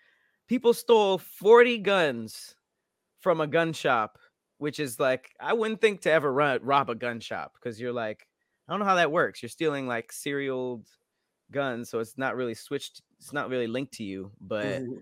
People 0.47 0.73
stole 0.73 1.19
40 1.19 1.79
guns 1.79 2.55
from 3.21 3.41
a 3.41 3.47
gun 3.47 3.73
shop, 3.73 4.19
which 4.59 4.79
is 4.79 5.01
like 5.01 5.31
I 5.41 5.53
wouldn't 5.53 5.81
think 5.81 6.03
to 6.03 6.13
ever 6.13 6.33
run, 6.33 6.61
rob 6.63 6.91
a 6.91 6.95
gun 6.95 7.21
shop 7.21 7.53
because 7.55 7.81
you're 7.81 7.93
like, 7.93 8.27
I 8.69 8.73
don't 8.73 8.81
know 8.81 8.87
how 8.87 8.97
that 8.97 9.13
works. 9.13 9.43
You're 9.43 9.49
stealing 9.49 9.87
like 9.87 10.13
serial 10.13 10.85
guns, 11.51 11.91
so 11.91 11.99
it's 11.99 12.19
not 12.19 12.37
really 12.37 12.55
switched, 12.55 13.03
it's 13.19 13.33
not 13.33 13.49
really 13.49 13.67
linked 13.67 13.95
to 13.95 14.05
you, 14.05 14.31
but 14.41 14.67
mm-hmm. 14.67 14.99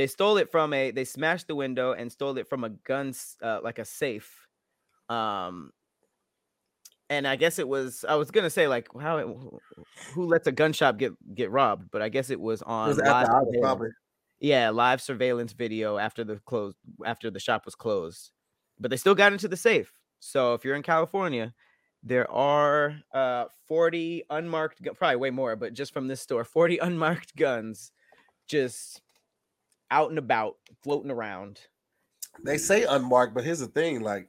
They 0.00 0.06
stole 0.06 0.38
it 0.38 0.50
from 0.50 0.72
a 0.72 0.90
they 0.92 1.04
smashed 1.04 1.46
the 1.46 1.54
window 1.54 1.92
and 1.92 2.10
stole 2.10 2.38
it 2.38 2.48
from 2.48 2.64
a 2.64 2.70
gun 2.70 3.12
uh, 3.42 3.60
like 3.62 3.78
a 3.78 3.84
safe. 3.84 4.46
Um 5.10 5.72
and 7.10 7.26
I 7.28 7.36
guess 7.36 7.58
it 7.58 7.68
was 7.68 8.02
I 8.08 8.14
was 8.14 8.30
gonna 8.30 8.48
say 8.48 8.66
like 8.66 8.88
how 8.98 9.18
it, 9.18 9.26
who 10.14 10.24
lets 10.24 10.46
a 10.46 10.52
gun 10.52 10.72
shop 10.72 10.96
get 10.96 11.12
get 11.34 11.50
robbed, 11.50 11.90
but 11.90 12.00
I 12.00 12.08
guess 12.08 12.30
it 12.30 12.40
was 12.40 12.62
on 12.62 12.86
it 12.86 12.96
was 12.96 12.98
live 12.98 13.28
yeah 14.40 14.70
live 14.70 15.02
surveillance 15.02 15.52
video 15.52 15.98
after 15.98 16.24
the 16.24 16.36
close 16.46 16.72
after 17.04 17.30
the 17.30 17.40
shop 17.40 17.66
was 17.66 17.74
closed, 17.74 18.30
but 18.78 18.90
they 18.90 18.96
still 18.96 19.14
got 19.14 19.34
into 19.34 19.48
the 19.48 19.56
safe. 19.56 19.92
So 20.20 20.54
if 20.54 20.64
you're 20.64 20.76
in 20.76 20.82
California, 20.82 21.52
there 22.02 22.30
are 22.30 22.96
uh 23.12 23.46
40 23.68 24.24
unmarked 24.30 24.82
probably 24.96 25.16
way 25.16 25.30
more, 25.30 25.56
but 25.56 25.74
just 25.74 25.92
from 25.92 26.08
this 26.08 26.22
store, 26.22 26.44
40 26.44 26.78
unmarked 26.78 27.36
guns 27.36 27.92
just 28.46 29.02
out 29.90 30.10
and 30.10 30.18
about, 30.18 30.56
floating 30.82 31.10
around. 31.10 31.60
They 32.44 32.58
say 32.58 32.84
unmarked, 32.84 33.34
but 33.34 33.44
here's 33.44 33.58
the 33.58 33.66
thing: 33.66 34.00
like 34.00 34.28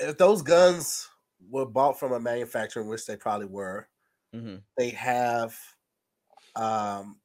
if 0.00 0.18
those 0.18 0.42
guns 0.42 1.08
were 1.50 1.66
bought 1.66 1.98
from 1.98 2.12
a 2.12 2.20
manufacturer, 2.20 2.82
which 2.82 3.06
they 3.06 3.16
probably 3.16 3.46
were, 3.46 3.88
mm-hmm. 4.34 4.56
they 4.76 4.90
have 4.90 5.56
um 6.54 7.16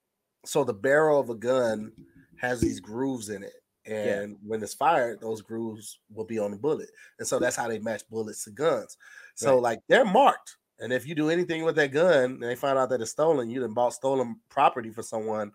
so 0.45 0.63
the 0.63 0.73
barrel 0.73 1.19
of 1.19 1.29
a 1.29 1.35
gun 1.35 1.91
has 2.37 2.59
these 2.59 2.79
grooves 2.79 3.29
in 3.29 3.43
it. 3.43 3.53
And 3.85 4.31
yeah. 4.31 4.37
when 4.45 4.61
it's 4.61 4.73
fired, 4.73 5.21
those 5.21 5.41
grooves 5.41 5.99
will 6.13 6.25
be 6.25 6.39
on 6.39 6.51
the 6.51 6.57
bullet. 6.57 6.89
And 7.19 7.27
so 7.27 7.39
that's 7.39 7.55
how 7.55 7.67
they 7.67 7.79
match 7.79 8.03
bullets 8.09 8.43
to 8.45 8.51
guns. 8.51 8.97
So 9.35 9.55
right. 9.55 9.61
like 9.61 9.79
they're 9.87 10.05
marked. 10.05 10.57
And 10.79 10.91
if 10.91 11.07
you 11.07 11.13
do 11.13 11.29
anything 11.29 11.63
with 11.63 11.75
that 11.75 11.91
gun 11.91 12.23
and 12.23 12.43
they 12.43 12.55
find 12.55 12.77
out 12.77 12.89
that 12.89 13.01
it's 13.01 13.11
stolen, 13.11 13.49
you 13.49 13.61
then 13.61 13.73
bought 13.73 13.93
stolen 13.93 14.37
property 14.49 14.89
for 14.89 15.03
someone, 15.03 15.51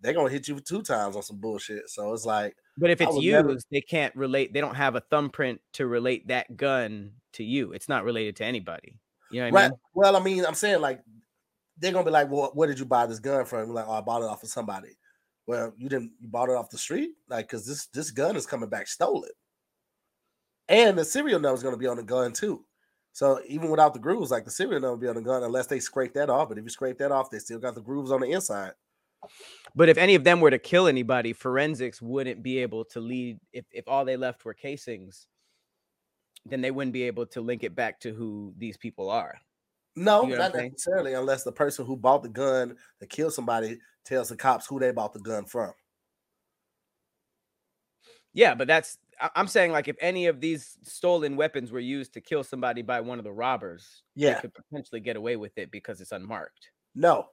they're 0.00 0.12
gonna 0.12 0.30
hit 0.30 0.48
you 0.48 0.60
two 0.60 0.82
times 0.82 1.16
on 1.16 1.22
some 1.22 1.38
bullshit. 1.38 1.88
So 1.90 2.12
it's 2.12 2.24
like 2.24 2.56
but 2.76 2.90
if 2.90 3.00
it's 3.00 3.16
used, 3.16 3.46
never... 3.46 3.56
they 3.70 3.80
can't 3.80 4.14
relate. 4.14 4.52
They 4.52 4.60
don't 4.60 4.76
have 4.76 4.94
a 4.94 5.00
thumbprint 5.00 5.60
to 5.74 5.86
relate 5.86 6.28
that 6.28 6.56
gun 6.56 7.12
to 7.34 7.44
you. 7.44 7.72
It's 7.72 7.88
not 7.88 8.04
related 8.04 8.36
to 8.36 8.44
anybody. 8.44 8.98
You 9.30 9.40
know 9.40 9.46
what 9.46 9.54
right. 9.54 9.64
I 9.64 9.68
mean? 9.68 9.78
Well, 9.94 10.16
I 10.16 10.20
mean, 10.20 10.46
I'm 10.46 10.54
saying 10.54 10.80
like 10.80 11.00
they're 11.76 11.92
gonna 11.92 12.04
be 12.04 12.10
like, 12.10 12.30
"Well, 12.30 12.50
where 12.54 12.68
did 12.68 12.78
you 12.78 12.84
buy 12.84 13.06
this 13.06 13.20
gun 13.20 13.44
from?" 13.44 13.74
like, 13.74 13.86
"Oh, 13.86 13.92
I 13.92 14.00
bought 14.00 14.22
it 14.22 14.28
off 14.28 14.42
of 14.42 14.48
somebody." 14.48 14.96
Well, 15.46 15.72
you 15.76 15.88
didn't. 15.88 16.12
You 16.20 16.28
bought 16.28 16.50
it 16.50 16.56
off 16.56 16.70
the 16.70 16.78
street, 16.78 17.10
like, 17.28 17.46
because 17.46 17.66
this 17.66 17.86
this 17.86 18.10
gun 18.10 18.36
is 18.36 18.46
coming 18.46 18.68
back 18.68 18.86
stolen, 18.86 19.30
and 20.68 20.98
the 20.98 21.04
serial 21.04 21.40
number 21.40 21.56
is 21.56 21.62
gonna 21.62 21.76
be 21.76 21.86
on 21.86 21.96
the 21.96 22.02
gun 22.02 22.32
too. 22.32 22.64
So 23.12 23.40
even 23.48 23.70
without 23.70 23.94
the 23.94 24.00
grooves, 24.00 24.30
like 24.30 24.44
the 24.44 24.50
serial 24.50 24.80
number 24.80 24.90
will 24.90 24.96
be 24.98 25.08
on 25.08 25.16
the 25.16 25.22
gun 25.22 25.42
unless 25.42 25.66
they 25.66 25.80
scrape 25.80 26.14
that 26.14 26.30
off. 26.30 26.48
But 26.48 26.58
if 26.58 26.64
you 26.64 26.70
scrape 26.70 26.98
that 26.98 27.12
off, 27.12 27.30
they 27.30 27.38
still 27.38 27.58
got 27.58 27.74
the 27.74 27.80
grooves 27.80 28.12
on 28.12 28.20
the 28.20 28.30
inside. 28.30 28.72
But 29.74 29.88
if 29.88 29.98
any 29.98 30.14
of 30.14 30.24
them 30.24 30.40
were 30.40 30.50
to 30.50 30.58
kill 30.58 30.86
anybody, 30.86 31.32
forensics 31.32 32.00
wouldn't 32.00 32.42
be 32.42 32.58
able 32.58 32.84
to 32.86 33.00
lead. 33.00 33.38
If, 33.52 33.64
if 33.70 33.86
all 33.88 34.04
they 34.04 34.16
left 34.16 34.44
were 34.44 34.54
casings, 34.54 35.26
then 36.46 36.60
they 36.60 36.70
wouldn't 36.70 36.92
be 36.92 37.04
able 37.04 37.26
to 37.26 37.40
link 37.40 37.64
it 37.64 37.74
back 37.74 38.00
to 38.00 38.12
who 38.12 38.54
these 38.56 38.76
people 38.76 39.10
are. 39.10 39.38
No, 39.96 40.22
you 40.24 40.30
know 40.30 40.38
not 40.38 40.54
necessarily, 40.54 41.14
unless 41.14 41.42
the 41.42 41.52
person 41.52 41.84
who 41.84 41.96
bought 41.96 42.22
the 42.22 42.28
gun 42.28 42.76
to 43.00 43.06
kill 43.06 43.30
somebody 43.30 43.78
tells 44.04 44.28
the 44.28 44.36
cops 44.36 44.66
who 44.66 44.78
they 44.78 44.92
bought 44.92 45.12
the 45.12 45.18
gun 45.18 45.44
from. 45.44 45.72
Yeah, 48.32 48.54
but 48.54 48.68
that's 48.68 48.98
I'm 49.34 49.48
saying 49.48 49.72
like 49.72 49.88
if 49.88 49.96
any 50.00 50.26
of 50.26 50.40
these 50.40 50.76
stolen 50.84 51.34
weapons 51.36 51.72
were 51.72 51.80
used 51.80 52.14
to 52.14 52.20
kill 52.20 52.44
somebody 52.44 52.82
by 52.82 53.00
one 53.00 53.18
of 53.18 53.24
the 53.24 53.32
robbers, 53.32 54.02
yeah, 54.14 54.34
they 54.34 54.40
could 54.42 54.54
potentially 54.54 55.00
get 55.00 55.16
away 55.16 55.36
with 55.36 55.58
it 55.58 55.72
because 55.72 56.00
it's 56.00 56.12
unmarked. 56.12 56.70
No, 56.94 57.26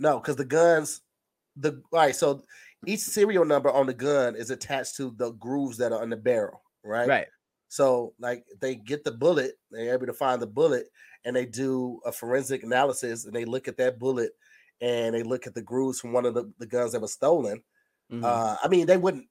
no, 0.00 0.18
because 0.18 0.36
the 0.36 0.44
guns, 0.44 1.02
the 1.56 1.82
all 1.92 2.00
right. 2.00 2.16
So 2.16 2.42
each 2.86 3.00
serial 3.00 3.44
number 3.44 3.70
on 3.70 3.86
the 3.86 3.94
gun 3.94 4.34
is 4.34 4.50
attached 4.50 4.96
to 4.96 5.14
the 5.16 5.32
grooves 5.32 5.76
that 5.76 5.92
are 5.92 6.02
on 6.02 6.10
the 6.10 6.16
barrel, 6.16 6.62
right? 6.82 7.06
Right. 7.06 7.26
So 7.68 8.14
like 8.18 8.44
they 8.60 8.74
get 8.74 9.04
the 9.04 9.12
bullet, 9.12 9.52
they're 9.70 9.94
able 9.94 10.06
to 10.06 10.12
find 10.14 10.42
the 10.42 10.46
bullet, 10.46 10.86
and 11.24 11.36
they 11.36 11.46
do 11.46 12.00
a 12.04 12.10
forensic 12.10 12.64
analysis, 12.64 13.26
and 13.26 13.34
they 13.34 13.44
look 13.44 13.68
at 13.68 13.76
that 13.76 13.98
bullet, 13.98 14.32
and 14.80 15.14
they 15.14 15.22
look 15.22 15.46
at 15.46 15.54
the 15.54 15.62
grooves 15.62 16.00
from 16.00 16.12
one 16.12 16.24
of 16.24 16.34
the, 16.34 16.50
the 16.58 16.66
guns 16.66 16.92
that 16.92 17.02
was 17.02 17.12
stolen. 17.12 17.62
Mm-hmm. 18.10 18.24
Uh, 18.24 18.56
I 18.64 18.68
mean, 18.68 18.86
they 18.86 18.96
wouldn't 18.96 19.26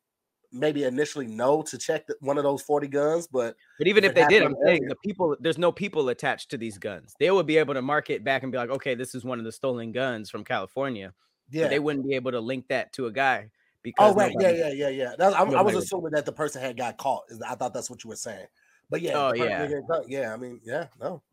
maybe 0.52 0.84
initially 0.84 1.28
know 1.28 1.62
to 1.64 1.78
check 1.78 2.08
the, 2.08 2.16
one 2.22 2.38
of 2.38 2.44
those 2.44 2.62
40 2.62 2.88
guns, 2.88 3.28
but 3.28 3.56
but 3.78 3.88
even 3.88 4.04
if, 4.04 4.14
they 4.16 4.26
did, 4.28 4.44
I'm 4.44 4.56
saying 4.64 4.86
the 4.88 4.96
people 5.04 5.36
there's 5.40 5.58
no 5.58 5.72
people 5.72 6.10
attached 6.10 6.52
to 6.52 6.58
these 6.58 6.78
guns. 6.78 7.16
They 7.20 7.32
would 7.32 7.46
be 7.46 7.58
able 7.58 7.74
to 7.74 7.82
mark 7.82 8.10
it 8.10 8.24
back 8.24 8.44
and 8.44 8.52
be 8.52 8.58
like, 8.58 8.70
okay, 8.70 8.96
this 8.96 9.16
is 9.16 9.24
one 9.24 9.40
of 9.40 9.46
the 9.46 9.52
stolen 9.52 9.92
guns 9.92 10.30
from 10.30 10.44
California. 10.44 11.14
Yeah, 11.52 11.68
they 11.68 11.80
wouldn't 11.80 12.08
be 12.08 12.16
able 12.16 12.32
to 12.32 12.40
link 12.40 12.68
that 12.70 12.94
to 12.94 13.08
a 13.08 13.12
guy 13.12 13.50
because 13.82 14.14
oh 14.14 14.16
right, 14.16 14.34
nobody, 14.36 14.58
yeah, 14.58 14.72
yeah, 14.72 14.90
yeah, 14.90 15.16
yeah. 15.20 15.28
I, 15.28 15.44
I, 15.44 15.62
was 15.62 15.76
assuming 15.76 16.12
that 16.12 16.26
the 16.26 16.32
person 16.32 16.62
had 16.62 16.78
got 16.78 16.98
caught. 16.98 17.24
I 17.48 17.56
thought 17.56 17.74
that's 17.74 17.90
what 17.90 18.04
you 18.04 18.10
were 18.10 18.16
saying, 18.16 18.46
but 18.90 19.02
yeah, 19.02 19.14
oh 19.16 19.34
yeah, 19.34 19.68
yeah. 20.08 20.34
I 20.34 20.38
mean, 20.38 20.60
yeah, 20.64 20.88
no, 21.00 21.24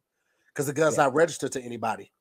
because 0.49 0.67
the 0.67 0.73
gun's 0.73 0.97
yeah. 0.97 1.05
not 1.05 1.15
registered 1.15 1.53
to 1.53 1.63
anybody. 1.63 2.13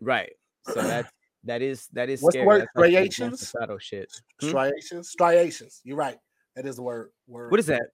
Right. 0.00 0.32
So 0.66 0.82
that's 0.82 1.10
that 1.44 1.62
is 1.62 1.88
that 1.92 2.08
is 2.08 2.22
what's 2.22 2.34
scary. 2.34 2.44
the 2.44 2.48
word? 2.48 2.68
Striations. 2.76 3.54
Shadow 3.58 3.78
shit. 3.78 4.12
Hmm? 4.40 4.48
Striations. 4.48 5.08
Striations. 5.08 5.80
You're 5.84 5.96
right. 5.96 6.18
That 6.56 6.66
is 6.66 6.76
the 6.76 6.82
word. 6.82 7.10
word. 7.26 7.50
What 7.50 7.60
is 7.60 7.66
that? 7.66 7.90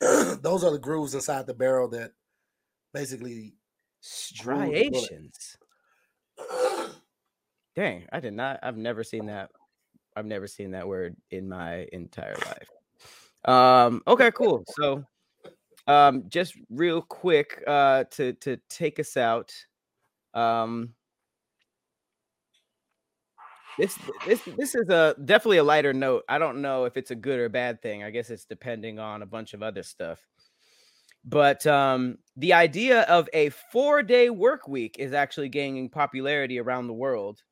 Those 0.42 0.64
are 0.64 0.70
the 0.70 0.78
grooves 0.78 1.14
inside 1.14 1.46
the 1.46 1.54
barrel 1.54 1.88
that 1.88 2.12
basically 2.94 3.54
striations. 4.00 5.56
Dang, 7.74 8.06
I 8.12 8.20
did 8.20 8.34
not. 8.34 8.60
I've 8.62 8.76
never 8.76 9.04
seen 9.04 9.26
that. 9.26 9.50
I've 10.16 10.26
never 10.26 10.46
seen 10.46 10.72
that 10.72 10.88
word 10.88 11.16
in 11.30 11.48
my 11.48 11.86
entire 11.92 12.34
life. 12.34 12.68
Um. 13.44 14.02
Okay. 14.06 14.30
Cool. 14.32 14.64
So, 14.80 15.04
um, 15.86 16.24
just 16.28 16.54
real 16.70 17.02
quick, 17.02 17.62
uh, 17.66 18.04
to 18.12 18.32
to 18.34 18.58
take 18.68 18.98
us 18.98 19.16
out. 19.16 19.52
Um, 20.34 20.94
this 23.78 23.98
this 24.26 24.42
this 24.56 24.74
is 24.74 24.88
a 24.88 25.14
definitely 25.24 25.58
a 25.58 25.64
lighter 25.64 25.92
note. 25.92 26.24
I 26.28 26.38
don't 26.38 26.60
know 26.60 26.84
if 26.84 26.96
it's 26.96 27.10
a 27.10 27.14
good 27.14 27.38
or 27.38 27.48
bad 27.48 27.80
thing. 27.80 28.02
I 28.02 28.10
guess 28.10 28.30
it's 28.30 28.44
depending 28.44 28.98
on 28.98 29.22
a 29.22 29.26
bunch 29.26 29.54
of 29.54 29.62
other 29.62 29.82
stuff. 29.82 30.18
But 31.24 31.66
um, 31.66 32.18
the 32.36 32.54
idea 32.54 33.02
of 33.02 33.28
a 33.32 33.50
four-day 33.50 34.30
work 34.30 34.66
week 34.66 34.96
is 34.98 35.12
actually 35.12 35.48
gaining 35.48 35.90
popularity 35.90 36.58
around 36.58 36.86
the 36.86 36.94
world. 36.94 37.42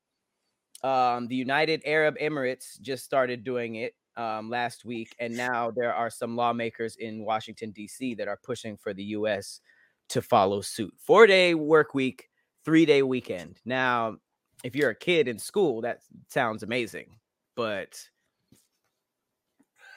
Um, 0.83 1.27
the 1.27 1.35
United 1.35 1.81
Arab 1.85 2.17
Emirates 2.17 2.79
just 2.81 3.03
started 3.05 3.43
doing 3.43 3.75
it 3.75 3.93
um, 4.15 4.49
last 4.49 4.85
week, 4.85 5.15
and 5.19 5.35
now 5.35 5.71
there 5.71 5.93
are 5.93 6.09
some 6.09 6.35
lawmakers 6.35 6.95
in 6.95 7.23
Washington 7.23 7.71
D.C. 7.71 8.15
that 8.15 8.27
are 8.27 8.39
pushing 8.43 8.77
for 8.77 8.93
the 8.93 9.03
U.S. 9.03 9.61
to 10.09 10.21
follow 10.21 10.61
suit. 10.61 10.93
Four-day 10.97 11.53
work 11.53 11.93
week, 11.93 12.29
three-day 12.65 13.03
weekend. 13.03 13.59
Now, 13.65 14.17
if 14.63 14.75
you're 14.75 14.89
a 14.89 14.95
kid 14.95 15.27
in 15.27 15.39
school, 15.39 15.81
that 15.81 16.01
sounds 16.29 16.63
amazing. 16.63 17.17
But 17.55 18.01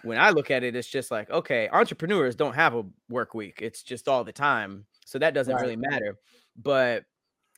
when 0.03 0.19
I 0.19 0.31
look 0.31 0.51
at 0.51 0.65
it, 0.65 0.77
it's 0.77 0.89
just 0.89 1.11
like, 1.11 1.31
okay, 1.31 1.69
entrepreneurs 1.71 2.35
don't 2.35 2.55
have 2.55 2.75
a 2.75 2.85
work 3.09 3.35
week. 3.35 3.59
It's 3.61 3.83
just 3.83 4.09
all 4.09 4.25
the 4.25 4.33
time. 4.33 4.87
So 5.05 5.19
that 5.19 5.35
doesn't 5.35 5.55
right. 5.55 5.63
really 5.63 5.77
matter. 5.77 6.17
But 6.57 7.05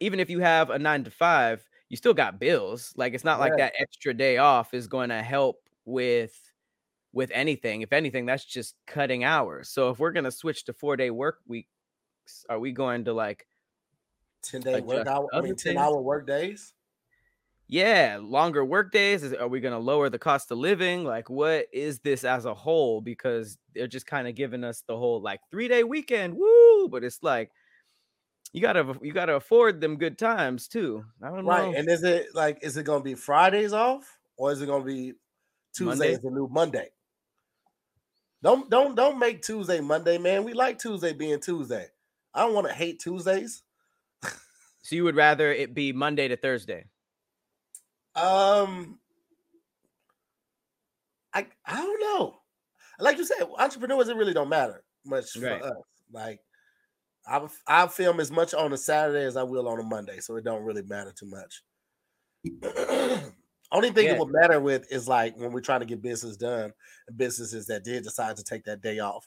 even 0.00 0.20
if 0.20 0.30
you 0.30 0.40
have 0.40 0.70
a 0.70 0.78
nine 0.78 1.04
to 1.04 1.10
five, 1.10 1.64
you 1.88 1.96
still 1.96 2.14
got 2.14 2.40
bills. 2.40 2.92
Like 2.96 3.14
it's 3.14 3.24
not 3.24 3.38
like 3.38 3.56
that 3.58 3.74
extra 3.78 4.14
day 4.14 4.38
off 4.38 4.74
is 4.74 4.86
going 4.86 5.10
to 5.10 5.22
help 5.22 5.68
with 5.84 6.34
with 7.12 7.30
anything. 7.34 7.82
If 7.82 7.92
anything, 7.92 8.26
that's 8.26 8.44
just 8.44 8.74
cutting 8.86 9.24
hours. 9.24 9.68
So 9.68 9.90
if 9.90 9.98
we're 9.98 10.12
gonna 10.12 10.30
switch 10.30 10.64
to 10.64 10.72
four 10.72 10.96
day 10.96 11.10
work 11.10 11.40
weeks, 11.46 11.68
are 12.48 12.58
we 12.58 12.72
going 12.72 13.04
to 13.04 13.12
like 13.12 13.46
10 14.44 14.62
day 14.62 14.80
work 14.80 15.06
hour, 15.06 15.28
I 15.32 15.40
mean 15.40 15.54
10 15.54 15.56
things? 15.56 15.76
hour 15.76 16.00
work 16.00 16.26
days. 16.26 16.72
Yeah, 17.72 18.18
longer 18.20 18.66
work 18.66 18.92
days? 18.92 19.22
Is, 19.22 19.32
are 19.32 19.48
we 19.48 19.60
going 19.60 19.72
to 19.72 19.78
lower 19.78 20.10
the 20.10 20.18
cost 20.18 20.50
of 20.50 20.58
living? 20.58 21.04
Like, 21.04 21.30
what 21.30 21.68
is 21.72 22.00
this 22.00 22.22
as 22.22 22.44
a 22.44 22.52
whole? 22.52 23.00
Because 23.00 23.56
they're 23.74 23.86
just 23.86 24.04
kind 24.04 24.28
of 24.28 24.34
giving 24.34 24.62
us 24.62 24.84
the 24.86 24.94
whole 24.94 25.22
like 25.22 25.40
three 25.50 25.68
day 25.68 25.82
weekend, 25.82 26.34
woo! 26.34 26.88
But 26.90 27.02
it's 27.02 27.22
like 27.22 27.50
you 28.52 28.60
gotta 28.60 28.94
you 29.00 29.14
gotta 29.14 29.36
afford 29.36 29.80
them 29.80 29.96
good 29.96 30.18
times 30.18 30.68
too. 30.68 31.02
I 31.22 31.28
don't 31.28 31.46
know. 31.46 31.50
Right. 31.50 31.72
know. 31.72 31.78
And 31.78 31.88
is 31.88 32.02
it 32.02 32.26
like 32.34 32.58
is 32.60 32.76
it 32.76 32.84
gonna 32.84 33.02
be 33.02 33.14
Fridays 33.14 33.72
off 33.72 34.18
or 34.36 34.52
is 34.52 34.60
it 34.60 34.66
gonna 34.66 34.84
be 34.84 35.14
Tuesday 35.74 35.88
Monday? 35.88 36.12
is 36.12 36.20
the 36.20 36.30
new 36.30 36.48
Monday? 36.52 36.90
Don't 38.42 38.68
don't 38.68 38.94
don't 38.94 39.18
make 39.18 39.40
Tuesday 39.40 39.80
Monday, 39.80 40.18
man. 40.18 40.44
We 40.44 40.52
like 40.52 40.78
Tuesday 40.78 41.14
being 41.14 41.40
Tuesday. 41.40 41.86
I 42.34 42.40
don't 42.40 42.54
want 42.54 42.66
to 42.66 42.74
hate 42.74 43.00
Tuesdays. 43.00 43.62
So 44.82 44.96
you 44.96 45.04
would 45.04 45.16
rather 45.16 45.50
it 45.50 45.74
be 45.74 45.92
Monday 45.92 46.28
to 46.28 46.36
Thursday? 46.36 46.84
Um 48.14 48.98
I 51.34 51.46
I 51.66 51.76
don't 51.76 52.00
know. 52.00 52.42
Like 52.98 53.18
you 53.18 53.24
said, 53.24 53.42
entrepreneurs 53.58 54.08
it 54.08 54.16
really 54.16 54.34
don't 54.34 54.48
matter 54.48 54.84
much 55.04 55.36
Right. 55.38 55.60
for 55.60 55.66
us. 55.66 55.84
Like 56.10 56.40
I 57.26 57.48
I 57.66 57.86
film 57.88 58.20
as 58.20 58.30
much 58.30 58.54
on 58.54 58.72
a 58.72 58.76
Saturday 58.78 59.24
as 59.24 59.36
I 59.36 59.42
will 59.42 59.68
on 59.68 59.80
a 59.80 59.82
Monday, 59.84 60.20
so 60.20 60.36
it 60.36 60.44
don't 60.44 60.64
really 60.64 60.82
matter 60.82 61.12
too 61.12 61.26
much. 61.26 61.62
Only 63.72 63.90
thing 63.90 64.06
Yeah. 64.06 64.14
it 64.14 64.18
would 64.18 64.32
matter 64.32 64.60
with 64.60 64.90
is 64.92 65.08
like 65.08 65.36
when 65.36 65.52
we're 65.52 65.60
trying 65.62 65.80
to 65.80 65.86
get 65.86 66.02
business 66.02 66.36
done, 66.36 66.72
businesses 67.16 67.66
that 67.68 67.84
did 67.84 68.04
decide 68.04 68.36
to 68.36 68.44
take 68.44 68.64
that 68.64 68.82
day 68.82 68.98
off. 68.98 69.26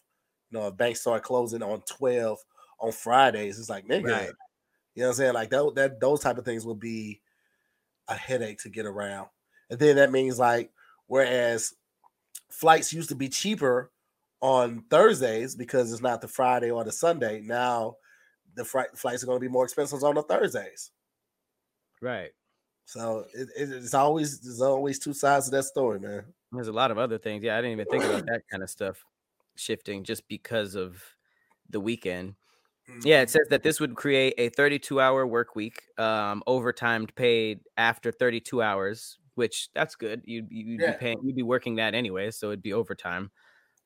You 0.51 0.59
know, 0.59 0.67
if 0.67 0.77
banks 0.77 1.01
start 1.01 1.23
closing 1.23 1.63
on 1.63 1.81
12 1.81 2.39
on 2.79 2.91
Fridays, 2.91 3.57
it's 3.59 3.69
like 3.69 3.85
nigga, 3.87 4.03
Right. 4.03 4.29
you 4.95 5.01
know 5.01 5.07
what 5.07 5.09
I'm 5.09 5.13
saying? 5.15 5.33
Like 5.33 5.49
that, 5.51 5.73
that 5.75 5.99
those 5.99 6.19
type 6.21 6.37
of 6.37 6.45
things 6.45 6.65
will 6.65 6.75
be 6.75 7.21
a 8.07 8.15
headache 8.15 8.59
to 8.59 8.69
get 8.69 8.85
around. 8.85 9.29
And 9.69 9.79
then 9.79 9.95
that 9.97 10.11
means 10.11 10.39
like 10.39 10.71
whereas 11.07 11.73
flights 12.49 12.93
used 12.93 13.09
to 13.09 13.15
be 13.15 13.29
cheaper 13.29 13.91
on 14.41 14.81
Thursdays 14.89 15.55
because 15.55 15.91
it's 15.91 16.01
not 16.01 16.21
the 16.21 16.27
Friday 16.27 16.69
or 16.71 16.83
the 16.83 16.91
Sunday, 16.91 17.41
now 17.41 17.97
the 18.53 18.63
fri- 18.65 18.85
flights 18.95 19.23
are 19.23 19.25
going 19.25 19.37
to 19.37 19.45
be 19.45 19.51
more 19.51 19.63
expensive 19.63 20.03
on 20.03 20.15
the 20.15 20.21
Thursdays. 20.23 20.91
Right. 22.01 22.31
So 22.85 23.25
it, 23.33 23.49
it- 23.57 23.71
it's 23.71 23.93
always 23.93 24.39
there's 24.41 24.61
always 24.61 24.99
two 24.99 25.13
sides 25.13 25.45
to 25.45 25.51
that 25.51 25.63
story, 25.63 25.99
man. 25.99 26.25
There's 26.51 26.67
a 26.67 26.73
lot 26.73 26.91
of 26.91 26.97
other 26.97 27.17
things. 27.17 27.43
Yeah, 27.43 27.57
I 27.57 27.61
didn't 27.61 27.73
even 27.73 27.87
think 27.87 28.03
about 28.03 28.25
that 28.27 28.43
kind 28.49 28.63
of 28.63 28.69
stuff 28.69 29.03
shifting 29.55 30.03
just 30.03 30.27
because 30.27 30.75
of 30.75 31.03
the 31.69 31.79
weekend. 31.79 32.35
Yeah, 33.03 33.21
it 33.21 33.29
says 33.29 33.47
that 33.49 33.63
this 33.63 33.79
would 33.79 33.95
create 33.95 34.33
a 34.37 34.49
32 34.49 34.99
hour 34.99 35.25
work 35.27 35.55
week, 35.55 35.83
um, 35.97 36.43
overtime 36.47 37.07
paid 37.07 37.61
after 37.77 38.11
32 38.11 38.61
hours, 38.61 39.17
which 39.35 39.69
that's 39.73 39.95
good. 39.95 40.21
You'd, 40.25 40.47
you'd 40.51 40.83
Yeah. 40.83 40.85
be 40.85 40.93
paying, 40.93 41.17
you'd 41.23 41.35
be 41.35 41.43
working 41.43 41.75
that 41.75 41.93
anyway, 41.95 42.31
so 42.31 42.47
it'd 42.47 42.61
be 42.61 42.73
overtime. 42.73 43.31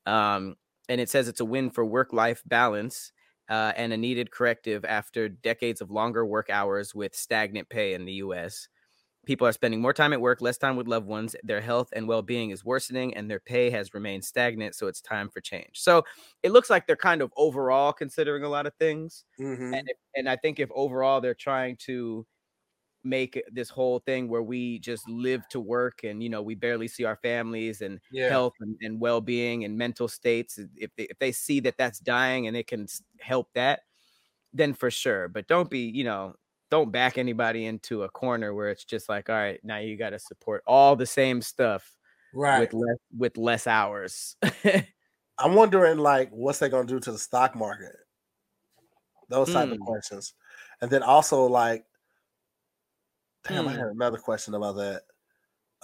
Um, 0.05 0.55
and 0.89 1.01
it 1.01 1.09
says 1.09 1.27
it's 1.27 1.41
a 1.41 1.45
win 1.45 1.71
for 1.71 1.85
work 1.85 2.13
life 2.13 2.43
balance 2.45 3.11
uh, 3.49 3.73
and 3.77 3.93
a 3.93 3.97
needed 3.97 4.31
corrective 4.31 4.85
after 4.85 5.29
decades 5.29 5.81
of 5.81 5.91
longer 5.91 6.25
work 6.25 6.49
hours 6.49 6.95
with 6.95 7.15
stagnant 7.15 7.69
pay 7.69 7.93
in 7.93 8.05
the 8.05 8.13
US. 8.15 8.69
People 9.25 9.45
are 9.45 9.51
spending 9.51 9.81
more 9.81 9.93
time 9.93 10.13
at 10.13 10.21
work, 10.21 10.41
less 10.41 10.57
time 10.57 10.75
with 10.75 10.87
loved 10.87 11.05
ones. 11.07 11.35
Their 11.43 11.61
health 11.61 11.89
and 11.93 12.07
well 12.07 12.21
being 12.21 12.49
is 12.51 12.63
worsening, 12.65 13.13
and 13.15 13.29
their 13.29 13.39
pay 13.39 13.69
has 13.69 13.93
remained 13.93 14.23
stagnant. 14.25 14.75
So 14.75 14.87
it's 14.87 15.01
time 15.01 15.29
for 15.29 15.41
change. 15.41 15.79
So 15.79 16.03
it 16.41 16.51
looks 16.51 16.69
like 16.69 16.87
they're 16.87 16.95
kind 16.95 17.21
of 17.21 17.31
overall 17.37 17.93
considering 17.93 18.43
a 18.43 18.49
lot 18.49 18.65
of 18.65 18.73
things. 18.75 19.25
Mhm. 19.37 19.79
And, 19.79 19.83
if, 19.87 19.97
and 20.15 20.29
I 20.29 20.35
think 20.37 20.59
if 20.59 20.69
overall 20.73 21.21
they're 21.21 21.35
trying 21.35 21.77
to 21.81 22.25
make 23.03 23.41
this 23.51 23.69
whole 23.69 23.99
thing 23.99 24.27
where 24.29 24.43
we 24.43 24.79
just 24.79 25.07
live 25.09 25.47
to 25.47 25.59
work 25.61 26.03
and 26.03 26.21
you 26.21 26.29
know 26.29 26.41
we 26.41 26.55
barely 26.55 26.87
see 26.87 27.05
our 27.05 27.15
families 27.17 27.81
and 27.81 27.99
Yeah. 28.09 28.39
health 28.39 28.53
and, 28.59 28.77
and 28.81 28.99
well-being 28.99 29.63
and 29.63 29.77
mental 29.77 30.07
states 30.09 30.59
if 30.75 30.91
they, 30.97 31.03
if 31.05 31.17
they 31.19 31.31
see 31.31 31.61
that 31.61 31.77
that's 31.77 31.99
dying 31.99 32.47
and 32.47 32.57
it 32.57 32.67
can 32.67 32.87
help 33.21 33.49
that 33.53 33.81
then 34.53 34.73
for 34.73 34.91
sure 34.91 35.27
but 35.27 35.47
don't 35.47 35.69
be 35.69 35.81
you 35.81 36.03
know 36.03 36.35
don't 36.69 36.91
back 36.91 37.17
anybody 37.17 37.65
into 37.65 38.03
a 38.03 38.09
corner 38.09 38.53
where 38.53 38.69
it's 38.69 38.85
just 38.85 39.09
like 39.09 39.29
all 39.29 39.35
right 39.35 39.59
now 39.63 39.77
you 39.77 39.97
got 39.97 40.11
to 40.11 40.19
support 40.19 40.63
all 40.67 40.95
the 40.95 41.05
same 41.05 41.41
stuff 41.41 41.97
Right. 42.31 42.69
with 42.69 42.73
less 42.73 42.97
with 43.17 43.37
less 43.37 43.67
hours 43.67 44.37
I'm 45.39 45.55
wondering 45.55 45.97
like 45.97 46.29
what's 46.29 46.59
that 46.59 46.69
gonna 46.69 46.85
do 46.87 46.99
to 46.99 47.11
the 47.11 47.17
stock 47.17 47.55
market? 47.55 47.95
Those 49.29 49.51
type 49.51 49.71
of 49.71 49.79
Hmm. 49.79 49.79
questions. 49.79 50.33
And 50.81 50.89
then 50.91 51.03
also 51.03 51.45
like 51.45 51.85
damn, 53.43 53.67
I 53.67 53.71
Hmm. 53.71 53.77
had 53.77 53.87
another 53.87 54.17
question 54.17 54.53
about 54.53 54.73
that. 54.73 55.03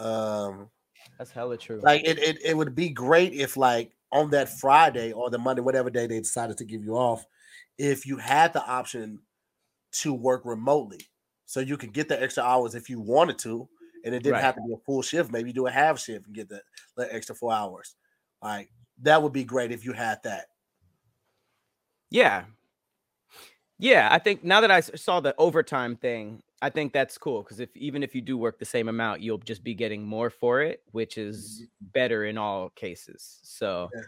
Um 0.03 0.71
that's 1.17 1.31
hella 1.31 1.57
true 1.57 1.83
like 1.83 2.01
it, 2.05 2.17
it 2.19 2.37
it 2.43 2.57
would 2.57 2.75
be 2.75 2.89
great 2.89 3.33
if 3.33 3.57
like 3.57 3.95
on 4.11 4.29
that 4.31 4.49
Friday 4.49 5.11
or 5.11 5.29
the 5.29 5.37
Monday, 5.37 5.61
whatever 5.61 5.89
day 5.89 6.07
they 6.07 6.19
decided 6.19 6.57
to 6.57 6.65
give 6.65 6.83
you 6.83 6.95
off, 6.95 7.25
if 7.77 8.05
you 8.05 8.17
had 8.17 8.53
the 8.53 8.63
option 8.65 9.21
to 10.01 10.13
work 10.13 10.43
remotely. 10.45 10.99
So 11.45 11.59
you 11.59 11.77
could 11.77 11.93
get 11.93 12.09
the 12.09 12.21
extra 12.21 12.43
hours 12.43 12.75
if 12.75 12.89
you 12.89 12.99
wanted 12.99 13.37
to, 13.39 13.69
and 14.03 14.13
it 14.13 14.23
didn't 14.23 14.33
Right. 14.33 14.43
have 14.43 14.55
to 14.55 14.61
be 14.61 14.73
a 14.73 14.77
full 14.85 15.01
shift. 15.01 15.31
Maybe 15.31 15.53
do 15.53 15.67
a 15.67 15.71
half 15.71 15.99
shift 15.99 16.25
and 16.25 16.35
get 16.35 16.49
the, 16.49 16.61
the 16.95 17.13
extra 17.13 17.35
four 17.35 17.53
hours. 17.53 17.95
Like 18.41 18.71
that 19.01 19.21
would 19.21 19.33
be 19.33 19.43
great 19.43 19.71
if 19.71 19.85
you 19.85 19.93
had 19.93 20.21
that. 20.23 20.47
Yeah. 22.09 22.45
Yeah, 23.77 24.07
I 24.09 24.19
think 24.19 24.43
now 24.43 24.61
that 24.61 24.71
I 24.71 24.79
saw 24.79 25.19
the 25.19 25.35
overtime 25.37 25.97
thing, 25.97 26.41
I 26.61 26.69
think 26.69 26.93
that's 26.93 27.17
cool 27.17 27.43
because 27.43 27.59
if 27.59 27.75
even 27.75 28.03
if 28.03 28.15
you 28.15 28.21
do 28.21 28.37
work 28.37 28.57
the 28.57 28.65
same 28.65 28.87
amount, 28.87 29.21
you'll 29.21 29.37
just 29.37 29.63
be 29.63 29.73
getting 29.75 30.03
more 30.03 30.29
for 30.29 30.61
it, 30.61 30.81
which 30.91 31.17
is 31.17 31.61
mm-hmm. 31.61 31.87
better 31.93 32.25
in 32.25 32.37
all 32.37 32.69
cases. 32.69 33.39
So 33.43 33.89
Yeah. 33.93 34.01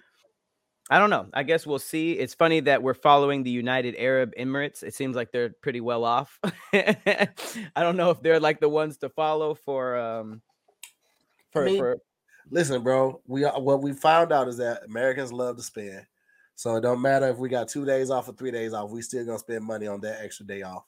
I 0.89 0.99
don't 0.99 1.09
know. 1.09 1.27
I 1.33 1.43
guess 1.43 1.67
we'll 1.67 1.79
see. 1.79 2.13
It's 2.13 2.33
funny 2.33 2.61
that 2.61 2.81
we're 2.81 2.93
following 2.93 3.43
the 3.43 3.51
United 3.51 3.95
Arab 3.97 4.33
Emirates. 4.39 4.83
It 4.83 4.93
seems 4.93 5.15
like 5.15 5.31
they're 5.31 5.49
pretty 5.49 5.81
well 5.81 6.05
off. 6.05 6.39
I 6.73 7.27
don't 7.75 7.97
know 7.97 8.11
if 8.11 8.21
they're 8.21 8.39
like 8.39 8.61
the 8.61 8.69
ones 8.69 8.97
to 8.99 9.09
follow 9.09 9.53
for 9.53 9.97
um 9.97 10.41
for, 11.51 11.65
mean, 11.65 11.77
for 11.77 11.97
Listen, 12.49 12.81
bro, 12.81 13.21
we 13.27 13.43
what 13.43 13.81
we 13.81 13.91
found 13.93 14.31
out 14.31 14.47
is 14.47 14.57
that 14.57 14.83
Americans 14.85 15.33
love 15.33 15.57
to 15.57 15.63
spend. 15.63 16.05
So 16.55 16.75
it 16.77 16.81
don't 16.81 17.01
matter 17.01 17.27
if 17.27 17.37
we 17.37 17.49
got 17.49 17.67
two 17.67 17.85
days 17.85 18.09
off 18.09 18.29
or 18.29 18.33
three 18.33 18.51
days 18.51 18.73
off, 18.73 18.89
we 18.89 19.01
still 19.01 19.25
gonna 19.25 19.39
spend 19.39 19.65
money 19.65 19.87
on 19.87 19.99
that 20.01 20.21
extra 20.21 20.45
day 20.45 20.61
off. 20.61 20.85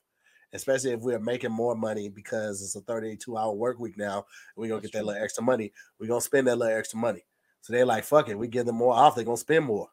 Especially 0.54 0.92
if 0.92 1.02
we're 1.02 1.20
making 1.20 1.52
more 1.52 1.76
money 1.76 2.10
because 2.10 2.64
it's 2.64 2.76
a 2.76 2.82
32 2.82 3.38
hour 3.38 3.54
work 3.54 3.78
week 3.80 3.98
now, 3.98 4.26
we're 4.56 4.68
gonna 4.68 4.80
That's 4.82 4.92
get 4.92 5.00
that 5.00 5.00
true. 5.00 5.08
little 5.10 5.24
extra 5.24 5.44
money. 5.44 5.72
We're 6.00 6.08
gonna 6.08 6.22
spend 6.22 6.48
that 6.48 6.58
little 6.58 6.78
extra 6.78 6.98
money. 6.98 7.24
So 7.62 7.74
they're 7.74 7.86
like, 7.86 8.04
fuck 8.04 8.30
it, 8.30 8.38
we 8.38 8.48
give 8.48 8.66
them 8.66 8.76
more 8.76 8.94
off, 8.94 9.16
they're 9.16 9.26
gonna 9.26 9.38
spend 9.38 9.66
more. 9.66 9.90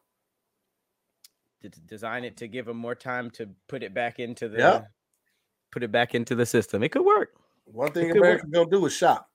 to 1.61 1.69
design 1.81 2.23
it 2.23 2.37
to 2.37 2.47
give 2.47 2.65
them 2.67 2.77
more 2.77 2.95
time 2.95 3.29
to 3.31 3.49
put 3.67 3.83
it 3.83 3.93
back 3.93 4.19
into 4.19 4.47
the 4.47 4.57
Yeah. 4.59 4.81
put 5.71 5.83
it 5.83 5.91
back 5.91 6.15
into 6.15 6.35
the 6.35 6.45
system. 6.45 6.81
It 6.83 6.89
could 6.89 7.03
work. 7.05 7.33
One 7.65 7.91
thing 7.91 8.09
It 8.09 8.13
could 8.13 8.21
work. 8.21 8.41
Americans 8.43 8.53
gonna 8.53 8.69
do 8.69 8.85
is 8.85 8.93
shop. 8.93 9.29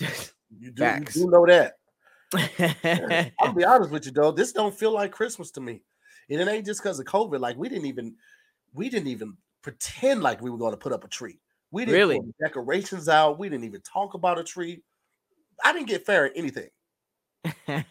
You 0.00 0.06
do, 0.72 0.84
you 0.84 1.00
do 1.12 1.30
know 1.30 1.44
that. 1.46 1.74
I'll 3.40 3.52
be 3.52 3.64
honest 3.64 3.90
with 3.90 4.06
you 4.06 4.12
though, 4.12 4.30
this 4.32 4.52
don't 4.52 4.74
feel 4.74 4.92
like 4.92 5.12
Christmas 5.12 5.50
to 5.52 5.60
me. 5.60 5.82
And 6.30 6.40
it 6.40 6.48
ain't 6.48 6.64
just 6.66 6.82
because 6.82 6.98
of 7.00 7.06
COVID. 7.06 7.40
Like 7.40 7.56
we 7.56 7.68
didn't 7.68 7.86
even 7.86 8.14
we 8.72 8.88
didn't 8.88 9.08
even 9.08 9.36
pretend 9.62 10.22
like 10.22 10.40
we 10.40 10.50
were 10.50 10.58
going 10.58 10.72
to 10.72 10.76
put 10.78 10.92
up 10.92 11.04
a 11.04 11.08
tree. 11.08 11.40
We 11.70 11.84
didn't 11.84 11.94
Really? 11.98 12.18
the 12.20 12.32
decorations 12.46 13.08
out. 13.08 13.38
We 13.38 13.48
didn't 13.48 13.64
even 13.64 13.80
talk 13.82 14.14
about 14.14 14.38
a 14.38 14.44
tree. 14.44 14.82
I 15.64 15.72
didn't 15.72 15.88
get 15.88 16.06
fair 16.06 16.26
at 16.26 16.32
anything. 16.36 16.68
I 17.68 17.84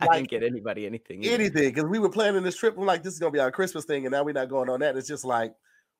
Like, 0.00 0.12
didn't 0.12 0.30
get 0.30 0.42
anybody 0.42 0.86
anything. 0.86 1.22
either. 1.24 1.34
Anything. 1.34 1.74
Because 1.74 1.90
we 1.90 1.98
were 1.98 2.08
planning 2.10 2.42
this 2.42 2.56
trip. 2.56 2.76
I'm 2.76 2.86
like, 2.86 3.02
this 3.02 3.14
is 3.14 3.18
gonna 3.18 3.32
be 3.32 3.40
our 3.40 3.50
Christmas 3.50 3.84
thing, 3.84 4.06
and 4.06 4.12
now 4.12 4.22
we're 4.22 4.32
not 4.32 4.48
going 4.48 4.68
on 4.70 4.80
that. 4.80 4.96
It's 4.96 5.08
just 5.08 5.24
like 5.24 5.54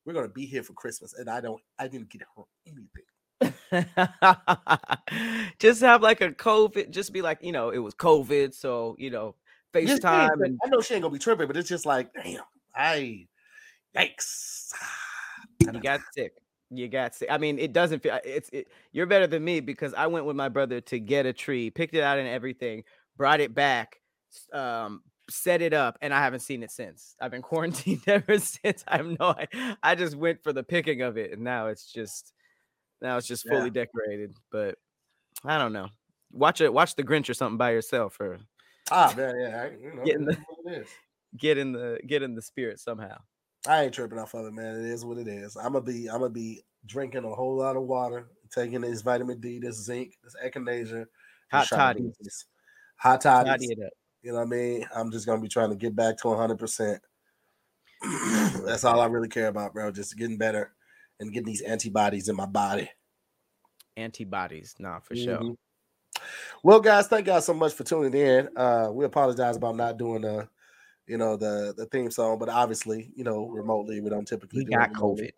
we're 0.05 0.13
gonna 0.13 0.27
be 0.29 0.45
here 0.45 0.63
for 0.63 0.73
Christmas. 0.73 1.13
And 1.13 1.29
I 1.29 1.41
don't 1.41 1.61
I 1.79 1.87
didn't 1.87 2.09
get 2.09 2.21
her 2.35 2.43
anything. 2.65 3.03
just 5.59 5.81
have 5.81 6.01
like 6.01 6.21
a 6.21 6.31
COVID. 6.31 6.89
Just 6.91 7.13
be 7.13 7.21
like, 7.21 7.39
you 7.41 7.51
know, 7.51 7.69
it 7.69 7.79
was 7.79 7.93
COVID, 7.95 8.53
so 8.53 8.95
you 8.97 9.09
know, 9.09 9.35
FaceTime 9.73 10.29
ain't- 10.31 10.41
and 10.41 10.59
I 10.65 10.69
know 10.69 10.81
she 10.81 10.93
ain't 10.93 11.03
gonna 11.03 11.13
be 11.13 11.19
tripping, 11.19 11.47
but 11.47 11.57
it's 11.57 11.69
just 11.69 11.85
like, 11.85 12.11
damn, 12.13 12.41
I 12.75 13.27
yikes. 13.95 14.71
you 15.59 15.71
got 15.81 16.01
sick. 16.13 16.33
You 16.69 16.87
got 16.89 17.15
sick. 17.15 17.29
I 17.31 17.37
mean, 17.37 17.59
it 17.59 17.71
doesn't 17.71 18.01
feel. 18.03 18.19
It's 18.25 18.49
it, 18.49 18.67
you're 18.91 19.05
better 19.05 19.27
than 19.27 19.43
me 19.43 19.61
because 19.61 19.93
I 19.93 20.07
went 20.07 20.25
with 20.25 20.35
my 20.35 20.49
brother 20.49 20.81
to 20.81 20.99
get 20.99 21.25
a 21.25 21.31
tree, 21.33 21.69
picked 21.69 21.93
it 21.93 22.01
out 22.01 22.17
and 22.19 22.27
everything, 22.27 22.83
brought 23.15 23.39
it 23.39 23.53
back, 23.55 24.01
um, 24.51 25.01
set 25.29 25.61
it 25.61 25.73
up, 25.73 25.97
and 26.01 26.13
I 26.13 26.19
haven't 26.19 26.41
seen 26.41 26.63
it 26.63 26.71
since. 26.71 27.15
I've 27.21 27.31
been 27.31 27.41
quarantined 27.43 28.01
ever 28.07 28.37
since. 28.39 28.83
I 28.87 28.97
have 28.97 29.07
no. 29.07 29.27
I, 29.29 29.47
I 29.81 29.95
just 29.95 30.15
went 30.15 30.43
for 30.43 30.51
the 30.51 30.63
picking 30.63 31.01
of 31.03 31.17
it, 31.17 31.31
and 31.31 31.41
now 31.41 31.67
it's 31.67 31.91
just 31.91 32.33
now 33.01 33.15
it's 33.17 33.27
just 33.27 33.45
Yeah. 33.45 33.51
fully 33.53 33.69
decorated. 33.69 34.35
But 34.51 34.75
I 35.45 35.57
don't 35.57 35.71
know. 35.73 35.87
watch 36.33 36.59
it. 36.59 36.73
Watch 36.73 36.95
the 36.95 37.03
Grinch 37.03 37.29
or 37.29 37.33
something 37.33 37.57
by 37.57 37.71
yourself, 37.71 38.19
or 38.19 38.39
ah 38.91 39.13
man, 39.15 39.35
yeah, 39.39 39.61
I, 39.63 39.77
you 39.81 39.93
know, 39.95 40.03
get 40.03 40.15
in 40.15 40.25
the 40.25 40.37
get 41.37 41.57
in 41.57 41.71
the 41.71 41.99
get 42.05 42.23
in 42.23 42.35
the 42.35 42.41
spirit 42.41 42.79
somehow. 42.81 43.17
I 43.67 43.83
ain't 43.83 43.93
tripping 43.93 44.19
off 44.19 44.33
of 44.33 44.45
it, 44.45 44.53
man. 44.53 44.75
It 44.75 44.91
is 44.91 45.05
what 45.05 45.17
it 45.17 45.27
is. 45.27 45.55
I'm 45.55 45.73
gonna 45.73 45.81
be 45.81 46.07
I'm 46.07 46.19
gonna 46.19 46.29
be 46.29 46.63
drinking 46.85 47.25
a 47.25 47.29
whole 47.29 47.57
lot 47.57 47.75
of 47.75 47.83
water, 47.83 48.27
taking 48.53 48.81
this 48.81 49.01
vitamin 49.01 49.39
D, 49.39 49.59
this 49.59 49.83
zinc, 49.83 50.13
this 50.23 50.35
echinacea, 50.43 51.05
hot 51.51 51.67
toddy, 51.67 52.11
hot 52.97 53.21
toddy. 53.21 53.67
You 54.23 54.31
know 54.31 54.39
what 54.39 54.43
I 54.43 54.45
mean? 54.45 54.85
I'm 54.95 55.11
just 55.11 55.25
gonna 55.25 55.41
be 55.41 55.47
trying 55.47 55.69
to 55.69 55.75
get 55.75 55.95
back 55.95 56.17
to 56.17 56.29
100. 56.29 56.57
percent 56.57 57.01
That's 58.65 58.83
all 58.83 58.99
I 58.99 59.07
really 59.07 59.27
care 59.27 59.47
about, 59.47 59.73
bro. 59.73 59.91
Just 59.91 60.17
getting 60.17 60.37
better 60.37 60.73
and 61.19 61.33
getting 61.33 61.47
these 61.47 61.61
antibodies 61.61 62.29
in 62.29 62.35
my 62.35 62.45
body. 62.45 62.89
Antibodies, 63.95 64.75
nah, 64.79 64.99
for 64.99 65.15
mm-hmm. 65.15 65.45
sure. 65.45 65.55
Well, 66.63 66.79
guys, 66.79 67.07
thank 67.07 67.27
y'all 67.27 67.41
so 67.41 67.53
much 67.53 67.73
for 67.73 67.83
tuning 67.83 68.13
in. 68.13 68.49
Uh, 68.55 68.89
we 68.91 69.05
apologize 69.05 69.57
about 69.57 69.75
not 69.75 69.97
doing 69.97 70.21
the, 70.21 70.47
you 71.07 71.17
know, 71.17 71.37
the 71.37 71.73
the 71.77 71.85
theme 71.87 72.11
song, 72.11 72.37
but 72.37 72.49
obviously, 72.49 73.11
you 73.15 73.23
know, 73.23 73.47
remotely 73.47 74.01
we 74.01 74.09
don't 74.09 74.27
typically. 74.27 74.59
We 74.59 74.65
do 74.65 74.71
got 74.71 74.93
COVID. 74.93 75.31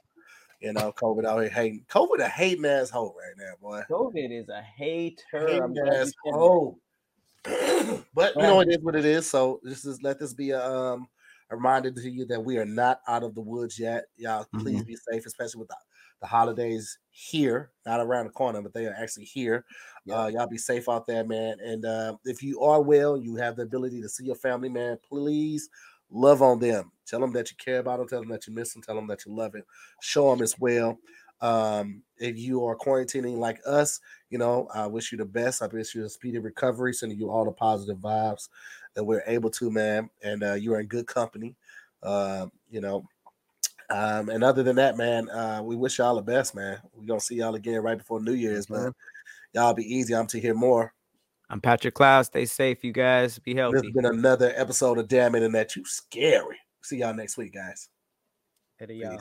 You 0.62 0.74
know, 0.74 0.92
COVID 0.92 1.26
out 1.26 1.40
here 1.40 1.50
hating. 1.50 1.86
COVID 1.90 2.20
a 2.20 2.28
hate 2.28 2.64
ass 2.66 2.90
hoe 2.90 3.16
right 3.16 3.36
now, 3.38 3.54
boy. 3.62 3.82
COVID 3.90 4.38
is 4.38 4.50
a 4.50 4.62
hater. 4.62 5.24
Hate 5.32 5.62
ass 5.94 6.12
hoe. 6.26 6.78
but 8.14 8.36
you 8.36 8.42
know, 8.42 8.60
it 8.60 8.70
is 8.70 8.80
what 8.82 8.96
it 8.96 9.06
is. 9.06 9.30
So 9.30 9.62
just, 9.66 9.86
just 9.86 10.04
let 10.04 10.20
this 10.20 10.34
be 10.34 10.52
a 10.52 10.66
um 10.66 11.08
a 11.50 11.56
reminder 11.56 11.92
to 11.92 12.10
you 12.10 12.26
that 12.26 12.44
we 12.44 12.58
are 12.58 12.66
not 12.66 13.02
out 13.08 13.24
of 13.24 13.36
the 13.36 13.42
woods 13.42 13.80
yet. 13.80 14.06
Y'all, 14.18 14.46
please 14.60 14.78
mm-hmm. 14.78 14.88
be 14.88 14.98
safe, 15.12 15.26
especially 15.26 15.60
with 15.60 15.70
the, 15.70 15.76
the 16.22 16.28
holidays 16.28 17.00
here, 17.12 17.72
not 17.86 18.00
around 18.00 18.26
the 18.26 18.32
corner, 18.32 18.62
but 18.62 18.74
they 18.74 18.86
are 18.86 18.96
actually 18.98 19.26
here. 19.26 19.66
Yeah. 20.06 20.24
Uh, 20.24 20.28
y'all 20.28 20.48
be 20.48 20.58
safe 20.58 20.90
out 20.90 21.08
there, 21.08 21.24
man. 21.24 21.58
And 21.60 21.86
uh, 21.86 22.16
if 22.26 22.44
you 22.44 22.62
are 22.62 22.82
well, 22.82 23.18
you 23.18 23.36
have 23.36 23.56
the 23.56 23.64
ability 23.64 24.02
to 24.02 24.10
see 24.10 24.26
your 24.26 24.36
family, 24.36 24.70
man. 24.70 24.98
Please 25.08 25.70
love 26.10 26.42
on 26.42 26.60
them. 26.60 26.92
Tell 27.06 27.20
them 27.20 27.34
that 27.34 27.52
you 27.52 27.58
care 27.58 27.80
about 27.80 28.00
them. 28.00 28.08
Tell 28.08 28.20
them 28.20 28.30
that 28.30 28.48
you 28.48 28.54
miss 28.54 28.74
them. 28.74 28.82
Tell 28.82 28.96
them 28.96 29.08
that 29.08 29.26
you 29.26 29.34
love 29.34 29.56
it. 29.56 29.66
Show 30.02 30.30
them 30.30 30.42
as 30.42 30.58
well. 30.60 31.00
Um, 31.42 32.04
if 32.18 32.38
you 32.38 32.66
are 32.66 32.76
quarantining 32.76 33.38
like 33.38 33.60
us, 33.66 34.00
you 34.30 34.38
know, 34.38 34.68
I 34.74 34.88
wish 34.88 35.12
you 35.12 35.18
the 35.18 35.26
best. 35.26 35.62
I 35.62 35.68
wish 35.68 35.96
you 35.96 36.04
a 36.04 36.10
speedy 36.10 36.38
recovery, 36.38 36.94
sending 36.94 37.18
you 37.18 37.30
all 37.30 37.46
the 37.46 37.52
positive 37.52 37.98
vibes 37.98 38.50
that 38.96 39.04
we're 39.04 39.24
able 39.26 39.50
to, 39.52 39.72
man. 39.72 40.10
And 40.22 40.44
uh, 40.44 40.54
you 40.56 40.74
are 40.74 40.82
in 40.82 40.88
good 40.88 41.08
company. 41.08 41.56
Uh, 42.04 42.48
you 42.70 42.82
know, 42.82 43.06
um, 43.90 44.30
and 44.30 44.44
other 44.44 44.64
than 44.64 44.76
that, 44.76 44.98
man, 44.98 45.30
uh, 45.30 45.62
we 45.64 45.76
wish 45.76 45.98
y'all 45.98 46.16
the 46.16 46.22
best, 46.22 46.56
man. 46.56 46.80
We're 46.94 47.06
gonna 47.06 47.20
see 47.20 47.36
y'all 47.36 47.56
again 47.56 47.82
right 47.82 47.98
before 47.98 48.22
New 48.22 48.34
Year's, 48.34 48.70
man. 48.70 48.94
Y'all 49.54 49.74
be 49.74 49.84
easy. 49.84 50.16
I'm 50.16 50.28
to 50.28 50.40
hear 50.40 50.54
more. 50.54 50.94
I'm 51.50 51.60
Patrick 51.60 51.96
Cloud. 51.96 52.24
Stay 52.24 52.46
safe, 52.46 52.84
you 52.84 52.92
guys. 52.92 53.40
Be 53.40 53.56
healthy. 53.56 53.78
This 53.78 53.86
has 53.86 53.94
been 53.94 54.06
another 54.06 54.54
episode 54.56 55.00
of 55.00 55.08
Damn 55.08 55.34
It 55.34 55.44
and 55.44 55.56
That 55.56 55.76
You 55.76 55.84
scary. 55.86 56.58
See 56.84 56.98
y'all 56.98 57.16
next 57.16 57.38
week, 57.38 57.54
guys. 57.54 57.90
Hey, 58.78 58.94
y'all. 58.94 59.20